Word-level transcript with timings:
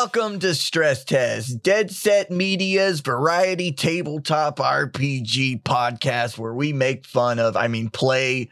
Welcome 0.00 0.38
to 0.38 0.54
Stress 0.54 1.02
Test, 1.02 1.60
Dead 1.60 1.90
Set 1.90 2.30
Media's 2.30 3.00
variety 3.00 3.72
tabletop 3.72 4.60
RPG 4.60 5.64
podcast 5.64 6.38
where 6.38 6.54
we 6.54 6.72
make 6.72 7.04
fun 7.04 7.40
of, 7.40 7.56
I 7.56 7.66
mean, 7.66 7.90
play 7.90 8.48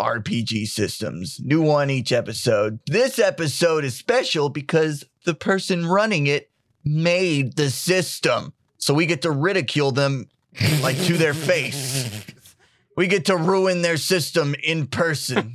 RPG 0.00 0.66
systems. 0.66 1.40
New 1.44 1.60
one 1.60 1.90
each 1.90 2.10
episode. 2.10 2.80
This 2.86 3.18
episode 3.18 3.84
is 3.84 3.96
special 3.96 4.48
because 4.48 5.04
the 5.26 5.34
person 5.34 5.84
running 5.84 6.26
it 6.26 6.50
made 6.86 7.56
the 7.56 7.68
system. 7.68 8.54
So 8.78 8.94
we 8.94 9.04
get 9.04 9.20
to 9.22 9.30
ridicule 9.30 9.92
them 9.92 10.26
like 10.80 10.96
to 11.02 11.18
their 11.18 11.34
face. 11.34 12.24
We 12.96 13.08
get 13.08 13.26
to 13.26 13.36
ruin 13.36 13.82
their 13.82 13.98
system 13.98 14.54
in 14.64 14.86
person. 14.86 15.54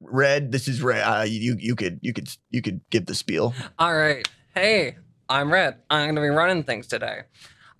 Red, 0.00 0.52
this 0.52 0.68
is 0.68 0.82
Red. 0.82 1.02
Uh, 1.02 1.22
you 1.22 1.56
you 1.58 1.74
could 1.74 1.98
you 2.02 2.12
could 2.12 2.28
you 2.50 2.60
could 2.60 2.80
give 2.90 3.06
the 3.06 3.14
spiel. 3.14 3.54
All 3.78 3.96
right. 3.96 4.28
Hey, 4.54 4.96
I'm 5.30 5.50
Red. 5.50 5.78
I'm 5.88 6.04
going 6.04 6.16
to 6.16 6.20
be 6.20 6.28
running 6.28 6.62
things 6.62 6.86
today. 6.86 7.22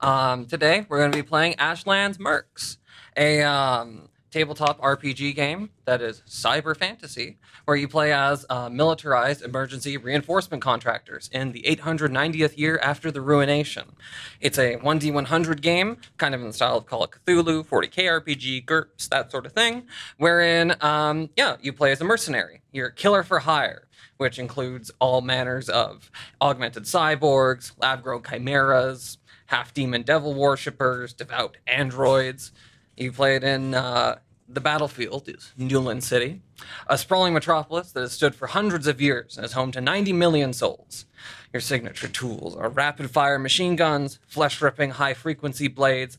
Um, 0.00 0.46
today, 0.46 0.86
we're 0.88 1.00
going 1.00 1.12
to 1.12 1.18
be 1.18 1.22
playing 1.22 1.56
Ashlands 1.56 2.16
Mercs, 2.16 2.78
a 3.14 3.42
um, 3.42 4.08
tabletop 4.30 4.80
RPG 4.80 5.34
game 5.34 5.68
that 5.84 6.00
is 6.00 6.22
cyber 6.26 6.74
fantasy, 6.74 7.36
where 7.66 7.76
you 7.76 7.88
play 7.88 8.14
as 8.14 8.46
uh, 8.48 8.70
militarized 8.70 9.42
emergency 9.42 9.98
reinforcement 9.98 10.62
contractors 10.62 11.28
in 11.30 11.52
the 11.52 11.60
890th 11.60 12.56
year 12.56 12.80
after 12.82 13.10
the 13.10 13.20
ruination. 13.20 13.92
It's 14.40 14.56
a 14.56 14.76
1d100 14.76 15.60
game, 15.60 15.98
kind 16.16 16.34
of 16.34 16.40
in 16.40 16.46
the 16.46 16.54
style 16.54 16.78
of 16.78 16.86
Call 16.86 17.04
of 17.04 17.10
Cthulhu, 17.10 17.66
40k 17.66 18.24
RPG, 18.24 18.64
GURPS, 18.64 19.10
that 19.10 19.30
sort 19.30 19.44
of 19.44 19.52
thing, 19.52 19.82
wherein, 20.16 20.74
um, 20.80 21.28
yeah, 21.36 21.56
you 21.60 21.74
play 21.74 21.92
as 21.92 22.00
a 22.00 22.04
mercenary. 22.04 22.62
You're 22.72 22.86
a 22.86 22.94
killer 22.94 23.22
for 23.24 23.40
hire 23.40 23.88
which 24.16 24.38
includes 24.38 24.90
all 24.98 25.20
manners 25.20 25.68
of 25.68 26.10
augmented 26.40 26.84
cyborgs, 26.84 27.72
lab 27.78 28.02
grown 28.02 28.22
chimeras, 28.22 29.18
half 29.46 29.74
demon 29.74 30.02
devil 30.02 30.34
worshippers, 30.34 31.12
devout 31.12 31.56
androids. 31.66 32.52
You 32.96 33.12
played 33.12 33.42
in 33.42 33.74
uh, 33.74 34.18
the 34.48 34.60
battlefield 34.60 35.28
is 35.28 35.52
Newland 35.56 36.04
City, 36.04 36.42
a 36.86 36.98
sprawling 36.98 37.32
metropolis 37.32 37.92
that 37.92 38.00
has 38.00 38.12
stood 38.12 38.34
for 38.34 38.48
hundreds 38.48 38.86
of 38.86 39.00
years 39.00 39.36
and 39.36 39.46
is 39.46 39.52
home 39.52 39.72
to 39.72 39.80
90 39.80 40.12
million 40.12 40.52
souls. 40.52 41.06
Your 41.52 41.60
signature 41.60 42.08
tools 42.08 42.54
are 42.56 42.68
rapid 42.68 43.10
fire 43.10 43.38
machine 43.38 43.76
guns, 43.76 44.18
flesh 44.26 44.60
ripping 44.60 44.90
high 44.92 45.14
frequency 45.14 45.68
blades, 45.68 46.18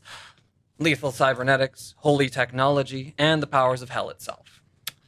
lethal 0.78 1.12
cybernetics, 1.12 1.94
holy 1.98 2.28
technology, 2.28 3.14
and 3.18 3.42
the 3.42 3.46
powers 3.46 3.82
of 3.82 3.90
hell 3.90 4.10
itself. 4.10 4.53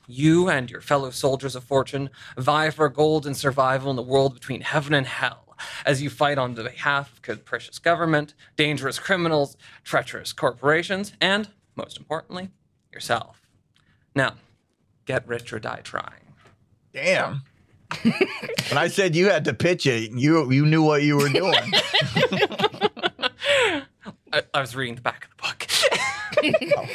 You 0.06 0.48
and 0.48 0.70
your 0.70 0.80
fellow 0.80 1.10
soldiers 1.10 1.56
of 1.56 1.64
fortune 1.64 2.10
vie 2.36 2.70
for 2.70 2.88
gold 2.88 3.26
and 3.26 3.36
survival 3.36 3.90
in 3.90 3.96
the 3.96 4.02
world 4.02 4.34
between 4.34 4.60
heaven 4.60 4.94
and 4.94 5.06
hell 5.06 5.56
as 5.84 6.02
you 6.02 6.10
fight 6.10 6.38
on 6.38 6.54
behalf 6.54 7.12
of 7.12 7.22
capricious 7.22 7.78
government, 7.78 8.34
dangerous 8.56 8.98
criminals, 8.98 9.56
treacherous 9.84 10.32
corporations, 10.32 11.12
and, 11.20 11.48
most 11.74 11.98
importantly, 11.98 12.50
yourself. 12.92 13.40
Now, 14.14 14.34
get 15.06 15.26
rich 15.26 15.52
or 15.52 15.58
die 15.58 15.80
trying. 15.82 16.34
Damn. 16.92 17.42
when 18.02 18.78
I 18.78 18.88
said 18.88 19.14
you 19.14 19.28
had 19.30 19.44
to 19.44 19.54
pitch 19.54 19.86
it, 19.86 20.10
you 20.10 20.50
you 20.50 20.66
knew 20.66 20.82
what 20.82 21.02
you 21.02 21.16
were 21.16 21.28
doing. 21.28 21.54
I, 24.32 24.42
I 24.52 24.60
was 24.60 24.74
reading 24.74 24.96
the 24.96 25.02
back 25.02 25.24
of 25.26 25.30
the 25.30 25.36
book. 25.42 25.66
Oh. 26.76 26.86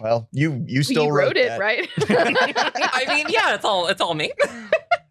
Well, 0.00 0.28
you 0.32 0.64
you 0.66 0.82
still 0.82 1.06
you 1.06 1.12
wrote, 1.12 1.36
it, 1.36 1.48
that. 1.48 1.60
right? 1.60 1.88
I 2.08 3.04
mean, 3.08 3.26
yeah, 3.28 3.54
it's 3.54 3.64
all 3.64 3.88
it's 3.88 4.00
all 4.00 4.14
me. 4.14 4.32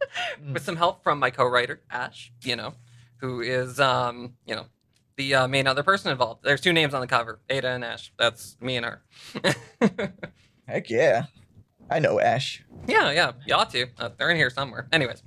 With 0.54 0.64
some 0.64 0.76
help 0.76 1.04
from 1.04 1.20
my 1.20 1.30
co-writer 1.30 1.82
Ash, 1.90 2.32
you 2.44 2.56
know, 2.56 2.74
who 3.18 3.42
is 3.42 3.80
um, 3.80 4.34
you 4.46 4.56
know, 4.56 4.66
the 5.18 5.36
uh, 5.36 5.48
main 5.48 5.68
other 5.68 5.84
person 5.84 6.12
involved. 6.12 6.44
There's 6.44 6.62
two 6.62 6.74
names 6.74 6.94
on 6.94 7.02
the 7.02 7.08
cover, 7.08 7.40
Ada 7.50 7.70
and 7.70 7.84
Ash. 7.84 8.12
That's 8.18 8.58
me 8.62 8.78
and 8.78 8.86
her. 8.86 9.04
Heck 10.68 10.90
yeah. 10.90 11.26
I 11.90 12.00
know 12.00 12.20
Ash. 12.20 12.64
Yeah, 12.88 13.12
yeah, 13.12 13.32
you 13.46 13.54
ought 13.54 13.70
to. 13.72 13.88
Uh, 13.98 14.10
they're 14.18 14.30
in 14.30 14.38
here 14.38 14.50
somewhere. 14.50 14.88
Anyways, 14.92 15.22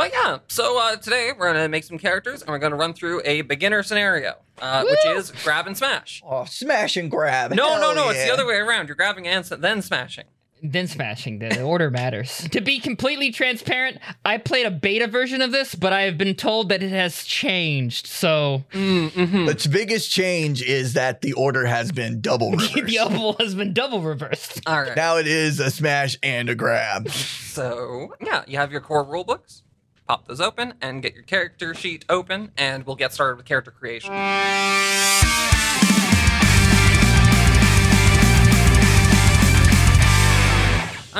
but 0.00 0.12
yeah, 0.12 0.38
so 0.48 0.78
uh, 0.80 0.96
today 0.96 1.32
we're 1.36 1.52
gonna 1.52 1.68
make 1.68 1.84
some 1.84 1.98
characters 1.98 2.40
and 2.42 2.50
we're 2.50 2.58
gonna 2.58 2.76
run 2.76 2.94
through 2.94 3.20
a 3.24 3.42
beginner 3.42 3.82
scenario, 3.82 4.34
uh, 4.60 4.82
which 4.84 5.04
is 5.06 5.30
grab 5.44 5.66
and 5.66 5.76
smash. 5.76 6.22
Oh, 6.26 6.44
smash 6.46 6.96
and 6.96 7.10
grab. 7.10 7.50
No, 7.52 7.74
no, 7.76 7.80
Hell 7.80 7.94
no, 7.94 8.08
it's 8.10 8.24
the 8.24 8.32
other 8.32 8.46
way 8.46 8.56
around. 8.56 8.88
You're 8.88 8.96
grabbing 8.96 9.26
and 9.26 9.40
s- 9.44 9.52
then 9.58 9.82
smashing. 9.82 10.24
Then 10.62 10.86
smashing. 10.88 11.38
The 11.38 11.48
the 11.48 11.62
order 11.62 11.90
matters. 11.90 12.46
to 12.52 12.60
be 12.60 12.80
completely 12.80 13.30
transparent, 13.32 13.96
I 14.26 14.36
played 14.36 14.66
a 14.66 14.70
beta 14.70 15.06
version 15.06 15.40
of 15.40 15.52
this, 15.52 15.74
but 15.74 15.94
I 15.94 16.02
have 16.02 16.18
been 16.18 16.34
told 16.34 16.68
that 16.68 16.82
it 16.82 16.90
has 16.90 17.24
changed. 17.24 18.06
So 18.06 18.64
Mm-hmm. 18.72 19.46
The 19.46 19.68
biggest 19.72 20.10
change 20.10 20.62
is 20.62 20.92
that 20.94 21.22
the 21.22 21.32
order 21.32 21.64
has 21.64 21.92
been 21.92 22.20
double 22.20 22.50
reversed. 22.52 22.74
the 22.74 22.82
double 22.94 23.36
has 23.40 23.54
been 23.54 23.72
double 23.72 24.02
reversed. 24.02 24.60
All 24.66 24.82
right. 24.82 24.94
Now 24.96 25.16
it 25.16 25.26
is 25.26 25.60
a 25.60 25.70
smash 25.70 26.18
and 26.22 26.50
a 26.50 26.54
grab. 26.54 27.08
So, 27.10 28.14
yeah, 28.20 28.44
you 28.46 28.58
have 28.58 28.70
your 28.70 28.80
core 28.82 29.02
rule 29.04 29.24
books. 29.24 29.62
Pop 30.10 30.26
those 30.26 30.40
open 30.40 30.74
and 30.82 31.02
get 31.02 31.14
your 31.14 31.22
character 31.22 31.72
sheet 31.72 32.04
open, 32.08 32.50
and 32.56 32.84
we'll 32.84 32.96
get 32.96 33.12
started 33.12 33.36
with 33.36 33.46
character 33.46 33.70
creation. 33.70 34.12
All 34.12 34.18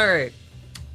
right. 0.09 0.33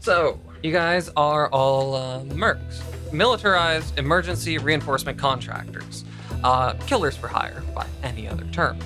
So, 0.01 0.41
you 0.61 0.73
guys 0.73 1.09
are 1.15 1.47
all 1.51 1.95
uh, 1.95 2.19
mercs, 2.23 2.81
militarized 3.13 3.97
emergency 3.97 4.57
reinforcement 4.57 5.17
contractors, 5.17 6.03
uh, 6.43 6.73
killers 6.87 7.15
for 7.15 7.29
hire 7.29 7.63
by 7.73 7.87
any 8.03 8.27
other 8.27 8.43
term. 8.47 8.77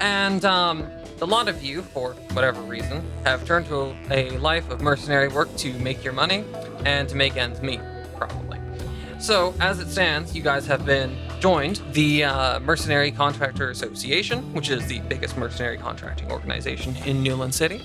And 0.00 0.44
um, 0.44 0.86
a 1.22 1.24
lot 1.24 1.48
of 1.48 1.62
you, 1.62 1.80
for 1.80 2.12
whatever 2.32 2.60
reason, 2.60 3.02
have 3.24 3.46
turned 3.46 3.64
to 3.68 3.96
a 4.10 4.36
life 4.36 4.68
of 4.68 4.82
mercenary 4.82 5.28
work 5.28 5.56
to 5.56 5.72
make 5.78 6.04
your 6.04 6.12
money 6.12 6.44
and 6.84 7.08
to 7.08 7.16
make 7.16 7.38
ends 7.38 7.62
meet, 7.62 7.80
probably. 8.16 8.58
So, 9.18 9.54
as 9.60 9.78
it 9.78 9.88
stands, 9.88 10.34
you 10.36 10.42
guys 10.42 10.66
have 10.66 10.84
been 10.84 11.16
joined 11.40 11.80
the 11.92 12.24
uh, 12.24 12.60
Mercenary 12.60 13.10
Contractor 13.10 13.70
Association, 13.70 14.52
which 14.52 14.70
is 14.70 14.86
the 14.86 15.00
biggest 15.00 15.36
mercenary 15.36 15.78
contracting 15.78 16.30
organization 16.30 16.96
in 17.06 17.22
Newland 17.22 17.54
City. 17.54 17.80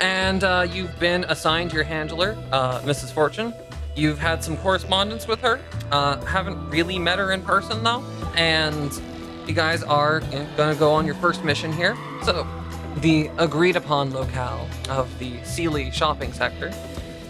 And 0.00 0.42
uh, 0.44 0.66
you've 0.70 0.98
been 0.98 1.24
assigned 1.24 1.72
your 1.72 1.84
handler, 1.84 2.36
uh, 2.52 2.80
Mrs. 2.80 3.12
Fortune. 3.12 3.54
You've 3.94 4.18
had 4.18 4.42
some 4.42 4.56
correspondence 4.58 5.26
with 5.26 5.40
her. 5.40 5.60
Uh, 5.90 6.20
haven't 6.24 6.68
really 6.68 6.98
met 6.98 7.18
her 7.18 7.32
in 7.32 7.42
person, 7.42 7.82
though. 7.82 8.04
And 8.34 8.92
you 9.46 9.54
guys 9.54 9.82
are 9.82 10.20
going 10.56 10.72
to 10.72 10.76
go 10.78 10.92
on 10.92 11.06
your 11.06 11.14
first 11.16 11.44
mission 11.44 11.72
here. 11.72 11.96
So, 12.24 12.46
the 12.96 13.30
agreed 13.38 13.76
upon 13.76 14.12
locale 14.12 14.68
of 14.88 15.18
the 15.18 15.42
Sealy 15.44 15.90
shopping 15.90 16.32
sector 16.32 16.72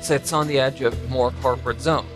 sits 0.01 0.33
on 0.33 0.47
the 0.47 0.59
edge 0.59 0.81
of 0.83 1.11
more 1.11 1.33
corporate 1.43 1.81
zones, 1.81 2.07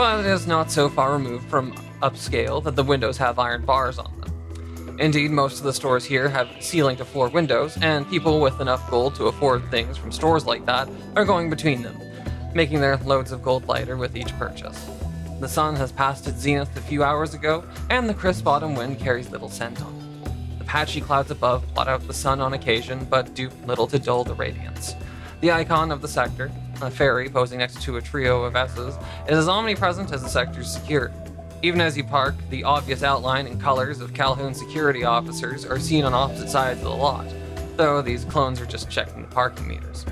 but 0.00 0.20
it 0.20 0.24
is 0.24 0.46
not 0.46 0.70
so 0.70 0.88
far 0.88 1.12
removed 1.12 1.46
from 1.50 1.74
upscale 2.00 2.64
that 2.64 2.74
the 2.74 2.82
windows 2.82 3.18
have 3.18 3.38
iron 3.38 3.62
bars 3.66 3.98
on 3.98 4.10
them. 4.18 4.96
Indeed, 4.98 5.30
most 5.30 5.58
of 5.58 5.64
the 5.64 5.74
stores 5.74 6.06
here 6.06 6.26
have 6.26 6.48
ceiling 6.58 6.96
to 6.96 7.04
floor 7.04 7.28
windows, 7.28 7.76
and 7.82 8.08
people 8.08 8.40
with 8.40 8.62
enough 8.62 8.88
gold 8.90 9.14
to 9.16 9.26
afford 9.26 9.70
things 9.70 9.98
from 9.98 10.10
stores 10.10 10.46
like 10.46 10.64
that 10.64 10.88
are 11.16 11.26
going 11.26 11.50
between 11.50 11.82
them, 11.82 12.00
making 12.54 12.80
their 12.80 12.96
loads 12.96 13.30
of 13.30 13.42
gold 13.42 13.68
lighter 13.68 13.98
with 13.98 14.16
each 14.16 14.32
purchase. 14.38 14.88
The 15.38 15.46
sun 15.46 15.76
has 15.76 15.92
passed 15.92 16.26
its 16.26 16.40
zenith 16.40 16.74
a 16.78 16.80
few 16.80 17.04
hours 17.04 17.34
ago, 17.34 17.62
and 17.90 18.08
the 18.08 18.14
crisp 18.14 18.46
autumn 18.46 18.74
wind 18.74 19.00
carries 19.00 19.28
little 19.28 19.50
scent 19.50 19.82
on 19.82 19.94
it. 20.24 20.58
The 20.60 20.64
patchy 20.64 21.02
clouds 21.02 21.30
above 21.30 21.74
blot 21.74 21.88
out 21.88 22.06
the 22.06 22.14
sun 22.14 22.40
on 22.40 22.54
occasion, 22.54 23.06
but 23.10 23.34
do 23.34 23.50
little 23.66 23.86
to 23.88 23.98
dull 23.98 24.24
the 24.24 24.32
radiance. 24.32 24.94
The 25.42 25.52
icon 25.52 25.92
of 25.92 26.00
the 26.00 26.08
sector, 26.08 26.50
a 26.82 26.90
fairy 26.90 27.28
posing 27.28 27.58
next 27.58 27.82
to 27.82 27.96
a 27.96 28.02
trio 28.02 28.44
of 28.44 28.56
S's, 28.56 28.96
is 29.28 29.38
as 29.38 29.48
omnipresent 29.48 30.12
as 30.12 30.22
the 30.22 30.28
sector's 30.28 30.72
security. 30.72 31.14
Even 31.62 31.80
as 31.80 31.96
you 31.96 32.04
park, 32.04 32.34
the 32.48 32.64
obvious 32.64 33.02
outline 33.02 33.46
and 33.46 33.60
colors 33.60 34.00
of 34.00 34.14
Calhoun 34.14 34.54
security 34.54 35.04
officers 35.04 35.66
are 35.66 35.78
seen 35.78 36.04
on 36.04 36.14
opposite 36.14 36.48
sides 36.48 36.78
of 36.78 36.84
the 36.84 36.90
lot, 36.90 37.26
though 37.76 38.00
these 38.00 38.24
clones 38.24 38.60
are 38.60 38.66
just 38.66 38.88
checking 38.88 39.22
the 39.22 39.28
parking 39.28 39.68
meters. 39.68 40.06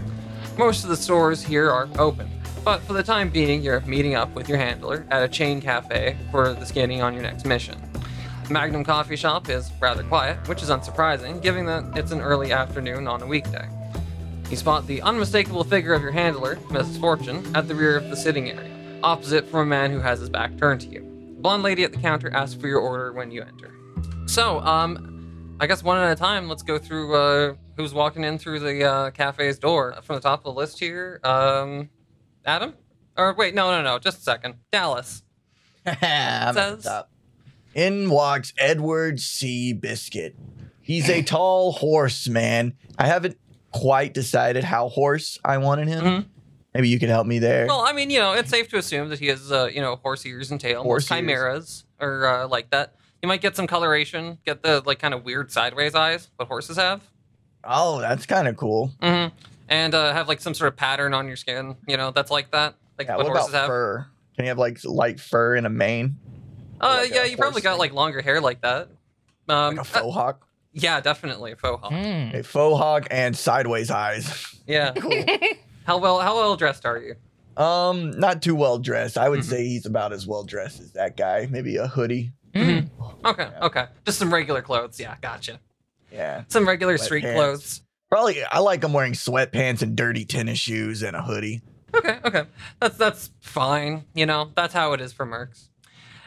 Most 0.59 0.85
of 0.85 0.91
the 0.91 0.97
stores 0.97 1.43
here 1.43 1.71
are 1.71 1.89
open, 1.99 2.29
but 2.65 2.81
for 2.83 2.93
the 2.93 3.03
time 3.03 3.31
being, 3.31 3.63
you're 3.63 3.81
meeting 3.83 4.15
up 4.15 4.35
with 4.35 4.49
your 4.49 4.59
handler 4.59 5.07
at 5.11 5.23
a 5.23 5.29
chain 5.29 5.61
cafe 5.61 6.17
for 6.31 6.53
the 6.53 6.67
skinning 6.67 7.01
on 7.01 7.15
your 7.15 7.23
next 7.23 7.47
mission. 7.47 7.81
Magnum 8.51 8.85
Coffee 8.85 9.17
Shop 9.17 9.49
is 9.49 9.71
rather 9.81 10.03
quiet, 10.03 10.47
which 10.49 10.63
is 10.63 10.71
unsurprising, 10.71 11.43
given 11.43 11.67
that 11.67 11.97
it's 11.97 12.13
an 12.13 12.21
early 12.21 12.53
afternoon 12.53 13.07
on 13.07 13.23
a 13.23 13.27
weekday. 13.27 13.69
You 14.51 14.57
spot 14.57 14.87
the 14.87 15.03
unmistakable 15.03 15.63
figure 15.63 15.93
of 15.93 16.01
your 16.01 16.11
handler, 16.11 16.57
Mrs. 16.69 16.99
Fortune, 16.99 17.45
at 17.55 17.69
the 17.69 17.75
rear 17.75 17.99
of 17.99 18.09
the 18.09 18.17
sitting 18.17 18.49
area, 18.51 18.99
opposite 19.03 19.47
from 19.47 19.61
a 19.61 19.67
man 19.67 19.91
who 19.91 20.01
has 20.01 20.21
his 20.21 20.31
back 20.31 20.57
turned 20.57 20.81
to 20.81 20.87
you. 20.87 21.01
The 21.37 21.43
blonde 21.43 21.63
lady 21.63 21.85
at 21.85 21.93
the 21.93 21.99
counter 21.99 22.31
asks 22.33 22.59
for 22.59 22.67
your 22.67 22.81
order 22.81 23.13
when 23.13 23.31
you 23.31 23.43
enter. 23.43 23.75
So, 24.25 24.61
um, 24.61 25.57
I 25.61 25.67
guess 25.67 25.83
one 25.83 25.99
at 25.99 26.11
a 26.11 26.17
time, 26.17 26.49
let's 26.49 26.63
go 26.63 26.79
through 26.79 27.15
uh, 27.15 27.55
who's 27.77 27.93
walking 27.93 28.25
in 28.25 28.39
through 28.39 28.61
the 28.61 28.85
uh, 28.85 29.11
cafe's 29.11 29.59
door. 29.59 29.95
From 30.03 30.17
the 30.17 30.23
top 30.23 30.41
of 30.41 30.55
the 30.55 30.59
list 30.59 30.79
here, 30.79 31.21
um, 31.25 31.91
Adam? 32.47 32.73
Or 33.19 33.35
wait, 33.35 33.55
no, 33.55 33.71
no, 33.71 33.83
no, 33.83 33.99
just 33.99 34.21
a 34.21 34.23
second. 34.23 34.55
Dallas. 34.73 35.25
I'm 35.85 35.97
at 36.01 36.53
the 36.53 36.81
Says-. 36.81 37.05
In 37.75 38.09
walks 38.09 38.55
Edward 38.57 39.21
C. 39.21 39.75
Biscuit. 39.75 40.37
He's 40.81 41.11
a 41.11 41.23
tall 41.25 41.73
horse, 41.73 42.29
man. 42.29 42.79
I 42.99 43.07
haven't 43.07 43.37
quite 43.73 44.15
decided 44.15 44.65
how 44.65 44.89
horse 44.89 45.39
I 45.45 45.59
wanted 45.59 45.89
him. 45.89 46.05
Mhm. 46.05 46.25
Maybe 46.75 46.89
you 46.89 46.99
could 46.99 47.09
help 47.09 47.27
me 47.27 47.39
there. 47.39 47.67
Well, 47.67 47.81
I 47.81 47.93
mean, 47.93 48.11
you 48.11 48.19
know, 48.19 48.33
it's 48.35 48.51
safe 48.51 48.69
to 48.71 48.77
assume 48.79 49.09
that 49.09 49.19
he 49.19 49.27
has, 49.29 49.51
uh, 49.51 49.69
you 49.73 49.81
know, 49.81 49.97
horse 49.97 50.25
ears 50.27 50.51
and 50.51 50.61
tail. 50.61 50.83
Horse 50.83 51.07
chimeras 51.09 51.85
are 52.01 52.27
uh, 52.27 52.47
like 52.49 52.71
that. 52.71 52.95
You 53.23 53.27
might 53.29 53.41
get 53.41 53.57
some 53.57 53.67
coloration, 53.67 54.39
get 54.47 54.63
the 54.63 54.83
like 54.87 54.99
kind 54.99 55.13
of 55.15 55.25
weird 55.25 55.51
sideways 55.51 55.95
eyes 55.95 56.29
what 56.37 56.47
horses 56.49 56.77
have, 56.77 57.03
oh, 57.65 58.01
that's 58.01 58.27
kind 58.27 58.47
of 58.49 58.57
cool. 58.57 58.93
hmm 59.03 59.27
and 59.71 59.95
uh, 59.95 60.15
have 60.15 60.29
like 60.29 60.41
some 60.41 60.55
sort 60.55 60.69
of 60.69 60.77
pattern 60.77 61.13
on 61.13 61.27
your 61.27 61.37
skin. 61.37 61.77
You 61.87 61.99
know, 61.99 62.11
that's 62.11 62.31
like 62.31 62.51
that, 62.53 62.75
like 62.97 63.09
Yeah, 63.09 63.17
what, 63.17 63.27
what 63.27 63.37
horses 63.37 63.51
about 63.51 63.61
have. 63.61 63.67
fur? 63.69 64.07
Can 64.37 64.45
you 64.47 64.49
have 64.51 64.59
like 64.59 64.83
light 64.85 65.21
fur 65.21 65.57
and 65.57 65.67
a 65.67 65.71
mane? 65.71 66.17
Uh, 66.81 67.01
Like 67.03 67.11
yeah, 67.13 67.25
you 67.25 67.37
probably 67.37 67.61
horse 67.61 67.65
got 67.75 67.79
like 67.79 67.93
longer 67.93 68.23
hair 68.23 68.41
like 68.41 68.63
that. 68.63 68.89
Um, 69.49 69.77
Like 69.77 69.79
a 69.79 69.81
uh, 69.81 69.85
faux 69.85 70.15
hawk? 70.15 70.47
Yeah, 70.73 71.01
definitely 71.01 71.53
a 71.53 71.57
faux 71.57 71.81
hawk. 71.83 71.93
Hmm. 71.93 72.37
A 72.37 72.43
faux 72.43 72.79
hawk 72.79 73.07
and 73.11 73.37
sideways 73.37 73.91
eyes. 73.91 74.55
Yeah. 74.69 74.93
Cool. 74.93 75.25
How 75.87 75.97
well 75.97 76.21
how 76.21 76.35
well 76.37 76.55
dressed 76.55 76.85
are 76.85 76.99
you? 76.99 77.15
Um, 77.63 78.11
not 78.11 78.43
too 78.43 78.55
well 78.55 78.79
dressed. 78.79 79.17
I 79.17 79.31
would 79.31 79.41
Mhm. 79.41 79.45
say 79.45 79.65
he's 79.67 79.87
about 79.87 80.13
as 80.13 80.27
well 80.27 80.45
dressed 80.45 80.79
as 80.81 80.93
that 80.93 81.17
guy. 81.17 81.49
Maybe 81.51 81.77
a 81.79 81.87
hoodie. 81.87 82.33
Hmm. 82.55 82.81
Okay, 83.25 83.49
Yeah. 83.51 83.65
okay, 83.65 83.87
just 84.05 84.19
some 84.19 84.31
regular 84.33 84.61
clothes. 84.61 85.01
Yeah, 85.01 85.17
gotcha. 85.23 85.59
Yeah. 86.13 86.45
Some 86.49 86.69
regular 86.69 86.93
Wet 86.95 87.01
street 87.01 87.23
pants. 87.23 87.37
clothes. 87.39 87.83
Probably 88.11 88.45
I 88.45 88.59
like 88.59 88.85
him 88.85 88.93
wearing 88.93 89.15
sweatpants 89.15 89.81
and 89.81 89.97
dirty 89.97 90.27
tennis 90.27 90.59
shoes 90.59 91.03
and 91.03 91.17
a 91.17 91.23
hoodie. 91.23 91.63
Okay, 91.95 92.19
okay. 92.27 92.45
That's 92.81 92.99
that's 92.99 93.31
fine. 93.41 94.05
You 94.15 94.27
know, 94.27 94.51
that's 94.55 94.75
how 94.75 94.93
it 94.93 95.01
is 95.01 95.15
for 95.15 95.25
Mercs. 95.27 95.69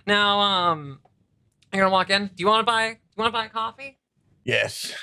Now, 0.07 0.39
um, 0.39 0.99
you're 1.71 1.83
gonna 1.83 1.93
walk 1.93 2.09
in. 2.09 2.25
Do 2.25 2.33
you 2.37 2.47
want 2.47 2.65
to 2.65 2.71
buy? 2.71 2.87
You 2.87 2.97
want 3.17 3.27
to 3.31 3.39
buy 3.39 3.47
coffee? 3.49 3.99
Yes. 4.43 4.93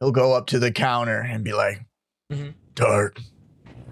He'll 0.00 0.12
go 0.12 0.32
up 0.34 0.46
to 0.48 0.58
the 0.58 0.72
counter 0.72 1.20
and 1.20 1.44
be 1.44 1.52
like, 1.52 1.84
Mhm. 2.32 2.54
dark. 2.74 3.20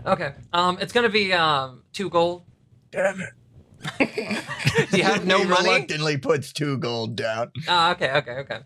Okay. 0.06 0.32
Um, 0.52 0.78
it's 0.80 0.92
gonna 0.92 1.08
be 1.08 1.32
um 1.32 1.82
two 1.92 2.08
gold. 2.10 2.44
Damn 2.90 3.20
it. 3.20 3.30
Do 4.90 4.96
you 4.96 5.04
have 5.04 5.24
no 5.26 5.38
he 5.38 5.44
money? 5.44 5.68
reluctantly 5.68 6.16
puts 6.18 6.52
two 6.52 6.78
gold 6.78 7.14
down. 7.16 7.52
Ah, 7.68 7.92
okay, 7.92 8.10
okay, 8.12 8.32
okay. 8.38 8.60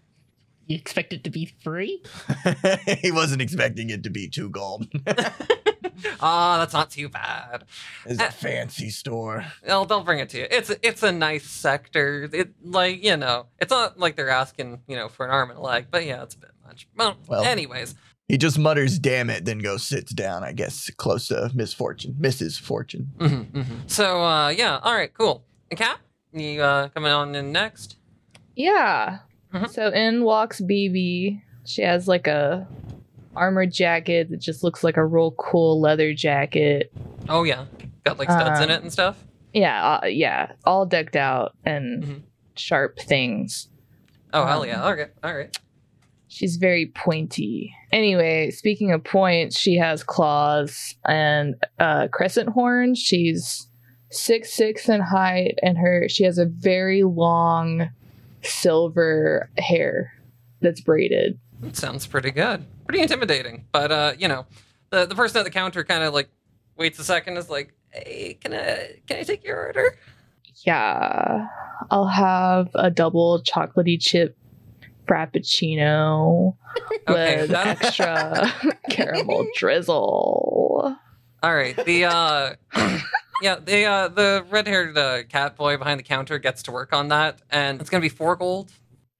You 0.72 0.78
expect 0.78 1.12
it 1.12 1.22
to 1.24 1.30
be 1.30 1.52
free? 1.62 2.02
he 3.02 3.10
wasn't 3.12 3.42
expecting 3.42 3.90
it 3.90 4.02
to 4.04 4.10
be 4.10 4.26
two 4.28 4.48
gold. 4.48 4.86
Ah, 6.20 6.56
that's 6.58 6.72
not 6.72 6.90
too 6.90 7.08
bad. 7.08 7.64
it's 8.06 8.20
Uh, 8.20 8.26
a 8.28 8.32
fancy 8.32 8.88
store. 8.90 9.44
They'll 9.64 9.84
they'll 9.84 10.02
bring 10.02 10.19
it 10.20 10.30
to 10.30 10.38
you. 10.38 10.46
It's 10.50 10.70
it's 10.82 11.02
a 11.02 11.12
nice 11.12 11.44
sector. 11.44 12.28
It 12.32 12.54
like 12.64 13.04
you 13.04 13.16
know, 13.16 13.46
it's 13.60 13.70
not 13.70 13.98
like 13.98 14.16
they're 14.16 14.30
asking 14.30 14.80
you 14.88 14.96
know 14.96 15.08
for 15.08 15.26
an 15.26 15.30
arm 15.30 15.50
and 15.50 15.58
a 15.58 15.62
leg, 15.62 15.86
but 15.90 16.04
yeah, 16.06 16.22
it's 16.22 16.34
a 16.34 16.38
bit 16.38 16.50
much. 16.66 16.88
Well, 16.96 17.16
Well. 17.28 17.44
anyways, 17.44 17.94
He 18.28 18.38
just 18.38 18.58
mutters, 18.58 18.98
damn 18.98 19.28
it, 19.30 19.44
then 19.44 19.58
goes 19.58 19.82
sits 19.86 20.12
down, 20.12 20.42
I 20.42 20.52
guess, 20.52 20.90
close 20.96 21.28
to 21.28 21.50
misfortune. 21.54 22.16
Mrs. 22.19 22.58
Fortune. 22.58 23.10
hmm 23.19 23.42
hmm 23.60 23.62
So 23.86 24.24
uh, 24.24 24.48
yeah, 24.48 24.80
all 24.82 24.94
right, 24.94 25.12
cool. 25.12 25.44
And 25.70 25.78
Kat, 25.78 25.98
you 26.32 26.62
uh, 26.62 26.88
coming 26.88 27.12
on 27.12 27.34
in 27.34 27.52
next? 27.52 27.96
Yeah. 28.56 29.19
Mhm. 29.52 29.69
So 29.70 29.88
in 29.88 30.25
walks 30.25 30.60
BB. 30.60 31.43
She 31.64 31.82
has 31.82 32.08
like 32.08 32.26
a 32.26 32.66
armored 33.37 33.72
jacket 33.72 34.31
that 34.31 34.40
just 34.40 34.62
looks 34.64 34.82
like 34.84 34.96
a 34.96 35.04
real 35.04 35.32
cool 35.32 35.81
leather 35.81 36.12
jacket. 36.14 36.93
Oh 37.28 37.44
yeah, 37.44 37.64
got 38.04 38.19
like 38.19 38.31
studs 38.31 38.60
in 38.60 38.70
Um, 38.70 38.76
it 38.76 38.82
and 38.82 38.93
stuff. 38.93 39.22
Yeah, 39.52 39.99
uh, 40.02 40.06
yeah, 40.06 40.52
all 40.64 40.87
decked 40.87 41.16
out 41.16 41.52
and 41.64 42.02
Mhm. 42.02 42.22
sharp 42.56 42.99
things. 42.99 43.69
Oh 44.32 44.44
hell 44.46 44.62
um, 44.62 44.69
yeah. 44.69 44.88
Okay, 44.88 45.06
all 45.22 45.37
right. 45.37 45.56
She's 46.28 46.56
very 46.56 46.87
pointy. 46.87 47.75
Anyway, 47.93 48.50
speaking 48.50 48.90
of 48.90 49.05
points, 49.05 49.58
she 49.60 49.76
has 49.76 50.02
claws 50.02 50.96
and 51.06 51.55
uh, 51.78 52.08
crescent 52.08 52.48
horns. 52.50 52.98
She's 52.98 53.69
six 54.10 54.52
six 54.52 54.88
in 54.88 55.00
height, 55.02 55.58
and 55.62 55.76
her 55.78 56.08
she 56.08 56.25
has 56.25 56.38
a 56.38 56.46
very 56.46 57.02
long 57.02 57.90
silver 58.42 59.50
hair 59.58 60.12
that's 60.60 60.80
braided. 60.80 61.38
That 61.60 61.76
sounds 61.76 62.06
pretty 62.06 62.30
good. 62.30 62.64
Pretty 62.86 63.02
intimidating. 63.02 63.66
But 63.72 63.92
uh, 63.92 64.12
you 64.18 64.28
know, 64.28 64.46
the 64.90 65.06
the 65.06 65.14
person 65.14 65.38
at 65.38 65.44
the 65.44 65.50
counter 65.50 65.84
kind 65.84 66.02
of 66.04 66.12
like 66.14 66.28
waits 66.76 66.98
a 66.98 67.04
second, 67.04 67.36
is 67.36 67.48
like, 67.50 67.72
hey, 67.90 68.38
can 68.40 68.52
I 68.54 68.96
can 69.06 69.18
I 69.18 69.22
take 69.22 69.44
your 69.44 69.66
order? 69.66 69.96
Yeah, 70.66 71.46
I'll 71.90 72.06
have 72.06 72.68
a 72.74 72.90
double 72.90 73.42
chocolatey 73.42 74.00
chip 74.00 74.36
frappuccino 75.08 76.56
Okay, 77.08 77.40
with 77.42 77.50
that- 77.50 77.82
extra 77.82 78.52
caramel 78.90 79.46
drizzle. 79.56 80.96
All 81.42 81.54
right. 81.54 81.76
The 81.84 82.04
uh 82.04 82.54
yeah, 83.42 83.56
the 83.56 83.84
uh 83.84 84.08
the 84.08 84.44
red-haired 84.50 84.96
uh, 84.96 85.22
cat 85.24 85.56
boy 85.56 85.76
behind 85.76 85.98
the 86.00 86.04
counter 86.04 86.38
gets 86.38 86.62
to 86.64 86.72
work 86.72 86.92
on 86.92 87.08
that 87.08 87.42
and 87.50 87.80
it's 87.80 87.90
going 87.90 88.00
to 88.00 88.04
be 88.04 88.14
4 88.14 88.36
gold. 88.36 88.70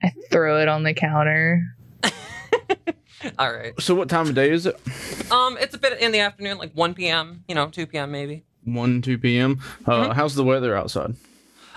I 0.03 0.11
throw 0.31 0.61
it 0.61 0.69
on 0.69 0.83
the 0.83 0.95
counter. 0.95 1.63
All 3.39 3.53
right. 3.53 3.73
So 3.81 3.95
what 3.95 4.09
time 4.09 4.29
of 4.29 4.35
day 4.35 4.51
is 4.51 4.67
it? 4.67 4.75
Um 5.31 5.57
it's 5.61 5.75
a 5.75 5.79
bit 5.79 6.01
in 6.01 6.13
the 6.13 6.21
afternoon 6.21 6.59
like 6.59 6.73
1 6.73 6.95
p.m., 6.95 7.45
you 7.49 7.55
know, 7.55 7.69
2 7.69 7.87
p.m. 7.87 8.11
maybe. 8.11 8.45
One, 8.65 9.03
two 9.03 9.19
p.m. 9.19 9.61
Uh, 9.87 10.09
Mhm. 10.09 10.15
How's 10.15 10.35
the 10.35 10.45
weather 10.45 10.77
outside? 10.77 11.15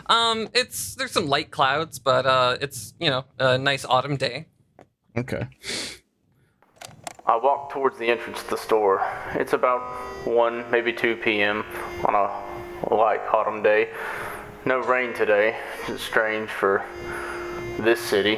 Um 0.07 0.49
it's 0.53 0.95
there's 0.95 1.11
some 1.11 1.27
light 1.27 1.51
clouds, 1.51 1.99
but 1.99 2.25
uh 2.25 2.57
it's, 2.61 2.93
you 2.99 3.09
know, 3.09 3.25
a 3.39 3.57
nice 3.57 3.85
autumn 3.85 4.17
day. 4.17 4.47
Okay. 5.17 5.47
I 7.27 7.37
walk 7.37 7.71
towards 7.71 7.97
the 7.97 8.07
entrance 8.07 8.43
to 8.43 8.49
the 8.51 8.57
store. 8.57 9.01
It's 9.33 9.53
about 9.53 9.81
1, 10.27 10.69
maybe 10.69 10.93
2 10.93 11.15
p.m. 11.17 11.65
on 12.05 12.13
a 12.13 12.93
light 12.93 13.21
autumn 13.33 13.63
day. 13.63 13.89
No 14.63 14.79
rain 14.79 15.13
today, 15.13 15.57
which 15.79 15.89
is 15.95 16.01
strange 16.01 16.49
for 16.49 16.85
this 17.79 17.99
city. 17.99 18.37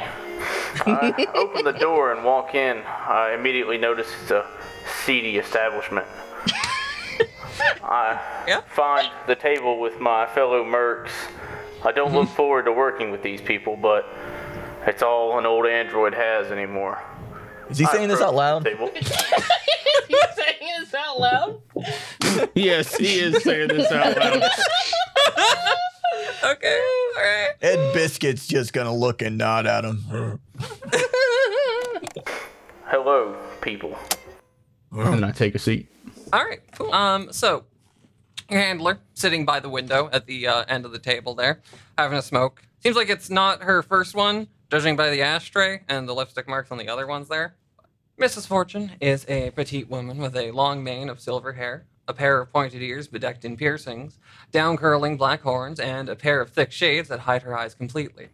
I 0.86 1.26
open 1.34 1.64
the 1.64 1.72
door 1.72 2.12
and 2.12 2.24
walk 2.24 2.54
in. 2.54 2.78
I 2.86 3.34
immediately 3.38 3.76
notice 3.76 4.08
it's 4.22 4.30
a 4.30 4.46
seedy 5.04 5.36
establishment. 5.36 6.06
I 7.82 8.20
Yeah. 8.48 8.62
find 8.74 9.10
the 9.26 9.34
table 9.34 9.80
with 9.80 10.00
my 10.00 10.24
fellow 10.26 10.64
mercs. 10.64 11.10
I 11.84 11.92
don't 11.92 12.14
look 12.14 12.28
forward 12.40 12.64
to 12.64 12.72
working 12.72 13.10
with 13.10 13.22
these 13.22 13.42
people, 13.42 13.76
but 13.76 14.06
it's 14.86 15.02
all 15.02 15.38
an 15.38 15.44
old 15.44 15.66
android 15.66 16.14
has 16.14 16.50
anymore. 16.50 17.02
Is 17.70 17.78
he 17.78 17.86
saying 17.86 18.08
this 18.08 18.20
out 18.20 18.34
loud? 18.34 18.64
Table. 18.64 18.90
you 18.94 20.20
saying 20.34 20.72
this 20.80 20.94
out 20.94 21.20
loud? 21.20 21.62
yes, 22.54 22.96
he 22.96 23.20
is 23.20 23.42
saying 23.42 23.68
this 23.68 23.90
out 23.92 24.16
loud. 24.16 24.42
Okay. 26.42 26.80
All 27.16 27.22
right. 27.22 27.50
Ed 27.60 27.92
Biscuit's 27.92 28.46
just 28.46 28.72
gonna 28.72 28.94
look 28.94 29.22
and 29.22 29.36
nod 29.36 29.66
at 29.66 29.84
him. 29.84 30.40
Hello, 32.86 33.36
people. 33.60 33.96
And 34.92 35.24
I 35.24 35.32
take 35.32 35.54
a 35.54 35.58
seat. 35.58 35.88
All 36.32 36.44
right, 36.44 36.60
cool. 36.72 36.92
Um, 36.92 37.32
so 37.32 37.64
your 38.50 38.60
handler 38.60 38.98
sitting 39.14 39.44
by 39.44 39.60
the 39.60 39.68
window 39.68 40.08
at 40.12 40.26
the 40.26 40.46
uh, 40.46 40.64
end 40.68 40.84
of 40.86 40.92
the 40.92 40.98
table 40.98 41.34
there, 41.34 41.60
having 41.96 42.18
a 42.18 42.22
smoke. 42.22 42.62
Seems 42.80 42.96
like 42.96 43.10
it's 43.10 43.30
not 43.30 43.62
her 43.62 43.82
first 43.82 44.14
one, 44.14 44.48
judging 44.70 44.96
by 44.96 45.10
the 45.10 45.22
ashtray 45.22 45.82
and 45.88 46.08
the 46.08 46.14
lipstick 46.14 46.48
marks 46.48 46.70
on 46.70 46.78
the 46.78 46.88
other 46.88 47.06
ones 47.06 47.28
there. 47.28 47.54
Mrs. 48.18 48.46
Fortune 48.46 48.92
is 49.00 49.24
a 49.28 49.50
petite 49.50 49.88
woman 49.88 50.18
with 50.18 50.36
a 50.36 50.50
long 50.50 50.82
mane 50.82 51.08
of 51.08 51.20
silver 51.20 51.52
hair, 51.52 51.86
a 52.08 52.12
pair 52.12 52.40
of 52.40 52.52
pointed 52.52 52.82
ears 52.82 53.06
bedecked 53.06 53.44
in 53.44 53.56
piercings, 53.56 54.18
down 54.50 54.76
curling 54.76 55.16
black 55.16 55.42
horns, 55.42 55.78
and 55.78 56.08
a 56.08 56.16
pair 56.16 56.40
of 56.40 56.50
thick 56.50 56.72
shades 56.72 57.08
that 57.08 57.20
hide 57.20 57.42
her 57.42 57.56
eyes 57.56 57.74
completely. 57.74 58.28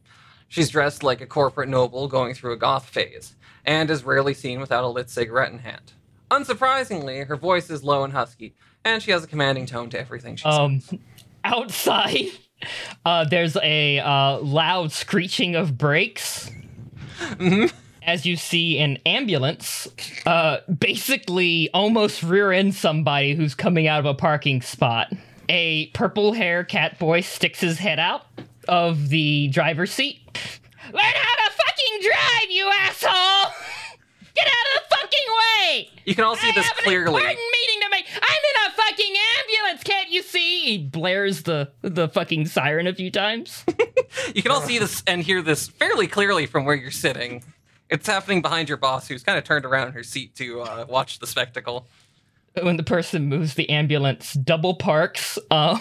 She's 0.48 0.70
dressed 0.70 1.02
like 1.02 1.20
a 1.20 1.26
corporate 1.26 1.68
noble 1.68 2.08
going 2.08 2.34
through 2.34 2.52
a 2.52 2.56
goth 2.56 2.88
phase, 2.88 3.36
and 3.64 3.90
is 3.90 4.04
rarely 4.04 4.34
seen 4.34 4.60
without 4.60 4.84
a 4.84 4.88
lit 4.88 5.10
cigarette 5.10 5.52
in 5.52 5.58
hand. 5.58 5.92
Unsurprisingly, 6.30 7.26
her 7.26 7.36
voice 7.36 7.68
is 7.70 7.84
low 7.84 8.04
and 8.04 8.12
husky, 8.12 8.54
and 8.84 9.02
she 9.02 9.10
has 9.10 9.24
a 9.24 9.28
commanding 9.28 9.66
tone 9.66 9.90
to 9.90 10.00
everything 10.00 10.36
she 10.36 10.44
says. 10.44 10.58
Um, 10.58 10.82
outside, 11.44 12.30
uh, 13.04 13.24
there's 13.24 13.56
a 13.62 13.98
uh, 14.00 14.38
loud 14.38 14.92
screeching 14.92 15.54
of 15.56 15.76
brakes. 15.78 16.50
Mhm. 17.18 17.72
As 18.02 18.26
you 18.26 18.36
see 18.36 18.78
an 18.80 18.98
ambulance, 19.06 19.88
uh, 20.26 20.58
basically 20.78 21.70
almost 21.72 22.22
rear 22.22 22.52
end 22.52 22.74
somebody 22.74 23.34
who's 23.34 23.54
coming 23.54 23.86
out 23.88 23.98
of 24.00 24.04
a 24.06 24.12
parking 24.14 24.60
spot. 24.60 25.10
A 25.48 25.86
purple 25.88 26.32
hair 26.34 26.64
cat 26.64 26.98
boy 26.98 27.22
sticks 27.22 27.60
his 27.60 27.78
head 27.78 27.98
out 27.98 28.26
of 28.68 29.08
the 29.08 29.48
driver's 29.48 29.92
seat. 29.92 30.20
Learn 30.92 31.02
how 31.02 31.46
to 31.46 31.52
fucking 31.52 32.00
drive, 32.02 32.50
you 32.50 32.70
asshole! 32.80 33.52
Get 34.34 34.46
out 34.46 34.52
of 34.76 34.82
the 34.88 34.96
fucking 34.96 35.26
way! 35.38 35.88
You 36.04 36.14
can 36.14 36.24
all 36.24 36.36
see 36.36 36.48
I 36.48 36.52
this 36.52 36.68
clearly. 36.82 37.06
important 37.06 37.38
meeting 37.38 37.80
to 37.82 37.88
make. 37.90 38.06
I'm 38.14 38.20
in 38.20 38.63
a 38.63 38.63
fucking 38.88 39.14
ambulance. 39.38 39.82
can't 39.82 40.10
you 40.10 40.22
see? 40.22 40.60
He 40.60 40.78
blares 40.78 41.42
the 41.42 41.70
the 41.82 42.08
fucking 42.08 42.46
siren 42.46 42.86
a 42.86 42.94
few 42.94 43.10
times. 43.10 43.64
You 44.34 44.42
can 44.42 44.52
all 44.52 44.60
see 44.60 44.78
this 44.78 45.02
and 45.08 45.22
hear 45.22 45.42
this 45.42 45.66
fairly 45.66 46.06
clearly 46.06 46.46
from 46.46 46.64
where 46.64 46.76
you're 46.76 46.92
sitting. 46.92 47.42
It's 47.90 48.06
happening 48.06 48.42
behind 48.42 48.68
your 48.68 48.78
boss, 48.78 49.08
who's 49.08 49.24
kind 49.24 49.36
of 49.36 49.44
turned 49.44 49.64
around 49.64 49.88
in 49.88 49.92
her 49.92 50.04
seat 50.04 50.36
to 50.36 50.60
uh, 50.62 50.86
watch 50.88 51.18
the 51.18 51.26
spectacle. 51.26 51.88
when 52.62 52.76
the 52.76 52.82
person 52.84 53.26
moves, 53.28 53.54
the 53.54 53.68
ambulance 53.70 54.34
double 54.34 54.74
parks. 54.74 55.36
Um, 55.50 55.80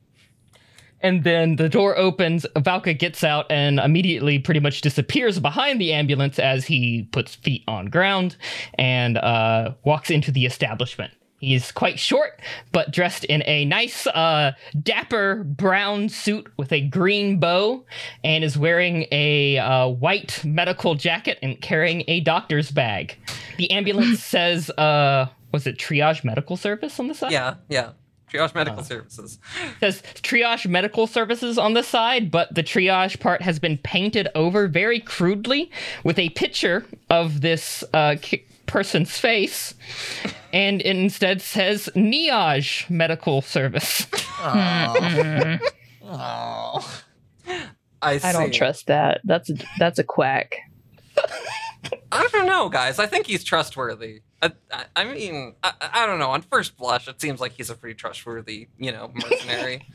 and 1.00 1.22
then 1.24 1.56
the 1.56 1.68
door 1.68 1.96
opens. 1.96 2.44
Valka 2.56 2.98
gets 2.98 3.22
out 3.22 3.46
and 3.50 3.78
immediately 3.78 4.38
pretty 4.38 4.60
much 4.60 4.80
disappears 4.80 5.38
behind 5.38 5.80
the 5.80 5.92
ambulance 5.92 6.38
as 6.38 6.64
he 6.66 7.08
puts 7.12 7.36
feet 7.36 7.62
on 7.68 7.86
ground 7.86 8.36
and 8.74 9.16
uh, 9.18 9.74
walks 9.84 10.10
into 10.10 10.32
the 10.32 10.44
establishment. 10.44 11.12
He's 11.38 11.70
quite 11.70 12.00
short, 12.00 12.40
but 12.72 12.90
dressed 12.90 13.24
in 13.24 13.42
a 13.46 13.64
nice, 13.64 14.06
uh, 14.08 14.52
dapper 14.82 15.44
brown 15.44 16.08
suit 16.08 16.48
with 16.56 16.72
a 16.72 16.80
green 16.80 17.38
bow, 17.38 17.84
and 18.24 18.42
is 18.42 18.58
wearing 18.58 19.06
a 19.12 19.58
uh, 19.58 19.88
white 19.88 20.42
medical 20.44 20.96
jacket 20.96 21.38
and 21.40 21.60
carrying 21.60 22.02
a 22.08 22.20
doctor's 22.20 22.72
bag. 22.72 23.16
The 23.56 23.70
ambulance 23.70 24.22
says, 24.24 24.68
uh, 24.70 25.28
was 25.52 25.66
it 25.66 25.78
triage 25.78 26.24
medical 26.24 26.56
service 26.56 26.98
on 26.98 27.06
the 27.06 27.14
side? 27.14 27.32
Yeah, 27.32 27.54
yeah. 27.68 27.90
Triage 28.32 28.54
Medical 28.54 28.84
Services. 28.84 29.38
says 29.80 30.02
triage 30.16 30.66
medical 30.66 31.06
services 31.06 31.56
on 31.56 31.72
the 31.72 31.82
side, 31.82 32.30
but 32.30 32.54
the 32.54 32.62
triage 32.62 33.18
part 33.20 33.40
has 33.42 33.58
been 33.58 33.78
painted 33.78 34.28
over 34.34 34.68
very 34.68 35.00
crudely 35.00 35.70
with 36.04 36.18
a 36.18 36.28
picture 36.30 36.84
of 37.08 37.40
this 37.40 37.82
uh, 37.94 38.16
ki- 38.20 38.44
person's 38.68 39.18
face, 39.18 39.74
and 40.52 40.80
it 40.80 40.96
instead 40.96 41.42
says 41.42 41.88
Niage 41.94 42.88
Medical 42.88 43.42
Service. 43.42 44.06
Oh. 46.10 47.02
I, 48.00 48.18
see. 48.18 48.28
I 48.28 48.32
don't 48.32 48.54
trust 48.54 48.86
that. 48.86 49.20
That's 49.24 49.50
a, 49.50 49.54
that's 49.78 49.98
a 49.98 50.04
quack. 50.04 50.58
I 52.12 52.28
don't 52.32 52.46
know, 52.46 52.68
guys. 52.68 52.98
I 52.98 53.06
think 53.06 53.26
he's 53.26 53.44
trustworthy. 53.44 54.22
I, 54.40 54.52
I, 54.72 54.84
I 54.96 55.04
mean, 55.04 55.54
I, 55.62 55.72
I 55.80 56.06
don't 56.06 56.18
know. 56.18 56.30
On 56.30 56.42
first 56.42 56.76
blush, 56.76 57.08
it 57.08 57.20
seems 57.20 57.40
like 57.40 57.52
he's 57.52 57.70
a 57.70 57.74
pretty 57.74 57.94
trustworthy, 57.94 58.68
you 58.78 58.92
know, 58.92 59.10
mercenary, 59.14 59.86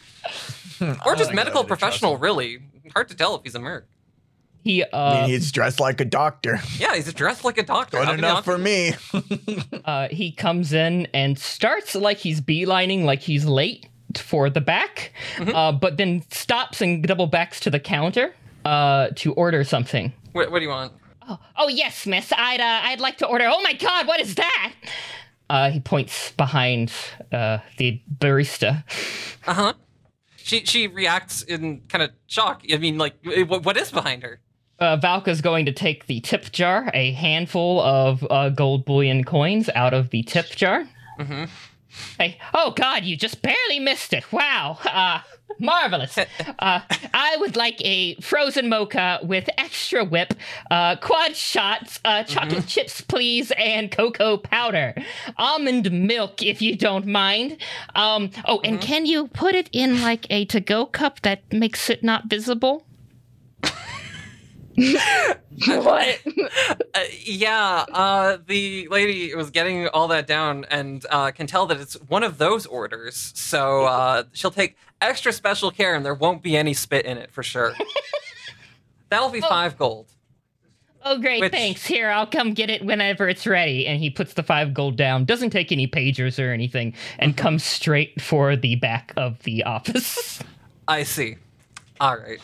or 1.06 1.16
just 1.16 1.34
medical 1.34 1.64
professional. 1.64 2.18
Really, 2.18 2.60
hard 2.94 3.08
to 3.10 3.16
tell 3.16 3.36
if 3.36 3.44
he's 3.44 3.56
a 3.56 3.60
merc. 3.60 3.88
He 4.64 4.82
I 4.84 4.88
uh, 4.88 5.22
mean, 5.22 5.30
he's 5.32 5.52
dressed 5.52 5.82
like 5.82 6.00
a 6.00 6.06
doctor. 6.06 6.60
Yeah, 6.78 6.96
he's 6.96 7.14
dressed 7.14 7.44
like 7.44 7.58
a 7.58 7.64
doctor. 7.64 7.98
Good 7.98 8.06
How 8.06 8.12
can 8.12 8.20
you 8.20 8.26
enough 8.26 8.46
for 8.46 8.58
me. 8.58 8.94
uh, 9.84 10.08
he 10.08 10.32
comes 10.32 10.72
in 10.72 11.08
and 11.14 11.38
starts 11.38 11.96
like 11.96 12.18
he's 12.18 12.40
beelining, 12.40 13.04
like 13.04 13.20
he's 13.20 13.44
late 13.46 13.88
for 14.16 14.50
the 14.50 14.62
back, 14.62 15.12
uh, 15.40 15.72
but 15.74 15.98
then 15.98 16.24
stops 16.32 16.82
and 16.82 17.04
double 17.04 17.28
backs 17.28 17.60
to 17.62 17.70
the 17.70 17.80
counter 17.80 18.34
uh, 18.64 19.10
to 19.16 19.34
order 19.34 19.64
something. 19.64 20.14
What, 20.32 20.50
what 20.50 20.60
do 20.60 20.66
you 20.66 20.72
want? 20.72 20.94
Oh, 21.28 21.40
oh 21.58 21.68
yes, 21.68 22.06
miss. 22.08 22.32
I'd 22.32 22.62
uh, 22.62 22.88
I'd 22.88 23.00
like 23.00 23.18
to 23.18 23.28
order. 23.28 23.46
Oh 23.48 23.62
my 23.62 23.74
God, 23.74 24.08
what 24.08 24.20
is 24.20 24.36
that? 24.36 24.74
Uh, 25.50 25.72
he 25.72 25.80
points 25.80 26.32
behind 26.32 26.92
uh, 27.32 27.60
the 27.78 28.02
barista. 28.18 28.84
Uh 29.46 29.54
huh. 29.54 29.74
She 30.38 30.66
she 30.66 30.88
reacts 30.88 31.42
in 31.42 31.82
kind 31.90 32.04
of 32.04 32.12
shock. 32.28 32.64
I 32.72 32.78
mean, 32.78 32.98
like, 32.98 33.16
what, 33.48 33.64
what 33.64 33.78
is 33.78 33.92
behind 33.92 34.24
her? 34.24 34.40
Uh, 34.80 34.98
Valka's 34.98 35.42
going 35.42 35.66
to 35.66 35.72
take 35.72 36.08
the 36.08 36.20
tip 36.20 36.52
jar, 36.52 36.90
a 36.94 37.12
handful 37.14 37.80
of 37.82 38.26
uh, 38.30 38.50
gold 38.50 38.86
bullion 38.86 39.24
coins 39.24 39.70
out 39.76 39.94
of 39.94 40.10
the 40.10 40.24
tip 40.24 40.48
jar. 40.50 40.86
Mhm. 41.20 41.50
Hey, 42.18 42.38
oh 42.56 42.72
God, 42.72 43.04
you 43.04 43.16
just 43.16 43.42
barely 43.44 43.80
missed 43.80 44.14
it. 44.14 44.32
Wow. 44.32 44.80
Uh, 44.84 45.20
marvelous. 45.60 46.18
Uh, 46.60 46.80
I 47.14 47.36
would 47.40 47.58
like 47.58 47.82
a 47.82 48.16
frozen 48.16 48.70
mocha 48.70 49.20
with 49.22 49.50
extra 49.58 50.06
whip, 50.06 50.34
uh, 50.72 50.96
quad 50.96 51.36
shots, 51.36 52.00
uh, 52.06 52.24
chocolate 52.24 52.68
chips, 52.68 53.02
please, 53.02 53.52
and 53.58 53.92
cocoa 53.92 54.38
powder. 54.38 54.94
Almond 55.38 55.92
milk, 55.92 56.42
if 56.42 56.62
you 56.62 56.78
don't 56.78 57.06
mind. 57.06 57.58
Um, 57.96 58.30
oh, 58.46 58.62
and 58.64 58.80
can 58.80 59.06
you 59.06 59.28
put 59.28 59.56
it 59.56 59.70
in 59.74 60.02
like 60.02 60.26
a 60.30 60.46
to 60.46 60.62
go 60.62 60.86
cup 60.86 61.22
that 61.24 61.42
makes 61.52 61.90
it 61.90 62.02
not 62.04 62.26
visible? 62.28 62.86
what? 65.68 66.20
Uh, 66.96 67.00
yeah, 67.24 67.86
uh, 67.92 68.38
the 68.46 68.88
lady 68.90 69.34
was 69.34 69.50
getting 69.50 69.88
all 69.88 70.08
that 70.08 70.28
down 70.28 70.64
and 70.70 71.04
uh, 71.10 71.32
can 71.32 71.48
tell 71.48 71.66
that 71.66 71.80
it's 71.80 71.96
one 72.02 72.22
of 72.22 72.38
those 72.38 72.68
orders. 72.68 73.32
So 73.36 73.86
uh, 73.86 74.24
she'll 74.32 74.52
take 74.52 74.78
extra 75.02 75.34
special 75.34 75.72
care, 75.72 75.96
and 75.96 76.06
there 76.06 76.14
won't 76.14 76.44
be 76.44 76.56
any 76.56 76.76
spit 76.76 77.06
in 77.08 77.18
it 77.18 77.32
for 77.32 77.42
sure. 77.42 77.74
That'll 79.10 79.32
be 79.32 79.42
five 79.42 79.76
gold. 79.76 80.12
Oh, 81.04 81.18
great, 81.18 81.42
Which- 81.42 81.52
thanks. 81.52 81.84
Here, 81.86 82.12
I'll 82.12 82.28
come 82.28 82.54
get 82.54 82.70
it 82.70 82.86
whenever 82.86 83.28
it's 83.28 83.48
ready. 83.48 83.88
And 83.88 84.00
he 84.00 84.12
puts 84.12 84.34
the 84.36 84.44
five 84.44 84.74
gold 84.74 84.96
down, 84.96 85.26
doesn't 85.26 85.50
take 85.50 85.72
any 85.72 85.88
pagers 85.88 86.38
or 86.44 86.52
anything, 86.54 86.94
and 87.18 87.36
comes 87.36 87.64
straight 87.64 88.22
for 88.22 88.56
the 88.56 88.76
back 88.76 89.14
of 89.18 89.42
the 89.44 89.64
office. 89.64 90.42
I 90.88 91.04
see. 91.04 91.38
All 92.00 92.18
right. 92.18 92.40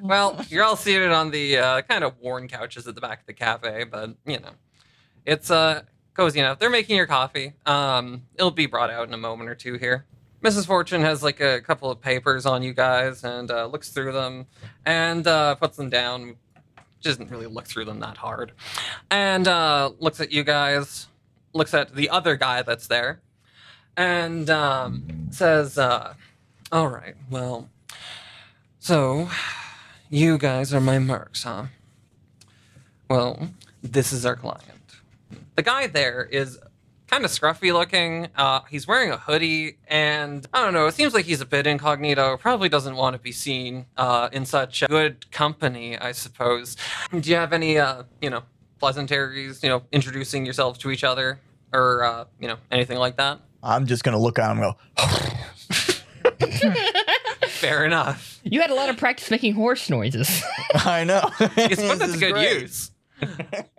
Well, 0.00 0.44
you're 0.48 0.64
all 0.64 0.76
seated 0.76 1.10
on 1.12 1.30
the 1.30 1.58
uh, 1.58 1.82
kind 1.82 2.04
of 2.04 2.18
worn 2.20 2.48
couches 2.48 2.86
at 2.86 2.94
the 2.94 3.00
back 3.00 3.20
of 3.20 3.26
the 3.26 3.32
cafe, 3.32 3.84
but 3.84 4.10
you 4.26 4.38
know, 4.40 4.50
it's 5.24 5.50
uh, 5.50 5.82
cozy 6.14 6.40
enough. 6.40 6.58
They're 6.58 6.70
making 6.70 6.96
your 6.96 7.06
coffee. 7.06 7.52
Um, 7.66 8.22
it'll 8.34 8.50
be 8.50 8.66
brought 8.66 8.90
out 8.90 9.06
in 9.08 9.14
a 9.14 9.18
moment 9.18 9.50
or 9.50 9.54
two 9.54 9.74
here. 9.74 10.06
Mrs. 10.42 10.66
Fortune 10.66 11.00
has 11.00 11.22
like 11.22 11.40
a 11.40 11.60
couple 11.62 11.90
of 11.90 12.00
papers 12.00 12.44
on 12.44 12.62
you 12.62 12.74
guys 12.74 13.24
and 13.24 13.50
uh, 13.50 13.64
looks 13.66 13.88
through 13.88 14.12
them 14.12 14.46
and 14.84 15.26
uh, 15.26 15.54
puts 15.54 15.76
them 15.76 15.88
down. 15.88 16.36
She 17.00 17.08
Doesn't 17.08 17.30
really 17.30 17.46
look 17.46 17.66
through 17.66 17.86
them 17.86 18.00
that 18.00 18.16
hard, 18.16 18.52
and 19.10 19.46
uh, 19.46 19.92
looks 20.00 20.20
at 20.20 20.32
you 20.32 20.42
guys. 20.44 21.08
Looks 21.52 21.72
at 21.72 21.94
the 21.94 22.10
other 22.10 22.36
guy 22.36 22.62
that's 22.62 22.86
there, 22.88 23.20
and 23.96 24.48
um, 24.50 25.28
says, 25.30 25.76
uh, 25.78 26.14
"All 26.72 26.88
right, 26.88 27.14
well." 27.30 27.68
So, 28.80 29.28
you 30.14 30.38
guys 30.38 30.72
are 30.72 30.80
my 30.80 30.98
mercs, 30.98 31.42
huh? 31.42 31.64
Well, 33.10 33.48
this 33.82 34.12
is 34.12 34.24
our 34.24 34.36
client. 34.36 34.62
The 35.56 35.62
guy 35.62 35.88
there 35.88 36.22
is 36.22 36.56
kind 37.08 37.24
of 37.24 37.32
scruffy 37.32 37.72
looking. 37.72 38.28
Uh, 38.36 38.60
he's 38.70 38.86
wearing 38.86 39.10
a 39.10 39.16
hoodie, 39.16 39.78
and 39.88 40.46
I 40.54 40.62
don't 40.62 40.72
know. 40.72 40.86
It 40.86 40.94
seems 40.94 41.14
like 41.14 41.24
he's 41.24 41.40
a 41.40 41.46
bit 41.46 41.66
incognito. 41.66 42.36
Probably 42.36 42.68
doesn't 42.68 42.94
want 42.94 43.14
to 43.14 43.18
be 43.20 43.32
seen 43.32 43.86
uh, 43.96 44.28
in 44.32 44.46
such 44.46 44.84
good 44.88 45.28
company, 45.32 45.98
I 45.98 46.12
suppose. 46.12 46.76
Do 47.10 47.28
you 47.28 47.36
have 47.36 47.52
any, 47.52 47.78
uh, 47.78 48.04
you 48.22 48.30
know, 48.30 48.44
pleasantries? 48.78 49.64
You 49.64 49.68
know, 49.68 49.82
introducing 49.90 50.44
yourselves 50.44 50.78
to 50.80 50.92
each 50.92 51.02
other, 51.02 51.40
or 51.72 52.04
uh, 52.04 52.24
you 52.38 52.46
know, 52.46 52.58
anything 52.70 52.98
like 52.98 53.16
that? 53.16 53.40
I'm 53.64 53.86
just 53.86 54.04
gonna 54.04 54.20
look 54.20 54.38
at 54.38 54.48
him 54.48 54.62
and 54.62 54.74
go, 54.74 54.76
Fair 57.64 57.84
enough. 57.84 58.40
You 58.44 58.60
had 58.60 58.70
a 58.70 58.74
lot 58.74 58.88
of 58.90 58.96
practice 58.96 59.30
making 59.30 59.54
horse 59.54 59.88
noises. 59.90 60.42
I 60.74 61.04
know. 61.04 61.30
It's 61.40 61.80
put 61.82 61.98
This 61.98 61.98
that 61.98 62.12
to 62.12 62.18
good 62.18 62.32
great. 62.32 62.60
use. 62.62 62.90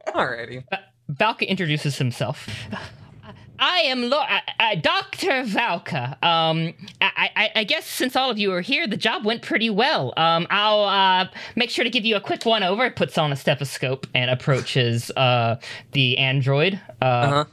Alrighty. 0.07 0.63
Valka 1.11 1.47
introduces 1.47 1.97
himself. 1.97 2.47
I 3.59 3.77
am 3.85 4.09
Lo- 4.09 4.17
uh, 4.19 4.39
uh, 4.59 4.75
Dr. 4.75 5.43
Valka. 5.43 6.21
Um, 6.23 6.73
I-, 6.99 7.29
I-, 7.35 7.51
I 7.57 7.63
guess 7.63 7.85
since 7.85 8.15
all 8.15 8.29
of 8.29 8.37
you 8.37 8.51
are 8.51 8.59
here, 8.61 8.85
the 8.85 8.97
job 8.97 9.23
went 9.25 9.43
pretty 9.43 9.69
well. 9.69 10.13
Um, 10.17 10.45
I'll 10.49 10.83
uh, 10.83 11.27
make 11.55 11.69
sure 11.69 11.83
to 11.85 11.89
give 11.89 12.03
you 12.05 12.15
a 12.17 12.21
quick 12.21 12.43
one 12.45 12.63
over. 12.63 12.89
Puts 12.91 13.17
on 13.17 13.31
a 13.31 13.35
stethoscope 13.37 14.07
and 14.13 14.29
approaches 14.29 15.09
uh, 15.11 15.57
the 15.93 16.17
android. 16.17 16.79
Uh, 17.01 17.05
Uh-huh. 17.05 17.45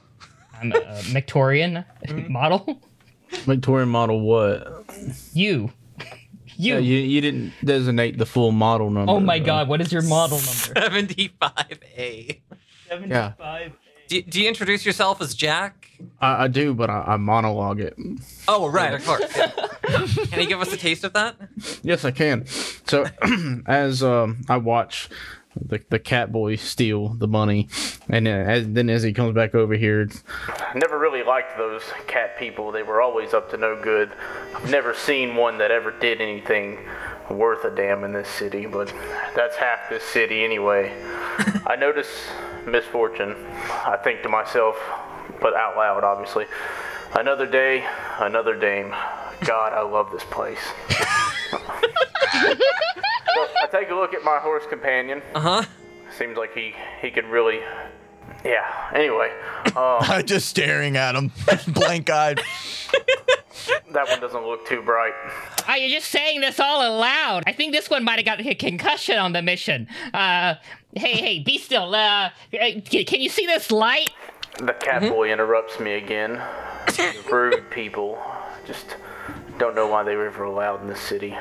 I'm 0.60 0.72
a, 0.72 0.78
a 0.78 1.02
Victorian 1.02 1.84
model. 2.28 2.80
Victorian 3.44 3.88
model 3.88 4.20
what? 4.20 4.84
You. 5.34 5.70
You. 6.62 6.74
Yeah, 6.74 6.78
you, 6.80 6.98
you 6.98 7.20
didn't 7.20 7.52
designate 7.64 8.18
the 8.18 8.26
full 8.26 8.52
model 8.52 8.88
number. 8.90 9.10
oh 9.10 9.18
my 9.18 9.38
though. 9.40 9.46
god, 9.46 9.68
what 9.68 9.80
is 9.80 9.92
your 9.92 10.02
model 10.02 10.38
number? 10.38 10.50
75A. 10.80 12.40
Yeah, 13.08 13.32
Do, 14.06 14.22
do 14.22 14.40
you 14.42 14.48
introduce 14.48 14.84
yourself 14.86 15.20
as 15.20 15.34
Jack? 15.34 15.88
I, 16.20 16.44
I 16.44 16.48
do, 16.48 16.74
but 16.74 16.90
I, 16.90 17.02
I 17.08 17.16
monologue 17.16 17.80
it. 17.80 17.96
Oh, 18.46 18.68
right, 18.68 18.94
of 18.94 19.04
course. 19.04 19.24
yeah. 19.36 19.50
Can 20.30 20.40
you 20.40 20.46
give 20.46 20.60
us 20.60 20.72
a 20.72 20.76
taste 20.76 21.02
of 21.04 21.12
that? 21.14 21.36
Yes, 21.82 22.04
I 22.04 22.10
can. 22.12 22.46
So, 22.46 23.06
as 23.66 24.02
um, 24.02 24.42
I 24.48 24.56
watch 24.58 25.08
the 25.60 25.80
the 25.90 25.98
cat 25.98 26.32
boy 26.32 26.56
steal 26.56 27.10
the 27.10 27.28
money, 27.28 27.68
and 28.08 28.26
uh, 28.26 28.30
as, 28.30 28.68
then 28.68 28.88
as 28.88 29.02
he 29.02 29.12
comes 29.12 29.34
back 29.34 29.54
over 29.54 29.74
here, 29.74 30.08
I 30.48 30.78
never 30.78 30.98
really 30.98 31.22
liked 31.22 31.56
those 31.56 31.82
cat 32.06 32.38
people. 32.38 32.72
They 32.72 32.82
were 32.82 33.00
always 33.00 33.34
up 33.34 33.50
to 33.50 33.56
no 33.56 33.80
good. 33.80 34.12
I've 34.54 34.70
never 34.70 34.94
seen 34.94 35.36
one 35.36 35.58
that 35.58 35.70
ever 35.70 35.90
did 35.90 36.20
anything 36.20 36.78
worth 37.30 37.64
a 37.64 37.70
damn 37.70 38.04
in 38.04 38.12
this 38.12 38.28
city, 38.28 38.66
but 38.66 38.92
that's 39.34 39.56
half 39.56 39.88
this 39.90 40.02
city 40.02 40.44
anyway. 40.44 40.92
I 41.66 41.76
notice 41.76 42.08
misfortune. 42.66 43.36
I 43.84 43.98
think 44.02 44.22
to 44.22 44.28
myself, 44.28 44.76
but 45.40 45.54
out 45.54 45.76
loud, 45.76 46.04
obviously. 46.04 46.46
Another 47.14 47.46
day, 47.46 47.84
another 48.18 48.58
dame. 48.58 48.94
God, 49.44 49.72
I 49.72 49.82
love 49.82 50.10
this 50.12 50.24
place. 50.24 50.60
so 52.32 53.46
I 53.62 53.68
take 53.70 53.90
a 53.90 53.94
look 53.94 54.14
at 54.14 54.22
my 54.24 54.38
horse 54.38 54.64
companion. 54.68 55.22
Uh 55.34 55.40
huh. 55.40 55.62
Seems 56.18 56.36
like 56.36 56.54
he 56.54 56.74
he 57.00 57.10
could 57.10 57.26
really. 57.26 57.60
Yeah. 58.44 58.90
Anyway, 58.94 59.30
uh, 59.76 59.98
I'm 60.00 60.26
just 60.26 60.48
staring 60.48 60.96
at 60.96 61.14
him, 61.14 61.30
blank 61.68 62.10
eyed. 62.10 62.40
that 63.92 64.08
one 64.08 64.20
doesn't 64.20 64.44
look 64.44 64.66
too 64.66 64.82
bright. 64.82 65.12
Are 65.68 65.76
you 65.78 65.94
just 65.94 66.10
saying 66.10 66.40
this 66.40 66.58
all 66.58 66.80
aloud? 66.80 67.44
I 67.46 67.52
think 67.52 67.72
this 67.72 67.88
one 67.88 68.02
might 68.04 68.18
have 68.18 68.24
got 68.24 68.44
a 68.44 68.54
concussion 68.54 69.18
on 69.18 69.32
the 69.32 69.42
mission. 69.42 69.86
Uh, 70.12 70.54
hey, 70.94 71.12
hey, 71.12 71.38
be 71.38 71.58
still. 71.58 71.94
Uh, 71.94 72.30
can 72.50 72.82
can 72.82 73.20
you 73.20 73.28
see 73.28 73.46
this 73.46 73.70
light? 73.70 74.10
The 74.58 74.72
cat 74.74 75.02
boy 75.02 75.32
interrupts 75.32 75.78
me 75.80 75.94
again. 75.94 76.42
Rude 77.30 77.70
people. 77.70 78.20
Just 78.66 78.96
don't 79.58 79.74
know 79.74 79.86
why 79.86 80.02
they 80.02 80.16
were 80.16 80.26
ever 80.26 80.44
allowed 80.44 80.82
in 80.82 80.88
the 80.88 80.96
city. 80.96 81.36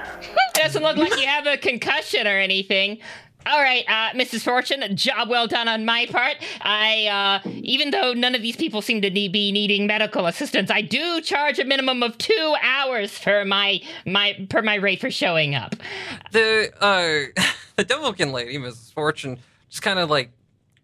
Doesn't 0.61 0.83
look 0.83 0.97
like 0.97 1.19
you 1.19 1.25
have 1.25 1.47
a 1.47 1.57
concussion 1.57 2.27
or 2.27 2.37
anything. 2.37 2.99
All 3.47 3.59
right, 3.59 3.83
uh, 3.87 4.15
Mrs. 4.15 4.43
Fortune, 4.43 4.95
job 4.95 5.27
well 5.27 5.47
done 5.47 5.67
on 5.67 5.85
my 5.85 6.05
part. 6.05 6.35
I, 6.61 7.41
uh, 7.43 7.49
even 7.63 7.89
though 7.89 8.13
none 8.13 8.35
of 8.35 8.43
these 8.43 8.55
people 8.55 8.83
seem 8.83 9.01
to 9.01 9.09
need, 9.09 9.31
be 9.31 9.51
needing 9.51 9.87
medical 9.87 10.27
assistance, 10.27 10.69
I 10.69 10.81
do 10.81 11.19
charge 11.21 11.57
a 11.57 11.65
minimum 11.65 12.03
of 12.03 12.15
two 12.19 12.55
hours 12.61 13.17
for 13.17 13.43
my 13.43 13.81
my 14.05 14.45
per 14.51 14.61
my 14.61 14.75
rate 14.75 15.01
for 15.01 15.09
showing 15.09 15.55
up. 15.55 15.75
The 16.31 16.71
uh, 16.79 17.41
the 17.75 17.83
Devilkin 17.83 18.31
lady, 18.31 18.59
Mrs. 18.59 18.93
Fortune, 18.93 19.39
just 19.69 19.81
kind 19.81 19.97
of 19.97 20.11
like 20.11 20.29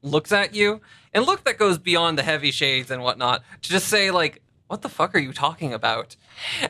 looks 0.02 0.32
at 0.32 0.56
you 0.56 0.82
and 1.14 1.26
look 1.26 1.44
that 1.44 1.60
goes 1.60 1.78
beyond 1.78 2.18
the 2.18 2.24
heavy 2.24 2.50
shades 2.50 2.90
and 2.90 3.04
whatnot 3.04 3.44
to 3.62 3.70
just 3.70 3.88
say 3.88 4.10
like, 4.10 4.42
"What 4.68 4.82
the 4.82 4.90
fuck 4.90 5.16
are 5.16 5.20
you 5.20 5.34
talking 5.34 5.74
about?" 5.74 6.16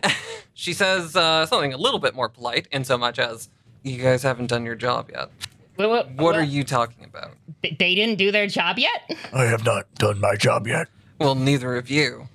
she 0.54 0.74
says 0.74 1.16
uh, 1.16 1.46
something 1.46 1.74
a 1.74 1.78
little 1.78 2.00
bit 2.00 2.16
more 2.16 2.30
polite, 2.30 2.68
in 2.72 2.84
so 2.84 2.98
much 2.98 3.20
as, 3.20 3.50
"You 3.84 4.02
guys 4.02 4.24
haven't 4.24 4.48
done 4.48 4.66
your 4.66 4.76
job 4.76 5.10
yet." 5.14 5.30
What, 5.76 5.90
what, 5.90 6.12
What 6.16 6.36
are 6.36 6.44
you 6.44 6.64
talking 6.64 7.06
about? 7.06 7.32
They 7.62 7.94
didn't 7.94 8.18
do 8.18 8.32
their 8.32 8.48
job 8.48 8.80
yet. 8.80 9.16
I 9.32 9.46
have 9.46 9.64
not 9.64 9.94
done 9.96 10.20
my 10.20 10.36
job 10.36 10.68
yet. 10.68 10.88
Well, 11.20 11.36
neither 11.36 11.76
of 11.76 11.90
you. 11.90 12.30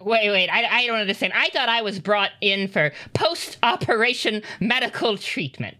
Wait, 0.00 0.30
wait, 0.30 0.48
I, 0.48 0.64
I 0.64 0.86
don't 0.86 0.98
understand. 0.98 1.32
I 1.34 1.48
thought 1.50 1.68
I 1.68 1.82
was 1.82 1.98
brought 1.98 2.30
in 2.40 2.68
for 2.68 2.92
post 3.14 3.58
operation 3.62 4.42
medical 4.60 5.16
treatment. 5.16 5.76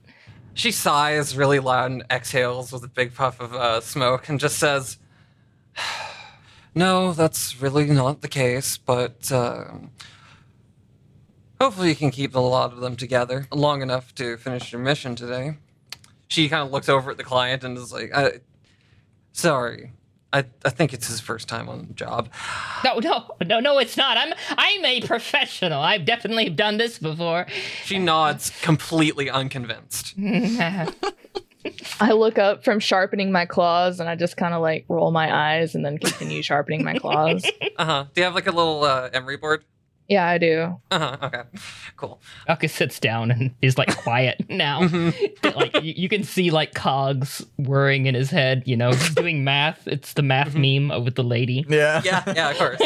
She 0.54 0.70
sighs 0.70 1.36
really 1.36 1.58
loud 1.58 1.90
and 1.90 2.04
exhales 2.10 2.72
with 2.72 2.84
a 2.84 2.88
big 2.88 3.14
puff 3.14 3.40
of 3.40 3.54
uh, 3.54 3.80
smoke 3.80 4.28
and 4.28 4.38
just 4.38 4.58
says, 4.58 4.98
No, 6.74 7.12
that's 7.12 7.60
really 7.60 7.86
not 7.86 8.22
the 8.22 8.28
case, 8.28 8.78
but 8.78 9.30
uh, 9.30 9.64
hopefully 11.60 11.90
you 11.90 11.96
can 11.96 12.10
keep 12.10 12.34
a 12.34 12.40
lot 12.40 12.72
of 12.72 12.80
them 12.80 12.96
together 12.96 13.46
long 13.52 13.82
enough 13.82 14.14
to 14.16 14.36
finish 14.38 14.72
your 14.72 14.80
mission 14.80 15.14
today. 15.14 15.58
She 16.28 16.48
kind 16.48 16.64
of 16.66 16.72
looks 16.72 16.88
over 16.88 17.10
at 17.10 17.18
the 17.18 17.24
client 17.24 17.62
and 17.62 17.76
is 17.76 17.92
like, 17.92 18.10
I, 18.14 18.40
Sorry. 19.32 19.92
I, 20.34 20.44
I 20.64 20.70
think 20.70 20.94
it's 20.94 21.08
his 21.08 21.20
first 21.20 21.46
time 21.46 21.68
on 21.68 21.88
the 21.88 21.94
job. 21.94 22.30
No, 22.84 23.00
no, 23.00 23.36
no, 23.44 23.60
no, 23.60 23.78
it's 23.78 23.98
not. 23.98 24.16
I'm 24.16 24.32
I'm 24.56 24.84
a 24.84 25.02
professional. 25.02 25.80
I've 25.80 26.06
definitely 26.06 26.48
done 26.48 26.78
this 26.78 26.98
before. 26.98 27.46
She 27.84 27.98
nods, 27.98 28.50
completely 28.62 29.28
unconvinced. 29.28 30.14
I 32.00 32.12
look 32.12 32.38
up 32.38 32.64
from 32.64 32.80
sharpening 32.80 33.30
my 33.32 33.46
claws 33.46 34.00
and 34.00 34.08
I 34.08 34.16
just 34.16 34.36
kind 34.36 34.54
of 34.54 34.62
like 34.62 34.84
roll 34.88 35.10
my 35.12 35.32
eyes 35.56 35.74
and 35.74 35.84
then 35.84 35.98
continue 35.98 36.42
sharpening 36.42 36.84
my 36.84 36.94
claws. 36.94 37.44
Uh 37.76 37.84
huh. 37.84 38.04
Do 38.14 38.20
you 38.20 38.24
have 38.24 38.34
like 38.34 38.46
a 38.46 38.52
little 38.52 38.84
uh, 38.84 39.10
emery 39.12 39.36
board? 39.36 39.64
Yeah, 40.08 40.26
I 40.26 40.36
do. 40.38 40.80
Uh 40.90 40.98
huh. 40.98 41.16
Okay. 41.22 41.42
Cool. 41.96 42.20
Aka 42.48 42.66
sits 42.68 42.98
down 42.98 43.30
and 43.30 43.54
is 43.62 43.78
like 43.78 43.96
quiet 43.96 44.44
now. 44.48 44.80
like 45.54 45.72
you, 45.84 45.94
you 45.96 46.08
can 46.08 46.24
see 46.24 46.50
like 46.50 46.74
cogs 46.74 47.46
whirring 47.58 48.06
in 48.06 48.16
his 48.16 48.28
head. 48.28 48.64
You 48.66 48.76
know, 48.76 48.90
he's 48.90 49.14
doing 49.14 49.44
math. 49.44 49.86
It's 49.86 50.14
the 50.14 50.22
math 50.22 50.56
meme 50.56 50.88
with 51.04 51.14
the 51.14 51.22
lady. 51.22 51.64
Yeah. 51.68 52.02
Yeah, 52.04 52.24
yeah, 52.34 52.50
of 52.50 52.56
course. 52.58 52.80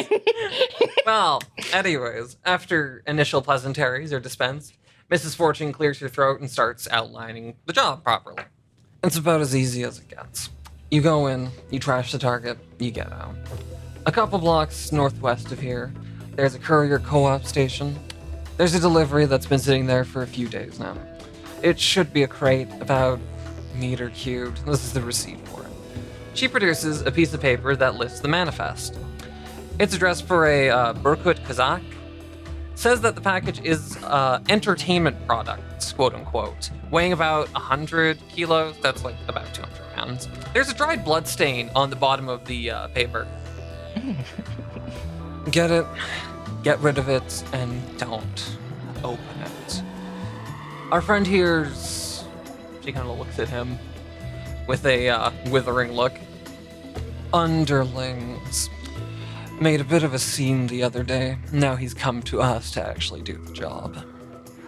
well, 1.06 1.40
anyways, 1.72 2.36
after 2.44 3.02
initial 3.06 3.40
pleasantries 3.40 4.12
are 4.12 4.20
dispensed, 4.20 4.76
Mrs. 5.10 5.34
Fortune 5.34 5.72
clears 5.72 5.98
her 6.00 6.10
throat 6.10 6.40
and 6.40 6.50
starts 6.50 6.86
outlining 6.90 7.56
the 7.64 7.72
job 7.72 8.04
properly. 8.04 8.42
It's 9.06 9.16
about 9.16 9.40
as 9.40 9.54
easy 9.54 9.84
as 9.84 10.00
it 10.00 10.08
gets. 10.08 10.50
You 10.90 11.00
go 11.00 11.28
in, 11.28 11.50
you 11.70 11.78
trash 11.78 12.10
the 12.10 12.18
target, 12.18 12.58
you 12.80 12.90
get 12.90 13.12
out. 13.12 13.36
A 14.04 14.10
couple 14.10 14.36
blocks 14.40 14.90
northwest 14.90 15.52
of 15.52 15.60
here, 15.60 15.94
there's 16.34 16.56
a 16.56 16.58
courier 16.58 16.98
co 16.98 17.24
op 17.24 17.44
station. 17.44 17.96
There's 18.56 18.74
a 18.74 18.80
delivery 18.80 19.26
that's 19.26 19.46
been 19.46 19.60
sitting 19.60 19.86
there 19.86 20.04
for 20.04 20.22
a 20.22 20.26
few 20.26 20.48
days 20.48 20.80
now. 20.80 20.96
It 21.62 21.78
should 21.78 22.12
be 22.12 22.24
a 22.24 22.26
crate 22.26 22.66
about 22.80 23.20
meter 23.76 24.10
cubed. 24.10 24.66
This 24.66 24.84
is 24.84 24.92
the 24.92 25.02
receipt 25.02 25.38
for 25.46 25.62
it. 25.62 25.70
She 26.34 26.48
produces 26.48 27.02
a 27.02 27.12
piece 27.12 27.32
of 27.32 27.40
paper 27.40 27.76
that 27.76 27.94
lists 27.94 28.18
the 28.18 28.28
manifest. 28.28 28.98
It's 29.78 29.94
addressed 29.94 30.26
for 30.26 30.48
a 30.48 30.68
uh, 30.68 30.94
Kazakh. 30.94 31.84
Says 32.74 33.02
that 33.02 33.14
the 33.14 33.20
package 33.20 33.60
is 33.60 33.96
uh, 33.98 34.40
entertainment 34.48 35.16
quote 35.92 36.14
unquote, 36.14 36.70
weighing 36.90 37.12
about 37.12 37.52
100 37.52 38.18
kilos. 38.28 38.76
That's 38.82 39.04
like 39.04 39.16
about 39.28 39.52
200 39.54 39.94
pounds. 39.94 40.28
There's 40.52 40.68
a 40.70 40.74
dried 40.74 41.04
blood 41.04 41.26
stain 41.28 41.70
on 41.74 41.90
the 41.90 41.96
bottom 41.96 42.28
of 42.28 42.44
the 42.46 42.70
uh, 42.70 42.88
paper. 42.88 43.26
Get 45.50 45.70
it, 45.70 45.86
get 46.64 46.80
rid 46.80 46.98
of 46.98 47.08
it, 47.08 47.44
and 47.52 47.98
don't 47.98 48.58
open 49.04 49.40
it. 49.44 49.82
Our 50.90 51.00
friend 51.00 51.24
here's. 51.24 52.24
She 52.84 52.90
kind 52.90 53.08
of 53.08 53.16
looks 53.16 53.38
at 53.38 53.48
him 53.48 53.78
with 54.66 54.84
a 54.86 55.08
uh, 55.08 55.30
withering 55.50 55.92
look. 55.92 56.12
Underlings 57.32 58.68
made 59.60 59.80
a 59.80 59.84
bit 59.84 60.02
of 60.02 60.14
a 60.14 60.18
scene 60.18 60.66
the 60.66 60.82
other 60.82 61.04
day. 61.04 61.38
Now 61.52 61.76
he's 61.76 61.94
come 61.94 62.22
to 62.24 62.42
us 62.42 62.72
to 62.72 62.84
actually 62.84 63.22
do 63.22 63.38
the 63.38 63.52
job. 63.52 64.04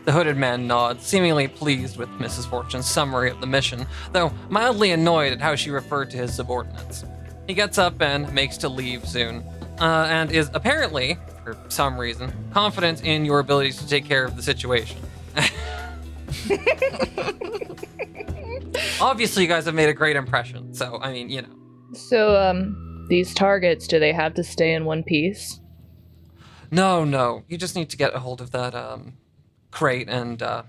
The 0.08 0.12
hooded 0.12 0.38
man 0.38 0.66
nods, 0.66 1.04
seemingly 1.04 1.48
pleased 1.48 1.98
with 1.98 2.08
Mrs. 2.12 2.48
Fortune's 2.48 2.88
summary 2.88 3.30
of 3.30 3.42
the 3.42 3.46
mission, 3.46 3.86
though 4.12 4.32
mildly 4.48 4.92
annoyed 4.92 5.34
at 5.34 5.40
how 5.42 5.54
she 5.54 5.70
referred 5.70 6.08
to 6.12 6.16
his 6.16 6.34
subordinates. 6.34 7.04
He 7.46 7.52
gets 7.52 7.76
up 7.76 8.00
and 8.00 8.32
makes 8.32 8.56
to 8.56 8.70
leave 8.70 9.06
soon, 9.06 9.44
uh, 9.78 10.06
and 10.08 10.32
is 10.32 10.50
apparently, 10.54 11.18
for 11.44 11.58
some 11.68 11.98
reason, 11.98 12.32
confident 12.54 13.04
in 13.04 13.26
your 13.26 13.40
abilities 13.40 13.76
to 13.82 13.86
take 13.86 14.06
care 14.06 14.24
of 14.24 14.34
the 14.34 14.42
situation. 14.42 14.98
Obviously, 19.02 19.42
you 19.42 19.48
guys 19.50 19.66
have 19.66 19.74
made 19.74 19.90
a 19.90 19.94
great 19.94 20.16
impression, 20.16 20.72
so 20.72 20.98
I 21.02 21.12
mean, 21.12 21.28
you 21.28 21.42
know. 21.42 21.54
So, 21.92 22.34
um, 22.34 23.06
these 23.10 23.34
targets, 23.34 23.86
do 23.86 23.98
they 24.00 24.14
have 24.14 24.32
to 24.36 24.42
stay 24.42 24.72
in 24.72 24.86
one 24.86 25.02
piece? 25.02 25.60
No, 26.70 27.04
no. 27.04 27.42
You 27.46 27.58
just 27.58 27.76
need 27.76 27.90
to 27.90 27.98
get 27.98 28.14
a 28.14 28.20
hold 28.20 28.40
of 28.40 28.52
that 28.52 28.74
um, 28.74 29.18
crate 29.70 30.08
and 30.08 30.42
uh, 30.42 30.62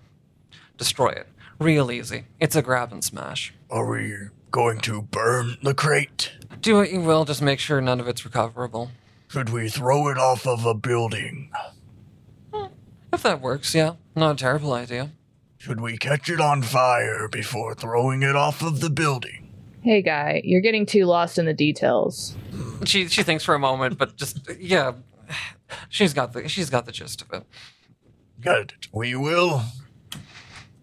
destroy 0.78 1.10
it. 1.10 1.28
Real 1.60 1.92
easy. 1.92 2.26
It's 2.40 2.56
a 2.56 2.62
grab 2.62 2.92
and 2.92 3.04
smash. 3.04 3.54
Are 3.70 3.90
we 3.90 4.16
going 4.52 4.80
to 4.82 5.02
burn 5.04 5.58
the 5.62 5.74
crate? 5.74 6.32
Do 6.62 6.76
what 6.76 6.92
you 6.92 7.02
will, 7.02 7.26
just 7.26 7.42
make 7.42 7.60
sure 7.60 7.82
none 7.82 8.00
of 8.00 8.08
it's 8.08 8.26
recoverable. 8.26 8.92
Should 9.28 9.50
we 9.50 9.70
throw 9.70 10.08
it 10.10 10.18
off 10.18 10.48
of 10.48 10.66
a 10.66 10.74
building? 10.74 11.52
If 13.12 13.24
that 13.24 13.42
works, 13.42 13.76
yeah. 13.76 13.94
Not 14.16 14.32
a 14.34 14.38
terrible 14.38 14.74
idea. 14.74 15.12
Should 15.58 15.82
we 15.82 15.98
catch 15.98 16.30
it 16.30 16.40
on 16.40 16.62
fire 16.62 17.28
before 17.28 17.76
throwing 17.76 18.24
it 18.24 18.36
off 18.36 18.62
of 18.62 18.80
the 18.80 18.90
building? 18.90 19.50
Hey, 19.82 20.02
guy, 20.02 20.42
you're 20.44 20.62
getting 20.62 20.86
too 20.86 21.06
lost 21.06 21.38
in 21.38 21.46
the 21.46 21.54
details. 21.54 22.36
She 22.86 23.08
she 23.08 23.24
thinks 23.24 23.44
for 23.44 23.56
a 23.56 23.60
moment, 23.60 23.98
but 23.98 24.16
just 24.16 24.40
yeah, 24.60 24.94
she's 25.90 26.14
got 26.14 26.34
the 26.34 26.48
she's 26.48 26.70
got 26.70 26.86
the 26.86 26.92
gist 26.92 27.22
of 27.22 27.32
it. 27.34 27.44
Got 28.42 28.60
it. 28.60 28.88
We 28.92 29.16
will 29.16 29.64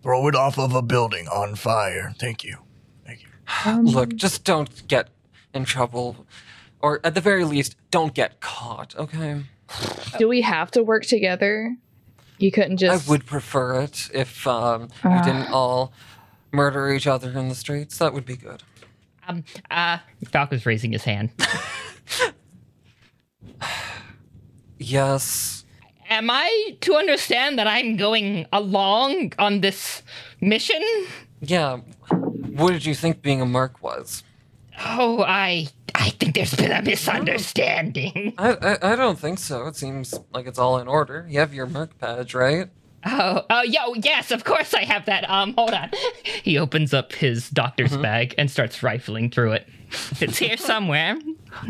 throw 0.03 0.29
it 0.29 0.35
off 0.35 0.59
of 0.59 0.75
a 0.75 0.83
building 0.83 1.27
on 1.29 1.55
fire. 1.55 2.15
Thank 2.19 2.45
you. 2.45 2.59
Thank 3.07 3.23
you. 3.23 3.29
Um, 3.65 3.85
Look, 3.87 4.15
just 4.15 4.45
don't 4.45 4.87
get 4.89 5.09
in 5.55 5.65
trouble, 5.65 6.27
or 6.81 7.01
at 7.03 7.15
the 7.15 7.21
very 7.21 7.45
least, 7.45 7.77
don't 7.91 8.15
get 8.15 8.41
caught. 8.41 8.95
Okay. 8.97 9.43
Do 10.19 10.29
we 10.29 10.43
have 10.43 10.71
to 10.73 10.83
work 10.83 11.05
together? 11.05 11.77
You 12.39 12.53
couldn't 12.53 12.77
just. 12.77 13.09
I 13.09 13.11
would 13.11 13.25
prefer 13.27 13.81
it 13.83 14.11
if 14.13 14.47
um, 14.47 14.89
you 15.03 15.23
didn't 15.25 15.51
all 15.51 15.93
murder 16.53 16.93
each 16.93 17.07
other 17.07 17.31
in 17.31 17.49
the 17.49 17.55
streets. 17.55 17.99
That 17.99 18.13
would 18.13 18.27
be 18.27 18.37
good. 18.37 18.63
Um, 19.27 19.45
uh, 19.71 19.99
Valka's 20.31 20.67
raising 20.67 20.93
his 20.93 21.05
hand. 21.05 21.31
Yes. 24.79 25.56
Am 26.09 26.31
I 26.31 26.77
to 26.83 26.95
understand 26.95 27.59
that 27.59 27.67
I'm 27.67 27.97
going 27.97 28.47
along 28.53 29.33
on 29.39 29.61
this 29.61 30.03
mission? 30.41 30.83
Yeah. 31.41 31.79
What 32.11 32.73
did 32.73 32.87
you 32.87 32.95
think 32.95 33.23
being 33.23 33.41
a 33.41 33.47
merc 33.47 33.83
was? 33.83 34.23
Oh, 34.85 35.23
I, 35.27 35.69
I 35.95 36.11
think 36.11 36.35
there's 36.35 36.55
been 36.55 36.73
a 36.73 36.83
misunderstanding. 36.83 38.35
I, 38.39 38.51
I 38.83 38.93
I 38.93 38.97
don't 38.97 39.19
think 39.19 39.39
so. 39.39 39.67
It 39.67 39.77
seems 39.77 40.19
like 40.33 40.47
it's 40.47 40.59
all 40.59 40.79
in 40.79 40.87
order. 40.87 41.27
You 41.29 41.41
have 41.41 41.55
your 41.55 41.67
Merc 41.67 41.99
badge, 41.99 42.35
right? 42.35 42.69
Oh, 43.07 43.43
oh, 43.49 43.63
yo, 43.63 43.95
yes, 43.95 44.31
of 44.31 44.45
course 44.45 44.75
I 44.75 44.85
have 44.85 45.07
that. 45.07 45.29
Um, 45.31 45.55
hold 45.57 45.73
on. 45.73 45.91
He 46.43 46.59
opens 46.59 46.95
up 46.95 47.13
his 47.13 47.51
doctor's 47.51 47.97
bag 47.97 48.35
and 48.39 48.49
starts 48.51 48.83
rifling 48.83 49.31
through 49.31 49.53
it. 49.53 49.69
It's 50.21 50.39
here 50.39 50.57
somewhere. 50.57 51.19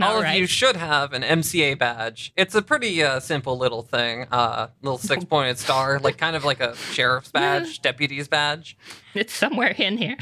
All 0.00 0.02
All 0.02 0.22
of 0.22 0.34
you 0.34 0.46
should 0.46 0.76
have 0.76 1.12
an 1.12 1.22
MCA 1.22 1.78
badge. 1.78 2.32
It's 2.36 2.54
a 2.54 2.62
pretty 2.62 3.02
uh, 3.02 3.20
simple 3.20 3.58
little 3.58 3.82
thing. 3.82 4.26
Uh, 4.30 4.68
little 4.82 4.98
six-pointed 5.12 5.58
star, 5.58 5.98
like 5.98 6.16
kind 6.16 6.36
of 6.36 6.44
like 6.44 6.60
a 6.60 6.76
sheriff's 6.76 7.30
badge, 7.30 7.82
deputy's 7.82 8.28
badge. 8.28 8.76
It's 9.14 9.32
somewhere 9.32 9.74
in 9.76 9.98
here. 9.98 10.16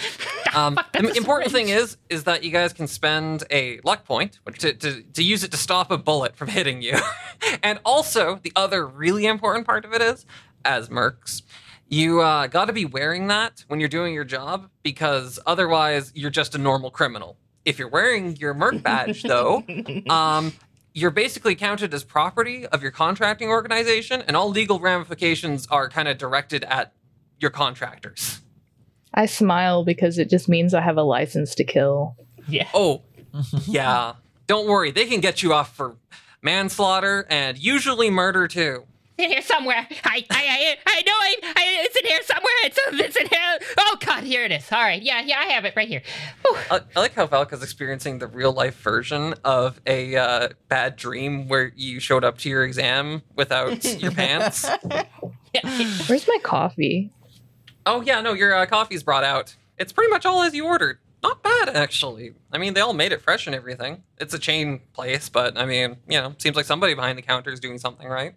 Um, 0.54 0.76
Fuck, 0.76 0.92
the 0.92 1.16
important 1.16 1.52
thing 1.52 1.68
is, 1.68 1.96
is 2.08 2.24
that 2.24 2.44
you 2.44 2.50
guys 2.50 2.72
can 2.72 2.86
spend 2.86 3.44
a 3.50 3.80
luck 3.84 4.04
point 4.04 4.38
to, 4.58 4.72
to, 4.72 5.02
to 5.02 5.22
use 5.22 5.44
it 5.44 5.50
to 5.50 5.56
stop 5.56 5.90
a 5.90 5.98
bullet 5.98 6.36
from 6.36 6.48
hitting 6.48 6.80
you. 6.80 6.96
and 7.62 7.80
also, 7.84 8.40
the 8.42 8.52
other 8.56 8.86
really 8.86 9.26
important 9.26 9.66
part 9.66 9.84
of 9.84 9.92
it 9.92 10.00
is, 10.00 10.24
as 10.64 10.88
mercs, 10.88 11.42
you 11.88 12.20
uh, 12.20 12.46
got 12.46 12.66
to 12.66 12.72
be 12.72 12.84
wearing 12.84 13.26
that 13.28 13.64
when 13.68 13.80
you're 13.80 13.88
doing 13.88 14.14
your 14.14 14.24
job 14.24 14.70
because 14.82 15.38
otherwise 15.46 16.12
you're 16.14 16.30
just 16.30 16.54
a 16.54 16.58
normal 16.58 16.90
criminal. 16.90 17.36
If 17.64 17.78
you're 17.78 17.88
wearing 17.88 18.36
your 18.36 18.54
merc 18.54 18.82
badge, 18.82 19.22
though, 19.22 19.64
um, 20.10 20.52
you're 20.94 21.10
basically 21.10 21.54
counted 21.54 21.92
as 21.94 22.04
property 22.04 22.66
of 22.66 22.82
your 22.82 22.92
contracting 22.92 23.48
organization, 23.48 24.22
and 24.22 24.36
all 24.36 24.50
legal 24.50 24.78
ramifications 24.80 25.66
are 25.68 25.88
kind 25.88 26.08
of 26.08 26.18
directed 26.18 26.64
at 26.64 26.92
your 27.40 27.50
contractors. 27.50 28.40
I 29.14 29.26
smile 29.26 29.84
because 29.84 30.18
it 30.18 30.28
just 30.28 30.48
means 30.48 30.74
I 30.74 30.80
have 30.80 30.96
a 30.96 31.02
license 31.02 31.54
to 31.56 31.64
kill. 31.64 32.16
Yeah. 32.48 32.68
Oh, 32.74 33.02
yeah. 33.66 34.14
Don't 34.46 34.68
worry, 34.68 34.90
they 34.90 35.06
can 35.06 35.20
get 35.20 35.42
you 35.42 35.54
off 35.54 35.74
for 35.74 35.96
manslaughter 36.42 37.26
and 37.30 37.56
usually 37.56 38.10
murder 38.10 38.46
too. 38.46 38.84
It's 39.16 39.24
in 39.24 39.30
here 39.30 39.42
somewhere. 39.42 39.86
I, 40.04 40.24
I, 40.28 40.28
I, 40.30 40.76
I 40.86 41.02
know 41.02 41.12
I, 41.12 41.36
I, 41.56 41.64
it's 41.84 41.96
in 41.96 42.06
here 42.06 42.22
somewhere. 42.22 42.52
It's, 42.64 42.78
it's 42.92 43.16
in 43.16 43.26
here. 43.28 43.58
Oh 43.78 43.96
God, 44.00 44.24
here 44.24 44.44
it 44.44 44.52
is. 44.52 44.70
All 44.72 44.82
right, 44.82 45.00
yeah, 45.00 45.22
yeah, 45.22 45.38
I 45.38 45.44
have 45.46 45.64
it 45.64 45.74
right 45.76 45.86
here. 45.86 46.02
I, 46.70 46.80
I 46.96 47.00
like 47.00 47.14
how 47.14 47.26
Valka's 47.26 47.62
experiencing 47.62 48.18
the 48.18 48.26
real 48.26 48.52
life 48.52 48.76
version 48.80 49.34
of 49.44 49.80
a 49.86 50.16
uh, 50.16 50.48
bad 50.68 50.96
dream 50.96 51.46
where 51.46 51.72
you 51.76 52.00
showed 52.00 52.24
up 52.24 52.38
to 52.38 52.48
your 52.48 52.64
exam 52.64 53.22
without 53.36 53.84
your 54.02 54.10
pants. 54.10 54.68
Where's 56.08 56.26
my 56.26 56.38
coffee? 56.42 57.12
Oh 57.86 58.00
yeah, 58.00 58.20
no, 58.20 58.32
your 58.32 58.54
uh, 58.54 58.66
coffee's 58.66 59.02
brought 59.02 59.24
out. 59.24 59.54
It's 59.78 59.92
pretty 59.92 60.10
much 60.10 60.26
all 60.26 60.42
as 60.42 60.54
you 60.54 60.66
ordered. 60.66 60.98
Not 61.22 61.42
bad 61.42 61.70
actually. 61.70 62.34
I 62.52 62.58
mean, 62.58 62.74
they 62.74 62.80
all 62.80 62.92
made 62.92 63.12
it 63.12 63.22
fresh 63.22 63.46
and 63.46 63.54
everything. 63.54 64.02
It's 64.18 64.34
a 64.34 64.38
chain 64.38 64.80
place, 64.92 65.28
but 65.28 65.56
I 65.56 65.64
mean, 65.66 65.96
you 66.08 66.20
know, 66.20 66.34
seems 66.38 66.56
like 66.56 66.66
somebody 66.66 66.94
behind 66.94 67.16
the 67.16 67.22
counter 67.22 67.50
is 67.50 67.60
doing 67.60 67.78
something 67.78 68.08
right. 68.08 68.34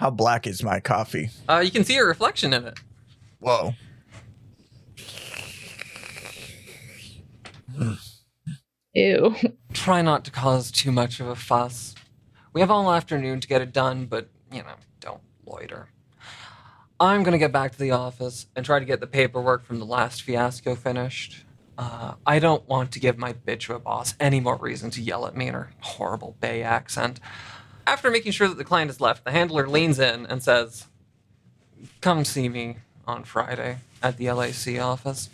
How 0.00 0.08
black 0.08 0.46
is 0.46 0.62
my 0.62 0.80
coffee? 0.80 1.28
Uh, 1.46 1.58
you 1.58 1.70
can 1.70 1.84
see 1.84 1.98
a 1.98 2.04
reflection 2.04 2.54
in 2.54 2.64
it. 2.64 2.80
Whoa. 3.38 3.74
Ew. 8.94 9.36
try 9.74 10.00
not 10.00 10.24
to 10.24 10.30
cause 10.30 10.70
too 10.70 10.90
much 10.90 11.20
of 11.20 11.26
a 11.26 11.36
fuss. 11.36 11.94
We 12.54 12.62
have 12.62 12.70
all 12.70 12.90
afternoon 12.90 13.40
to 13.40 13.46
get 13.46 13.60
it 13.60 13.74
done, 13.74 14.06
but, 14.06 14.30
you 14.50 14.62
know, 14.62 14.76
don't 15.00 15.20
loiter. 15.44 15.90
I'm 16.98 17.22
gonna 17.22 17.36
get 17.36 17.52
back 17.52 17.72
to 17.72 17.78
the 17.78 17.90
office 17.90 18.46
and 18.56 18.64
try 18.64 18.78
to 18.78 18.86
get 18.86 19.00
the 19.00 19.06
paperwork 19.06 19.66
from 19.66 19.80
the 19.80 19.86
last 19.86 20.22
fiasco 20.22 20.76
finished. 20.76 21.44
Uh, 21.76 22.14
I 22.26 22.38
don't 22.38 22.66
want 22.66 22.90
to 22.92 23.00
give 23.00 23.18
my 23.18 23.34
bitch 23.34 23.68
of 23.68 23.76
a 23.76 23.78
boss 23.78 24.14
any 24.18 24.40
more 24.40 24.56
reason 24.56 24.88
to 24.92 25.02
yell 25.02 25.26
at 25.26 25.36
me 25.36 25.48
in 25.48 25.54
her 25.54 25.72
horrible 25.80 26.36
Bay 26.40 26.62
accent. 26.62 27.20
After 27.90 28.08
making 28.08 28.30
sure 28.30 28.46
that 28.46 28.56
the 28.56 28.62
client 28.62 28.88
has 28.88 29.00
left, 29.00 29.24
the 29.24 29.32
handler 29.32 29.66
leans 29.66 29.98
in 29.98 30.24
and 30.26 30.40
says, 30.40 30.86
Come 32.00 32.24
see 32.24 32.48
me 32.48 32.76
on 33.04 33.24
Friday 33.24 33.78
at 34.00 34.16
the 34.16 34.30
LAC 34.30 34.80
office. 34.80 35.28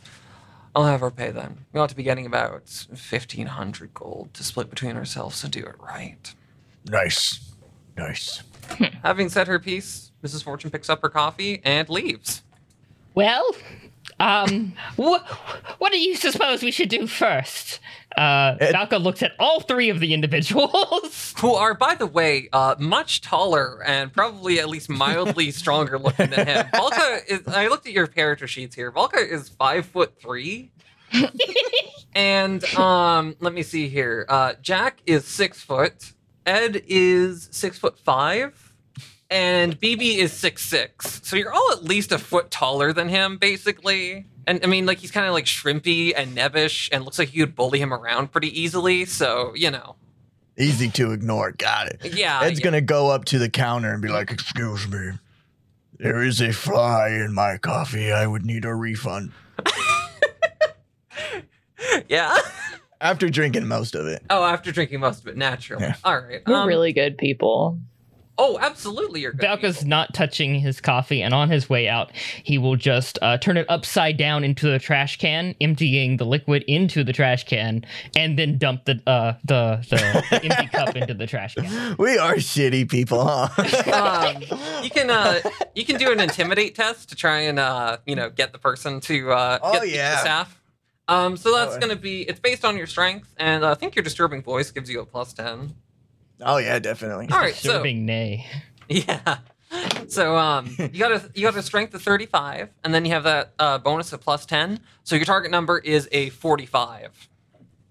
I'll 0.75 0.87
have 0.87 1.01
her 1.01 1.11
pay 1.11 1.31
then. 1.31 1.67
We 1.75 1.81
ought 1.81 1.91
to 1.91 1.95
be 1.95 2.03
getting 2.03 2.25
about 2.25 2.87
1500 2.89 3.93
gold 3.93 4.33
to 4.33 4.43
split 4.43 4.71
between 4.71 4.97
ourselves 4.97 5.45
and 5.45 5.53
do 5.53 5.67
it 5.67 5.75
right. 5.79 6.35
Nice. 6.87 7.53
Nice. 7.95 8.43
Hmm. 8.71 8.85
Having 9.03 9.29
said 9.29 9.49
her 9.49 9.59
piece, 9.59 10.11
Mrs. 10.25 10.43
Fortune 10.43 10.71
picks 10.71 10.89
up 10.89 11.03
her 11.03 11.11
coffee 11.11 11.61
and 11.63 11.91
leaves. 11.91 12.43
Well, 13.15 13.55
um, 14.21 14.73
wh- 14.97 15.21
what 15.79 15.93
do 15.93 15.99
you 15.99 16.17
suppose 16.17 16.63
we 16.63 16.71
should 16.71 16.89
do 16.89 17.07
first? 17.07 17.81
Uh, 18.17 18.57
Ed- 18.61 18.75
Valka 18.75 19.03
looks 19.03 19.23
at 19.23 19.33
all 19.39 19.61
three 19.61 19.91
of 19.91 20.01
the 20.01 20.15
individuals. 20.15 21.35
Who 21.41 21.53
are, 21.55 21.75
by 21.75 21.95
the 21.95 22.07
way, 22.07 22.49
uh, 22.53 22.77
much 22.79 23.21
taller 23.21 23.83
and 23.85 24.13
probably 24.13 24.59
at 24.59 24.69
least 24.69 24.89
mildly 24.89 25.51
stronger 25.53 25.99
looking 25.99 26.31
than 26.31 26.47
him. 26.47 26.67
Volka 26.73 27.21
is. 27.29 27.47
I 27.47 27.69
looked 27.69 27.87
at 27.87 27.93
your 27.93 28.07
character 28.07 28.47
sheets 28.47 28.75
here. 28.75 28.91
Volka 28.91 29.19
is 29.19 29.49
five 29.51 29.87
foot 29.87 30.19
three. 30.21 30.71
and 32.15 32.65
um, 32.77 33.37
let 33.41 33.53
me 33.53 33.63
see 33.63 33.89
here. 33.89 34.25
Uh, 34.29 34.55
Jack 34.63 34.99
is 35.07 35.27
six 35.27 35.61
foot. 35.61 36.13
Ed 36.47 36.83
is 36.87 37.49
six 37.53 37.79
foot 37.79 37.99
five. 37.99 38.66
And 39.31 39.81
BB 39.81 40.19
is 40.19 40.33
six 40.33 40.65
six. 40.65 41.21
So 41.25 41.37
you're 41.37 41.53
all 41.53 41.73
at 41.73 41.83
least 41.85 42.13
a 42.13 42.19
foot 42.19 42.51
taller 42.51 42.93
than 42.93 43.09
him, 43.09 43.39
basically. 43.39 44.27
And 44.47 44.61
I 44.63 44.67
mean, 44.69 44.87
like 44.87 44.99
he's 44.99 45.11
kind 45.11 45.27
of 45.27 45.33
like 45.33 45.47
shrimpy 45.47 46.13
and 46.17 46.37
nebbish, 46.37 46.89
and 46.93 47.05
looks 47.05 47.19
like 47.19 47.35
you 47.35 47.47
could 47.47 47.57
bully 47.57 47.81
him 47.81 47.93
around 47.93 48.31
pretty 48.33 48.61
easily. 48.61 49.05
So 49.05 49.53
you 49.55 49.71
know, 49.71 49.97
Easy 50.59 50.89
to 50.91 51.13
ignore. 51.13 51.53
Got 51.53 51.89
it. 51.89 52.15
yeah. 52.15 52.41
Ed's 52.43 52.61
yeah. 52.61 52.65
gonna 52.65 52.81
go 52.81 53.11
up 53.11 53.25
to 53.27 53.39
the 53.39 53.51
counter 53.51 53.93
and 53.93 54.01
be 54.01 54.09
like, 54.09 54.31
"Excuse 54.31 54.89
me, 54.89 55.11
there 55.99 56.23
is 56.23 56.41
a 56.41 56.53
fly 56.53 57.09
in 57.09 57.35
my 57.35 57.59
coffee. 57.59 58.13
I 58.13 58.27
would 58.27 58.47
need 58.47 58.65
a 58.65 58.75
refund." 58.75 59.33
Yeah. 62.09 62.37
After 63.01 63.29
drinking 63.29 63.67
most 63.67 63.95
of 63.95 64.07
it. 64.07 64.23
Oh, 64.31 64.45
after 64.45 64.73
drinking 64.73 65.01
most 65.01 65.21
of 65.21 65.29
it, 65.29 65.37
naturally. 65.37 65.85
Yeah. 65.85 65.97
All 66.05 66.19
right. 66.19 66.43
We're 66.47 66.55
um, 66.55 66.69
really 66.69 66.93
good 66.93 67.19
people. 67.19 67.79
Oh, 68.39 68.59
absolutely. 68.61 69.21
You're 69.23 69.33
good. 69.33 69.41
Valka's 69.43 69.77
people. 69.79 69.89
not 69.89 70.13
touching 70.15 70.57
his 70.57 70.81
coffee, 70.81 71.23
and 71.23 71.33
on 71.33 71.49
his 71.49 71.71
way 71.71 71.89
out, 71.89 72.13
he 72.43 72.59
will 72.59 72.77
just 72.77 73.19
uh, 73.23 73.39
turn 73.39 73.57
it 73.57 73.65
upside 73.71 74.17
down 74.19 74.45
into 74.45 74.71
the 74.71 74.79
trash 74.79 75.17
can, 75.19 75.55
emptying 75.61 76.19
the 76.19 76.27
liquid 76.27 76.63
into 76.69 77.03
the 77.03 77.13
trash 77.15 77.45
can, 77.45 77.85
and 78.15 78.39
then 78.39 78.59
dump 78.59 78.85
the 78.85 79.01
uh, 79.07 79.35
the, 79.45 79.85
the, 79.89 79.97
the 80.31 80.45
empty 80.51 80.67
cup 80.69 80.95
into 80.97 81.15
the 81.15 81.27
trash 81.27 81.55
can. 81.55 81.97
We 81.99 82.19
are 82.19 82.35
shitty 82.35 82.91
people, 82.91 83.25
huh? 83.27 83.49
Um, 83.93 84.43
you 84.83 84.91
can 84.91 85.09
uh, 85.11 85.41
you 85.75 85.85
can 85.85 85.97
do 85.99 86.13
an 86.13 86.21
intimidate 86.27 86.75
test 86.75 87.09
to 87.09 87.15
try 87.17 87.41
and 87.41 87.59
uh, 87.59 87.97
you 88.07 88.17
know 88.17 88.29
get 88.31 88.53
the 88.53 88.59
person 88.59 89.01
to 89.01 89.33
uh, 89.33 89.59
Oh, 89.63 89.73
get 89.73 89.83
the- 89.83 89.89
yeah. 89.91 90.11
the 90.17 90.21
staff. 90.21 90.61
Um, 91.09 91.37
so 91.37 91.55
that's 91.55 91.77
Oh. 91.77 91.79
gonna 91.79 91.97
be 91.97 92.23
it's 92.23 92.41
based 92.41 92.65
on 92.65 92.77
your 92.77 92.87
strength, 92.89 93.33
and 93.39 93.65
uh, 93.65 93.71
I 93.71 93.75
think 93.75 93.95
your 93.97 94.03
disturbing 94.03 94.43
voice 94.43 94.71
gives 94.73 94.91
you 94.91 95.01
a 95.01 95.07
plus 95.07 95.33
ten. 95.33 95.75
Oh 96.43 96.59
yeah, 96.59 96.79
definitely. 96.79 97.29
All 97.31 97.39
right, 97.39 97.55
so 97.55 97.71
Serving 97.73 98.05
nay. 98.07 98.47
yeah. 98.89 99.39
So 100.09 100.37
um, 100.37 100.75
you 100.79 100.99
got 100.99 101.13
a 101.13 101.31
you 101.35 101.43
got 101.43 101.57
a 101.57 101.63
strength 101.63 101.93
of 101.95 102.03
thirty 102.03 102.27
five, 102.27 102.71
and 102.85 102.95
then 102.95 103.05
you 103.05 103.13
have 103.13 103.25
that 103.25 103.53
uh, 103.59 103.79
bonus 103.79 104.13
of 104.13 104.21
plus 104.21 104.47
ten. 104.47 104.81
So 105.03 105.17
your 105.17 105.25
target 105.25 105.51
number 105.51 105.79
is 105.79 106.09
a 106.13 106.31
forty 106.31 106.67
five. 106.67 107.29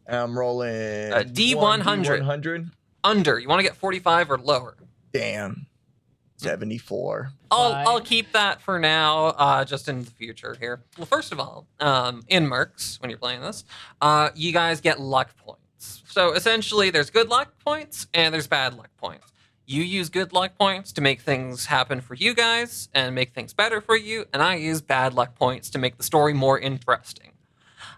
I'm 0.08 0.38
rolling 0.38 0.70
Uh, 1.12 1.24
D100. 1.26 2.20
100. 2.20 2.72
Under, 3.04 3.40
you 3.40 3.48
want 3.50 3.60
to 3.60 3.64
get 3.64 3.76
forty 3.76 4.00
five 4.00 4.30
or 4.32 4.38
lower. 4.38 4.76
Damn. 5.12 5.68
74. 6.38 7.32
I'll 7.50 7.72
Why? 7.72 7.84
I'll 7.88 8.02
keep 8.02 8.34
that 8.34 8.62
for 8.62 8.78
now, 8.78 9.28
uh, 9.28 9.64
just 9.64 9.88
in 9.88 10.04
the 10.04 10.12
future 10.12 10.56
here. 10.60 10.84
Well, 10.98 11.06
first 11.06 11.32
of 11.32 11.40
all, 11.40 11.66
um, 11.80 12.24
in 12.28 12.46
Mercs, 12.46 13.02
when 13.02 13.10
you're 13.10 13.18
playing 13.18 13.42
this, 13.42 13.64
uh, 14.02 14.30
you 14.36 14.52
guys 14.52 14.82
get 14.82 15.00
luck 15.00 15.30
points. 15.38 15.62
So 16.08 16.34
essentially, 16.34 16.90
there's 16.90 17.10
good 17.10 17.30
luck 17.30 17.54
points 17.64 18.08
and 18.14 18.34
there's 18.34 18.48
bad 18.48 18.76
luck 18.76 18.90
points. 18.98 19.32
You 19.68 19.82
use 19.82 20.10
good 20.10 20.32
luck 20.32 20.58
points 20.58 20.92
to 20.94 21.02
make 21.02 21.22
things 21.22 21.66
happen 21.66 22.00
for 22.00 22.14
you 22.14 22.36
guys 22.36 22.88
and 22.94 23.16
make 23.16 23.34
things 23.34 23.54
better 23.54 23.82
for 23.82 23.98
you, 23.98 24.26
and 24.32 24.42
I 24.42 24.56
use 24.56 24.80
bad 24.82 25.16
luck 25.16 25.34
points 25.36 25.72
to 25.72 25.80
make 25.80 25.98
the 25.98 26.04
story 26.04 26.34
more 26.34 26.60
interesting 26.60 27.32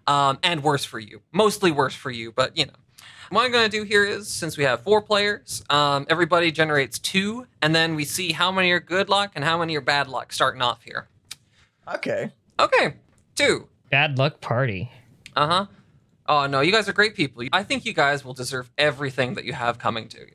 um, 0.07 0.39
and 0.43 0.63
worse 0.63 0.85
for 0.85 0.99
you. 0.99 1.21
Mostly 1.33 1.71
worse 1.71 1.93
for 1.93 2.11
you, 2.11 2.31
but 2.31 2.57
you 2.57 2.65
know. 2.65 2.73
What 3.29 3.43
I'm 3.43 3.51
going 3.51 3.69
to 3.69 3.77
do 3.77 3.83
here 3.83 4.05
is, 4.05 4.29
since 4.29 4.57
we 4.57 4.63
have 4.63 4.79
four 4.83 5.01
players, 5.01 5.61
um, 5.69 6.05
everybody 6.09 6.49
generates 6.49 6.97
two, 6.97 7.45
and 7.61 7.75
then 7.75 7.95
we 7.95 8.05
see 8.05 8.31
how 8.31 8.53
many 8.53 8.71
are 8.71 8.79
good 8.79 9.09
luck 9.09 9.33
and 9.35 9.43
how 9.43 9.57
many 9.57 9.75
are 9.75 9.81
bad 9.81 10.07
luck 10.07 10.31
starting 10.31 10.61
off 10.61 10.83
here. 10.83 11.09
Okay. 11.93 12.31
Okay, 12.57 12.93
two. 13.35 13.67
Bad 13.91 14.17
luck 14.17 14.39
party. 14.39 14.89
Uh 15.35 15.47
huh. 15.47 15.65
Oh, 16.27 16.45
no, 16.47 16.59
you 16.61 16.71
guys 16.71 16.89
are 16.89 16.93
great 16.93 17.15
people. 17.15 17.43
I 17.53 17.63
think 17.63 17.85
you 17.85 17.93
guys 17.93 18.25
will 18.25 18.33
deserve 18.33 18.69
everything 18.77 19.35
that 19.35 19.45
you 19.45 19.53
have 19.53 19.79
coming 19.79 20.07
to 20.09 20.19
you. 20.19 20.25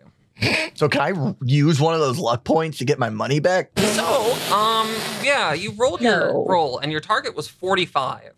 So 0.74 0.88
can 0.88 1.00
I 1.02 1.34
use 1.44 1.78
one 1.80 1.92
of 1.94 2.00
those 2.00 2.18
luck 2.18 2.44
points 2.44 2.78
to 2.78 2.84
get 2.86 2.98
my 2.98 3.10
money 3.10 3.40
back? 3.40 3.78
So, 3.78 4.32
um, 4.52 4.88
yeah, 5.22 5.52
you 5.52 5.72
rolled 5.72 6.00
your 6.00 6.32
No. 6.32 6.46
roll, 6.48 6.78
and 6.78 6.90
your 6.90 7.00
target 7.02 7.36
was 7.36 7.46
45. 7.46 8.32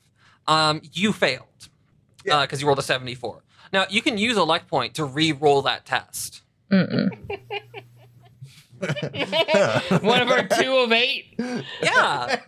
Um, 0.48 0.82
you 0.92 1.12
failed 1.12 1.68
because 2.24 2.60
you 2.60 2.66
rolled 2.66 2.80
a 2.80 2.82
74. 2.82 3.42
Now 3.72 3.86
you 3.88 4.02
can 4.02 4.18
use 4.18 4.36
a 4.36 4.42
luck 4.42 4.66
point 4.66 4.94
to 4.94 5.04
re-roll 5.04 5.62
that 5.62 5.86
test. 5.86 6.42
Mm-mm. 6.70 7.10
One 10.02 10.20
of 10.22 10.28
our 10.28 10.46
two 10.48 10.76
of 10.78 10.92
eight. 10.92 11.38
Yeah. 11.82 12.40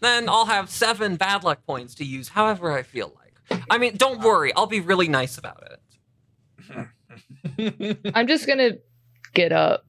then 0.00 0.28
I'll 0.28 0.46
have 0.46 0.70
seven 0.70 1.16
bad 1.16 1.44
luck 1.44 1.66
points 1.66 1.94
to 1.96 2.04
use 2.04 2.28
however 2.28 2.72
I 2.72 2.82
feel 2.82 3.12
like. 3.16 3.21
I 3.70 3.78
mean, 3.78 3.96
don't 3.96 4.20
worry, 4.20 4.52
I'll 4.54 4.66
be 4.66 4.80
really 4.80 5.08
nice 5.08 5.38
about 5.38 5.62
it. 5.70 6.88
I'm 8.14 8.26
just 8.26 8.46
gonna 8.46 8.72
get 9.34 9.52
up. 9.52 9.84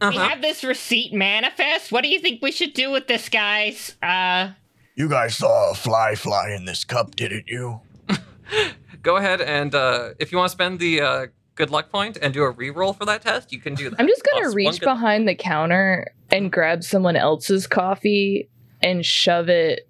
We 0.00 0.06
Uh-huh. 0.08 0.28
have 0.28 0.42
this 0.42 0.62
receipt 0.62 1.12
manifest. 1.12 1.90
What 1.90 2.02
do 2.02 2.08
you 2.08 2.20
think 2.20 2.40
we 2.40 2.52
should 2.52 2.72
do 2.72 2.90
with 2.90 3.08
this, 3.08 3.28
guys? 3.28 3.96
Uh, 4.02 4.50
You 4.94 5.08
guys 5.08 5.36
saw 5.36 5.70
a 5.72 5.74
fly 5.74 6.14
fly 6.14 6.50
in 6.50 6.64
this 6.66 6.84
cup, 6.84 7.16
didn't 7.16 7.48
you? 7.48 7.80
Go 9.02 9.16
ahead 9.16 9.40
and 9.40 9.74
uh, 9.74 10.10
if 10.18 10.30
you 10.32 10.38
want 10.38 10.48
to 10.50 10.52
spend 10.52 10.78
the 10.80 11.00
uh, 11.00 11.26
good 11.54 11.70
luck 11.70 11.90
point 11.90 12.16
and 12.20 12.32
do 12.34 12.42
a 12.42 12.50
re-roll 12.50 12.92
for 12.92 13.04
that 13.06 13.22
test, 13.22 13.52
you 13.52 13.60
can 13.60 13.74
do 13.74 13.90
that. 13.90 13.98
I'm 14.00 14.06
just 14.08 14.22
gonna 14.24 14.42
Plus 14.42 14.48
one 14.50 14.56
reach 14.56 14.80
good- 14.80 14.86
behind 14.86 15.28
the 15.28 15.34
counter 15.34 16.06
and 16.30 16.52
grab 16.52 16.84
someone 16.84 17.16
else's 17.16 17.66
coffee 17.66 18.48
and 18.82 19.04
shove 19.04 19.48
it 19.48 19.88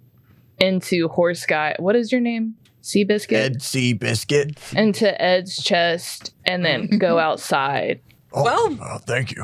into 0.58 1.08
Horse 1.08 1.44
Guy. 1.46 1.74
What 1.78 1.96
is 1.96 2.10
your 2.12 2.20
name? 2.22 2.54
Seabiscuit? 2.82 3.32
Ed 3.32 3.62
C. 3.62 3.92
Biscuit. 3.92 4.58
Into 4.74 5.20
Ed's 5.20 5.62
chest 5.62 6.32
and 6.44 6.64
then 6.64 6.98
go 6.98 7.18
outside. 7.28 8.00
Oh, 8.32 8.44
Well- 8.44 8.78
uh, 8.80 8.98
thank 8.98 9.34
you. 9.34 9.42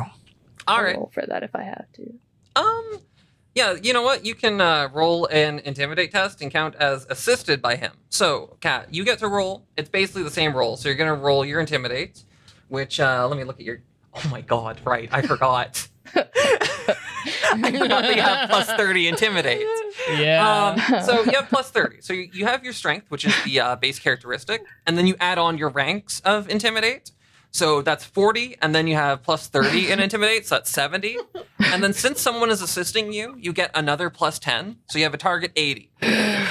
All 0.67 0.77
I'll 0.79 0.83
right. 0.85 0.97
roll 0.97 1.11
for 1.13 1.23
that 1.27 1.43
if 1.43 1.55
I 1.55 1.63
have 1.63 1.85
to. 1.95 2.15
Um, 2.57 3.01
yeah, 3.55 3.75
you 3.83 3.93
know 3.93 4.03
what? 4.03 4.25
You 4.25 4.35
can 4.35 4.61
uh, 4.61 4.89
roll 4.95 5.27
an 5.27 5.59
intimidate 5.61 6.11
test 6.11 6.41
and 6.41 6.51
count 6.51 6.75
as 6.77 7.07
assisted 7.11 7.61
by 7.61 7.77
him. 7.77 7.93
So, 8.09 8.57
Kat, 8.61 8.93
you 8.93 9.05
get 9.05 9.19
to 9.19 9.29
roll. 9.29 9.67
It's 9.77 9.89
basically 9.91 10.23
the 10.23 10.31
same 10.31 10.57
roll. 10.57 10.77
So 10.77 10.89
you're 10.89 10.97
gonna 10.97 11.15
roll 11.15 11.45
your 11.45 11.61
intimidate, 11.61 12.25
which 12.69 12.99
uh, 12.99 13.27
let 13.29 13.37
me 13.37 13.45
look 13.45 13.61
at 13.61 13.67
your. 13.67 13.81
Oh 14.15 14.29
my 14.31 14.41
god! 14.41 14.81
Right, 14.85 15.09
I 15.13 15.21
forgot. 15.23 15.87
I 17.53 17.73
forgot 17.73 18.03
that 18.03 18.17
you 18.17 18.23
have 18.23 18.51
plus 18.51 18.67
thirty 18.73 19.09
intimidate. 19.09 19.67
yeah. 20.11 20.77
Um, 20.93 21.03
so 21.05 21.23
you 21.23 21.33
have 21.33 21.49
plus 21.49 21.71
30. 21.71 22.01
So 22.01 22.13
you, 22.13 22.29
you 22.33 22.47
have 22.47 22.65
your 22.65 22.73
strength, 22.73 23.11
which 23.11 23.25
is 23.25 23.35
the 23.45 23.61
uh, 23.61 23.77
base 23.77 23.99
characteristic, 23.99 24.63
and 24.87 24.99
then 24.99 25.07
you 25.07 25.17
add 25.21 25.39
on 25.39 25.59
your 25.59 25.69
ranks 25.69 26.21
of 26.21 26.49
intimidate. 26.49 27.13
So 27.55 27.83
that's 27.83 28.05
40, 28.05 28.57
and 28.61 28.75
then 28.75 28.89
you 28.89 28.97
have 28.97 29.23
plus 29.23 29.47
30 29.47 29.93
in 29.93 30.01
intimidate, 30.01 30.45
so 30.47 30.57
that's 30.57 30.71
70. 30.71 31.19
And 31.61 31.85
then 31.85 31.93
since 31.93 32.21
someone 32.21 32.51
is 32.51 32.61
assisting 32.61 33.13
you, 33.13 33.37
you 33.39 33.53
get 33.53 33.71
another 33.77 34.11
plus 34.11 34.41
10, 34.41 34.79
so 34.89 34.99
you 34.99 35.05
have 35.05 35.15
a 35.15 35.19
target 35.19 35.53
80. 35.55 35.89
I 36.03 36.49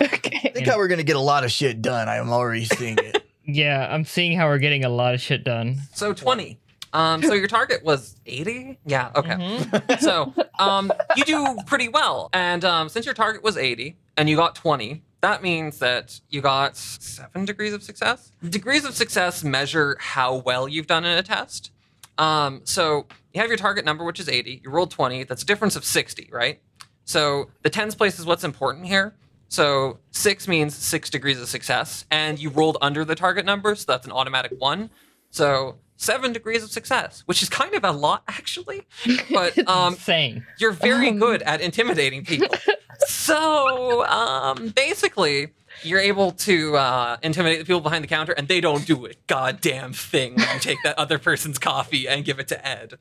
okay. 0.00 0.52
think 0.54 0.68
how 0.68 0.76
we're 0.76 0.86
gonna 0.86 1.02
get 1.02 1.16
a 1.16 1.20
lot 1.20 1.42
of 1.42 1.50
shit 1.50 1.82
done. 1.82 2.08
I'm 2.08 2.30
already 2.30 2.64
seeing 2.64 2.96
it. 2.98 3.26
yeah, 3.44 3.88
I'm 3.92 4.04
seeing 4.04 4.38
how 4.38 4.46
we're 4.46 4.58
getting 4.58 4.84
a 4.84 4.88
lot 4.88 5.14
of 5.14 5.20
shit 5.20 5.42
done. 5.42 5.78
So 5.94 6.12
20. 6.12 6.60
Um, 6.96 7.22
so 7.22 7.34
your 7.34 7.46
target 7.48 7.84
was 7.84 8.16
80? 8.26 8.78
Yeah, 8.86 9.10
okay. 9.14 9.30
Mhm. 9.34 10.00
So 10.00 10.32
um, 10.58 10.90
you 11.16 11.24
do 11.24 11.56
pretty 11.66 11.88
well. 11.88 12.30
And 12.32 12.64
um, 12.64 12.88
since 12.88 13.04
your 13.04 13.14
target 13.14 13.42
was 13.42 13.56
80 13.56 13.96
and 14.16 14.28
you 14.30 14.36
got 14.36 14.54
20, 14.54 15.02
that 15.20 15.42
means 15.42 15.78
that 15.80 16.20
you 16.30 16.40
got 16.40 16.76
seven 16.76 17.44
degrees 17.44 17.72
of 17.74 17.82
success. 17.82 18.30
Degrees 18.48 18.84
of 18.84 18.94
success 18.94 19.44
measure 19.44 19.96
how 20.00 20.36
well 20.36 20.68
you've 20.68 20.86
done 20.86 21.04
in 21.04 21.18
a 21.18 21.22
test. 21.22 21.70
Um, 22.18 22.62
so 22.64 23.06
you 23.34 23.40
have 23.40 23.48
your 23.48 23.58
target 23.58 23.84
number, 23.84 24.02
which 24.04 24.18
is 24.20 24.28
80. 24.28 24.62
You 24.64 24.70
rolled 24.70 24.90
20. 24.90 25.24
That's 25.24 25.42
a 25.42 25.46
difference 25.46 25.76
of 25.76 25.84
60, 25.84 26.30
right? 26.32 26.60
So 27.04 27.50
the 27.62 27.70
tens 27.70 27.94
place 27.94 28.18
is 28.18 28.24
what's 28.24 28.44
important 28.44 28.86
here. 28.86 29.14
So 29.48 29.98
six 30.12 30.48
means 30.48 30.74
six 30.74 31.08
degrees 31.10 31.40
of 31.40 31.48
success, 31.48 32.04
and 32.10 32.38
you 32.38 32.50
rolled 32.50 32.78
under 32.80 33.04
the 33.04 33.14
target 33.14 33.44
number, 33.44 33.74
so 33.76 33.84
that's 33.86 34.04
an 34.06 34.12
automatic 34.12 34.52
one. 34.58 34.90
So 35.30 35.76
seven 35.96 36.32
degrees 36.32 36.62
of 36.62 36.70
success, 36.70 37.22
which 37.26 37.42
is 37.42 37.48
kind 37.48 37.74
of 37.74 37.84
a 37.84 37.92
lot 37.92 38.22
actually. 38.28 38.82
But 39.32 39.58
um, 39.68 39.94
Insane. 39.94 40.46
you're 40.58 40.72
very 40.72 41.08
Um. 41.08 41.18
good 41.18 41.42
at 41.42 41.60
intimidating 41.60 42.24
people. 42.24 42.56
so 43.08 44.04
um, 44.06 44.68
basically, 44.70 45.48
you're 45.82 46.00
able 46.00 46.32
to 46.32 46.76
uh, 46.76 47.16
intimidate 47.22 47.58
the 47.58 47.64
people 47.64 47.80
behind 47.80 48.04
the 48.04 48.08
counter, 48.08 48.32
and 48.32 48.48
they 48.48 48.60
don't 48.60 48.86
do 48.86 49.06
a 49.06 49.10
goddamn 49.26 49.92
thing 49.92 50.34
when 50.36 50.48
you 50.54 50.60
take 50.60 50.78
that 50.84 50.98
other 50.98 51.18
person's 51.18 51.58
coffee 51.58 52.08
and 52.08 52.24
give 52.24 52.38
it 52.38 52.48
to 52.48 52.66
Ed. 52.66 52.94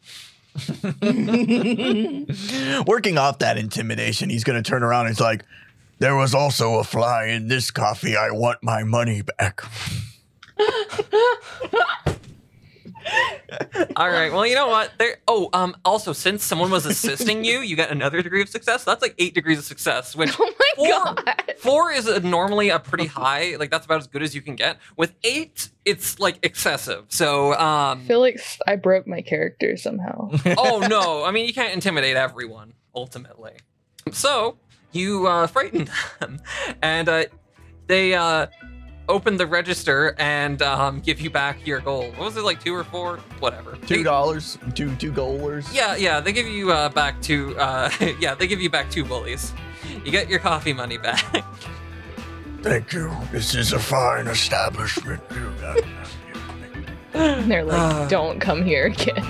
Working 2.87 3.17
off 3.17 3.39
that 3.39 3.57
intimidation, 3.57 4.29
he's 4.29 4.43
gonna 4.43 4.63
turn 4.63 4.83
around 4.83 5.05
and 5.07 5.11
it's 5.11 5.21
like, 5.21 5.43
there 5.99 6.15
was 6.15 6.33
also 6.33 6.79
a 6.79 6.83
fly 6.83 7.27
in 7.27 7.47
this 7.47 7.71
coffee. 7.71 8.17
I 8.17 8.31
want 8.31 8.59
my 8.61 8.83
money 8.83 9.21
back. 9.21 9.61
All 13.95 14.09
right. 14.09 14.31
Well, 14.31 14.45
you 14.45 14.55
know 14.55 14.67
what? 14.67 14.91
There. 14.97 15.17
Oh, 15.27 15.49
um. 15.53 15.75
Also, 15.85 16.13
since 16.13 16.43
someone 16.43 16.71
was 16.71 16.85
assisting 16.85 17.43
you, 17.45 17.59
you 17.59 17.75
got 17.75 17.91
another 17.91 18.21
degree 18.21 18.41
of 18.41 18.49
success. 18.49 18.83
That's 18.83 19.01
like 19.01 19.15
eight 19.19 19.33
degrees 19.33 19.57
of 19.57 19.65
success, 19.65 20.15
which 20.15 20.35
Oh 20.39 20.53
my 20.59 20.73
four, 20.75 20.87
god. 20.87 21.53
four 21.57 21.91
is 21.91 22.07
a, 22.07 22.19
normally 22.19 22.69
a 22.69 22.79
pretty 22.79 23.05
high. 23.07 23.55
Like 23.57 23.71
that's 23.71 23.85
about 23.85 23.99
as 23.99 24.07
good 24.07 24.23
as 24.23 24.33
you 24.35 24.41
can 24.41 24.55
get. 24.55 24.77
With 24.97 25.13
eight, 25.23 25.69
it's 25.85 26.19
like 26.19 26.39
excessive. 26.43 27.05
So, 27.09 27.53
um. 27.53 28.05
Felix, 28.05 28.59
I 28.67 28.75
broke 28.75 29.07
my 29.07 29.21
character 29.21 29.77
somehow. 29.77 30.31
oh 30.57 30.85
no! 30.89 31.23
I 31.23 31.31
mean, 31.31 31.45
you 31.45 31.53
can't 31.53 31.73
intimidate 31.73 32.15
everyone 32.15 32.73
ultimately. 32.93 33.53
So 34.11 34.57
you 34.91 35.27
uh, 35.27 35.47
frighten 35.47 35.89
them, 36.19 36.39
and 36.81 37.09
uh, 37.09 37.25
they 37.87 38.13
uh, 38.15 38.47
open 39.07 39.37
the 39.37 39.45
register 39.45 40.15
and 40.17 40.61
um, 40.61 40.99
give 41.01 41.19
you 41.21 41.29
back 41.29 41.65
your 41.65 41.79
gold. 41.79 42.11
What 42.17 42.25
was 42.25 42.37
it 42.37 42.43
like, 42.43 42.63
two 42.63 42.73
or 42.73 42.83
four? 42.83 43.17
Whatever. 43.39 43.77
Two 43.87 44.03
dollars, 44.03 44.57
two 44.73 44.95
two 44.95 45.11
golders. 45.11 45.71
Yeah, 45.73 45.95
yeah. 45.95 46.19
They 46.19 46.31
give 46.33 46.47
you 46.47 46.71
uh, 46.71 46.89
back 46.89 47.21
two. 47.21 47.57
Uh, 47.57 47.89
yeah, 48.19 48.35
they 48.35 48.47
give 48.47 48.59
you 48.61 48.69
back 48.69 48.89
two 48.89 49.05
bullies. 49.05 49.53
You 50.03 50.11
get 50.11 50.29
your 50.29 50.39
coffee 50.39 50.73
money 50.73 50.97
back. 50.97 51.43
Thank 52.61 52.93
you. 52.93 53.11
This 53.31 53.53
is 53.53 53.73
a 53.73 53.79
fine 53.79 54.27
establishment. 54.27 55.21
And 57.13 57.49
they're 57.51 57.63
like, 57.63 57.79
Ah. 57.79 58.07
don't 58.09 58.39
come 58.39 58.63
here 58.63 58.87
again. 58.87 59.23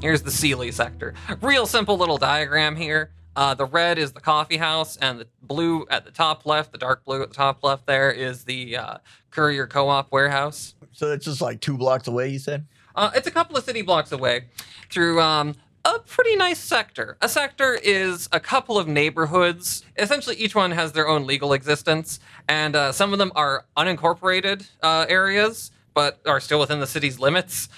Here's 0.00 0.22
the 0.22 0.30
Sealy 0.30 0.72
sector. 0.72 1.14
Real 1.42 1.66
simple 1.66 1.98
little 1.98 2.16
diagram 2.18 2.74
here. 2.76 3.10
Uh, 3.40 3.54
the 3.54 3.64
red 3.64 3.96
is 3.96 4.12
the 4.12 4.20
coffee 4.20 4.58
house, 4.58 4.98
and 4.98 5.18
the 5.18 5.26
blue 5.40 5.86
at 5.88 6.04
the 6.04 6.10
top 6.10 6.44
left, 6.44 6.72
the 6.72 6.78
dark 6.78 7.02
blue 7.06 7.22
at 7.22 7.30
the 7.30 7.34
top 7.34 7.64
left, 7.64 7.86
there 7.86 8.12
is 8.12 8.44
the 8.44 8.76
uh, 8.76 8.98
Courier 9.30 9.66
Co-op 9.66 10.12
warehouse. 10.12 10.74
so 10.92 11.10
it's 11.10 11.24
just 11.24 11.40
like 11.40 11.62
two 11.62 11.78
blocks 11.78 12.06
away. 12.06 12.28
You 12.28 12.38
said. 12.38 12.66
Uh, 12.94 13.10
it's 13.14 13.26
a 13.26 13.30
couple 13.30 13.56
of 13.56 13.64
city 13.64 13.80
blocks 13.80 14.12
away, 14.12 14.44
through 14.90 15.22
um, 15.22 15.54
a 15.86 16.00
pretty 16.00 16.36
nice 16.36 16.58
sector. 16.58 17.16
A 17.22 17.30
sector 17.30 17.80
is 17.82 18.28
a 18.30 18.40
couple 18.40 18.76
of 18.76 18.86
neighborhoods. 18.86 19.86
Essentially, 19.96 20.36
each 20.36 20.54
one 20.54 20.72
has 20.72 20.92
their 20.92 21.08
own 21.08 21.26
legal 21.26 21.54
existence, 21.54 22.20
and 22.46 22.76
uh, 22.76 22.92
some 22.92 23.14
of 23.14 23.18
them 23.18 23.32
are 23.34 23.64
unincorporated 23.74 24.68
uh, 24.82 25.06
areas, 25.08 25.70
but 25.94 26.20
are 26.26 26.40
still 26.40 26.60
within 26.60 26.78
the 26.78 26.86
city's 26.86 27.18
limits. 27.18 27.70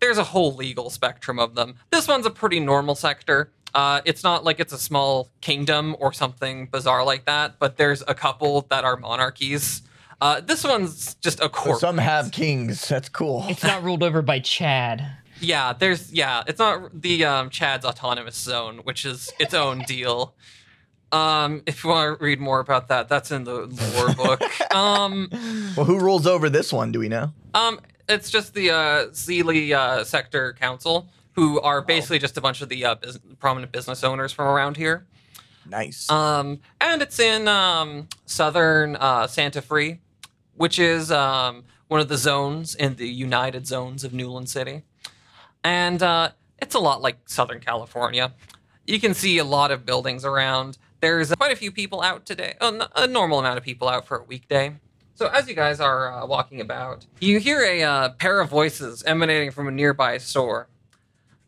There's 0.00 0.18
a 0.18 0.24
whole 0.24 0.54
legal 0.54 0.88
spectrum 0.88 1.40
of 1.40 1.56
them. 1.56 1.74
This 1.90 2.06
one's 2.06 2.26
a 2.26 2.30
pretty 2.30 2.60
normal 2.60 2.94
sector. 2.94 3.50
Uh, 3.74 4.00
it's 4.04 4.22
not 4.24 4.44
like 4.44 4.58
it's 4.60 4.72
a 4.72 4.78
small 4.78 5.28
kingdom 5.40 5.94
or 6.00 6.12
something 6.12 6.66
bizarre 6.66 7.04
like 7.04 7.24
that, 7.26 7.58
but 7.58 7.76
there's 7.76 8.02
a 8.08 8.14
couple 8.14 8.62
that 8.70 8.84
are 8.84 8.96
monarchies. 8.96 9.82
Uh, 10.20 10.40
this 10.40 10.64
one's 10.64 11.14
just 11.16 11.38
a 11.40 11.44
So 11.44 11.48
court. 11.48 11.80
some 11.80 11.98
have 11.98 12.30
kings. 12.32 12.88
That's 12.88 13.08
cool. 13.08 13.44
It's 13.48 13.62
not 13.62 13.82
ruled 13.82 14.02
over 14.02 14.22
by 14.22 14.40
Chad. 14.40 15.06
Yeah, 15.40 15.72
there's 15.72 16.12
yeah, 16.12 16.42
it's 16.46 16.58
not 16.58 17.00
the 17.00 17.24
um, 17.24 17.48
Chad's 17.48 17.84
autonomous 17.86 18.36
zone, 18.36 18.80
which 18.84 19.04
is 19.06 19.32
its 19.38 19.54
own 19.54 19.78
deal. 19.86 20.34
Um, 21.12 21.62
if 21.66 21.82
you 21.82 21.90
want 21.90 22.18
to 22.18 22.24
read 22.24 22.38
more 22.38 22.60
about 22.60 22.88
that, 22.88 23.08
that's 23.08 23.30
in 23.32 23.44
the 23.44 23.66
lore 23.96 24.14
book. 24.14 24.42
Um, 24.74 25.28
Well, 25.76 25.86
who 25.86 25.98
rules 25.98 26.24
over 26.26 26.48
this 26.48 26.72
one? 26.72 26.92
Do 26.92 27.00
we 27.00 27.08
know? 27.08 27.32
um, 27.54 27.80
it's 28.08 28.30
just 28.30 28.54
the 28.54 28.70
uh, 28.70 29.06
Sealy 29.12 29.72
uh, 29.74 30.04
Sector 30.04 30.52
Council, 30.60 31.08
who 31.32 31.60
are 31.60 31.82
basically 31.82 32.18
just 32.18 32.36
a 32.36 32.40
bunch 32.40 32.60
of 32.60 32.68
the 32.68 32.84
uh, 32.84 32.94
bus- 32.96 33.18
prominent 33.38 33.72
business 33.72 34.04
owners 34.04 34.32
from 34.32 34.46
around 34.46 34.76
here. 34.76 35.06
Nice. 35.68 36.10
Um, 36.10 36.60
and 36.80 37.02
it's 37.02 37.18
in 37.18 37.46
um, 37.48 38.08
southern 38.26 38.96
uh, 38.96 39.26
Santa 39.26 39.62
Fe, 39.62 40.00
which 40.56 40.78
is 40.78 41.12
um, 41.12 41.64
one 41.88 42.00
of 42.00 42.08
the 42.08 42.16
zones 42.16 42.74
in 42.74 42.96
the 42.96 43.08
United 43.08 43.66
Zones 43.66 44.04
of 44.04 44.12
Newland 44.12 44.48
City. 44.48 44.82
And 45.62 46.02
uh, 46.02 46.30
it's 46.60 46.74
a 46.74 46.78
lot 46.78 47.02
like 47.02 47.28
Southern 47.28 47.60
California. 47.60 48.32
You 48.86 48.98
can 48.98 49.14
see 49.14 49.38
a 49.38 49.44
lot 49.44 49.70
of 49.70 49.84
buildings 49.84 50.24
around. 50.24 50.78
There's 51.00 51.32
quite 51.34 51.52
a 51.52 51.56
few 51.56 51.70
people 51.70 52.02
out 52.02 52.26
today, 52.26 52.54
a 52.60 53.06
normal 53.06 53.38
amount 53.38 53.58
of 53.58 53.64
people 53.64 53.88
out 53.88 54.06
for 54.06 54.18
a 54.18 54.24
weekday. 54.24 54.76
So 55.14 55.28
as 55.28 55.46
you 55.46 55.54
guys 55.54 55.80
are 55.80 56.10
uh, 56.10 56.26
walking 56.26 56.62
about, 56.62 57.04
you 57.20 57.38
hear 57.40 57.60
a 57.60 57.82
uh, 57.82 58.08
pair 58.10 58.40
of 58.40 58.48
voices 58.48 59.02
emanating 59.02 59.50
from 59.50 59.68
a 59.68 59.70
nearby 59.70 60.16
store. 60.16 60.68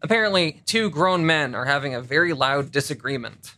Apparently, 0.02 0.60
two 0.66 0.90
grown 0.90 1.24
men 1.24 1.54
are 1.54 1.64
having 1.64 1.94
a 1.94 2.00
very 2.00 2.32
loud 2.32 2.70
disagreement. 2.72 3.54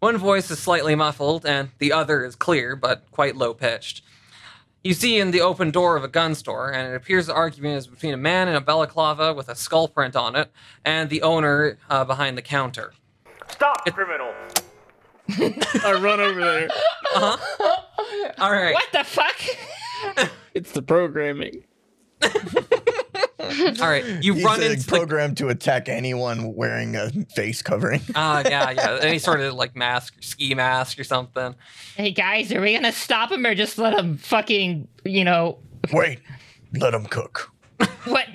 One 0.00 0.16
voice 0.16 0.50
is 0.50 0.58
slightly 0.58 0.94
muffled, 0.94 1.44
and 1.46 1.70
the 1.78 1.92
other 1.92 2.24
is 2.24 2.36
clear, 2.36 2.76
but 2.76 3.10
quite 3.10 3.36
low 3.36 3.54
pitched. 3.54 4.02
You 4.84 4.94
see 4.94 5.18
in 5.18 5.30
the 5.32 5.40
open 5.40 5.70
door 5.70 5.96
of 5.96 6.04
a 6.04 6.08
gun 6.08 6.34
store, 6.34 6.70
and 6.72 6.92
it 6.92 6.94
appears 6.94 7.26
the 7.26 7.34
argument 7.34 7.76
is 7.78 7.86
between 7.86 8.14
a 8.14 8.18
man 8.18 8.46
in 8.48 8.54
a 8.54 8.60
balaclava 8.60 9.34
with 9.34 9.48
a 9.48 9.54
skull 9.56 9.88
print 9.88 10.14
on 10.14 10.36
it 10.36 10.50
and 10.84 11.10
the 11.10 11.22
owner 11.22 11.78
uh, 11.90 12.04
behind 12.04 12.38
the 12.38 12.42
counter. 12.42 12.92
Stop, 13.50 13.82
it- 13.86 13.94
criminal! 13.94 14.32
I 15.84 15.92
run 16.00 16.20
over 16.20 16.40
there. 16.40 16.68
uh 17.16 17.36
All 18.38 18.52
right. 18.52 18.74
What 18.74 18.92
the 18.92 19.02
fuck? 19.04 19.36
It's 20.54 20.70
the 20.72 20.80
programming. 20.82 21.64
All 23.80 23.88
right. 23.88 24.04
You 24.22 24.34
He's 24.34 24.44
run 24.44 24.60
uh, 24.60 24.64
into 24.64 24.86
the 24.86 24.88
programmed 24.88 25.36
to 25.38 25.48
attack 25.48 25.88
anyone 25.88 26.54
wearing 26.54 26.96
a 26.96 27.10
face 27.34 27.62
covering. 27.62 28.00
Ah, 28.14 28.42
yeah, 28.48 28.70
yeah. 28.70 28.98
Any 29.02 29.18
sort 29.18 29.40
of 29.40 29.54
like 29.54 29.76
mask, 29.76 30.14
ski 30.20 30.54
mask 30.54 30.98
or 30.98 31.04
something. 31.04 31.54
Hey 31.96 32.10
guys, 32.10 32.52
are 32.52 32.60
we 32.60 32.74
gonna 32.74 32.92
stop 32.92 33.30
him 33.30 33.44
or 33.46 33.54
just 33.54 33.78
let 33.78 33.94
him 33.98 34.16
fucking, 34.16 34.88
you 35.04 35.24
know, 35.24 35.58
Wait, 35.92 36.20
let 36.74 36.94
him 36.94 37.06
cook. 37.06 37.52
what? 38.04 38.26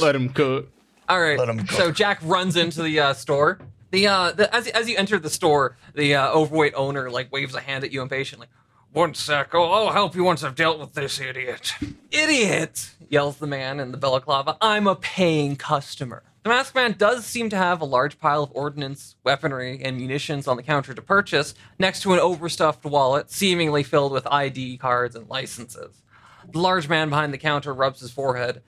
Let 0.00 0.14
him 0.14 0.28
cook. 0.30 0.68
All 1.08 1.20
right. 1.20 1.38
Let 1.38 1.48
him 1.48 1.58
cook. 1.60 1.70
So 1.72 1.90
Jack 1.90 2.20
runs 2.22 2.56
into 2.56 2.82
the 2.82 2.98
uh, 3.00 3.12
store. 3.14 3.58
The, 3.90 4.06
uh, 4.06 4.32
the 4.32 4.54
as 4.54 4.68
as 4.68 4.88
you 4.88 4.96
enter 4.96 5.18
the 5.18 5.28
store, 5.28 5.76
the 5.94 6.14
uh, 6.14 6.32
overweight 6.32 6.72
owner 6.74 7.10
like 7.10 7.30
waves 7.30 7.54
a 7.54 7.60
hand 7.60 7.84
at 7.84 7.92
you 7.92 8.00
impatiently. 8.00 8.46
One 8.92 9.14
sec. 9.14 9.54
Oh, 9.54 9.64
uh, 9.64 9.68
I'll 9.68 9.92
help 9.92 10.14
you 10.14 10.22
once 10.22 10.44
I've 10.44 10.54
dealt 10.54 10.78
with 10.78 10.92
this 10.92 11.18
idiot. 11.18 11.74
Idiot! 12.10 12.90
yells 13.08 13.38
the 13.38 13.46
man 13.46 13.80
in 13.80 13.90
the 13.90 13.98
balaclava. 13.98 14.56
I'm 14.60 14.86
a 14.86 14.96
paying 14.96 15.56
customer. 15.56 16.22
The 16.42 16.48
masked 16.50 16.74
man 16.74 16.96
does 16.98 17.24
seem 17.24 17.50
to 17.50 17.56
have 17.56 17.80
a 17.80 17.86
large 17.86 18.18
pile 18.18 18.42
of 18.42 18.50
ordnance, 18.54 19.16
weaponry, 19.22 19.80
and 19.82 19.96
munitions 19.96 20.48
on 20.48 20.56
the 20.56 20.62
counter 20.62 20.92
to 20.92 21.02
purchase, 21.02 21.54
next 21.78 22.02
to 22.02 22.12
an 22.12 22.18
overstuffed 22.18 22.84
wallet, 22.84 23.30
seemingly 23.30 23.82
filled 23.82 24.12
with 24.12 24.26
ID 24.26 24.78
cards 24.78 25.14
and 25.14 25.28
licenses. 25.28 26.02
The 26.50 26.58
large 26.58 26.88
man 26.88 27.10
behind 27.10 27.32
the 27.32 27.38
counter 27.38 27.72
rubs 27.72 28.00
his 28.00 28.10
forehead. 28.10 28.62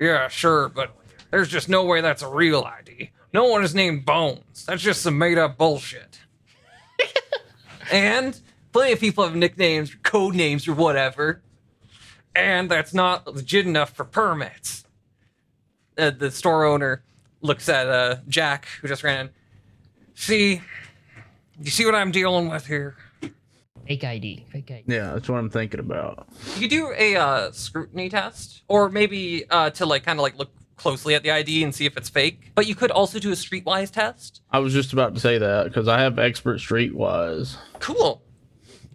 Yeah, 0.00 0.28
sure, 0.28 0.68
but 0.68 0.96
there's 1.30 1.48
just 1.48 1.68
no 1.68 1.84
way 1.84 2.00
that's 2.00 2.22
a 2.22 2.28
real 2.28 2.62
ID. 2.62 3.10
No 3.32 3.44
one 3.44 3.62
is 3.62 3.74
named 3.74 4.04
Bones. 4.04 4.64
That's 4.66 4.82
just 4.82 5.02
some 5.02 5.18
made 5.18 5.38
up 5.38 5.58
bullshit. 5.58 6.20
and 7.92 8.40
plenty 8.72 8.92
of 8.92 9.00
people 9.00 9.24
have 9.24 9.36
nicknames, 9.36 9.94
or 9.94 9.98
code 9.98 10.34
names, 10.34 10.66
or 10.66 10.74
whatever. 10.74 11.42
And 12.34 12.70
that's 12.70 12.94
not 12.94 13.26
legit 13.26 13.66
enough 13.66 13.90
for 13.94 14.04
permits. 14.04 14.84
Uh, 15.98 16.10
the 16.10 16.30
store 16.30 16.64
owner 16.64 17.04
looks 17.42 17.68
at 17.68 17.88
uh, 17.88 18.16
Jack, 18.28 18.66
who 18.80 18.88
just 18.88 19.02
ran 19.02 19.26
in. 19.26 19.30
See, 20.14 20.62
you 21.60 21.70
see 21.70 21.84
what 21.84 21.94
I'm 21.94 22.10
dealing 22.10 22.48
with 22.48 22.66
here? 22.66 22.96
Fake 23.86 24.04
ID. 24.04 24.46
Fake 24.50 24.70
ID. 24.70 24.84
Yeah, 24.86 25.12
that's 25.12 25.28
what 25.28 25.38
I'm 25.38 25.50
thinking 25.50 25.80
about. 25.80 26.26
You 26.54 26.62
could 26.62 26.70
do 26.70 26.92
a 26.96 27.16
uh, 27.16 27.52
scrutiny 27.52 28.08
test, 28.08 28.62
or 28.68 28.88
maybe 28.88 29.44
uh, 29.50 29.70
to 29.70 29.86
like 29.86 30.04
kind 30.04 30.18
of 30.18 30.22
like 30.22 30.38
look 30.38 30.50
closely 30.76 31.14
at 31.14 31.22
the 31.22 31.30
ID 31.30 31.62
and 31.62 31.74
see 31.74 31.84
if 31.86 31.96
it's 31.96 32.08
fake. 32.08 32.52
But 32.54 32.66
you 32.66 32.74
could 32.74 32.90
also 32.90 33.18
do 33.18 33.30
a 33.30 33.34
streetwise 33.34 33.90
test. 33.90 34.40
I 34.50 34.60
was 34.60 34.72
just 34.72 34.92
about 34.92 35.14
to 35.14 35.20
say 35.20 35.38
that 35.38 35.64
because 35.64 35.88
I 35.88 36.00
have 36.00 36.18
expert 36.18 36.58
streetwise. 36.58 37.56
Cool. 37.80 38.22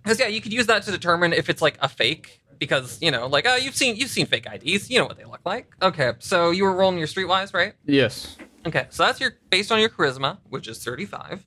Because 0.08 0.22
yeah, 0.22 0.28
you 0.28 0.40
could 0.40 0.54
use 0.54 0.68
that 0.68 0.84
to 0.84 0.92
determine 0.92 1.34
if 1.34 1.50
it's 1.50 1.62
like 1.62 1.78
a 1.82 1.90
fake. 1.90 2.40
Because 2.60 2.98
you 3.02 3.12
know, 3.12 3.28
like 3.28 3.46
oh, 3.46 3.58
you've 3.58 3.76
seen 3.76 3.98
you've 3.98 4.10
seen 4.10 4.26
fake 4.26 4.48
IDs. 4.52 4.90
You 4.90 5.00
know 5.00 5.06
what 5.06 5.18
they 5.18 5.26
look 5.26 5.42
like. 5.46 5.68
Okay, 5.82 6.14
so 6.20 6.52
you 6.52 6.64
were 6.64 6.74
rolling 6.74 6.98
your 6.98 7.08
streetwise, 7.08 7.54
right? 7.54 7.74
Yes. 7.86 8.38
Okay, 8.66 8.88
so 8.90 9.04
that's 9.04 9.20
your 9.20 9.34
based 9.50 9.70
on 9.72 9.80
your 9.82 9.90
charisma, 9.90 10.38
which 10.50 10.68
is 10.68 10.82
35, 10.84 11.46